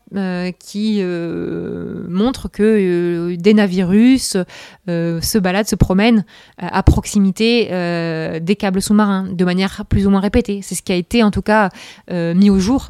qui 0.58 1.02
montrent 1.02 2.48
que 2.48 3.34
des 3.36 3.54
navires 3.54 3.88
russes 3.88 4.36
se 4.86 5.38
baladent, 5.38 5.66
se 5.66 5.76
promènent 5.76 6.24
à 6.58 6.82
proximité 6.82 7.68
des 8.40 8.56
câbles 8.56 8.82
sous-marins 8.82 9.28
de 9.30 9.44
manière 9.44 9.84
plus 9.88 10.06
ou 10.06 10.10
moins 10.10 10.20
répétée. 10.20 10.60
C'est 10.62 10.74
ce 10.74 10.82
qui 10.82 10.92
a 10.92 10.96
été, 10.96 11.22
en 11.22 11.30
tout 11.30 11.42
cas, 11.42 11.70
mis 12.34 12.50
au 12.50 12.58
jour, 12.58 12.88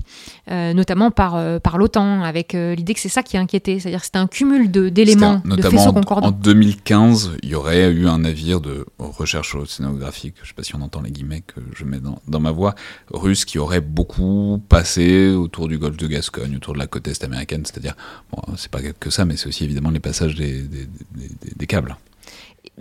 euh, 0.51 0.72
notamment 0.72 1.11
par, 1.11 1.36
euh, 1.36 1.59
par 1.59 1.78
l'OTAN, 1.78 2.22
avec 2.22 2.55
euh, 2.55 2.74
l'idée 2.74 2.95
que 2.95 3.01
c'est 3.01 3.09
ça 3.09 3.22
qui 3.22 3.36
a 3.36 3.40
inquiété. 3.40 3.78
C'est-à-dire 3.78 4.01
que 4.01 4.07
c'était 4.07 4.18
un 4.18 4.26
cumul 4.26 4.70
d'éléments, 4.70 5.42
de, 5.45 5.62
faisceaux 5.62 5.92
concordants. 5.92 6.28
En 6.28 6.32
2015, 6.32 7.36
il 7.42 7.51
y 7.51 7.55
aurait 7.55 7.90
eu 7.90 8.09
un 8.09 8.18
navire 8.18 8.61
de 8.61 8.86
recherche 8.99 9.55
océanographique, 9.55 10.34
je 10.38 10.42
ne 10.42 10.47
sais 10.49 10.55
pas 10.55 10.62
si 10.62 10.74
on 10.74 10.82
entend 10.82 11.03
les 11.03 11.11
guillemets 11.11 11.42
que 11.42 11.61
je 11.74 11.84
mets 11.84 12.01
dans, 12.01 12.20
dans 12.28 12.40
ma 12.40 12.51
voix, 12.51 12.74
russe 13.12 13.45
qui 13.45 13.59
aurait 13.59 13.80
beaucoup 13.80 14.61
passé 14.68 15.30
autour 15.30 15.68
du 15.68 15.78
golfe 15.78 15.97
de 15.97 16.07
Gascogne, 16.07 16.57
autour 16.57 16.74
de 16.74 16.78
la 16.78 16.86
côte 16.86 17.09
est 17.09 17.24
américaine. 17.24 17.64
C'est-à-dire, 17.64 17.95
bon, 18.32 18.42
c'est 18.57 18.70
pas 18.70 18.80
que 18.82 19.11
ça, 19.11 19.24
mais 19.24 19.36
c'est 19.36 19.49
aussi 19.49 19.64
évidemment 19.64 19.90
les 19.90 20.01
passages 20.01 20.34
des, 20.34 20.62
des, 20.62 20.86
des, 21.14 21.30
des 21.57 21.66
câbles 21.66 21.97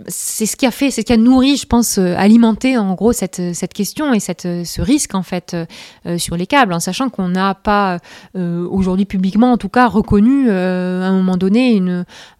c'est 0.08 0.46
ce 0.46 0.56
qui 0.56 0.66
a 0.66 0.70
fait, 0.70 0.90
c'est 0.90 1.02
ce 1.02 1.06
qui 1.06 1.12
a 1.12 1.16
nourri, 1.16 1.56
je 1.56 1.66
pense, 1.66 1.98
euh, 1.98 2.14
alimenté 2.16 2.76
en 2.76 2.94
gros 2.94 3.12
cette, 3.12 3.54
cette 3.54 3.72
question 3.72 4.12
et 4.12 4.18
euh, 4.44 4.64
ce 4.64 4.82
risque 4.82 5.14
en 5.14 5.22
fait 5.22 5.54
euh, 5.54 6.18
sur 6.18 6.36
les 6.36 6.46
câbles, 6.46 6.72
en 6.72 6.80
sachant 6.80 7.10
qu'on 7.10 7.28
n'a 7.28 7.54
pas 7.54 7.98
aujourd'hui 8.34 9.04
publiquement, 9.04 9.52
en 9.52 9.56
tout 9.56 9.68
cas, 9.68 9.86
reconnu 9.86 10.50
à 10.50 11.06
un 11.06 11.12
moment 11.12 11.36
donné 11.36 11.82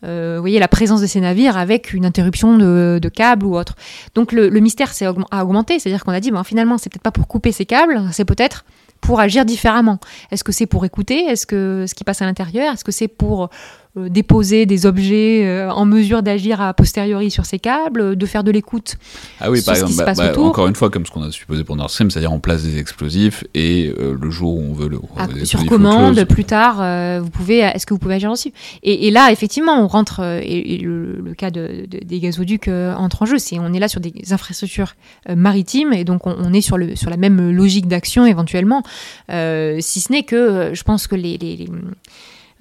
voyez, 0.02 0.58
la 0.58 0.68
présence 0.68 1.00
de 1.00 1.06
ces 1.06 1.20
navires 1.20 1.56
avec 1.56 1.92
une 1.92 2.04
interruption 2.04 2.56
de, 2.58 2.98
de 3.00 3.08
câbles 3.08 3.46
ou 3.46 3.56
autre. 3.56 3.76
Donc 4.14 4.32
le, 4.32 4.50
mystère 4.60 4.92
s'est 4.92 5.06
augmenté, 5.06 5.78
c'est-à-dire 5.78 6.04
qu'on 6.04 6.12
a 6.12 6.20
dit, 6.20 6.30
finalement, 6.44 6.78
c'est 6.78 6.90
peut-être 6.90 7.02
pas 7.02 7.10
pour 7.10 7.28
couper 7.28 7.52
ces 7.52 7.66
câbles, 7.66 8.02
c'est 8.12 8.24
peut-être 8.24 8.64
pour 9.04 9.20
agir 9.20 9.44
différemment. 9.44 9.98
Est-ce 10.30 10.42
que 10.42 10.52
c'est 10.52 10.66
pour 10.66 10.84
écouter? 10.84 11.26
Est-ce 11.26 11.46
que 11.46 11.84
ce 11.86 11.94
qui 11.94 12.04
passe 12.04 12.22
à 12.22 12.24
l'intérieur? 12.24 12.72
Est-ce 12.72 12.84
que 12.84 12.92
c'est 12.92 13.08
pour 13.08 13.44
euh, 13.44 13.48
déposer 13.96 14.66
des 14.66 14.86
objets 14.86 15.46
euh, 15.46 15.70
en 15.70 15.84
mesure 15.84 16.24
d'agir 16.24 16.60
a 16.60 16.74
posteriori 16.74 17.30
sur 17.30 17.46
ces 17.46 17.60
câbles, 17.60 18.16
de 18.16 18.26
faire 18.26 18.42
de 18.42 18.50
l'écoute. 18.50 18.96
Ah 19.40 19.52
oui, 19.52 19.62
par 19.62 19.74
exemple, 19.74 19.92
bah, 19.96 20.14
bah, 20.16 20.40
encore 20.40 20.66
une 20.66 20.74
fois, 20.74 20.90
comme 20.90 21.06
ce 21.06 21.12
qu'on 21.12 21.22
a 21.22 21.30
supposé 21.30 21.62
pour 21.62 21.76
Nord 21.76 21.90
Stream, 21.90 22.10
c'est-à-dire 22.10 22.32
on 22.32 22.40
place 22.40 22.64
des 22.64 22.78
explosifs 22.78 23.44
et 23.54 23.94
euh, 23.96 24.16
le 24.20 24.30
jour 24.30 24.56
où 24.56 24.60
on 24.60 24.72
veut 24.72 24.88
le. 24.88 24.98
Ah, 25.16 25.28
sur 25.44 25.64
commande, 25.66 26.24
plus 26.24 26.44
tard, 26.44 26.76
vous 27.22 27.30
pouvez. 27.30 27.58
Est-ce 27.58 27.86
que 27.86 27.94
vous 27.94 28.00
pouvez 28.00 28.14
agir 28.14 28.32
dessus 28.32 28.52
et, 28.82 29.06
et, 29.06 29.10
là, 29.12 29.30
effectivement, 29.30 29.80
on 29.80 29.86
rentre 29.86 30.20
et, 30.42 30.78
le, 30.78 31.32
cas 31.36 31.50
de, 31.50 31.86
des 31.88 32.20
gazoducs 32.20 32.68
entre 32.68 33.22
en 33.22 33.26
jeu. 33.26 33.38
C'est 33.38 33.58
on 33.60 33.72
est 33.72 33.78
là 33.78 33.88
sur 33.88 34.00
des 34.00 34.12
infrastructures 34.32 34.94
maritimes 35.28 35.92
et 35.92 36.04
donc 36.04 36.26
on, 36.26 36.52
est 36.52 36.60
sur 36.60 36.78
le 36.78 36.96
sur 36.96 37.10
la 37.10 37.16
même 37.16 37.50
logique 37.50 37.86
d'action 37.86 38.26
éventuellement, 38.26 38.82
si 39.28 40.00
ce 40.00 40.12
n'est 40.12 40.24
que 40.24 40.70
je 40.72 40.82
pense 40.82 41.06
que 41.06 41.14
les, 41.14 41.38
les 41.38 41.68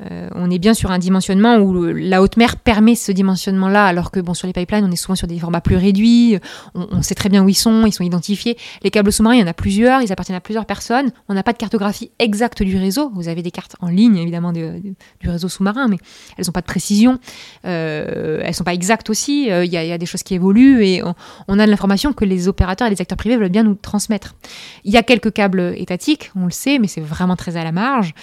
euh, 0.01 0.27
on 0.33 0.49
est 0.49 0.59
bien 0.59 0.73
sur 0.73 0.91
un 0.91 0.97
dimensionnement 0.97 1.57
où 1.57 1.83
la 1.83 2.21
haute 2.21 2.37
mer 2.37 2.57
permet 2.57 2.95
ce 2.95 3.11
dimensionnement-là, 3.11 3.85
alors 3.85 4.11
que 4.11 4.19
bon, 4.19 4.33
sur 4.33 4.47
les 4.47 4.53
pipelines, 4.53 4.85
on 4.85 4.91
est 4.91 4.95
souvent 4.95 5.15
sur 5.15 5.27
des 5.27 5.37
formats 5.39 5.61
plus 5.61 5.75
réduits, 5.75 6.39
on, 6.73 7.01
sait 7.01 7.15
très 7.15 7.29
bien 7.29 7.43
où 7.43 7.49
ils 7.49 7.55
sont, 7.55 7.85
ils 7.85 7.91
sont 7.91 8.03
identifiés. 8.03 8.57
Les 8.83 8.91
câbles 8.91 9.11
sous-marins, 9.11 9.35
il 9.35 9.41
y 9.41 9.43
en 9.43 9.47
a 9.47 9.53
plusieurs, 9.53 10.01
ils 10.01 10.11
appartiennent 10.11 10.37
à 10.37 10.41
plusieurs 10.41 10.65
personnes. 10.65 11.11
On 11.29 11.33
n'a 11.33 11.43
pas 11.43 11.53
de 11.53 11.57
cartographie 11.57 12.11
exacte 12.19 12.63
du 12.63 12.77
réseau. 12.77 13.11
Vous 13.13 13.27
avez 13.27 13.41
des 13.41 13.51
cartes 13.51 13.75
en 13.81 13.87
ligne, 13.87 14.17
évidemment, 14.17 14.51
du 14.51 14.95
réseau 15.23 15.47
sous-marin, 15.47 15.87
mais 15.87 15.97
elles 16.37 16.45
n'ont 16.45 16.51
pas 16.51 16.61
de 16.61 16.65
précision. 16.65 17.19
Euh, 17.65 18.41
elles 18.43 18.53
sont 18.53 18.63
pas 18.63 18.73
exactes 18.73 19.09
aussi. 19.09 19.51
Euh, 19.51 19.65
il 19.65 19.71
y, 19.71 19.77
a 19.77 19.97
des 19.97 20.05
choses 20.05 20.23
qui 20.23 20.33
évoluent 20.33 20.83
et 20.83 21.03
on, 21.47 21.59
a 21.59 21.65
de 21.65 21.69
l'information 21.71 22.13
que 22.13 22.25
les 22.25 22.47
opérateurs 22.47 22.87
et 22.87 22.91
les 22.91 23.01
acteurs 23.01 23.17
privés 23.17 23.37
veulent 23.37 23.49
bien 23.49 23.63
nous 23.63 23.75
transmettre. 23.75 24.35
Il 24.83 24.91
y 24.91 24.97
a 24.97 25.03
quelques 25.03 25.31
câbles 25.31 25.73
étatiques, 25.77 26.31
on 26.35 26.45
le 26.45 26.51
sait, 26.51 26.79
mais 26.79 26.87
c'est 26.87 27.01
vraiment 27.01 27.35
très 27.35 27.57
à 27.57 27.63
la 27.63 27.71
marge. 27.71 28.13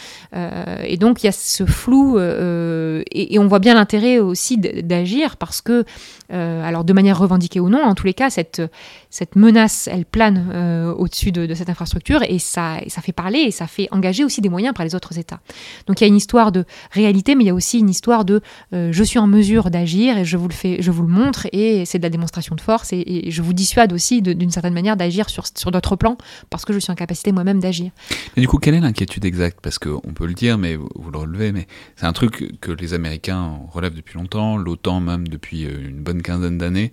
Et 0.84 0.96
donc, 0.96 1.22
il 1.22 1.26
y 1.26 1.28
a 1.28 1.32
ce 1.32 1.59
flou 1.66 2.18
euh, 2.18 3.02
et, 3.12 3.38
on 3.38 3.46
voit 3.46 3.58
bien 3.58 3.74
l'intérêt 3.74 4.18
aussi 4.18 4.58
d'agir 4.58 5.36
parce 5.36 5.60
que, 5.60 5.84
euh, 6.32 6.64
alors 6.64 6.84
de 6.84 6.92
manière 6.92 7.18
revendiquée 7.18 7.60
ou 7.60 7.68
non, 7.68 7.82
en 7.82 7.94
tous 7.94 8.06
les 8.06 8.14
cas, 8.14 8.30
cette, 8.30 8.62
cette 9.10 9.36
menace, 9.36 9.88
elle 9.90 10.04
plane 10.04 10.50
euh, 10.52 10.92
au-dessus 10.92 11.32
de, 11.32 11.52
cette 11.54 11.68
infrastructure 11.68 12.22
et 12.22 12.38
ça, 12.38 12.78
ça 12.88 13.02
fait 13.02 13.12
parler 13.12 13.40
et 13.40 13.50
ça 13.50 13.66
fait 13.66 13.88
engager 13.90 14.24
aussi 14.24 14.40
des 14.40 14.48
moyens 14.48 14.74
par 14.74 14.84
les 14.84 14.94
autres 14.94 15.18
États. 15.18 15.40
Donc 15.86 16.00
il 16.00 16.04
y 16.04 16.06
a 16.06 16.08
une 16.08 16.16
histoire 16.16 16.52
de 16.52 16.64
réalité, 16.92 17.34
mais 17.34 17.44
il 17.44 17.48
y 17.48 17.50
a 17.50 17.54
aussi 17.54 17.78
une 17.78 17.90
histoire 17.90 18.24
de 18.24 18.40
je 18.72 19.02
suis 19.02 19.18
en 19.18 19.26
mesure 19.26 19.70
d'agir 19.70 20.16
et 20.16 20.24
je 20.24 20.36
vous 20.36 20.48
le 20.48 20.54
fais, 20.54 20.80
je 20.80 20.90
vous 20.90 21.02
le 21.02 21.08
montre 21.08 21.46
et 21.52 21.84
c'est 21.84 21.98
de 21.98 22.02
la 22.02 22.10
démonstration 22.10 22.54
de 22.54 22.60
force 22.60 22.92
et, 22.92 23.30
je 23.30 23.42
vous 23.42 23.52
dissuade 23.52 23.92
aussi 23.92 24.22
d'une 24.22 24.50
certaine 24.50 24.74
manière 24.74 24.96
d'agir 24.96 25.28
sur, 25.28 25.44
sur 25.46 25.70
d'autres 25.70 25.96
plans 25.96 26.16
parce 26.48 26.64
que 26.64 26.72
je 26.72 26.78
suis 26.78 26.90
en 26.90 26.94
capacité 26.94 27.32
moi-même 27.32 27.60
d'agir. 27.60 27.90
Et 28.36 28.40
du 28.40 28.48
coup, 28.48 28.58
quelle 28.58 28.74
est 28.74 28.80
l'inquiétude 28.80 29.24
exacte? 29.24 29.58
Parce 29.62 29.78
qu'on 29.78 30.12
peut 30.14 30.26
le 30.26 30.34
dire, 30.34 30.58
mais 30.58 30.76
vous 30.76 31.10
le 31.10 31.18
relevez, 31.18 31.52
mais 31.52 31.66
c'est 31.96 32.06
un 32.06 32.12
truc 32.12 32.60
que 32.60 32.72
les 32.72 32.94
Américains 32.94 33.58
relèvent 33.70 33.94
depuis 33.94 34.18
longtemps, 34.18 34.56
l'OTAN 34.56 35.00
même 35.00 35.28
depuis 35.28 35.64
euh, 35.64 35.88
une 35.88 36.02
bonne 36.02 36.22
quinzaine 36.22 36.58
d'années, 36.58 36.92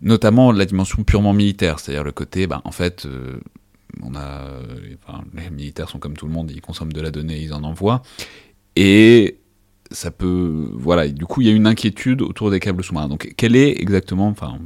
notamment 0.00 0.52
la 0.52 0.64
dimension 0.64 1.02
purement 1.04 1.32
militaire, 1.32 1.78
c'est-à-dire 1.78 2.04
le 2.04 2.12
côté, 2.12 2.46
bah, 2.46 2.62
en 2.64 2.72
fait, 2.72 3.06
euh, 3.06 3.40
on 4.02 4.14
a, 4.14 4.48
les 5.34 5.50
militaires 5.50 5.88
sont 5.88 5.98
comme 5.98 6.16
tout 6.16 6.26
le 6.26 6.32
monde, 6.32 6.50
ils 6.50 6.60
consomment 6.60 6.92
de 6.92 7.00
la 7.00 7.10
donnée, 7.10 7.40
ils 7.40 7.52
en 7.52 7.64
envoient, 7.64 8.02
et 8.76 9.38
ça 9.90 10.10
peut, 10.10 10.70
voilà, 10.74 11.08
du 11.08 11.26
coup, 11.26 11.40
il 11.40 11.48
y 11.48 11.50
a 11.50 11.54
une 11.54 11.66
inquiétude 11.66 12.22
autour 12.22 12.50
des 12.50 12.60
câbles 12.60 12.84
sous-marins. 12.84 13.08
Donc, 13.08 13.34
quelle 13.36 13.56
est 13.56 13.80
exactement, 13.80 14.28
enfin, 14.28 14.58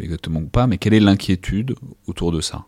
exactement 0.00 0.40
ou 0.40 0.48
pas, 0.48 0.66
mais 0.66 0.78
quelle 0.78 0.94
est 0.94 1.00
l'inquiétude 1.00 1.74
autour 2.06 2.32
de 2.32 2.40
ça 2.40 2.66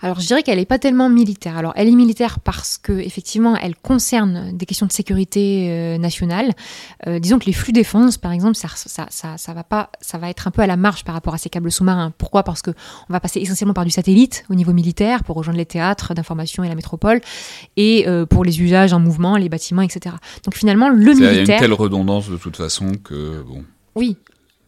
alors 0.00 0.20
je 0.20 0.26
dirais 0.26 0.42
qu'elle 0.42 0.58
n'est 0.58 0.66
pas 0.66 0.78
tellement 0.78 1.08
militaire. 1.08 1.56
Alors 1.56 1.72
elle 1.76 1.88
est 1.88 1.94
militaire 1.94 2.38
parce 2.40 2.78
que 2.78 2.92
effectivement 2.92 3.56
elle 3.56 3.74
concerne 3.74 4.56
des 4.56 4.66
questions 4.66 4.86
de 4.86 4.92
sécurité 4.92 5.68
euh, 5.70 5.98
nationale. 5.98 6.52
Euh, 7.06 7.18
disons 7.18 7.38
que 7.38 7.46
les 7.46 7.52
flux 7.52 7.72
défense, 7.72 8.18
par 8.18 8.32
exemple, 8.32 8.56
ça, 8.56 8.68
ça, 8.74 9.06
ça, 9.08 9.38
ça, 9.38 9.54
va 9.54 9.64
pas, 9.64 9.90
ça 10.00 10.18
va 10.18 10.28
être 10.30 10.46
un 10.46 10.50
peu 10.50 10.62
à 10.62 10.66
la 10.66 10.76
marge 10.76 11.04
par 11.04 11.14
rapport 11.14 11.34
à 11.34 11.38
ces 11.38 11.48
câbles 11.48 11.72
sous-marins. 11.72 12.12
Pourquoi? 12.18 12.42
Parce 12.42 12.62
que 12.62 12.70
on 13.08 13.12
va 13.12 13.20
passer 13.20 13.40
essentiellement 13.40 13.74
par 13.74 13.84
du 13.84 13.90
satellite 13.90 14.44
au 14.50 14.54
niveau 14.54 14.72
militaire 14.72 15.24
pour 15.24 15.36
rejoindre 15.36 15.58
les 15.58 15.66
théâtres 15.66 16.14
d'information 16.14 16.64
et 16.64 16.68
la 16.68 16.74
métropole, 16.74 17.20
et 17.76 18.06
euh, 18.06 18.26
pour 18.26 18.44
les 18.44 18.60
usages 18.60 18.92
en 18.92 19.00
mouvement, 19.00 19.36
les 19.36 19.48
bâtiments, 19.48 19.82
etc. 19.82 20.16
Donc 20.44 20.54
finalement 20.54 20.88
le 20.88 20.96
militaire. 20.96 21.32
Il 21.32 21.36
y 21.48 21.50
a 21.50 21.54
une 21.54 21.60
telle 21.60 21.72
redondance 21.72 22.28
de 22.28 22.36
toute 22.36 22.56
façon 22.56 22.92
que 23.02 23.42
bon. 23.42 23.64
Oui, 23.94 24.16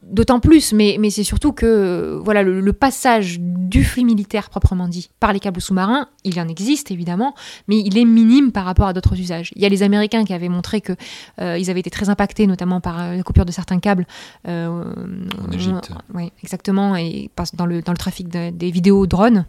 D'autant 0.08 0.38
plus, 0.38 0.72
mais, 0.72 0.98
mais 1.00 1.10
c'est 1.10 1.24
surtout 1.24 1.50
que 1.50 2.20
voilà 2.22 2.44
le, 2.44 2.72
passage 2.72 3.40
du 3.40 3.82
flux 3.82 4.04
militaire 4.04 4.50
proprement 4.50 4.86
dit 4.86 5.10
par 5.18 5.32
les 5.32 5.40
câbles 5.40 5.60
sous-marins, 5.60 6.06
il 6.22 6.38
en 6.38 6.46
existe 6.46 6.92
évidemment, 6.92 7.34
mais 7.66 7.80
il 7.80 7.98
est 7.98 8.04
minime 8.04 8.52
par 8.52 8.64
rapport 8.66 8.86
à 8.86 8.92
d'autres 8.92 9.18
usages. 9.18 9.50
Il 9.56 9.62
y 9.62 9.66
a 9.66 9.68
les 9.68 9.82
Américains 9.82 10.24
qui 10.24 10.32
avaient 10.32 10.48
montré 10.48 10.80
que 10.80 10.92
euh, 11.40 11.58
ils 11.58 11.70
avaient 11.70 11.80
été 11.80 11.90
très 11.90 12.08
impactés, 12.08 12.46
notamment 12.46 12.80
par 12.80 13.00
euh, 13.00 13.16
la 13.16 13.22
coupure 13.24 13.44
de 13.44 13.50
certains 13.50 13.80
câbles. 13.80 14.06
Euh, 14.46 14.68
en 14.68 15.50
Égypte. 15.50 15.90
oui, 16.14 16.30
exactement, 16.40 16.94
et 16.94 17.28
dans 17.54 17.66
le, 17.66 17.82
dans 17.82 17.92
le 17.92 17.98
trafic 17.98 18.28
des 18.28 18.70
vidéos 18.70 19.06
drones 19.08 19.46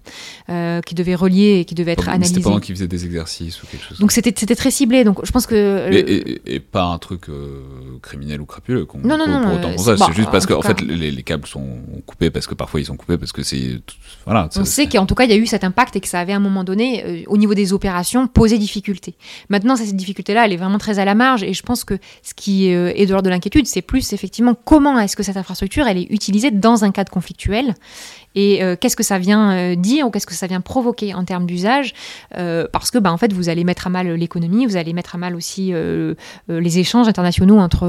qui 0.47 0.95
devaient 0.95 1.16
relier 1.16 1.60
et 1.60 1.66
qui 1.66 1.76
devaient 1.76 1.91
être 1.91 2.10
analysés. 2.10 2.36
C'était 2.36 2.43
pendant 2.43 2.60
qu'ils 2.60 2.76
faisaient 2.76 2.88
des 2.88 3.05
exercices 3.05 3.62
ou 3.62 3.68
quelque 3.68 3.84
chose. 3.84 3.99
Donc 3.99 4.12
c'était 4.12 4.32
très 4.32 4.72
ciblé. 4.72 5.03
Donc 5.03 5.24
je 5.24 5.32
pense 5.32 5.45
que. 5.45 5.88
et, 5.91 6.60
pas 6.60 6.86
un 6.86 6.97
truc 6.97 7.28
criminel 8.01 8.41
ou 8.41 8.45
crapuleux. 8.45 8.88
Non, 9.03 9.18
non, 9.18 9.28
non. 9.28 9.78
c'est 9.78 10.14
juste 10.14 10.32
parce 10.32 10.47
en 10.54 10.62
fait, 10.62 10.82
les, 10.82 11.24
câbles 11.24 11.48
sont 11.48 11.80
coupés 12.06 12.30
parce 12.30 12.48
que 12.48 12.56
parfois 12.56 12.80
ils 12.80 12.86
sont 12.86 12.95
coupés 12.95 13.18
parce 13.18 13.32
que 13.32 13.43
c'est. 13.43 13.80
Voilà. 14.26 14.50
On 14.56 14.66
sait 14.66 14.88
qu'en 14.88 15.06
tout 15.06 15.16
cas, 15.16 15.26
il 15.26 15.30
y 15.30 15.34
a 15.34 15.38
eu 15.38 15.45
cet 15.45 15.64
impact 15.64 15.95
et 15.95 16.00
que 16.00 16.08
ça 16.08 16.20
avait 16.20 16.34
à 16.34 16.38
un 16.38 16.41
moment 16.41 16.64
donné, 16.64 17.04
euh, 17.06 17.24
au 17.28 17.38
niveau 17.38 17.54
des 17.54 17.74
opérations, 17.74 18.28
posé 18.28 18.58
difficulté. 18.58 19.16
Maintenant, 19.50 19.76
cette 19.76 19.95
difficulté-là, 19.95 20.45
elle 20.45 20.54
est 20.54 20.58
vraiment 20.58 20.78
très 20.78 21.00
à 21.00 21.06
la 21.06 21.16
marge 21.16 21.43
et 21.43 21.54
je 21.54 21.64
pense 21.64 21.84
que 21.84 21.98
ce 22.24 22.34
qui 22.34 22.74
euh, 22.74 22.91
est 22.95 23.06
de 23.06 23.12
l'ordre 23.12 23.26
de 23.26 23.30
l'inquiétude, 23.30 23.68
c'est 23.68 23.82
plus 23.82 24.14
effectivement 24.14 24.56
comment 24.56 25.00
est-ce 25.00 25.16
que 25.16 25.24
cette 25.24 25.38
infrastructure, 25.38 25.88
elle 25.88 25.98
est 25.98 26.08
utilisée 26.10 26.52
dans 26.52 26.84
un 26.84 26.91
cadre 26.91 27.12
conflictuel 27.12 27.74
et 28.38 28.61
euh, 28.61 28.75
qu'est-ce 28.79 28.95
que 28.95 29.01
ça 29.01 29.17
vient 29.17 29.51
euh, 29.51 29.75
dire 29.75 30.05
ou 30.05 30.11
qu'est-ce 30.11 30.27
que 30.27 30.35
ça 30.35 30.45
vient 30.45 30.61
provoquer 30.61 31.15
en 31.15 31.23
termes 31.23 31.47
d'usage 31.47 31.95
euh, 32.38 32.67
Parce 32.71 32.91
que, 32.91 32.99
bah, 32.99 33.11
en 33.11 33.17
fait, 33.17 33.33
vous 33.33 33.49
allez 33.49 33.63
mettre 33.63 33.88
à 33.88 33.89
mal 33.89 34.13
l'économie, 34.13 34.67
vous 34.67 34.77
allez 34.77 34.93
mettre 34.93 35.15
à 35.15 35.17
mal 35.17 35.35
aussi 35.35 35.73
les 36.47 36.79
échanges 36.79 37.07
internationaux 37.07 37.57
entre, 37.57 37.88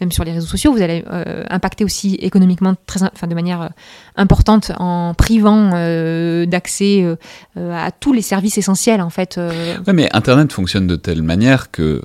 même 0.00 0.10
sur 0.10 0.24
les 0.24 0.32
réseaux 0.32 0.48
sociaux, 0.48 0.72
vous 0.72 0.82
allez 0.82 1.04
impacter 1.48 1.84
aussi 1.84 2.14
économiquement 2.16 2.74
très, 2.86 3.04
enfin, 3.04 3.28
de 3.28 3.34
manière 3.34 3.70
importante 4.16 4.72
en 4.78 5.14
privant 5.14 5.70
d'accès 6.46 7.06
à 7.56 7.90
tous 7.92 8.12
les 8.12 8.22
services 8.22 8.58
essentiels, 8.58 9.00
en 9.00 9.10
fait. 9.10 9.38
Ouais, 9.38 9.92
mais 9.92 10.08
Internet 10.12 10.52
fonctionne 10.52 10.86
de 10.86 10.96
telle 10.96 11.22
manière 11.22 11.70
que 11.70 12.02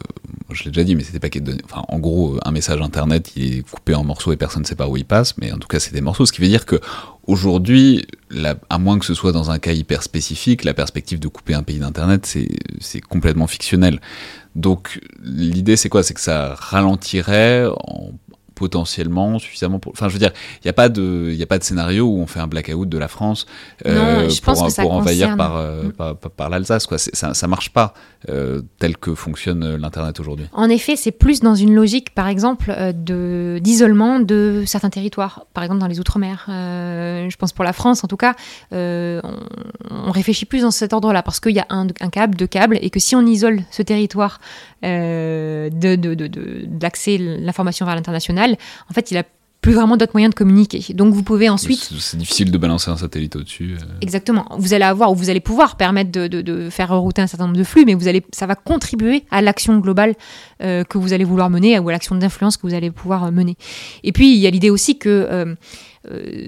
je 0.51 0.63
l'ai 0.63 0.71
déjà 0.71 0.83
dit, 0.83 0.95
mais 0.95 1.03
c'était 1.03 1.19
pas 1.19 1.29
de 1.29 1.39
données. 1.39 1.61
Enfin, 1.65 1.83
en 1.87 1.99
gros, 1.99 2.37
un 2.43 2.51
message 2.51 2.81
internet, 2.81 3.31
il 3.35 3.57
est 3.57 3.61
coupé 3.61 3.95
en 3.95 4.03
morceaux 4.03 4.31
et 4.31 4.37
personne 4.37 4.63
ne 4.63 4.67
sait 4.67 4.75
pas 4.75 4.87
où 4.87 4.97
il 4.97 5.05
passe, 5.05 5.37
mais 5.37 5.51
en 5.51 5.57
tout 5.57 5.67
cas, 5.67 5.79
c'est 5.79 5.93
des 5.93 6.01
morceaux. 6.01 6.25
Ce 6.25 6.31
qui 6.31 6.41
veut 6.41 6.47
dire 6.47 6.65
que 6.65 6.79
aujourd'hui, 7.25 8.05
à 8.69 8.77
moins 8.77 8.99
que 8.99 9.05
ce 9.05 9.13
soit 9.13 9.31
dans 9.31 9.51
un 9.51 9.59
cas 9.59 9.71
hyper 9.71 10.03
spécifique, 10.03 10.63
la 10.63 10.73
perspective 10.73 11.19
de 11.19 11.27
couper 11.27 11.53
un 11.53 11.63
pays 11.63 11.79
d'internet, 11.79 12.25
c'est 12.79 13.01
complètement 13.01 13.47
fictionnel. 13.47 13.99
Donc, 14.55 14.99
l'idée, 15.23 15.75
c'est 15.77 15.89
quoi? 15.89 16.03
C'est 16.03 16.13
que 16.13 16.21
ça 16.21 16.55
ralentirait 16.55 17.65
en 17.65 18.11
potentiellement 18.55 19.39
suffisamment 19.39 19.79
pour. 19.79 19.91
Enfin, 19.91 20.07
je 20.07 20.13
veux 20.13 20.19
dire, 20.19 20.31
il 20.63 20.67
n'y 20.67 20.69
a 20.69 20.73
pas 20.73 20.89
de, 20.89 21.29
il 21.31 21.41
a 21.41 21.45
pas 21.45 21.59
de 21.59 21.63
scénario 21.63 22.05
où 22.05 22.19
on 22.19 22.27
fait 22.27 22.39
un 22.39 22.47
blackout 22.47 22.87
de 22.87 22.97
la 22.97 23.07
France 23.07 23.45
euh, 23.85 24.29
pour, 24.43 24.67
pour 24.75 24.93
envahir 24.93 25.35
par, 25.35 25.57
euh, 25.57 25.83
mm. 25.83 26.15
par, 26.35 26.49
l'Alsace. 26.49 26.85
Quoi, 26.85 26.97
ça, 26.97 27.33
ça 27.33 27.47
marche 27.47 27.69
pas 27.69 27.93
euh, 28.29 28.61
tel 28.79 28.97
que 28.97 29.15
fonctionne 29.15 29.75
l'internet 29.75 30.19
aujourd'hui. 30.19 30.47
En 30.53 30.69
effet, 30.69 30.95
c'est 30.95 31.11
plus 31.11 31.41
dans 31.41 31.55
une 31.55 31.73
logique, 31.73 32.13
par 32.13 32.27
exemple, 32.27 32.73
de 32.93 33.59
d'isolement 33.61 34.19
de 34.19 34.63
certains 34.65 34.89
territoires. 34.89 35.45
Par 35.53 35.63
exemple, 35.63 35.79
dans 35.81 35.87
les 35.87 35.99
outre-mer. 35.99 36.45
je 36.47 37.35
pense 37.35 37.53
pour 37.53 37.63
la 37.63 37.73
France, 37.73 38.03
en 38.03 38.07
tout 38.07 38.17
cas, 38.17 38.35
on, 38.71 40.11
réfléchit 40.11 40.45
plus 40.45 40.61
dans 40.61 40.71
cet 40.71 40.93
ordre-là 40.93 41.23
parce 41.23 41.39
qu'il 41.39 41.55
y 41.55 41.59
a 41.59 41.65
un, 41.69 41.87
un 41.99 42.09
câble, 42.09 42.35
deux 42.35 42.47
câbles, 42.47 42.77
et 42.81 42.89
que 42.89 42.99
si 42.99 43.15
on 43.15 43.25
isole 43.25 43.61
ce 43.71 43.81
territoire 43.81 44.39
euh, 44.83 45.69
de, 45.69 45.95
d'accès 46.65 47.17
l'information 47.17 47.85
vers 47.85 47.95
l'international, 47.95 48.57
en 48.89 48.93
fait, 48.93 49.11
il 49.11 49.17
a 49.17 49.23
plus 49.63 49.73
vraiment 49.73 49.95
d'autres 49.95 50.11
moyens 50.13 50.31
de 50.31 50.37
communiquer. 50.37 50.93
Donc 50.93 51.13
vous 51.13 51.23
pouvez 51.23 51.47
ensuite... 51.47 51.79
C'est 51.79 52.17
difficile 52.17 52.51
de 52.51 52.57
balancer 52.57 52.91
un 52.91 52.97
satellite 52.97 53.37
au-dessus. 53.37 53.77
Euh. 53.79 53.85
Exactement. 54.01 54.45
Vous 54.57 54.73
allez 54.73 54.83
avoir, 54.83 55.11
ou 55.11 55.15
vous 55.15 55.29
allez 55.29 55.39
pouvoir 55.39 55.77
permettre 55.77 56.11
de, 56.11 56.27
de, 56.27 56.69
faire 56.69 56.89
rerouter 56.89 57.21
un 57.21 57.27
certain 57.27 57.45
nombre 57.45 57.57
de 57.57 57.63
flux, 57.63 57.85
mais 57.85 57.93
vous 57.93 58.09
allez, 58.09 58.23
ça 58.33 58.45
va 58.45 58.55
contribuer 58.55 59.23
à 59.31 59.41
l'action 59.41 59.79
globale 59.79 60.15
euh, 60.61 60.83
que 60.83 60.97
vous 60.97 61.13
allez 61.13 61.23
vouloir 61.23 61.49
mener, 61.49 61.79
ou 61.79 61.87
à 61.87 61.93
l'action 61.93 62.13
d'influence 62.13 62.57
que 62.57 62.67
vous 62.67 62.73
allez 62.73 62.91
pouvoir 62.91 63.31
mener. 63.31 63.55
Et 64.03 64.11
puis, 64.11 64.33
il 64.35 64.39
y 64.39 64.47
a 64.47 64.51
l'idée 64.51 64.69
aussi 64.69 64.99
que... 64.99 65.27
Euh, 65.31 65.55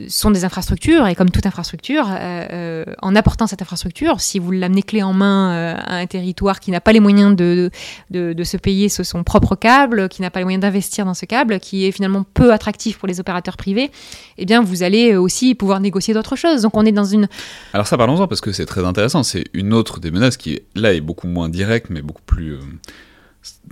sont 0.10 0.32
des 0.32 0.44
infrastructures, 0.44 1.08
et 1.08 1.16
comme 1.16 1.30
toute 1.30 1.46
infrastructure, 1.46 2.08
euh, 2.10 2.46
euh, 2.52 2.86
en 3.02 3.16
apportant 3.16 3.48
cette 3.48 3.62
infrastructure, 3.62 4.20
si 4.20 4.38
vous 4.38 4.52
l'amenez 4.52 4.84
clé 4.84 5.02
en 5.02 5.14
main 5.14 5.76
à 5.78 5.96
un 5.96 6.06
territoire 6.08 6.60
qui 6.60 6.72
n'a 6.72 6.82
pas 6.82 6.92
les 6.92 7.00
moyens 7.00 7.36
de, 7.36 7.72
de, 8.12 8.44
se 8.44 8.58
payer 8.58 8.90
son 8.90 9.24
propre 9.24 9.56
câble, 9.56 10.10
qui 10.10 10.22
n'a 10.22 10.30
pas 10.30 10.40
les 10.40 10.46
moyens 10.46 10.62
d'investir 10.62 11.06
dans 11.06 11.14
ce 11.14 11.26
câble, 11.26 11.60
qui 11.60 11.86
est 11.86 11.92
finalement 11.92 12.26
peu 12.34 12.52
attractif 12.52 12.98
pour 12.98 13.08
les 13.08 13.20
opérateurs 13.20 13.56
privés, 13.56 13.92
eh 14.38 14.46
bien 14.46 14.62
vous 14.62 14.84
allez 14.84 15.16
aussi 15.16 15.56
pouvoir 15.56 15.80
négocier 15.80 16.14
d'autres 16.14 16.36
choses. 16.36 16.64
Donc 16.64 16.76
on 16.76 16.86
est 16.86 16.92
dans 16.92 17.06
une... 17.06 17.30
Alors 17.74 17.88
ça 17.88 17.98
parlons-en 17.98 18.28
parce 18.28 18.42
que 18.42 18.52
c'est 18.52 18.66
très 18.66 18.84
intéressant, 18.84 19.24
c'est 19.24 19.46
une 19.54 19.74
autre 19.74 20.02
des 20.02 20.12
menaces 20.12 20.38
qui 20.38 20.60
là 20.76 20.94
est 20.94 21.02
beaucoup 21.02 21.28
moins 21.28 21.48
directe 21.48 21.90
mais 21.90 22.02
beaucoup 22.02 22.24
plus 22.26 22.58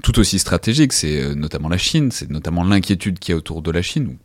tout 0.02 0.20
aussi 0.20 0.40
stratégique, 0.40 0.94
c'est 0.94 1.36
notamment 1.36 1.68
la 1.68 1.78
Chine, 1.78 2.12
c'est 2.12 2.30
notamment 2.30 2.64
l'inquiétude 2.64 3.20
qu'il 3.20 3.34
y 3.34 3.36
a 3.36 3.38
autour 3.38 3.62
de 3.62 3.72
la 3.72 3.82
Chine, 3.82 4.18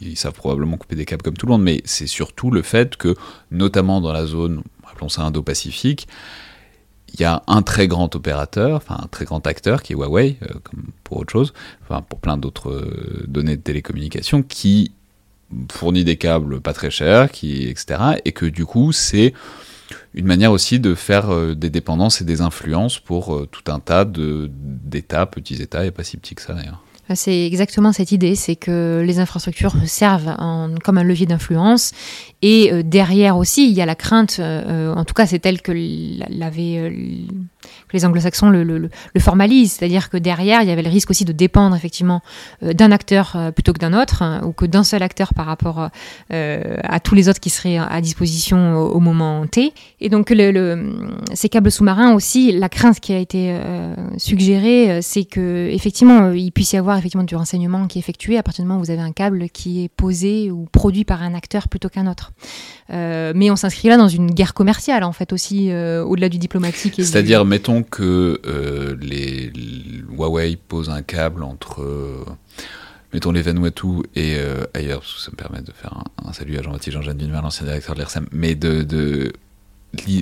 ils 0.00 0.16
savent 0.16 0.34
probablement 0.34 0.76
couper 0.76 0.96
des 0.96 1.04
câbles 1.04 1.22
comme 1.22 1.36
tout 1.36 1.46
le 1.46 1.52
monde, 1.52 1.62
mais 1.62 1.82
c'est 1.84 2.06
surtout 2.06 2.50
le 2.50 2.62
fait 2.62 2.96
que, 2.96 3.14
notamment 3.50 4.00
dans 4.00 4.12
la 4.12 4.26
zone, 4.26 4.62
appelons 4.90 5.08
ça 5.08 5.22
Indo-Pacifique, 5.22 6.06
il 7.14 7.20
y 7.20 7.24
a 7.24 7.42
un 7.46 7.62
très 7.62 7.88
grand 7.88 8.14
opérateur, 8.14 8.76
enfin 8.76 8.98
un 9.02 9.06
très 9.06 9.24
grand 9.24 9.46
acteur 9.46 9.82
qui 9.82 9.92
est 9.92 9.96
Huawei, 9.96 10.36
euh, 10.42 10.54
comme 10.62 10.84
pour 11.04 11.18
autre 11.18 11.32
chose, 11.32 11.54
enfin 11.82 12.02
pour 12.02 12.18
plein 12.18 12.36
d'autres 12.36 12.70
euh, 12.70 13.24
données 13.26 13.56
de 13.56 13.62
télécommunication, 13.62 14.42
qui 14.42 14.92
fournit 15.70 16.04
des 16.04 16.16
câbles 16.16 16.60
pas 16.60 16.72
très 16.72 16.90
chers, 16.90 17.30
qui, 17.30 17.68
etc. 17.68 18.00
Et 18.24 18.32
que 18.32 18.46
du 18.46 18.66
coup, 18.66 18.92
c'est 18.92 19.32
une 20.14 20.26
manière 20.26 20.52
aussi 20.52 20.80
de 20.80 20.94
faire 20.94 21.30
euh, 21.30 21.54
des 21.54 21.70
dépendances 21.70 22.20
et 22.20 22.24
des 22.24 22.40
influences 22.40 22.98
pour 22.98 23.46
tout 23.50 23.70
un 23.72 23.78
tas 23.78 24.04
d'États, 24.04 25.26
petits 25.26 25.62
États, 25.62 25.86
et 25.86 25.92
pas 25.92 26.04
si 26.04 26.16
petits 26.16 26.34
que 26.34 26.42
ça 26.42 26.52
d'ailleurs. 26.52 26.82
C'est 27.14 27.46
exactement 27.46 27.92
cette 27.92 28.10
idée, 28.10 28.34
c'est 28.34 28.56
que 28.56 29.02
les 29.06 29.20
infrastructures 29.20 29.74
servent 29.86 30.34
comme 30.82 30.98
un 30.98 31.04
levier 31.04 31.26
d'influence 31.26 31.92
et 32.42 32.70
euh, 32.72 32.82
derrière 32.82 33.36
aussi, 33.38 33.68
il 33.68 33.74
y 33.74 33.80
a 33.80 33.86
la 33.86 33.94
crainte, 33.94 34.36
euh, 34.40 34.94
en 34.94 35.04
tout 35.04 35.14
cas 35.14 35.26
c'est 35.26 35.38
telle 35.38 35.62
que 35.62 35.72
euh, 35.72 36.90
les 37.92 38.04
anglo-saxons 38.04 38.50
le 38.50 38.90
formalisent, 39.18 39.72
c'est-à-dire 39.72 40.10
que 40.10 40.18
derrière, 40.18 40.60
il 40.62 40.68
y 40.68 40.70
avait 40.70 40.82
le 40.82 40.90
risque 40.90 41.10
aussi 41.10 41.24
de 41.24 41.32
dépendre 41.32 41.74
effectivement 41.74 42.20
d'un 42.60 42.92
acteur 42.92 43.36
plutôt 43.54 43.72
que 43.72 43.78
d'un 43.78 43.94
autre, 44.00 44.22
hein, 44.22 44.42
ou 44.44 44.52
que 44.52 44.66
d'un 44.66 44.84
seul 44.84 45.02
acteur 45.02 45.32
par 45.34 45.46
rapport 45.46 45.88
à 46.30 47.00
tous 47.00 47.14
les 47.14 47.28
autres 47.28 47.40
qui 47.40 47.50
seraient 47.50 47.78
à 47.78 48.00
disposition 48.00 48.76
au, 48.76 49.00
moment 49.00 49.46
T. 49.46 49.72
Et 50.00 50.08
donc 50.08 50.32
ces 51.34 51.48
câbles 51.48 51.70
sous-marins 51.70 52.12
aussi, 52.12 52.52
la 52.52 52.68
crainte 52.68 53.00
qui 53.00 53.12
a 53.12 53.18
été 53.18 53.58
suggérée, 54.18 55.00
c'est 55.00 55.24
que 55.24 55.68
effectivement, 55.70 56.32
il 56.32 56.52
puisse 56.52 56.72
y 56.72 56.76
avoir 56.76 56.98
effectivement 56.98 57.24
du 57.24 57.36
renseignement 57.36 57.86
qui 57.86 57.98
est 57.98 58.00
effectué 58.00 58.36
à 58.36 58.42
partir 58.42 58.64
du 58.64 58.68
moment 58.68 58.80
où 58.80 58.84
vous 58.84 58.90
avez 58.90 59.00
un 59.02 59.12
câble 59.12 59.48
qui 59.48 59.84
est 59.84 59.88
posé 59.88 60.50
ou 60.50 60.66
produit 60.70 61.04
par 61.04 61.22
un 61.22 61.34
acteur 61.34 61.68
plutôt 61.68 61.88
qu'un 61.88 62.06
autre. 62.06 62.25
Euh, 62.90 63.32
mais 63.34 63.50
on 63.50 63.56
s'inscrit 63.56 63.88
là 63.88 63.96
dans 63.96 64.08
une 64.08 64.30
guerre 64.30 64.54
commerciale, 64.54 65.02
en 65.02 65.12
fait, 65.12 65.32
aussi, 65.32 65.70
euh, 65.70 66.04
au-delà 66.04 66.28
du 66.28 66.38
diplomatique. 66.38 66.94
C'est-à-dire, 66.96 67.44
mettons 67.44 67.82
que 67.82 68.40
euh, 68.46 68.96
les, 69.00 69.52
Huawei 70.10 70.56
pose 70.56 70.88
un 70.88 71.02
câble 71.02 71.42
entre 71.42 71.84
mettons 73.12 73.32
les 73.32 73.42
Vanuatu 73.42 74.02
et 74.14 74.36
ailleurs, 74.74 75.00
parce 75.00 75.14
que 75.14 75.20
ça 75.20 75.30
me 75.30 75.36
permet 75.36 75.62
de 75.62 75.72
faire 75.72 76.02
un, 76.24 76.32
salut 76.32 76.58
à 76.58 76.62
Jean-Baptiste 76.62 76.92
Jean-Jean 76.92 77.14
Villemin, 77.16 77.40
l'ancien 77.40 77.66
directeur 77.66 77.94
de 77.94 78.00
l'ERSEM, 78.00 78.26
mais 78.30 78.54
de, 78.54 79.32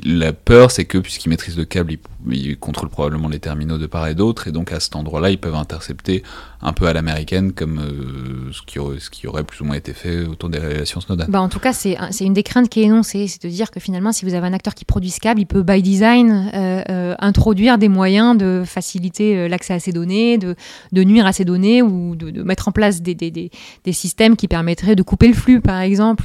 la 0.05 0.33
peur, 0.33 0.71
c'est 0.71 0.85
que 0.85 0.99
puisqu'ils 0.99 1.29
maîtrisent 1.29 1.57
le 1.57 1.65
câble, 1.65 1.97
ils, 2.31 2.57
contrôlent 2.57 2.89
probablement 2.89 3.29
les 3.29 3.39
terminaux 3.39 3.79
de 3.79 3.87
part 3.87 4.07
et 4.07 4.15
d'autre, 4.15 4.49
et 4.49 4.53
donc 4.53 4.73
à 4.73 4.81
cet 4.81 4.97
endroit-là, 4.97 5.31
ils 5.31 5.39
peuvent 5.39 5.55
intercepter 5.55 6.23
un 6.63 6.73
peu 6.73 6.87
à 6.87 6.93
l'américaine, 6.93 7.53
comme 7.53 7.79
euh, 7.79 8.53
ce, 8.53 8.63
qui 8.63 8.79
aurait, 8.79 8.99
ce, 8.99 9.11
qui 9.11 9.27
aurait, 9.27 9.45
plus 9.45 9.61
ou 9.61 9.65
moins 9.65 9.77
été 9.77 9.93
fait 9.93 10.25
autour 10.25 10.49
des 10.49 10.59
révélations 10.59 11.01
Snowden. 11.01 11.27
Bah 11.29 11.41
en 11.41 11.49
tout 11.49 11.59
cas, 11.59 11.73
c'est 11.73 11.97
une 12.21 12.33
des 12.33 12.43
craintes 12.43 12.69
qui 12.69 12.81
est 12.81 12.85
énoncée, 12.85 13.27
c'est 13.27 13.43
de 13.43 13.49
dire 13.49 13.71
que 13.71 13.81
finalement, 13.81 14.13
si 14.13 14.25
vous 14.25 14.35
avez 14.35 14.47
un 14.47 14.53
acteur 14.53 14.75
qui 14.75 14.85
produit 14.85 15.11
ce 15.11 15.21
câble, 15.21 15.41
il 15.41 15.47
peut, 15.47 15.63
by 15.63 15.83
design, 15.83 16.51
euh, 16.55 16.83
euh, 16.89 17.15
introduire 17.19 17.77
des 17.77 17.89
moyens 17.89 18.37
de 18.39 18.63
faciliter 18.65 19.49
l'accès 19.49 19.75
à 19.75 19.81
ces 19.81 19.93
données, 19.93 20.39
de, 20.39 20.55
de, 20.93 21.05
nuire 21.05 21.27
à 21.27 21.33
ces 21.33 21.45
données, 21.45 21.83
ou 21.83 22.17
de, 22.17 22.43
mettre 22.43 22.69
en 22.69 22.73
place 22.73 23.03
des, 23.03 23.15
des, 23.15 23.31
des, 23.31 23.51
des, 23.85 23.93
systèmes 23.93 24.37
qui 24.37 24.49
permettraient 24.49 24.97
de 24.97 25.03
couper 25.03 25.29
le 25.29 25.35
flux, 25.35 25.61
par 25.61 25.81
exemple, 25.81 26.25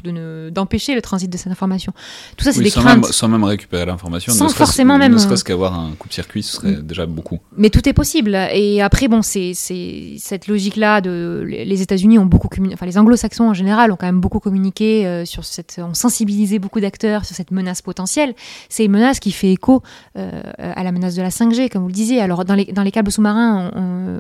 d'empêcher 0.52 0.96
le 0.96 1.02
transit 1.02 1.30
de 1.30 1.38
cette 1.38 1.52
information. 1.52 1.94
Tout 2.38 2.46
ça, 2.46 2.54
c'est 2.54 2.62
des 2.62 2.72
craintes. 2.72 3.06
sans 3.08 3.28
même 3.28 3.39
récupérer 3.48 3.86
l'information, 3.86 4.34
sans 4.34 4.50
forcément 4.50 4.98
même. 4.98 5.14
Ne 5.14 5.18
serait-ce 5.18 5.44
qu'avoir 5.44 5.78
un 5.78 5.92
coup 5.98 6.08
de 6.08 6.14
circuit, 6.14 6.44
ce 6.44 6.58
serait 6.58 6.82
déjà 6.82 7.06
beaucoup. 7.06 7.40
Mais 7.58 7.70
tout 7.70 7.88
est 7.88 7.94
possible. 7.94 8.36
Et 8.54 8.82
après, 8.82 9.08
bon, 9.08 9.22
c'est 9.22 9.54
cette 9.54 10.48
logique-là 10.48 11.02
de 11.02 11.44
les 11.46 11.82
États-Unis 11.82 12.20
ont 12.20 12.26
beaucoup 12.26 12.48
communiqué, 12.48 12.76
enfin 12.76 12.86
les 12.86 12.98
Anglo-Saxons 12.98 13.50
en 13.50 13.54
général 13.54 13.92
ont 13.92 13.96
quand 13.96 14.06
même 14.06 14.20
beaucoup 14.20 14.40
communiqué 14.40 15.06
euh, 15.06 15.26
sur 15.26 15.46
cette, 15.46 15.80
ont 15.84 15.94
sensibilisé 15.94 16.60
beaucoup 16.60 16.80
d'acteurs 16.80 17.26
sur 17.26 17.36
cette 17.36 17.52
menace 17.52 17.82
potentielle. 17.82 18.34
C'est 18.70 18.86
une 18.86 18.92
menace 18.92 19.20
qui 19.20 19.32
fait 19.32 19.52
écho 19.52 19.82
euh, 20.18 20.42
à 20.58 20.84
la 20.84 20.92
menace 20.92 21.16
de 21.16 21.22
la 21.22 21.30
5G, 21.30 21.70
comme 21.70 21.84
vous 21.84 21.88
le 21.88 21.94
disiez. 21.94 22.22
Alors 22.22 22.46
dans 22.46 22.56
les, 22.56 22.66
dans 22.66 22.84
les 22.84 22.92
câbles 22.92 23.12
sous-marins, 23.12 23.72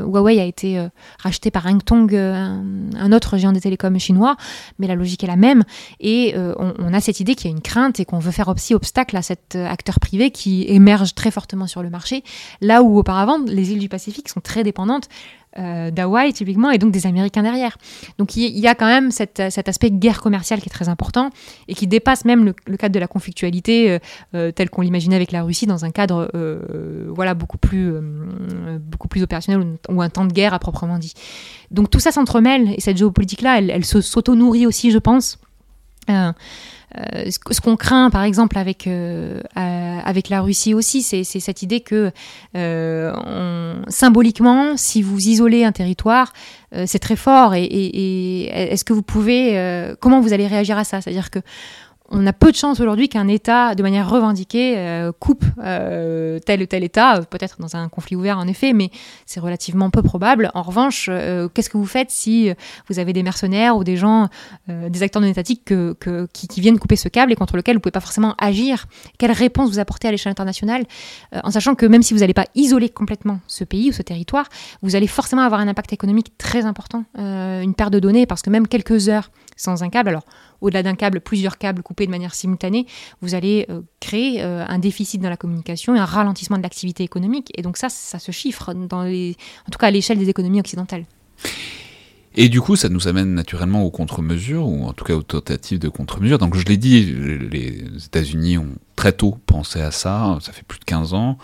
Huawei 0.05 0.39
a 0.39 0.45
été 0.45 0.77
euh, 0.77 0.87
racheté 1.19 1.51
par 1.51 1.65
Hengtong, 1.65 2.15
un, 2.15 2.63
un, 2.97 3.11
autre 3.11 3.37
géant 3.37 3.51
des 3.51 3.61
télécoms 3.61 3.97
chinois, 3.99 4.35
mais 4.77 4.87
la 4.87 4.95
logique 4.95 5.23
est 5.23 5.27
la 5.27 5.35
même. 5.35 5.63
Et 5.99 6.35
on, 6.37 6.73
on, 6.77 6.93
a 6.93 6.99
cette 6.99 7.19
idée 7.19 7.35
qu'il 7.35 7.49
y 7.49 7.53
a 7.53 7.55
une 7.55 7.61
crainte 7.61 7.99
et 7.99 8.05
qu'on 8.05 8.19
veut 8.19 8.31
faire 8.31 8.47
aussi 8.47 8.73
obstacle 8.73 8.98
à 9.13 9.21
cet 9.21 9.55
acteur 9.55 9.99
privé 9.99 10.31
qui 10.31 10.65
émerge 10.67 11.15
très 11.15 11.31
fortement 11.31 11.67
sur 11.67 11.83
le 11.83 11.89
marché, 11.89 12.23
là 12.61 12.83
où 12.83 12.97
auparavant 12.97 13.39
les 13.45 13.71
îles 13.71 13.79
du 13.79 13.89
Pacifique 13.89 14.29
sont 14.29 14.41
très 14.41 14.63
dépendantes 14.63 15.09
euh, 15.57 15.89
d'Hawaï 15.89 16.31
typiquement 16.31 16.69
et 16.69 16.77
donc 16.77 16.91
des 16.91 17.07
Américains 17.07 17.41
derrière. 17.41 17.75
Donc 18.19 18.35
il 18.35 18.57
y, 18.59 18.67
a 18.67 18.75
quand 18.75 18.85
même 18.85 19.09
cet 19.09 19.39
aspect 19.39 19.89
guerre 19.89 20.21
commerciale 20.21 20.61
qui 20.61 20.67
est 20.67 20.71
très 20.71 20.89
important 20.89 21.31
et 21.67 21.73
qui 21.73 21.87
dépasse 21.87 22.23
même 22.23 22.53
le, 22.65 22.77
cadre 22.77 22.93
de 22.93 22.99
la 22.99 23.07
conflictualité 23.07 23.89
euh, 23.89 23.99
euh, 24.35 24.51
tel 24.51 24.69
qu'on 24.69 24.83
l'imaginait 24.83 25.15
avec 25.15 25.31
la 25.31 25.41
Russie 25.41 25.65
dans 25.65 25.85
un 25.85 25.89
cadre 25.89 26.29
voilà 27.09 27.33
beaucoup 27.33 27.57
plus 27.57 27.91
beaucoup 28.79 29.07
plus 29.07 29.23
opérationnel 29.23 29.77
ou, 29.89 30.01
un 30.03 30.09
temps 30.09 30.25
de 30.25 30.33
guerre 30.33 30.53
à 30.53 30.59
proprement 30.59 30.99
dit. 30.99 31.15
Donc 31.71 31.89
tout 31.89 31.99
ça 31.99 32.11
s'entremêle 32.11 32.75
et 32.77 32.79
cette 32.79 32.97
géopolitique 32.97 33.41
là, 33.41 33.57
elle, 33.57 33.71
elle 33.71 33.85
s'auto-nourrit 33.85 34.67
aussi, 34.67 34.91
je 34.91 34.99
pense. 34.99 35.39
Euh, 36.97 37.29
ce 37.29 37.61
qu'on 37.61 37.75
craint, 37.75 38.09
par 38.09 38.23
exemple, 38.23 38.57
avec, 38.57 38.87
euh, 38.87 39.41
avec 39.55 40.29
la 40.29 40.41
Russie 40.41 40.73
aussi, 40.73 41.01
c'est 41.01 41.23
cette 41.23 41.61
idée 41.61 41.81
que 41.81 42.11
euh, 42.55 43.83
symboliquement, 43.87 44.75
si 44.75 45.01
vous 45.01 45.27
isolez 45.27 45.63
un 45.63 45.71
territoire, 45.71 46.33
c'est 46.85 46.99
très 46.99 47.15
fort. 47.15 47.55
Et, 47.55 47.63
et 47.63 48.45
est-ce 48.71 48.83
que 48.83 48.93
vous 48.93 49.01
pouvez, 49.01 49.93
comment 49.99 50.21
vous 50.21 50.33
allez 50.33 50.47
réagir 50.47 50.77
à 50.77 50.83
ça? 50.83 51.01
C'est-à-dire 51.01 51.31
que 51.31 51.39
on 52.11 52.25
a 52.25 52.33
peu 52.33 52.51
de 52.51 52.55
chance 52.55 52.79
aujourd'hui 52.79 53.07
qu'un 53.07 53.27
État, 53.27 53.75
de 53.75 53.83
manière 53.83 54.09
revendiquée, 54.09 54.77
euh, 54.77 55.11
coupe 55.17 55.45
euh, 55.63 56.39
tel 56.39 56.61
ou 56.61 56.65
tel 56.65 56.83
État, 56.83 57.21
peut-être 57.29 57.57
dans 57.59 57.75
un 57.75 57.87
conflit 57.89 58.15
ouvert 58.15 58.37
en 58.39 58.47
effet, 58.47 58.73
mais 58.73 58.89
c'est 59.25 59.39
relativement 59.39 59.89
peu 59.89 60.01
probable. 60.01 60.49
En 60.53 60.63
revanche, 60.63 61.07
euh, 61.09 61.47
qu'est-ce 61.53 61.69
que 61.69 61.77
vous 61.77 61.85
faites 61.85 62.09
si 62.09 62.51
vous 62.89 62.99
avez 62.99 63.13
des 63.13 63.23
mercenaires 63.23 63.77
ou 63.77 63.83
des 63.83 63.97
gens, 63.97 64.27
des 64.67 65.03
acteurs 65.03 65.21
non 65.21 65.27
étatiques 65.27 65.73
qui, 66.33 66.61
viennent 66.61 66.79
couper 66.79 66.95
ce 66.95 67.07
câble 67.07 67.31
et 67.31 67.35
contre 67.35 67.55
lequel 67.55 67.75
vous 67.75 67.79
ne 67.79 67.81
pouvez 67.81 67.91
pas 67.91 67.99
forcément 67.99 68.35
agir? 68.37 68.85
Quelle 69.17 69.31
réponse 69.31 69.69
vous 69.69 69.79
apportez 69.79 70.07
à 70.07 70.11
l'échelle 70.11 70.31
internationale? 70.31 70.83
En 71.43 71.51
sachant 71.51 71.75
que 71.75 71.85
même 71.85 72.01
si 72.01 72.13
vous 72.13 72.21
n'allez 72.21 72.33
pas 72.33 72.45
isoler 72.55 72.89
complètement 72.89 73.39
ce 73.47 73.63
pays 73.63 73.89
ou 73.89 73.93
ce 73.93 74.01
territoire, 74.01 74.47
vous 74.81 74.95
allez 74.95 75.07
forcément 75.07 75.43
avoir 75.43 75.61
un 75.61 75.67
impact 75.67 75.93
économique 75.93 76.37
très 76.37 76.65
important, 76.65 77.05
une 77.15 77.73
perte 77.75 77.93
de 77.93 77.99
données, 77.99 78.25
parce 78.25 78.41
que 78.41 78.49
même 78.49 78.67
quelques 78.67 79.09
heures 79.09 79.29
sans 79.59 79.83
un 79.83 79.89
câble, 79.89 80.09
alors 80.09 80.25
au-delà 80.61 80.83
d'un 80.83 80.95
câble, 80.95 81.21
plusieurs 81.21 81.57
câbles 81.57 81.83
coupés 81.83 82.05
de 82.05 82.11
manière 82.11 82.33
simultanée, 82.33 82.87
vous 83.21 83.35
allez 83.35 83.65
euh, 83.69 83.81
créer 83.99 84.41
euh, 84.41 84.65
un 84.67 84.79
déficit 84.79 85.21
dans 85.21 85.29
la 85.29 85.37
communication 85.37 85.95
et 85.95 85.99
un 85.99 86.05
ralentissement 86.05 86.57
de 86.57 86.63
l'activité 86.63 87.03
économique. 87.03 87.51
Et 87.55 87.61
donc 87.61 87.77
ça, 87.77 87.89
ça 87.89 88.19
se 88.19 88.31
chiffre, 88.31 88.69
en 88.69 88.87
tout 89.71 89.77
cas 89.77 89.87
à 89.87 89.91
l'échelle 89.91 90.17
des 90.17 90.29
économies 90.29 90.59
occidentales. 90.59 91.05
Et 92.35 92.47
du 92.47 92.61
coup, 92.61 92.75
ça 92.75 92.89
nous 92.89 93.07
amène 93.07 93.33
naturellement 93.33 93.83
aux 93.83 93.89
contre-mesures, 93.89 94.65
ou 94.65 94.85
en 94.85 94.93
tout 94.93 95.03
cas 95.03 95.15
aux 95.15 95.23
tentatives 95.23 95.79
de 95.79 95.89
contre-mesures. 95.89 96.37
Donc 96.37 96.55
je 96.55 96.65
l'ai 96.65 96.77
dit, 96.77 97.03
les 97.03 98.05
États-Unis 98.05 98.57
ont 98.57 98.75
très 98.95 99.11
tôt 99.11 99.37
pensé 99.45 99.81
à 99.81 99.91
ça, 99.91 100.37
ça 100.41 100.51
fait 100.51 100.63
plus 100.63 100.79
de 100.79 100.85
15 100.85 101.13
ans, 101.13 101.37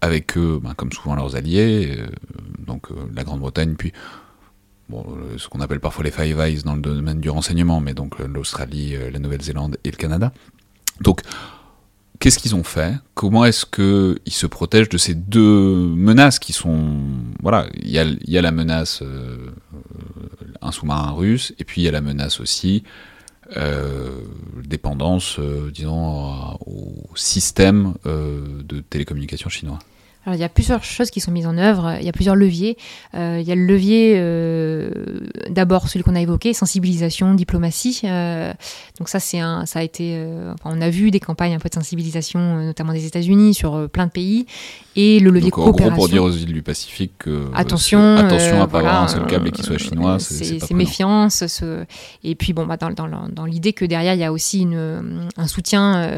avec 0.00 0.36
eux, 0.36 0.60
ben, 0.62 0.74
comme 0.74 0.92
souvent 0.92 1.14
leurs 1.14 1.36
alliés, 1.36 1.96
euh, 1.98 2.06
donc 2.66 2.88
la 3.14 3.24
Grande-Bretagne, 3.24 3.74
puis 3.76 3.92
euh, 4.92 5.38
ce 5.38 5.48
qu'on 5.48 5.60
appelle 5.60 5.80
parfois 5.80 6.04
les 6.04 6.10
Five 6.10 6.38
Eyes 6.38 6.62
dans 6.62 6.74
le 6.74 6.80
domaine 6.80 7.20
du 7.20 7.30
renseignement, 7.30 7.80
mais 7.80 7.94
donc 7.94 8.20
euh, 8.20 8.26
l'Australie, 8.26 8.94
euh, 8.94 9.10
la 9.10 9.18
Nouvelle-Zélande 9.18 9.78
et 9.84 9.90
le 9.90 9.96
Canada. 9.96 10.32
Donc, 11.00 11.22
qu'est-ce 12.20 12.38
qu'ils 12.38 12.54
ont 12.54 12.64
fait? 12.64 12.94
Comment 13.14 13.44
est-ce 13.44 13.66
qu'ils 13.66 14.32
se 14.32 14.46
protègent 14.46 14.88
de 14.88 14.98
ces 14.98 15.14
deux 15.14 15.88
menaces 15.94 16.38
qui 16.38 16.52
sont... 16.52 17.00
Voilà, 17.42 17.66
il 17.74 17.90
y 17.90 17.98
a, 17.98 18.04
y 18.26 18.38
a, 18.38 18.42
la 18.42 18.52
menace 18.52 19.02
un 20.62 20.72
sous-marin 20.72 21.12
russe, 21.12 21.52
et 21.58 21.64
puis 21.64 21.82
il 21.82 21.84
y 21.84 21.88
a 21.88 21.92
la 21.92 22.00
menace 22.00 22.40
aussi 22.40 22.84
dépendance, 24.64 25.38
disons, 25.72 26.56
au 26.66 27.04
système 27.14 27.94
de 28.04 28.80
télécommunications 28.80 29.50
chinois? 29.50 29.78
Il 30.34 30.40
y 30.40 30.44
a 30.44 30.48
plusieurs 30.48 30.82
choses 30.82 31.10
qui 31.10 31.20
sont 31.20 31.30
mises 31.30 31.46
en 31.46 31.56
œuvre, 31.56 31.96
il 32.00 32.06
y 32.06 32.08
a 32.08 32.12
plusieurs 32.12 32.34
leviers. 32.34 32.76
Euh, 33.14 33.38
il 33.40 33.46
y 33.46 33.52
a 33.52 33.54
le 33.54 33.64
levier, 33.64 34.14
euh, 34.16 34.90
d'abord 35.50 35.88
celui 35.88 36.02
qu'on 36.02 36.16
a 36.16 36.20
évoqué, 36.20 36.52
sensibilisation, 36.52 37.34
diplomatie. 37.34 38.00
Euh, 38.04 38.52
donc 38.98 39.08
ça, 39.08 39.20
c'est 39.20 39.38
un, 39.38 39.66
ça 39.66 39.80
a 39.80 39.82
été, 39.82 40.20
on 40.64 40.80
a 40.80 40.90
vu 40.90 41.10
des 41.10 41.20
campagnes 41.20 41.54
un 41.54 41.58
peu 41.58 41.68
de 41.68 41.74
sensibilisation, 41.74 42.56
notamment 42.64 42.92
des 42.92 43.06
États-Unis, 43.06 43.54
sur 43.54 43.88
plein 43.88 44.06
de 44.06 44.12
pays. 44.12 44.46
Et 44.98 45.20
le 45.20 45.30
levier 45.30 45.50
donc, 45.50 45.54
coopération. 45.56 45.86
En 45.86 45.90
gros, 45.90 45.96
pour 45.96 46.08
dire 46.08 46.24
aux 46.24 46.30
îles 46.30 46.54
du 46.54 46.62
Pacifique 46.62 47.12
que 47.18 47.50
attention, 47.54 48.16
attention 48.16 48.62
à 48.62 48.66
pas 48.66 48.78
avoir 48.78 49.02
un 49.02 49.08
seul 49.08 49.26
câble 49.26 49.50
qui 49.50 49.62
soit 49.62 49.78
chinois, 49.78 50.18
c'est 50.18 50.72
méfiance. 50.72 51.46
Ce... 51.46 51.84
Et 52.24 52.34
puis 52.34 52.54
bon, 52.54 52.66
bah, 52.66 52.78
dans, 52.78 52.90
dans, 52.90 53.28
dans 53.28 53.44
l'idée 53.44 53.74
que 53.74 53.84
derrière 53.84 54.14
il 54.14 54.20
y 54.20 54.24
a 54.24 54.32
aussi 54.32 54.62
une, 54.62 55.28
un 55.36 55.46
soutien 55.46 56.10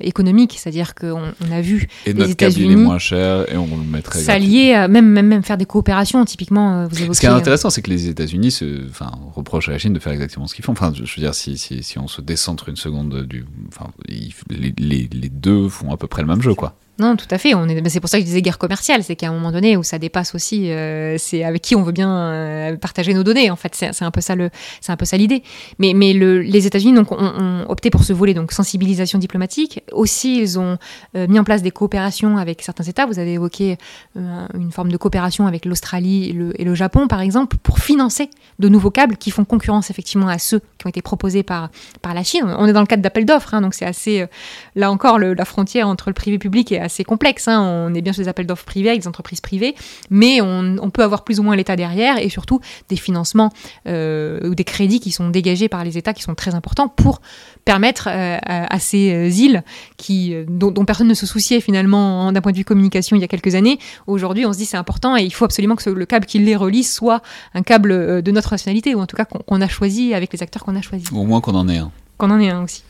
économique, 0.00 0.56
c'est-à-dire 0.58 0.94
qu'on 0.94 1.32
on 1.46 1.52
a 1.52 1.60
vu 1.60 1.88
et 2.06 2.12
les 2.12 2.30
États-Unis 2.30 2.76
moins 2.76 2.98
cher 2.98 3.37
et 3.48 3.56
on 3.56 3.66
le 3.66 3.84
mettrait. 3.84 4.20
S'allier, 4.20 4.86
même, 4.88 5.08
même, 5.08 5.26
même 5.26 5.42
faire 5.42 5.58
des 5.58 5.66
coopérations, 5.66 6.24
typiquement, 6.24 6.82
euh, 6.82 6.86
vous 6.88 7.02
évoquez, 7.02 7.14
Ce 7.14 7.20
qui 7.20 7.26
est 7.26 7.30
intéressant, 7.30 7.70
c'est 7.70 7.82
que 7.82 7.90
les 7.90 8.08
États-Unis 8.08 8.58
enfin, 8.90 9.10
reprochent 9.34 9.68
à 9.68 9.72
la 9.72 9.78
Chine 9.78 9.92
de 9.92 9.98
faire 9.98 10.12
exactement 10.12 10.46
ce 10.46 10.54
qu'ils 10.54 10.64
font. 10.64 10.72
Enfin, 10.72 10.92
je 10.94 11.02
veux 11.02 11.22
dire, 11.22 11.34
si, 11.34 11.58
si, 11.58 11.82
si, 11.82 11.98
on 11.98 12.08
se 12.08 12.20
décentre 12.20 12.68
une 12.68 12.76
seconde 12.76 13.22
du. 13.24 13.44
Enfin, 13.68 13.90
les, 14.08 14.74
les, 14.78 15.08
les 15.12 15.28
deux 15.28 15.68
font 15.68 15.92
à 15.92 15.96
peu 15.96 16.06
près 16.06 16.22
le 16.22 16.28
même 16.28 16.42
jeu, 16.42 16.54
quoi. 16.54 16.76
Non, 17.00 17.14
tout 17.14 17.28
à 17.30 17.38
fait. 17.38 17.52
C'est 17.86 18.00
pour 18.00 18.08
ça 18.08 18.18
que 18.18 18.22
je 18.22 18.26
disais 18.26 18.42
guerre 18.42 18.58
commerciale, 18.58 19.04
c'est 19.04 19.14
qu'à 19.14 19.28
un 19.28 19.32
moment 19.32 19.52
donné 19.52 19.76
où 19.76 19.84
ça 19.84 20.00
dépasse 20.00 20.34
aussi, 20.34 20.72
euh, 20.72 21.14
c'est 21.16 21.44
avec 21.44 21.62
qui 21.62 21.76
on 21.76 21.82
veut 21.82 21.92
bien 21.92 22.10
euh, 22.10 22.76
partager 22.76 23.14
nos 23.14 23.22
données. 23.22 23.52
En 23.52 23.56
fait, 23.56 23.72
c'est, 23.76 24.02
un 24.02 24.10
peu 24.10 24.20
ça 24.20 24.34
le, 24.34 24.50
c'est 24.80 24.90
un 24.90 24.96
peu 24.96 25.04
ça 25.04 25.16
l'idée. 25.16 25.44
Mais, 25.78 25.92
mais 25.94 26.12
le, 26.12 26.40
les 26.40 26.66
États-Unis 26.66 26.98
ont, 26.98 27.64
opté 27.68 27.90
pour 27.90 28.02
ce 28.02 28.12
volet 28.12 28.34
donc 28.34 28.50
sensibilisation 28.50 29.20
diplomatique. 29.20 29.84
Aussi, 29.92 30.40
ils 30.40 30.58
ont 30.58 30.76
euh, 31.14 31.28
mis 31.28 31.38
en 31.38 31.44
place 31.44 31.62
des 31.62 31.70
coopérations 31.70 32.36
avec 32.36 32.62
certains 32.62 32.82
États. 32.82 33.06
Vous 33.06 33.20
avez 33.20 33.34
évoqué 33.34 33.76
une 34.16 34.72
forme 34.72 34.90
de 34.90 34.96
coopération 34.96 35.46
avec 35.46 35.64
l'Australie 35.64 36.30
et 36.30 36.64
le, 36.64 36.74
Japon, 36.74 37.06
par 37.06 37.20
exemple, 37.20 37.56
pour 37.58 37.78
financer 37.78 38.28
de 38.58 38.68
nouveaux 38.68 38.90
câbles 38.90 39.16
qui 39.16 39.30
font 39.30 39.44
concurrence 39.44 39.90
effectivement 39.90 40.28
à 40.28 40.38
ceux 40.38 40.60
qui 40.78 40.86
ont 40.86 40.88
été 40.88 41.02
proposés 41.02 41.42
par 41.42 41.70
la 42.04 42.24
Chine. 42.24 42.42
On 42.58 42.66
est 42.66 42.72
dans 42.72 42.80
le 42.80 42.86
cadre 42.86 43.02
d'appel 43.02 43.24
d'offres, 43.24 43.54
hein, 43.54 43.60
donc 43.60 43.74
c'est 43.74 43.84
assez 43.84 44.26
là 44.74 44.90
encore 44.90 45.18
la 45.18 45.44
frontière 45.44 45.88
entre 45.88 46.10
le 46.10 46.14
privé 46.14 46.38
public 46.38 46.72
et 46.72 46.87
assez 46.88 47.04
complexe. 47.04 47.48
Hein. 47.48 47.60
On 47.62 47.94
est 47.94 48.00
bien 48.00 48.12
sur 48.12 48.22
des 48.22 48.28
appels 48.28 48.46
d'offres 48.46 48.64
privés 48.64 48.88
avec 48.88 49.02
des 49.02 49.08
entreprises 49.08 49.40
privées, 49.40 49.74
mais 50.10 50.40
on, 50.40 50.90
peut 50.90 51.02
avoir 51.02 51.22
plus 51.22 51.38
ou 51.38 51.42
moins 51.42 51.54
l'État 51.54 51.76
derrière 51.76 52.18
et 52.18 52.30
surtout 52.30 52.60
des 52.88 52.96
financements 52.96 53.50
euh, 53.86 54.48
ou 54.48 54.54
des 54.54 54.64
crédits 54.64 55.00
qui 55.00 55.10
sont 55.10 55.28
dégagés 55.28 55.68
par 55.68 55.84
les 55.84 55.98
États 55.98 56.14
qui 56.14 56.22
sont 56.22 56.34
très 56.34 56.54
importants 56.54 56.88
pour 56.88 57.20
permettre 57.66 58.08
euh, 58.10 58.38
à, 58.42 58.78
ces 58.80 59.12
euh, 59.12 59.28
îles 59.28 59.62
qui, 59.98 60.34
dont, 60.48 60.72
personne 60.86 61.08
ne 61.08 61.14
se 61.14 61.26
souciait 61.26 61.60
finalement 61.60 62.32
d'un 62.32 62.40
point 62.40 62.52
de 62.52 62.56
vue 62.56 62.64
communication 62.64 63.16
il 63.16 63.20
y 63.20 63.24
a 63.24 63.28
quelques 63.28 63.54
années. 63.54 63.78
Aujourd'hui, 64.06 64.46
on 64.46 64.52
se 64.52 64.58
dit 64.58 64.64
c'est 64.64 64.78
important 64.78 65.16
et 65.16 65.22
il 65.22 65.32
faut 65.32 65.44
absolument 65.44 65.76
que 65.76 65.90
le 65.90 66.06
câble 66.06 66.24
qui 66.24 66.38
les 66.38 66.56
relie 66.56 66.84
soit 66.84 67.20
un 67.54 67.62
câble 67.62 68.22
de 68.22 68.30
notre 68.32 68.52
nationalité 68.52 68.94
ou 68.94 69.00
en 69.00 69.06
tout 69.06 69.16
cas 69.16 69.26
qu'on 69.26 69.60
a 69.60 69.68
choisi 69.68 70.14
avec 70.14 70.32
les 70.32 70.42
acteurs 70.42 70.64
qu'on 70.64 70.76
a 70.76 70.80
choisis. 70.80 71.12
Au 71.12 71.24
moins 71.24 71.42
qu'on 71.42 71.54
en 71.54 71.68
ait 71.68 71.78
un. 71.78 71.92
Qu'on 72.16 72.30
en 72.30 72.40
ait 72.40 72.50
un 72.50 72.64
aussi. 72.64 72.82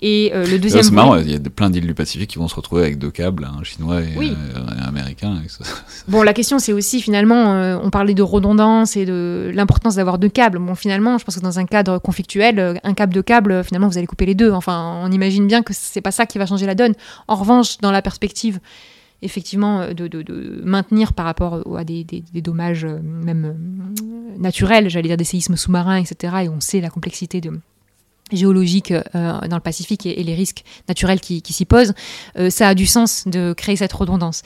Et 0.00 0.30
le 0.32 0.58
deuxième. 0.58 0.82
C'est 0.82 0.92
marrant, 0.92 1.16
il 1.16 1.30
y 1.30 1.34
a 1.34 1.40
plein 1.40 1.70
d'îles 1.70 1.86
du 1.86 1.94
Pacifique 1.94 2.30
qui 2.30 2.38
vont 2.38 2.46
se 2.46 2.54
retrouver 2.54 2.82
avec 2.82 2.98
deux 2.98 3.10
câbles, 3.10 3.44
un 3.44 3.64
chinois 3.64 4.00
et 4.02 4.16
un 4.16 4.86
américain. 4.86 5.34
Bon, 6.08 6.22
la 6.22 6.32
question 6.32 6.58
c'est 6.58 6.72
aussi 6.72 7.02
finalement, 7.02 7.80
on 7.82 7.90
parlait 7.90 8.14
de 8.14 8.22
redondance 8.22 8.96
et 8.96 9.04
de 9.04 9.50
l'importance 9.52 9.96
d'avoir 9.96 10.18
deux 10.18 10.28
câbles. 10.28 10.58
Bon, 10.58 10.74
finalement, 10.74 11.18
je 11.18 11.24
pense 11.24 11.36
que 11.36 11.40
dans 11.40 11.58
un 11.58 11.66
cadre 11.66 11.98
conflictuel, 11.98 12.80
un 12.82 12.94
câble 12.94 13.12
de 13.12 13.20
câble, 13.20 13.64
finalement, 13.64 13.88
vous 13.88 13.98
allez 13.98 14.06
couper 14.06 14.26
les 14.26 14.34
deux. 14.34 14.52
Enfin, 14.52 15.00
on 15.02 15.10
imagine 15.10 15.46
bien 15.46 15.62
que 15.62 15.72
c'est 15.74 16.00
pas 16.00 16.12
ça 16.12 16.26
qui 16.26 16.38
va 16.38 16.46
changer 16.46 16.66
la 16.66 16.74
donne. 16.74 16.94
En 17.26 17.34
revanche, 17.34 17.78
dans 17.78 17.90
la 17.90 18.02
perspective 18.02 18.60
effectivement 19.22 19.80
euh, 19.80 19.94
de, 19.94 20.62
maintenir 20.64 21.12
par 21.12 21.26
rapport 21.26 21.76
à 21.76 21.84
des, 21.84 22.04
dommages 22.34 22.84
euh, 22.84 23.00
même 23.02 23.44
euh, 23.44 24.38
naturels, 24.38 24.88
j'allais 24.88 25.08
dire 25.08 25.16
des 25.16 25.24
séismes 25.24 25.56
sous-marins, 25.56 25.96
etc. 25.96 26.34
Et 26.44 26.48
on 26.48 26.60
sait 26.60 26.80
la 26.80 26.90
complexité 26.90 27.40
de, 27.40 27.60
géologique 28.32 28.92
dans 29.14 29.56
le 29.56 29.60
Pacifique 29.60 30.06
et, 30.06 30.22
les 30.22 30.34
risques 30.34 30.64
naturels 30.88 31.20
qui, 31.20 31.42
s'y 31.52 31.64
posent, 31.64 31.94
ça 32.48 32.68
a 32.68 32.74
du 32.74 32.86
sens 32.86 33.26
de 33.26 33.52
créer 33.52 33.76
cette 33.76 33.92
redondance. 33.92 34.42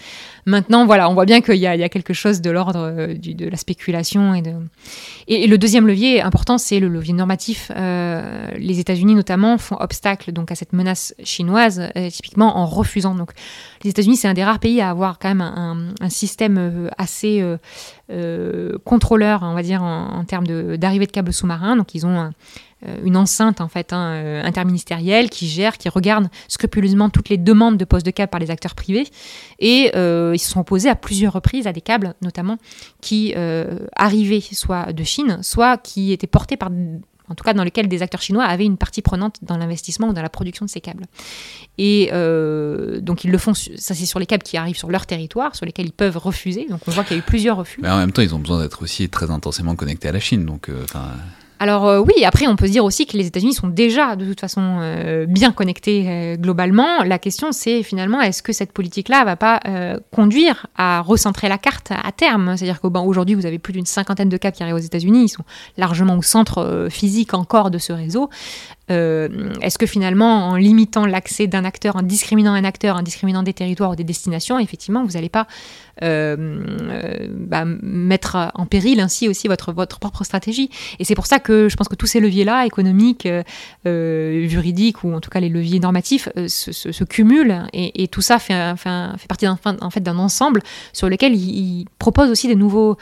Maintenant, 0.46 0.86
voilà, 0.86 1.08
on 1.08 1.14
voit 1.14 1.24
bien 1.24 1.40
qu'il 1.40 1.56
y, 1.56 1.66
a 1.66 1.88
quelque 1.88 2.12
chose 2.12 2.40
de 2.40 2.50
l'ordre 2.50 3.14
de 3.14 3.48
la 3.48 3.56
spéculation 3.56 4.34
et 4.34 4.42
de. 4.42 4.52
Et, 5.28 5.46
le 5.46 5.58
deuxième 5.58 5.86
levier 5.86 6.22
important, 6.22 6.58
c'est 6.58 6.80
le 6.80 6.88
levier 6.88 7.14
normatif. 7.14 7.70
les 7.74 8.78
États-Unis 8.80 9.14
notamment 9.14 9.58
font 9.58 9.76
obstacle 9.80 10.32
donc 10.32 10.50
à 10.50 10.54
cette 10.54 10.72
menace 10.72 11.14
chinoise, 11.24 11.82
typiquement 12.10 12.58
en 12.58 12.66
refusant 12.66 13.14
donc 13.14 13.32
les 13.84 13.90
États-Unis, 13.90 14.16
c'est 14.16 14.28
un 14.28 14.34
des 14.34 14.44
rares 14.44 14.58
pays 14.58 14.80
à 14.80 14.90
avoir 14.90 15.18
quand 15.18 15.28
même 15.28 15.40
un, 15.40 16.08
système 16.08 16.58
euh, 16.58 16.88
assez 16.98 17.40
euh, 17.40 17.56
euh, 18.10 18.78
contrôleur, 18.84 19.40
on 19.42 19.54
va 19.54 19.62
dire, 19.62 19.82
en, 19.82 20.24
termes 20.24 20.46
d'arrivée 20.76 21.06
de, 21.06 21.10
câbles 21.10 21.32
sous-marins. 21.32 21.76
Donc, 21.76 21.94
ils 21.94 22.06
ont 22.06 22.30
une 23.04 23.16
enceinte 23.16 23.60
en 23.60 23.68
fait 23.68 23.92
hein, 23.92 24.42
interministérielle 24.44 25.30
qui 25.30 25.48
gère, 25.48 25.78
qui 25.78 25.88
regarde 25.88 26.28
scrupuleusement 26.48 27.10
toutes 27.10 27.28
les 27.28 27.38
demandes 27.38 27.76
de 27.76 27.84
poste 27.84 28.04
de 28.06 28.10
câbles 28.10 28.30
par 28.30 28.40
les 28.40 28.50
acteurs 28.50 28.74
privés. 28.74 29.06
Et 29.58 29.90
ils 29.94 30.38
se 30.38 30.50
sont 30.50 30.60
opposés 30.60 30.88
à 30.88 30.96
plusieurs 30.96 31.32
reprises 31.32 31.66
à 31.66 31.72
des 31.72 31.80
câbles, 31.80 32.14
notamment, 32.22 32.58
qui 33.00 33.34
arrivaient 33.96 34.40
soit 34.40 34.92
de 34.92 35.04
Chine, 35.04 35.38
soit 35.42 35.76
qui 35.78 36.12
étaient 36.12 36.26
portés 36.26 36.56
par 36.56 36.70
en 37.32 37.34
tout 37.34 37.44
cas 37.44 37.54
dans 37.54 37.64
lequel 37.64 37.88
des 37.88 38.02
acteurs 38.02 38.20
chinois 38.20 38.44
avaient 38.44 38.66
une 38.66 38.76
partie 38.76 39.02
prenante 39.02 39.36
dans 39.42 39.56
l'investissement 39.56 40.08
ou 40.08 40.12
dans 40.12 40.22
la 40.22 40.28
production 40.28 40.66
de 40.66 40.70
ces 40.70 40.80
câbles. 40.80 41.04
Et 41.78 42.10
euh, 42.12 43.00
donc 43.00 43.24
ils 43.24 43.30
le 43.30 43.38
font, 43.38 43.54
ça 43.54 43.94
c'est 43.94 44.06
sur 44.06 44.18
les 44.18 44.26
câbles 44.26 44.42
qui 44.42 44.56
arrivent 44.56 44.76
sur 44.76 44.90
leur 44.90 45.06
territoire, 45.06 45.56
sur 45.56 45.64
lesquels 45.64 45.86
ils 45.86 45.92
peuvent 45.92 46.18
refuser. 46.18 46.66
Donc 46.68 46.80
on 46.86 46.90
voit 46.90 47.04
qu'il 47.04 47.16
y 47.16 47.20
a 47.20 47.22
eu 47.22 47.26
plusieurs 47.26 47.56
refus. 47.56 47.80
Mais 47.82 47.90
en 47.90 47.96
même 47.96 48.12
temps, 48.12 48.22
ils 48.22 48.34
ont 48.34 48.38
besoin 48.38 48.60
d'être 48.60 48.82
aussi 48.82 49.08
très 49.08 49.30
intensément 49.30 49.74
connectés 49.76 50.08
à 50.08 50.12
la 50.12 50.20
Chine. 50.20 50.44
Donc, 50.44 50.68
euh, 50.68 50.84
alors 51.62 51.86
euh, 51.86 52.00
oui, 52.00 52.24
après 52.24 52.48
on 52.48 52.56
peut 52.56 52.66
se 52.66 52.72
dire 52.72 52.84
aussi 52.84 53.06
que 53.06 53.16
les 53.16 53.28
États-Unis 53.28 53.54
sont 53.54 53.68
déjà 53.68 54.16
de 54.16 54.24
toute 54.24 54.40
façon 54.40 54.78
euh, 54.80 55.26
bien 55.26 55.52
connectés 55.52 56.06
euh, 56.08 56.36
globalement. 56.36 57.04
La 57.04 57.20
question 57.20 57.52
c'est 57.52 57.84
finalement 57.84 58.20
est-ce 58.20 58.42
que 58.42 58.52
cette 58.52 58.72
politique-là 58.72 59.24
va 59.24 59.36
pas 59.36 59.60
conduire 60.10 60.66
à 60.76 61.02
recentrer 61.02 61.48
la 61.48 61.58
carte 61.58 61.92
à 61.92 62.10
terme? 62.10 62.56
C'est-à-dire 62.56 62.80
qu'aujourd'hui 62.80 63.36
vous 63.36 63.46
avez 63.46 63.60
plus 63.60 63.72
d'une 63.72 63.86
cinquantaine 63.86 64.28
de 64.28 64.36
câbles 64.36 64.56
qui 64.56 64.64
arrivent 64.64 64.74
aux 64.74 64.78
États-Unis, 64.78 65.26
ils 65.26 65.28
sont 65.28 65.44
largement 65.76 66.16
au 66.16 66.22
centre 66.22 66.88
physique 66.90 67.32
encore 67.32 67.70
de 67.70 67.78
ce 67.78 67.92
réseau. 67.92 68.28
est-ce 68.88 69.78
que 69.78 69.86
finalement, 69.86 70.48
en 70.48 70.56
limitant 70.56 71.06
l'accès 71.06 71.46
d'un 71.46 71.64
acteur, 71.64 71.94
en 71.94 72.02
discriminant 72.02 72.54
un 72.54 72.64
acteur, 72.64 72.96
en 72.96 73.02
discriminant 73.02 73.44
des 73.44 73.54
territoires 73.54 73.92
ou 73.92 73.96
des 73.96 74.04
destinations, 74.04 74.58
effectivement, 74.58 75.04
vous 75.04 75.12
n'allez 75.12 75.28
pas 75.28 75.46
bah, 76.03 77.64
mettre 77.64 78.50
en 78.55 78.66
péril 78.66 79.00
ainsi 79.00 79.28
aussi 79.28 79.48
votre, 79.48 79.72
votre 79.72 79.98
propre 79.98 80.24
stratégie 80.24 80.70
Et 80.98 81.05
c'est 81.05 81.14
pour 81.14 81.26
ça 81.26 81.38
que 81.38 81.68
je 81.68 81.76
pense 81.76 81.88
que 81.88 81.94
tous 81.94 82.07
ces 82.07 82.20
leviers-là, 82.20 82.66
économiques, 82.66 83.26
euh, 83.26 83.42
euh, 83.86 84.46
juridiques, 84.48 85.05
ou 85.05 85.12
en 85.12 85.20
tout 85.20 85.30
cas 85.30 85.40
les 85.40 85.48
leviers 85.48 85.80
normatifs, 85.80 86.28
euh, 86.36 86.48
se, 86.48 87.05
cumulent 87.05 87.66
et, 87.72 88.09
tout 88.09 88.22
ça 88.22 88.38
fait, 88.38 88.74
fait 88.76 89.28
partie 89.28 89.44
d'un 89.44 89.59
en 89.80 89.90
fait, 89.90 90.09
ensemble 90.09 90.62
sur 90.92 91.09
lequel 91.09 91.34
il, 91.34 91.86
propose 91.98 92.30
aussi 92.30 92.48
des 92.48 92.57
nouveaux. 92.57 92.96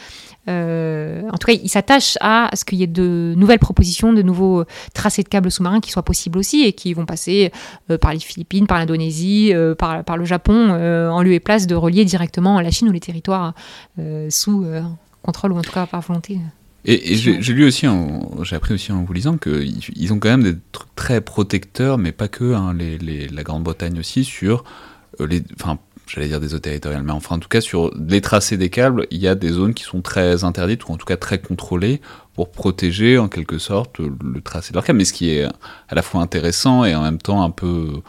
En 0.51 1.38
tout 1.38 1.46
cas, 1.46 1.53
il 1.53 1.68
s'attache 1.68 2.18
à 2.20 2.51
ce 2.55 2.64
qu'il 2.64 2.78
y 2.78 2.82
ait 2.82 2.88
de 2.88 3.34
nouvelles 3.36 3.59
propositions, 3.59 4.12
de 4.12 4.22
nouveaux 4.22 4.64
tracés 4.94 5.22
de 5.22 5.28
câbles 5.28 5.51
sous-marins 5.51 5.80
qui 5.80 5.90
soient 5.90 6.03
possibles 6.03 6.38
aussi 6.38 6.62
et 6.62 6.72
qui 6.72 6.92
vont 6.94 7.07
passer 7.07 7.53
par 8.01 8.12
les 8.12 8.20
Philippines, 8.20 8.66
par 8.66 8.78
l'Indonésie, 8.78 9.53
par, 9.78 10.16
le 10.16 10.24
Japon, 10.24 10.70
en 10.70 11.22
lieu 11.22 11.32
et 11.32 11.40
place 11.40 11.66
de 11.66 11.74
relier 11.74 12.05
directement 12.05 12.61
la 12.61 12.70
Chine 12.70 12.88
ou 12.88 12.92
les 12.92 13.01
territoires 13.01 13.55
sous 14.28 14.66
contrôle 15.22 15.53
ou 15.53 15.59
en 15.59 15.62
tout 15.62 15.72
cas 15.72 15.86
par 15.86 16.01
volonté. 16.01 16.38
Et, 16.84 17.16
j'ai 17.16 17.53
lu 17.53 17.66
aussi, 17.66 17.86
j'ai 18.42 18.57
appris 18.57 18.72
aussi 18.72 18.90
en 18.90 19.03
vous 19.03 19.12
lisant 19.12 19.36
qu'ils 19.36 20.12
ont 20.12 20.18
quand 20.18 20.30
même 20.30 20.42
des 20.42 20.57
trucs 20.72 20.94
très 20.94 21.20
protecteurs, 21.20 21.98
mais 21.98 22.12
pas 22.12 22.28
que, 22.28 22.55
hein, 22.55 22.74
la 22.74 23.42
Grande-Bretagne 23.42 23.98
aussi, 23.98 24.24
sur 24.24 24.64
euh, 25.20 25.26
les. 25.26 25.42
J'allais 26.11 26.28
dire 26.28 26.40
des 26.40 26.54
eaux 26.54 26.58
territoriales, 26.58 27.02
mais 27.02 27.12
enfin, 27.12 27.36
en 27.36 27.38
tout 27.38 27.48
cas, 27.48 27.61
sur 27.61 27.92
les 27.96 28.20
tracés 28.20 28.56
des 28.56 28.70
câbles, 28.70 29.06
il 29.11 29.18
y 29.18 29.28
a 29.28 29.34
des 29.34 29.50
zones 29.50 29.74
qui 29.74 29.84
sont 29.84 30.02
très 30.02 30.44
interdites, 30.44 30.88
ou 30.88 30.92
en 30.92 30.96
tout 30.96 31.06
cas 31.06 31.16
très 31.16 31.38
contrôlées, 31.38 32.00
pour 32.34 32.50
protéger 32.50 33.18
en 33.18 33.28
quelque 33.28 33.58
sorte 33.58 33.98
le 33.98 34.40
tracé 34.40 34.70
de 34.70 34.74
leur 34.74 34.84
câble. 34.84 34.98
Mais 34.98 35.04
ce 35.04 35.12
qui 35.12 35.30
est 35.30 35.44
à 35.44 35.94
la 35.94 36.02
fois 36.02 36.20
intéressant 36.20 36.84
et 36.84 36.94
en 36.94 37.02
même 37.02 37.18
temps 37.18 37.42
un 37.42 37.50
peu 37.50 38.00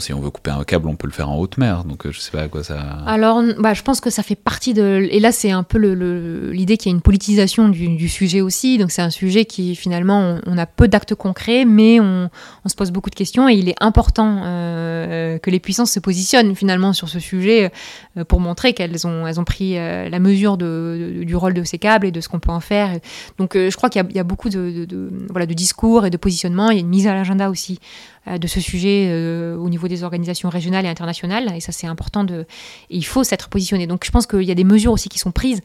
si 0.00 0.12
on 0.12 0.20
veut 0.20 0.30
couper 0.30 0.50
un 0.50 0.64
câble, 0.64 0.88
on 0.88 0.96
peut 0.96 1.06
le 1.06 1.12
faire 1.12 1.30
en 1.30 1.38
haute 1.38 1.58
mer. 1.58 1.84
Donc, 1.84 2.06
euh, 2.06 2.12
je 2.12 2.20
sais 2.20 2.30
pas 2.30 2.48
quoi 2.48 2.62
ça. 2.62 2.80
Alors, 3.06 3.42
bah, 3.58 3.74
je 3.74 3.82
pense 3.82 4.00
que 4.00 4.10
ça 4.10 4.22
fait 4.22 4.34
partie 4.34 4.74
de. 4.74 5.06
Et 5.10 5.20
là, 5.20 5.32
c'est 5.32 5.50
un 5.50 5.62
peu 5.62 5.78
l'idée 5.78 6.76
qu'il 6.76 6.90
y 6.90 6.94
a 6.94 6.96
une 6.96 7.02
politisation 7.02 7.68
du, 7.68 8.08
sujet 8.08 8.40
aussi. 8.40 8.78
Donc, 8.78 8.90
c'est 8.90 9.02
un 9.02 9.10
sujet 9.10 9.44
qui, 9.44 9.74
finalement, 9.76 10.38
on, 10.46 10.58
a 10.58 10.66
peu 10.66 10.88
d'actes 10.88 11.14
concrets, 11.14 11.64
mais 11.64 12.00
on, 12.00 12.30
se 12.66 12.74
pose 12.74 12.90
beaucoup 12.90 13.10
de 13.10 13.14
questions. 13.14 13.48
Et 13.48 13.54
il 13.54 13.68
est 13.68 13.76
important 13.80 14.42
euh, 14.44 15.38
que 15.38 15.50
les 15.50 15.60
puissances 15.60 15.92
se 15.92 16.00
positionnent, 16.00 16.54
finalement, 16.54 16.92
sur 16.92 17.08
ce 17.08 17.18
sujet 17.18 17.70
euh, 18.16 18.24
pour 18.24 18.40
montrer 18.40 18.72
qu'elles 18.72 19.06
ont, 19.06 19.26
elles 19.26 19.40
ont 19.40 19.44
pris 19.44 19.74
la 19.74 20.18
mesure 20.18 20.56
de, 20.56 21.22
du 21.24 21.36
rôle 21.36 21.54
de 21.54 21.64
ces 21.64 21.78
câbles 21.78 22.06
et 22.06 22.12
de 22.12 22.20
ce 22.20 22.28
qu'on 22.28 22.40
peut 22.40 22.52
en 22.52 22.60
faire. 22.60 22.90
Donc, 23.38 23.54
je 23.54 23.76
crois 23.76 23.90
qu'il 23.90 24.04
y, 24.14 24.18
a 24.18 24.24
beaucoup 24.24 24.48
de, 24.48 24.86
voilà, 25.30 25.46
de 25.46 25.54
discours 25.54 26.06
et 26.06 26.10
de 26.10 26.16
positionnement. 26.16 26.70
Il 26.70 26.74
y 26.74 26.78
a 26.78 26.80
une 26.80 26.88
mise 26.88 27.06
à 27.06 27.14
l'agenda 27.14 27.50
aussi 27.50 27.78
euh, 27.78 28.13
de 28.26 28.46
ce 28.46 28.60
sujet 28.60 29.08
euh, 29.10 29.56
au 29.56 29.68
niveau 29.68 29.88
des 29.88 30.02
organisations 30.02 30.48
régionales 30.48 30.86
et 30.86 30.88
internationales. 30.88 31.52
Et 31.54 31.60
ça, 31.60 31.72
c'est 31.72 31.86
important. 31.86 32.24
De... 32.24 32.46
il 32.90 33.04
faut 33.04 33.24
s'être 33.24 33.48
positionné. 33.48 33.86
Donc, 33.86 34.04
je 34.04 34.10
pense 34.10 34.26
qu'il 34.26 34.42
y 34.42 34.50
a 34.50 34.54
des 34.54 34.64
mesures 34.64 34.92
aussi 34.92 35.08
qui 35.08 35.18
sont 35.18 35.32
prises 35.32 35.60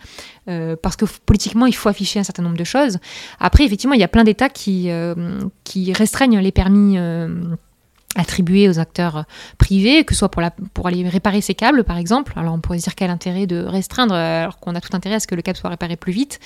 euh, 0.49 0.76
parce 0.82 0.95
que 0.95 1.05
politiquement, 1.26 1.66
il 1.66 1.76
faut 1.76 1.89
afficher 1.89 2.20
un 2.20 2.24
certain 2.24 2.43
nombre 2.43 2.57
de 2.57 2.64
choses. 2.64 2.99
Après, 3.39 3.64
effectivement, 3.64 3.93
il 3.93 4.01
y 4.01 4.03
a 4.03 4.07
plein 4.07 4.24
d'États 4.24 4.49
qui, 4.49 4.89
qui 5.64 5.93
restreignent 5.93 6.39
les 6.39 6.51
permis 6.51 6.97
attribués 8.16 8.68
aux 8.68 8.80
acteurs 8.80 9.26
privés, 9.57 10.03
que 10.03 10.14
ce 10.14 10.20
soit 10.20 10.30
pour, 10.30 10.88
aller 10.88 11.07
réparer 11.07 11.41
ces 11.41 11.53
câbles, 11.53 11.84
par 11.84 11.97
exemple. 11.97 12.34
Alors 12.36 12.53
on 12.55 12.60
pourrait 12.60 12.80
se 12.80 12.86
dire 12.86 12.95
quel 12.95 13.12
intérêt 13.12 13.45
de 13.45 13.64
restreindre, 13.64 14.16
alors 14.16 14.60
qu'on 14.60 14.74
a 14.74 14.82
tout 14.82 14.95
intérêt 14.95 15.16
à 15.16 15.20
ce 15.20 15.28
que 15.28 15.36
le 15.36 15.41
câble 15.41 15.57
soit 15.57 15.70
réparé 15.70 15.95
plus 15.95 16.12
vite. 16.12 16.39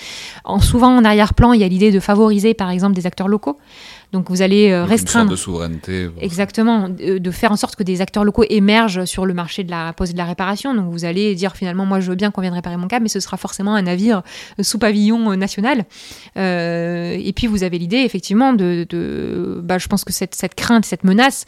En, 0.43 0.59
souvent 0.59 0.95
en 0.95 1.05
arrière-plan, 1.05 1.53
il 1.53 1.61
y 1.61 1.63
a 1.63 1.67
l'idée 1.67 1.91
de 1.91 1.99
favoriser, 1.99 2.53
par 2.53 2.69
exemple, 2.69 2.95
des 2.95 3.07
acteurs 3.07 3.29
locaux. 3.29 3.57
Donc 4.13 4.29
vous 4.29 4.43
allez 4.43 4.69
euh, 4.69 4.85
restreindre. 4.85 5.31
de 5.31 5.35
souveraineté. 5.35 6.07
Exactement, 6.21 6.87
de, 6.87 7.31
faire 7.31 7.51
en 7.51 7.55
sorte 7.55 7.75
que 7.75 7.81
des 7.81 7.99
acteurs 7.99 8.23
locaux 8.23 8.45
émergent 8.47 9.05
sur 9.05 9.25
le 9.25 9.33
marché 9.33 9.63
de 9.63 9.71
la 9.71 9.91
pose 9.91 10.11
et 10.11 10.13
de 10.13 10.19
la 10.19 10.25
réparation. 10.25 10.75
Donc 10.75 10.91
vous 10.91 11.03
allez 11.03 11.33
dire 11.33 11.55
finalement, 11.55 11.87
moi 11.87 11.99
je 11.99 12.09
veux 12.09 12.15
bien 12.15 12.29
qu'on 12.29 12.41
vienne 12.41 12.53
réparer 12.53 12.77
mon 12.77 12.87
câble, 12.87 13.03
mais 13.03 13.09
ce 13.09 13.19
sera 13.19 13.37
forcément 13.37 13.73
un 13.73 13.81
navire 13.81 14.21
euh, 14.59 14.63
sous 14.63 14.77
pavillon 14.77 15.31
euh, 15.31 15.35
national. 15.35 15.85
et 16.35 17.33
puis 17.35 17.47
vous 17.47 17.63
avez 17.63 17.79
l'idée 17.79 17.97
effectivement 17.97 18.53
de, 18.53 18.85
bah, 19.63 19.79
je 19.79 19.87
pense 19.87 20.03
que 20.03 20.13
cette, 20.13 20.35
cette 20.35 20.53
crainte, 20.53 20.85
cette 20.85 21.03
menace, 21.03 21.45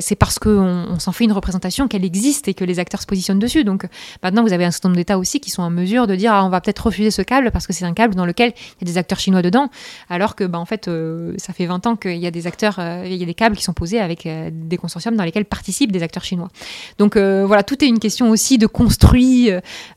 c'est 0.00 0.16
parce 0.16 0.38
qu'on 0.38 0.86
on, 0.90 0.98
s'en 0.98 1.12
fait 1.12 1.24
une 1.24 1.32
représentation 1.32 1.88
qu'elle 1.88 2.04
existe 2.04 2.46
et 2.46 2.54
que 2.54 2.64
les 2.64 2.78
acteurs 2.78 3.00
se 3.00 3.06
positionnent 3.06 3.38
dessus. 3.38 3.64
Donc 3.64 3.86
maintenant 4.22 4.42
vous 4.42 4.52
avez 4.52 4.66
un 4.66 4.70
certain 4.70 4.90
nombre 4.90 4.98
d'États 4.98 5.18
aussi 5.18 5.40
qui 5.40 5.48
sont 5.48 5.62
en 5.62 5.70
mesure 5.70 6.06
de 6.06 6.14
dire, 6.14 6.34
ah, 6.34 6.44
on 6.44 6.50
va 6.50 6.60
peut-être 6.60 6.86
refuser 6.86 7.10
ce 7.10 7.22
câble 7.22 7.50
parce 7.50 7.66
que 7.66 7.72
c'est 7.72 7.86
un 7.86 7.94
câble 7.94 8.14
dans 8.14 8.26
lequel 8.26 8.52
il 8.80 8.86
y 8.86 8.90
a 8.90 8.92
des 8.92 8.98
acteurs 8.98 9.18
chinois 9.18 9.40
dedans, 9.40 9.70
alors 10.10 10.36
que 10.36 10.44
bah, 10.44 10.58
en 10.58 10.66
fait 10.66 10.90
ça 11.38 11.54
fait 11.54 11.66
20 11.66 11.86
ans 11.86 11.96
qu'il 12.02 12.18
y 12.18 12.26
a 12.26 12.30
des 12.30 12.46
acteurs, 12.46 12.76
euh, 12.78 13.04
il 13.06 13.14
y 13.14 13.22
a 13.22 13.26
des 13.26 13.34
câbles 13.34 13.56
qui 13.56 13.62
sont 13.62 13.72
posés 13.72 14.00
avec 14.00 14.26
euh, 14.26 14.50
des 14.52 14.76
consortiums 14.76 15.16
dans 15.16 15.24
lesquels 15.24 15.44
participent 15.44 15.92
des 15.92 16.02
acteurs 16.02 16.24
chinois. 16.24 16.50
Donc 16.98 17.16
euh, 17.16 17.44
voilà, 17.46 17.62
tout 17.62 17.82
est 17.82 17.86
une 17.86 18.00
question 18.00 18.30
aussi 18.30 18.58
de 18.58 18.66
construit 18.66 19.50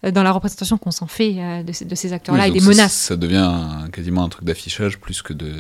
dans 0.04 0.24
la 0.24 0.32
représentation 0.32 0.78
qu'on 0.78 0.92
s'en 0.92 1.08
fait 1.08 1.64
de, 1.64 1.96
ces 1.96 2.14
acteurs-là 2.14 2.48
et 2.48 2.52
des 2.52 2.62
menaces. 2.62 2.94
Ça 2.94 3.16
devient 3.16 3.52
quasiment 3.92 4.24
un 4.24 4.30
truc 4.30 4.46
d'affichage 4.46 5.00
plus 5.00 5.22
que 5.22 5.34
de. 5.34 5.52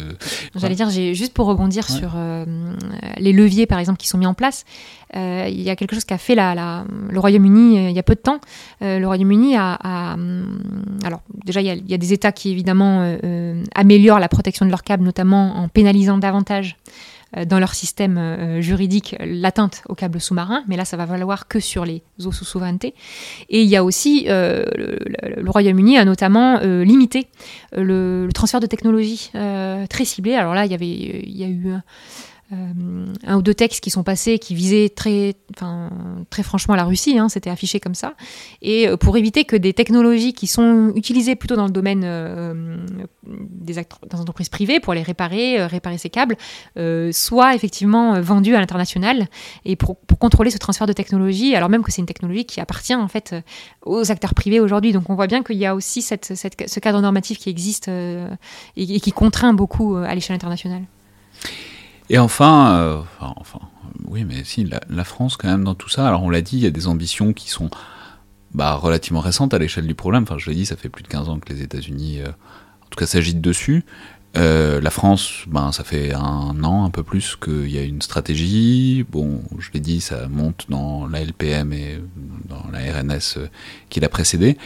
J'allais 0.55 0.75
dire, 0.75 0.89
juste 0.89 1.33
pour 1.33 1.47
rebondir 1.47 1.89
sur 1.89 2.15
les 3.17 3.33
leviers 3.33 3.65
par 3.65 3.79
exemple 3.79 3.97
qui 3.97 4.07
sont 4.07 4.17
mis 4.17 4.27
en 4.27 4.33
place, 4.33 4.65
il 5.13 5.61
y 5.61 5.69
a 5.69 5.75
quelque 5.75 5.95
chose 5.95 6.05
qu'a 6.05 6.17
fait 6.17 6.35
la, 6.35 6.85
le 7.09 7.19
Royaume-Uni 7.19 7.89
il 7.89 7.95
y 7.95 7.99
a 7.99 8.03
peu 8.03 8.15
de 8.15 8.19
temps. 8.19 8.39
le 8.81 9.05
Royaume-Uni 9.05 9.55
a, 9.55 9.73
alors 11.03 11.21
déjà 11.45 11.61
il 11.61 11.67
y, 11.67 11.69
a, 11.69 11.73
il 11.73 11.89
y, 11.89 11.93
a, 11.93 11.97
des 11.97 12.13
États 12.13 12.31
qui 12.31 12.51
évidemment 12.51 13.17
améliorent 13.73 14.19
la 14.19 14.29
protection 14.29 14.65
de 14.65 14.71
leurs 14.71 14.83
câbles, 14.83 15.03
notamment 15.03 15.57
en 15.57 15.67
pénalisant 15.69 16.17
davantage 16.17 16.34
euh, 17.37 17.45
dans 17.45 17.59
leur 17.59 17.73
système 17.73 18.17
euh, 18.17 18.61
juridique 18.61 19.15
l'atteinte 19.19 19.81
aux 19.89 19.95
câbles 19.95 20.21
sous-marins, 20.21 20.63
mais 20.67 20.77
là 20.77 20.85
ça 20.85 20.95
va 20.95 21.05
valoir 21.05 21.47
que 21.47 21.59
sur 21.59 21.85
les 21.85 22.03
eaux 22.23 22.31
sous 22.31 22.45
souveraineté. 22.45 22.93
Et 23.49 23.63
il 23.63 23.67
y 23.67 23.75
a 23.75 23.83
aussi, 23.83 24.25
euh, 24.29 24.63
le, 24.75 25.49
Royaume-Uni 25.49 25.97
a 25.97 26.05
notamment 26.05 26.59
limité 26.59 27.27
le, 27.75 28.27
transfert 28.33 28.59
de 28.59 28.67
technologie 28.67 29.31
très 29.89 30.05
ciblé. 30.05 30.35
Alors 30.35 30.53
là, 30.53 30.65
il 30.65 30.71
y 30.71 30.75
avait, 30.75 30.87
il 30.87 31.37
y 31.37 31.43
a 31.43 31.47
eu 31.47 31.73
un 32.51 33.37
ou 33.37 33.41
deux 33.41 33.55
textes 33.55 33.83
qui 33.83 33.89
sont 33.89 34.03
passés 34.03 34.37
qui 34.37 34.53
visaient 34.53 34.89
très, 34.89 35.33
enfin, 35.55 35.89
très 36.29 36.43
franchement 36.43 36.75
la 36.75 36.83
Russie, 36.83 37.17
hein, 37.17 37.27
c'était 37.27 37.49
affiché 37.49 37.79
comme 37.79 37.95
ça. 37.95 38.13
Et 38.61 38.87
pour 38.99 39.17
éviter 39.17 39.45
que 39.45 39.55
des 39.55 39.73
technologies 39.73 40.33
qui 40.33 40.45
sont 40.45 40.91
utilisées 40.95 41.35
plutôt 41.35 41.55
dans 41.55 41.65
le 41.65 41.71
domaine 41.71 42.01
des, 43.23 43.79
entreprises 44.13 44.49
privées 44.49 44.79
pour 44.79 44.93
les 44.93 45.01
réparer, 45.01 45.65
réparer 45.65 45.97
ces 45.97 46.11
câbles, 46.11 46.37
soient 47.11 47.55
effectivement 47.55 48.21
vendues 48.21 48.55
à 48.55 48.59
l'international 48.59 49.27
et 49.65 49.75
pour, 49.75 49.97
contrôler 50.19 50.51
ce 50.51 50.57
transfert 50.57 50.87
de 50.87 50.93
technologie, 50.93 51.55
alors 51.55 51.69
même 51.69 51.83
que 51.83 51.91
c'est 51.91 52.01
une 52.01 52.07
technologie 52.07 52.45
qui 52.45 52.61
appartient 52.61 52.95
en 52.95 53.07
fait 53.07 53.35
aux 53.85 54.11
acteurs 54.11 54.35
privés 54.35 54.59
aujourd'hui. 54.59 54.93
Donc 54.93 55.09
on 55.09 55.15
voit 55.15 55.27
bien 55.27 55.43
qu'il 55.43 55.57
y 55.57 55.65
a 55.65 55.75
aussi 55.75 56.03
ce 56.03 56.79
cadre 56.79 57.01
normatif 57.01 57.39
qui 57.39 57.49
existe 57.49 57.89
et 57.89 58.99
qui 58.99 59.11
contraint 59.11 59.53
beaucoup 59.53 59.95
à 59.95 60.13
l'échelle 60.13 60.35
internationale. 60.35 60.83
Et 62.09 62.17
enfin, 62.19 62.77
euh, 62.77 63.01
enfin, 63.21 63.59
oui, 64.07 64.23
mais 64.23 64.43
si, 64.43 64.69
la, 64.89 65.03
France, 65.03 65.37
quand 65.37 65.47
même, 65.47 65.63
dans 65.63 65.75
tout 65.75 65.89
ça, 65.89 66.07
alors 66.07 66.23
on 66.23 66.29
l'a 66.29 66.41
dit, 66.41 66.57
il 66.57 66.63
y 66.63 66.67
a 66.67 66.71
des 66.71 66.87
ambitions 66.87 67.33
qui 67.33 67.49
sont 67.49 67.69
bah, 68.53 68.75
relativement 68.75 69.21
récentes 69.21 69.53
à 69.53 69.59
l'échelle 69.59 69.87
du 69.87 69.95
problème. 69.95 70.23
Enfin, 70.23 70.37
je 70.37 70.49
l'ai 70.49 70.55
dit, 70.55 70.65
ça 70.65 70.75
fait 70.75 70.89
plus 70.89 71.03
de 71.03 71.07
15 71.07 71.29
ans 71.29 71.39
que 71.39 71.51
les 71.51 71.61
États-Unis, 71.63 72.21
euh, 72.21 72.29
en 72.29 72.89
tout 72.89 72.97
cas, 72.97 73.07
s'agitent 73.07 73.41
dessus. 73.41 73.83
Euh, 74.37 74.81
la 74.81 74.89
France, 74.91 75.45
ben, 75.47 75.71
ça 75.71 75.83
fait 75.83 76.13
un 76.13 76.63
an, 76.63 76.85
un 76.85 76.89
peu 76.89 77.03
plus, 77.03 77.37
qu'il 77.37 77.71
y 77.71 77.77
a 77.77 77.83
une 77.83 78.01
stratégie. 78.01 79.05
Bon, 79.09 79.41
je 79.57 79.71
l'ai 79.73 79.79
dit, 79.79 80.01
ça 80.01 80.27
monte 80.27 80.65
dans 80.69 81.07
la 81.07 81.23
LPM 81.23 81.73
et 81.73 82.01
dans 82.45 82.65
la 82.71 82.79
RNS 82.79 83.47
qui 83.89 83.99
l'a 83.99 84.09
précédé 84.09 84.57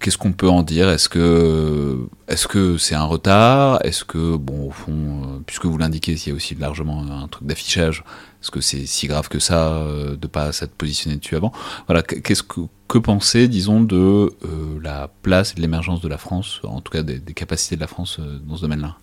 qu'est-ce 0.00 0.18
qu'on 0.18 0.32
peut 0.32 0.48
en 0.48 0.62
dire? 0.62 0.88
Est-ce 0.88 1.08
que 1.08 2.08
est-ce 2.28 2.46
que 2.48 2.78
c'est 2.78 2.94
un 2.94 3.04
retard? 3.04 3.78
Est-ce 3.84 4.04
que 4.04 4.36
bon 4.36 4.68
au 4.68 4.70
fond, 4.70 4.92
euh, 4.92 5.38
puisque 5.46 5.66
vous 5.66 5.78
l'indiquez, 5.78 6.12
il 6.12 6.28
y 6.28 6.32
a 6.32 6.34
aussi 6.34 6.54
largement 6.54 7.02
un 7.02 7.28
truc 7.28 7.46
d'affichage. 7.46 8.04
Est-ce 8.42 8.50
que 8.50 8.60
c'est 8.60 8.86
si 8.86 9.06
grave 9.06 9.28
que 9.28 9.38
ça 9.38 9.74
euh, 9.74 10.16
de 10.16 10.26
pas 10.26 10.52
s'être 10.52 10.74
positionné 10.74 11.16
dessus 11.16 11.36
avant? 11.36 11.52
Voilà, 11.86 12.02
qu'est-ce 12.02 12.42
que 12.42 12.60
que 12.88 12.98
penser, 12.98 13.48
disons, 13.48 13.80
de 13.80 13.96
euh, 13.96 14.78
la 14.80 15.10
place 15.22 15.52
et 15.52 15.54
de 15.56 15.60
l'émergence 15.60 16.00
de 16.00 16.08
la 16.08 16.18
France, 16.18 16.60
en 16.62 16.80
tout 16.80 16.92
cas 16.92 17.02
des 17.02 17.20
capacités 17.34 17.74
de 17.74 17.80
la 17.80 17.88
France 17.88 18.20
dans 18.20 18.56
ce 18.56 18.62
domaine-là? 18.62 18.96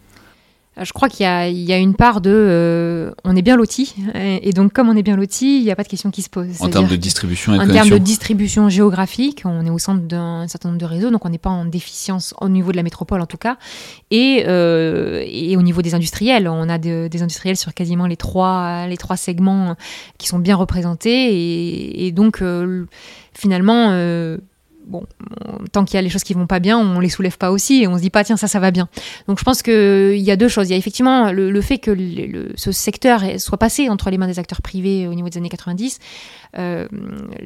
Je 0.82 0.92
crois 0.92 1.08
qu'il 1.08 1.26
y, 1.26 1.64
y, 1.66 1.74
a 1.74 1.78
une 1.78 1.94
part 1.94 2.20
de 2.20 2.32
euh, 2.34 3.12
on 3.24 3.36
est 3.36 3.44
bien 3.44 3.56
loti 3.56 3.94
et, 4.16 4.52
donc 4.54 4.74
comme 4.74 4.90
on 4.90 4.96
est 4.96 5.04
bien 5.04 5.16
loti, 5.16 5.60
il 5.60 5.64
n'y 5.64 5.72
a 5.72 5.76
pas 5.76 5.84
de 5.84 5.88
question 5.88 6.10
qui 6.10 6.24
se 6.24 6.30
pose. 6.30 6.48
En 6.62 6.70
termes 6.70 6.88
de 6.88 6.96
distribution 6.96 7.54
et 7.54 7.60
En 7.60 7.68
termes 7.68 7.90
de 7.90 7.98
distribution 8.00 8.70
géographique, 8.70 9.44
on 9.46 9.66
est 9.66 9.70
au 9.70 9.78
centre 9.78 10.02
d'un 10.02 10.48
certain 10.48 10.70
nombre 10.70 10.82
de 10.82 10.86
réseaux, 10.86 11.12
donc 11.12 11.26
on 11.26 11.30
n'est 11.30 11.38
pas 11.38 11.52
en 11.52 11.66
déficience 11.66 12.34
au 12.42 12.50
niveau 12.50 12.72
de 12.72 12.78
la 12.78 12.84
métropole 12.84 13.22
en 13.22 13.28
tout 13.28 13.38
cas. 13.38 13.58
Et, 14.10 14.46
euh, 14.48 15.24
et 15.28 15.56
au 15.58 15.62
niveau 15.62 15.84
des 15.84 15.94
industriels, 15.94 16.48
on 16.48 16.68
a 16.70 16.80
des 16.80 17.22
industriels 17.22 17.58
sur 17.58 17.74
quasiment 17.74 18.08
les 18.08 18.18
trois, 18.18 18.88
les 18.88 18.98
trois 18.98 19.18
segments 19.18 19.76
qui 20.18 20.28
sont 20.28 20.40
bien 20.40 20.56
représentés 20.56 21.36
et, 21.36 22.08
et 22.08 22.12
donc 22.12 22.44
finalement 23.34 23.92
bon, 24.86 25.04
tant 25.72 25.86
qu'il 25.86 25.96
y 25.96 25.98
a 25.98 26.02
les 26.02 26.10
choses 26.10 26.24
qui 26.24 26.34
vont 26.34 26.48
pas 26.48 26.60
bien, 26.60 26.78
on 26.78 27.00
les 27.00 27.10
soulève 27.10 27.38
pas 27.38 27.52
aussi 27.52 27.84
et 27.84 27.88
on 27.88 27.98
se 27.98 28.02
dit 28.02 28.10
pas 28.10 28.24
tiens 28.24 28.38
ça 28.38 28.48
ça 28.48 28.60
va 28.60 28.72
bien. 28.72 28.88
Donc 29.28 29.40
je 29.40 29.44
pense 29.44 29.62
que 29.62 30.14
il 30.16 30.22
y 30.22 30.32
a 30.32 30.36
deux 30.36 30.48
choses. 30.48 30.70
Il 30.70 30.72
y 30.72 30.76
a 30.76 30.78
effectivement 30.78 31.32
le, 31.32 31.62
fait 31.62 31.78
que 31.78 31.96
ce 32.56 32.72
secteur 32.72 33.22
soit 33.38 33.58
passé 33.58 33.90
entre 33.90 34.10
les 34.10 34.18
mains 34.18 34.28
des 34.28 34.40
acteurs 34.40 34.62
privés 34.62 35.08
au 35.08 35.14
niveau 35.14 35.30
des 35.30 35.38
années 35.38 35.50
90, 35.50 36.00
euh, 36.58 36.88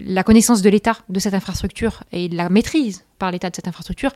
la 0.06 0.24
connaissance 0.24 0.62
de 0.62 0.70
l'État 0.70 0.98
de 1.08 1.20
cette 1.20 1.34
infrastructure 1.34 2.04
et 2.12 2.28
la 2.28 2.50
maîtrise 2.50 3.06
par 3.20 3.32
l'État 3.32 3.50
de 3.50 3.56
cette 3.56 3.68
infrastructure, 3.68 4.12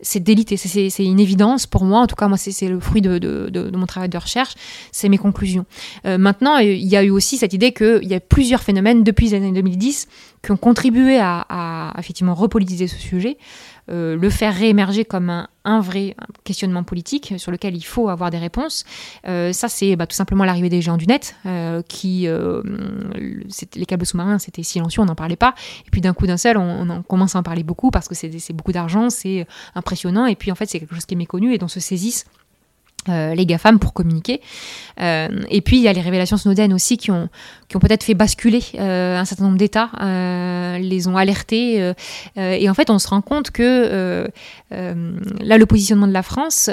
c'est 0.00 0.20
délité, 0.20 0.56
c'est 0.56 1.04
une 1.04 1.20
évidence 1.20 1.66
pour 1.66 1.84
moi. 1.84 2.00
En 2.00 2.06
tout 2.06 2.14
cas, 2.14 2.28
moi, 2.28 2.38
c'est 2.38 2.68
le 2.68 2.80
fruit 2.80 3.02
de, 3.02 3.50
mon 3.74 3.86
travail 3.86 4.08
de 4.08 4.18
recherche, 4.18 4.54
c'est 4.92 5.08
mes 5.08 5.18
conclusions. 5.18 5.66
Euh, 6.06 6.16
maintenant, 6.16 6.56
il 6.58 6.86
y 6.86 6.96
a 6.96 7.02
eu 7.02 7.10
aussi 7.10 7.36
cette 7.36 7.52
idée 7.52 7.72
qu'il 7.72 8.04
y 8.04 8.14
a 8.14 8.20
plusieurs 8.20 8.62
phénomènes 8.62 9.04
depuis 9.04 9.26
les 9.26 9.34
années 9.34 9.52
2010 9.52 10.08
qui 10.46 10.52
ont 10.52 10.56
contribué 10.56 11.18
à, 11.18 11.92
effectivement 11.98 12.34
repolitiser 12.34 12.86
ce 12.86 12.96
sujet. 12.96 13.36
Euh, 13.88 14.16
le 14.16 14.30
faire 14.30 14.54
réémerger 14.54 15.04
comme 15.04 15.46
un, 15.64 15.80
vrai 15.80 16.16
questionnement 16.44 16.84
politique 16.84 17.34
sur 17.36 17.50
lequel 17.50 17.76
il 17.76 17.84
faut 17.84 18.08
avoir 18.08 18.30
des 18.30 18.38
réponses. 18.38 18.84
Euh, 19.26 19.52
ça, 19.52 19.68
c'est 19.68 19.96
bah, 19.96 20.06
tout 20.06 20.14
simplement 20.14 20.44
l'arrivée 20.44 20.68
des 20.68 20.82
géants 20.82 20.96
du 20.96 21.06
net, 21.06 21.34
euh, 21.46 21.82
qui, 21.88 22.28
les 23.74 23.86
câbles 23.86 24.06
sous-marins, 24.06 24.38
c'était 24.38 24.62
silencieux, 24.62 25.02
on 25.02 25.06
n'en 25.06 25.16
parlait 25.16 25.36
pas. 25.36 25.54
Et 25.86 25.90
puis 25.90 26.00
d'un 26.00 26.14
coup 26.14 26.28
d'un 26.28 26.36
seul, 26.36 26.56
on, 26.56 27.02
commence 27.02 27.34
à 27.34 27.40
en 27.40 27.42
parler 27.42 27.64
beaucoup 27.64 27.90
parce 27.90 28.06
que 28.06 28.14
c'est 28.14 28.52
beaucoup 28.52 28.72
d'argent, 28.72 29.10
c'est 29.10 29.46
impressionnant. 29.74 30.26
Et 30.26 30.36
puis 30.36 30.52
en 30.52 30.54
fait, 30.54 30.66
c'est 30.66 30.78
quelque 30.78 30.94
chose 30.94 31.06
qui 31.06 31.14
est 31.14 31.18
méconnu 31.18 31.54
et 31.54 31.58
dont 31.58 31.68
se 31.68 31.80
saisissent 31.80 32.26
les 33.08 33.46
GAFAM 33.46 33.78
pour 33.78 33.92
communiquer. 33.92 34.40
Euh, 35.00 35.28
et 35.50 35.60
puis 35.60 35.76
il 35.76 35.82
y 35.82 35.88
a 35.88 35.92
les 35.92 36.00
révélations 36.00 36.36
Snowden 36.36 36.72
aussi 36.72 36.96
qui 36.96 37.10
ont, 37.10 37.28
peut-être 37.68 38.04
fait 38.04 38.14
basculer 38.14 38.62
euh, 38.78 39.18
un 39.18 39.24
certain 39.24 39.44
nombre 39.44 39.58
d'États, 39.58 39.90
les 40.78 41.08
ont 41.08 41.16
alertés. 41.16 41.92
et 42.36 42.70
en 42.70 42.74
fait, 42.74 42.90
on 42.90 42.98
se 42.98 43.08
rend 43.08 43.20
compte 43.20 43.50
que 43.50 44.26
là, 44.70 45.58
le 45.58 45.66
positionnement 45.66 46.06
de 46.06 46.12
la 46.12 46.22
France, 46.22 46.70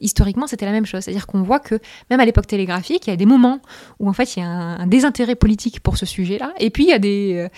historiquement, 0.00 0.46
c'était 0.46 0.66
la 0.66 0.72
même 0.72 0.86
chose. 0.86 1.02
C'est-à-dire 1.02 1.26
qu'on 1.26 1.42
voit 1.42 1.60
que 1.60 1.78
même 2.10 2.20
à 2.20 2.24
l'époque 2.24 2.46
télégraphique, 2.46 3.06
il 3.06 3.10
y 3.10 3.12
a 3.12 3.16
des 3.16 3.26
moments 3.26 3.60
où 3.98 4.08
en 4.08 4.12
fait 4.12 4.36
il 4.36 4.40
y 4.40 4.42
a 4.42 4.48
un, 4.48 4.86
désintérêt 4.86 5.34
politique 5.34 5.80
pour 5.80 5.96
ce 5.96 6.06
sujet-là. 6.06 6.52
Et 6.58 6.70
puis 6.70 6.84
il 6.84 6.90
y 6.90 6.92
a 6.92 6.98
des. 6.98 7.48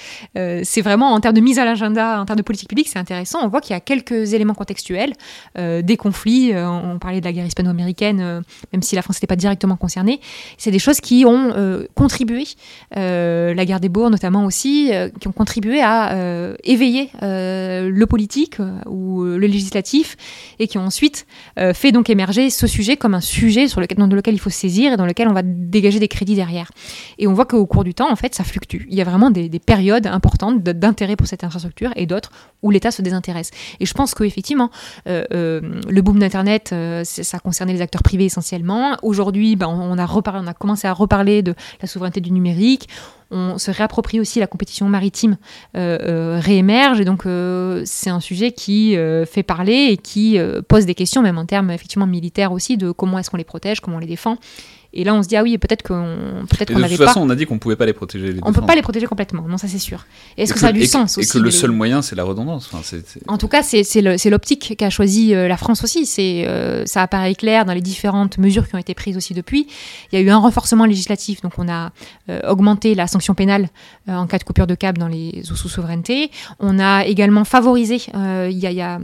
c'est 0.64 0.82
vraiment 0.82 1.12
en 1.12 1.20
termes 1.20 1.34
de 1.34 1.40
mise 1.40 1.58
à 1.58 1.64
l'agenda, 1.64 2.20
en 2.20 2.24
termes 2.24 2.38
de 2.38 2.42
politique 2.42 2.68
publique, 2.68 2.88
c'est 2.88 2.98
intéressant. 2.98 3.40
On 3.42 3.48
voit 3.48 3.60
qu'il 3.60 3.74
y 3.74 3.76
a 3.76 3.80
quelques 3.80 4.32
éléments 4.32 4.54
contextuels, 4.54 5.12
des 5.56 5.96
conflits. 5.96 6.52
on 6.54 6.98
parlait 6.98 7.20
de 7.20 7.26
la 7.26 7.32
guerre 7.32 7.46
hispano-américaine 7.46 8.06
euh, 8.20 8.40
même 8.72 8.82
si 8.82 8.94
la 8.94 9.02
France 9.02 9.16
n'était 9.16 9.26
pas 9.26 9.36
directement 9.36 9.76
concernée. 9.76 10.05
C'est 10.58 10.70
des 10.70 10.78
choses 10.78 11.00
qui 11.00 11.24
ont 11.24 11.52
euh, 11.56 11.86
contribué, 11.94 12.44
euh, 12.96 13.54
la 13.54 13.64
guerre 13.64 13.80
des 13.80 13.88
Bourgs 13.88 14.10
notamment 14.10 14.44
aussi, 14.44 14.90
qui 15.20 15.28
ont 15.28 15.32
contribué 15.32 15.80
à 15.82 16.16
éveiller 16.64 17.10
le 17.22 18.04
politique 18.04 18.58
ou 18.86 19.24
le 19.24 19.46
législatif 19.46 20.16
et 20.58 20.68
qui 20.68 20.78
ont 20.78 20.86
ensuite 20.86 21.26
fait 21.74 21.92
donc 21.92 22.10
émerger 22.10 22.50
ce 22.50 22.66
sujet 22.66 22.96
comme 22.96 23.14
un 23.14 23.20
sujet 23.20 23.68
sur 23.68 23.80
lequel, 23.80 23.98
dans 23.98 24.06
lequel 24.06 24.34
il 24.34 24.40
faut 24.40 24.50
saisir 24.50 24.92
et 24.92 24.96
dans 24.96 25.06
lequel 25.06 25.28
on 25.28 25.32
va 25.32 25.42
dégager 25.42 25.98
des 25.98 26.08
crédits 26.08 26.34
derrière. 26.34 26.70
Et 27.18 27.26
on 27.26 27.32
voit 27.32 27.46
qu'au 27.46 27.66
cours 27.66 27.84
du 27.84 27.94
temps, 27.94 28.10
en 28.10 28.16
fait, 28.16 28.34
ça 28.34 28.44
fluctue. 28.44 28.86
Il 28.88 28.96
y 28.96 29.00
a 29.00 29.04
vraiment 29.04 29.30
des, 29.30 29.48
des 29.48 29.58
périodes 29.58 30.06
importantes 30.06 30.62
d'intérêt 30.62 31.16
pour 31.16 31.26
cette 31.26 31.44
infrastructure 31.44 31.90
et 31.96 32.06
d'autres 32.06 32.30
où 32.62 32.70
l'État 32.70 32.90
se 32.90 33.02
désintéresse. 33.02 33.50
Et 33.80 33.86
je 33.86 33.94
pense 33.94 34.14
qu'effectivement, 34.14 34.70
le 35.06 36.00
boom 36.00 36.18
d'Internet, 36.18 36.74
ça 37.04 37.38
concernait 37.38 37.72
les 37.72 37.82
acteurs 37.82 38.02
privé 38.02 38.24
essentiellement. 38.24 38.96
Aujourd'hui, 39.02 39.56
ben, 39.56 39.68
on, 39.68 39.95
on 39.98 40.46
a 40.46 40.54
commencé 40.54 40.86
à 40.86 40.92
reparler 40.92 41.42
de 41.42 41.54
la 41.80 41.88
souveraineté 41.88 42.20
du 42.20 42.30
numérique. 42.30 42.88
On 43.30 43.58
se 43.58 43.72
réapproprie 43.72 44.20
aussi 44.20 44.38
la 44.38 44.46
compétition 44.46 44.88
maritime 44.88 45.36
euh, 45.76 45.98
euh, 46.00 46.40
réémerge 46.40 47.00
et 47.00 47.04
donc 47.04 47.26
euh, 47.26 47.82
c'est 47.84 48.10
un 48.10 48.20
sujet 48.20 48.52
qui 48.52 48.96
fait 49.26 49.42
parler 49.42 49.88
et 49.90 49.96
qui 49.96 50.38
pose 50.68 50.86
des 50.86 50.94
questions 50.94 51.22
même 51.22 51.38
en 51.38 51.46
termes 51.46 51.70
effectivement 51.70 52.06
militaires 52.06 52.52
aussi 52.52 52.76
de 52.76 52.92
comment 52.92 53.18
est-ce 53.18 53.30
qu'on 53.30 53.36
les 53.36 53.44
protège, 53.44 53.80
comment 53.80 53.96
on 53.96 54.00
les 54.00 54.06
défend 54.06 54.38
et 54.98 55.04
là, 55.04 55.14
on 55.14 55.22
se 55.22 55.28
dit, 55.28 55.36
ah 55.36 55.42
oui, 55.42 55.58
peut-être 55.58 55.82
qu'on 55.82 55.94
n'avait 55.94 56.46
pas. 56.48 56.64
De 56.64 56.96
toute 56.96 57.04
façon, 57.04 57.20
on 57.20 57.28
a 57.28 57.36
dit 57.36 57.44
qu'on 57.44 57.58
pouvait 57.58 57.76
pas 57.76 57.84
les 57.84 57.92
protéger. 57.92 58.32
Les 58.32 58.40
on 58.42 58.48
ne 58.48 58.54
peut 58.54 58.64
pas 58.64 58.74
les 58.74 58.80
protéger 58.80 59.04
complètement, 59.04 59.42
non, 59.42 59.58
ça 59.58 59.68
c'est 59.68 59.78
sûr. 59.78 60.06
Est-ce 60.38 60.54
que, 60.54 60.58
ça 60.58 60.68
a 60.68 60.72
du 60.72 60.86
sens 60.86 61.18
aussi 61.18 61.28
Et 61.28 61.30
que 61.30 61.38
le 61.38 61.50
seul 61.50 61.70
moyen, 61.70 62.00
c'est 62.00 62.16
la 62.16 62.24
redondance. 62.24 62.70
En 63.28 63.36
tout 63.36 63.48
cas, 63.48 63.62
c'est 63.62 64.30
l'optique 64.30 64.74
qu'a 64.78 64.88
choisi 64.88 65.34
euh, 65.34 65.48
la 65.48 65.58
France 65.58 65.84
aussi. 65.84 66.06
C'est 66.06 66.46
euh, 66.48 66.86
ça 66.86 67.02
apparaît 67.02 67.34
clair 67.34 67.66
dans 67.66 67.74
les 67.74 67.82
différentes 67.82 68.38
mesures 68.38 68.66
qui 68.66 68.74
ont 68.74 68.78
été 68.78 68.94
prises 68.94 69.18
aussi 69.18 69.34
depuis. 69.34 69.66
Il 70.12 70.18
y 70.18 70.22
a 70.22 70.24
eu 70.24 70.30
un 70.30 70.38
renforcement 70.38 70.86
législatif, 70.86 71.42
donc 71.42 71.52
on 71.58 71.68
a 71.68 71.92
euh, 72.30 72.40
augmenté 72.48 72.94
la 72.94 73.06
sanction 73.06 73.34
pénale 73.34 73.68
en 74.08 74.26
cas 74.26 74.38
de 74.38 74.44
coupure 74.44 74.66
de 74.66 74.74
câble 74.74 74.96
dans 74.96 75.08
les 75.08 75.42
eaux 75.52 75.56
sous 75.56 75.68
souveraineté. 75.68 76.30
On 76.58 76.78
a 76.78 77.04
également 77.04 77.44
favorisé. 77.44 78.00
Il 78.14 78.58
y 78.58 78.66
a, 78.66 78.70
y 78.70 78.80
a 78.80 78.98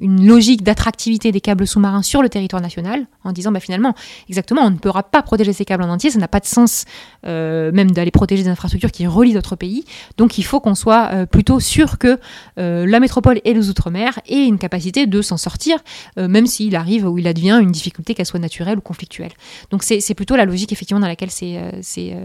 une 0.00 0.26
logique 0.26 0.62
d'attractivité 0.62 1.32
des 1.32 1.40
câbles 1.40 1.66
sous-marins 1.66 2.02
sur 2.02 2.22
le 2.22 2.28
territoire 2.28 2.60
national 2.60 3.06
en 3.24 3.32
disant, 3.32 3.52
bah, 3.52 3.60
finalement, 3.60 3.94
exactement 4.28 4.49
on 4.58 4.70
ne 4.70 4.76
pourra 4.76 5.02
pas 5.02 5.22
protéger 5.22 5.52
ces 5.52 5.64
câbles 5.64 5.82
en 5.82 5.88
entier, 5.88 6.10
ça 6.10 6.18
n'a 6.18 6.28
pas 6.28 6.40
de 6.40 6.46
sens 6.46 6.84
euh, 7.26 7.70
même 7.72 7.90
d'aller 7.90 8.10
protéger 8.10 8.42
des 8.42 8.48
infrastructures 8.48 8.90
qui 8.90 9.06
relient 9.06 9.34
d'autres 9.34 9.56
pays. 9.56 9.84
Donc 10.16 10.38
il 10.38 10.42
faut 10.42 10.60
qu'on 10.60 10.74
soit 10.74 11.10
euh, 11.12 11.26
plutôt 11.26 11.60
sûr 11.60 11.98
que 11.98 12.18
euh, 12.58 12.86
la 12.86 13.00
métropole 13.00 13.40
et 13.44 13.54
les 13.54 13.68
outre-mer 13.68 14.18
aient 14.26 14.46
une 14.46 14.58
capacité 14.58 15.06
de 15.06 15.22
s'en 15.22 15.36
sortir, 15.36 15.78
même 16.16 16.46
s'il 16.46 16.76
arrive 16.76 17.06
ou 17.06 17.18
il 17.18 17.26
advient 17.26 17.58
une 17.60 17.70
difficulté, 17.70 18.14
qu'elle 18.14 18.26
soit 18.26 18.40
naturelle 18.40 18.78
ou 18.78 18.80
conflictuelle. 18.80 19.32
Donc 19.70 19.82
c'est 19.82 20.14
plutôt 20.14 20.36
la 20.36 20.44
logique 20.44 20.72
effectivement 20.72 21.00
dans 21.00 21.06
laquelle 21.06 21.30
c'est 21.30 22.16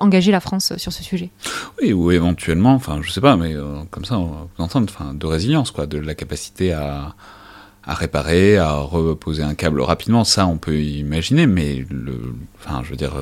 engagée 0.00 0.32
la 0.32 0.40
France 0.40 0.72
sur 0.76 0.92
ce 0.92 1.02
sujet. 1.02 1.30
Oui, 1.80 1.92
ou 1.92 2.10
éventuellement, 2.10 2.74
enfin 2.74 3.00
je 3.02 3.10
sais 3.10 3.20
pas, 3.20 3.36
mais 3.36 3.54
comme 3.90 4.04
ça, 4.04 4.18
on 4.18 4.48
peut 4.56 4.62
entendre, 4.62 4.90
de 5.14 5.26
résilience, 5.26 5.70
quoi, 5.70 5.86
de 5.86 5.98
la 5.98 6.14
capacité 6.14 6.72
à 6.72 7.14
à 7.90 7.94
réparer, 7.94 8.56
à 8.56 8.74
reposer 8.74 9.42
un 9.42 9.54
câble 9.54 9.80
rapidement, 9.80 10.22
ça 10.22 10.46
on 10.46 10.58
peut 10.58 10.78
imaginer, 10.80 11.48
mais 11.48 11.84
enfin, 12.60 12.82
je 12.84 12.90
veux 12.90 12.96
dire, 12.96 13.12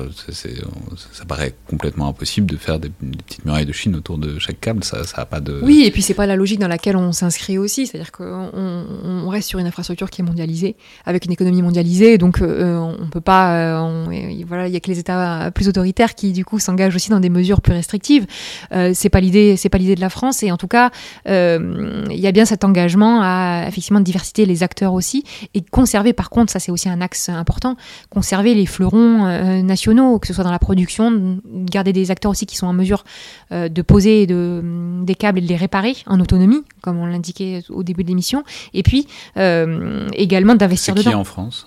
ça 1.11 1.25
paraît 1.25 1.55
complètement 1.67 2.07
impossible 2.07 2.45
de 2.45 2.55
faire 2.55 2.77
des, 2.77 2.89
petites 2.89 3.45
murailles 3.45 3.65
de 3.65 3.71
Chine 3.71 3.95
autour 3.95 4.19
de 4.19 4.37
chaque 4.37 4.59
câble, 4.59 4.83
ça, 4.83 5.03
ça 5.05 5.21
a 5.21 5.25
pas 5.25 5.39
de. 5.39 5.59
Oui, 5.63 5.85
et 5.85 5.91
puis 5.91 6.03
c'est 6.03 6.13
pas 6.13 6.27
la 6.27 6.35
logique 6.35 6.59
dans 6.59 6.67
laquelle 6.67 6.97
on 6.97 7.11
s'inscrit 7.13 7.57
aussi, 7.57 7.87
c'est-à-dire 7.87 8.11
qu'on 8.11 8.51
on 8.53 9.27
reste 9.29 9.49
sur 9.49 9.57
une 9.57 9.65
infrastructure 9.65 10.11
qui 10.11 10.21
est 10.21 10.23
mondialisée, 10.25 10.75
avec 11.03 11.25
une 11.25 11.31
économie 11.31 11.63
mondialisée, 11.63 12.19
donc 12.19 12.39
euh, 12.39 12.77
on 12.77 13.09
peut 13.09 13.21
pas, 13.21 13.79
euh, 13.79 14.43
voilà, 14.47 14.67
il 14.67 14.73
y 14.73 14.77
a 14.77 14.79
que 14.79 14.91
les 14.91 14.99
États 14.99 15.49
plus 15.49 15.67
autoritaires 15.67 16.13
qui 16.13 16.31
du 16.31 16.45
coup 16.45 16.59
s'engagent 16.59 16.95
aussi 16.95 17.09
dans 17.09 17.19
des 17.19 17.31
mesures 17.31 17.61
plus 17.61 17.73
restrictives. 17.73 18.27
Euh, 18.71 18.91
c'est 18.93 19.09
pas 19.09 19.19
l'idée, 19.19 19.57
c'est 19.57 19.69
pas 19.69 19.79
l'idée 19.79 19.95
de 19.95 20.01
la 20.01 20.09
France, 20.09 20.43
et 20.43 20.51
en 20.51 20.57
tout 20.57 20.67
cas, 20.67 20.91
euh, 21.27 22.05
il 22.11 22.19
y 22.19 22.27
a 22.27 22.31
bien 22.31 22.45
cet 22.45 22.63
engagement 22.63 23.21
à 23.23 23.65
effectivement 23.67 23.99
diversité 23.99 24.45
les 24.45 24.58
acteurs 24.63 24.93
aussi, 24.93 25.23
et 25.53 25.61
conserver 25.61 26.13
par 26.13 26.29
contre, 26.29 26.51
ça 26.51 26.59
c'est 26.59 26.71
aussi 26.71 26.89
un 26.89 27.01
axe 27.01 27.29
important, 27.29 27.75
conserver 28.09 28.53
les 28.53 28.65
fleurons 28.65 29.25
euh, 29.25 29.61
nationaux, 29.61 30.19
que 30.19 30.27
ce 30.27 30.33
soit 30.33 30.43
dans 30.43 30.51
la 30.51 30.59
production, 30.59 31.39
garder 31.45 31.93
des 31.93 32.11
acteurs 32.11 32.31
aussi 32.31 32.45
qui 32.45 32.55
sont 32.55 32.67
en 32.67 32.73
mesure 32.73 33.03
euh, 33.51 33.69
de 33.69 33.81
poser 33.81 34.27
de, 34.27 34.61
des 35.03 35.15
câbles 35.15 35.39
et 35.39 35.41
de 35.41 35.47
les 35.47 35.55
réparer 35.55 35.95
en 36.05 36.19
autonomie, 36.19 36.63
comme 36.81 36.97
on 36.97 37.05
l'indiquait 37.05 37.63
au 37.69 37.83
début 37.83 38.03
de 38.03 38.09
l'émission, 38.09 38.43
et 38.73 38.83
puis 38.83 39.07
euh, 39.37 40.07
également 40.13 40.55
d'investir 40.55 40.95
dedans. 40.95 41.11
Qui 41.11 41.15
en 41.15 41.23
France? 41.23 41.65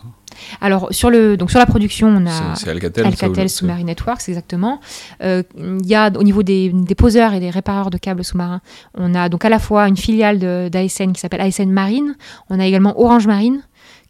Alors 0.60 0.88
sur 0.90 1.10
le 1.10 1.36
donc 1.36 1.50
sur 1.50 1.58
la 1.58 1.66
production, 1.66 2.08
on 2.08 2.26
a 2.26 2.54
Alcatel, 2.66 3.06
Alcatel 3.06 3.48
Submarine 3.48 3.86
Networks 3.86 4.28
exactement. 4.28 4.80
Il 5.20 5.86
y 5.86 5.94
a 5.94 6.10
au 6.16 6.22
niveau 6.22 6.42
des, 6.42 6.70
des, 6.70 6.94
poseurs 6.94 7.34
et 7.34 7.40
des 7.40 7.50
répareurs 7.50 7.90
de 7.90 7.98
câbles 7.98 8.24
sous-marins, 8.24 8.60
on 8.94 9.14
a 9.14 9.28
donc 9.28 9.44
à 9.44 9.48
la 9.48 9.58
fois 9.58 9.88
une 9.88 9.96
filiale 9.96 10.38
d'ASN 10.70 11.12
qui 11.12 11.20
s'appelle 11.20 11.40
ASN 11.40 11.70
Marine, 11.70 12.16
on 12.50 12.58
a 12.58 12.66
également 12.66 12.98
Orange 13.00 13.26
Marine 13.26 13.62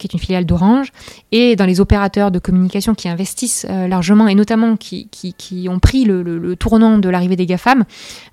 qui 0.02 0.06
est 0.06 0.12
une 0.14 0.20
filiale 0.20 0.44
d'Orange, 0.44 0.92
et 1.30 1.56
dans 1.56 1.66
les 1.66 1.80
opérateurs 1.80 2.30
de 2.30 2.38
communication 2.38 2.94
qui 2.94 3.08
investissent 3.08 3.66
euh, 3.70 3.86
largement 3.86 4.28
et 4.28 4.34
notamment 4.34 4.76
qui, 4.76 5.08
qui, 5.08 5.32
qui 5.34 5.68
ont 5.68 5.78
pris 5.78 6.04
le, 6.04 6.22
le, 6.22 6.38
le, 6.38 6.56
tournant 6.56 6.98
de 6.98 7.08
l'arrivée 7.08 7.36
des 7.36 7.46
GAFAM. 7.46 7.84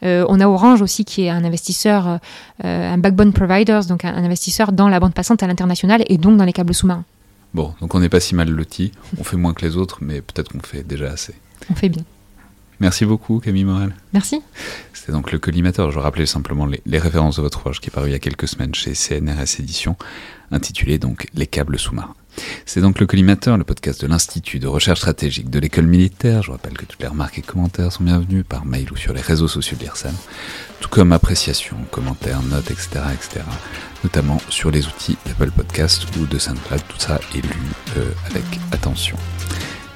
Euh, 0.03 0.25
on 0.29 0.39
a 0.39 0.47
Orange 0.47 0.81
aussi 0.81 1.05
qui 1.05 1.23
est 1.25 1.29
un 1.29 1.43
investisseur, 1.43 2.19
euh, 2.63 2.93
un 2.93 2.97
backbone 2.97 3.33
providers, 3.33 3.85
donc 3.85 4.03
un, 4.03 4.13
un, 4.13 4.23
investisseur 4.23 4.71
dans 4.71 4.89
la 4.89 4.99
bande 4.99 5.13
passante 5.13 5.43
à 5.43 5.47
l'international 5.47 6.03
et 6.07 6.17
donc 6.17 6.37
dans 6.37 6.45
les 6.45 6.53
câbles 6.53 6.73
sous-marins. 6.73 7.05
Bon, 7.53 7.73
donc 7.81 7.95
on 7.95 7.99
n'est 7.99 8.09
pas 8.09 8.19
si 8.19 8.35
mal 8.35 8.49
loti, 8.49 8.91
on 9.17 9.23
fait 9.23 9.37
moins 9.37 9.53
que 9.53 9.65
les 9.65 9.75
autres, 9.77 9.99
mais 10.01 10.21
peut-être 10.21 10.51
qu'on 10.51 10.59
fait 10.59 10.83
déjà 10.83 11.11
assez. 11.11 11.33
On 11.69 11.75
fait 11.75 11.89
bien. 11.89 12.03
Merci 12.79 13.05
beaucoup 13.05 13.39
Camille 13.39 13.65
Morel. 13.65 13.93
Merci. 14.13 14.41
C'était 14.93 15.11
donc 15.11 15.31
le 15.31 15.39
collimateur. 15.39 15.91
Je 15.91 15.99
rappelais 15.99 16.25
simplement 16.25 16.65
les, 16.65 16.81
les, 16.85 16.99
références 16.99 17.35
de 17.35 17.41
votre 17.41 17.59
ouvrage 17.59 17.81
qui 17.81 17.89
est 17.89 17.91
paru 17.91 18.09
il 18.09 18.11
y 18.13 18.15
a 18.15 18.19
quelques 18.19 18.47
semaines 18.47 18.73
chez 18.73 18.93
CNRS 18.93 19.59
Éditions, 19.59 19.97
intitulé 20.51 20.97
donc 20.97 21.27
Les 21.33 21.47
câbles 21.47 21.77
sous-marins. 21.77 22.15
C'est 22.65 22.81
donc 22.81 22.99
le 22.99 23.05
collimateur, 23.05 23.57
le 23.57 23.63
podcast 23.63 24.01
de 24.01 24.07
l'Institut 24.07 24.59
de 24.59 24.67
recherche 24.67 24.99
stratégique 24.99 25.49
de 25.49 25.59
l'école 25.59 25.87
militaire. 25.87 26.43
Je 26.43 26.51
rappelle 26.51 26.77
que 26.77 26.85
toutes 26.85 27.01
les 27.01 27.07
remarques 27.07 27.37
et 27.39 27.41
commentaires 27.41 27.91
sont 27.91 28.03
bienvenus 28.03 28.45
par 28.47 28.65
mail 28.65 28.91
ou 28.91 28.95
sur 28.95 29.13
les 29.13 29.21
réseaux 29.21 29.47
sociaux 29.47 29.77
de 29.79 29.85
tout 30.79 30.89
comme 30.89 31.11
appréciations, 31.11 31.77
commentaires, 31.91 32.41
notes, 32.43 32.71
etc., 32.71 33.01
etc., 33.13 33.45
notamment 34.03 34.39
sur 34.49 34.71
les 34.71 34.87
outils 34.87 35.17
d'Apple 35.25 35.51
Podcast 35.51 36.05
ou 36.17 36.25
de 36.25 36.37
SoundCloud. 36.37 36.81
Tout 36.87 36.99
ça 36.99 37.19
est 37.35 37.41
lu 37.41 37.59
euh, 37.97 38.11
avec 38.29 38.45
attention. 38.71 39.17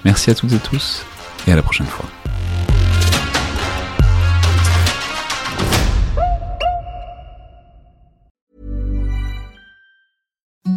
Merci 0.03 0.31
à 0.31 0.35
toutes 0.35 0.53
et 0.53 0.59
tous 0.59 1.05
et 1.47 1.51
à 1.51 1.55
la 1.55 1.61
prochaine 1.61 1.87
fois. 1.87 2.05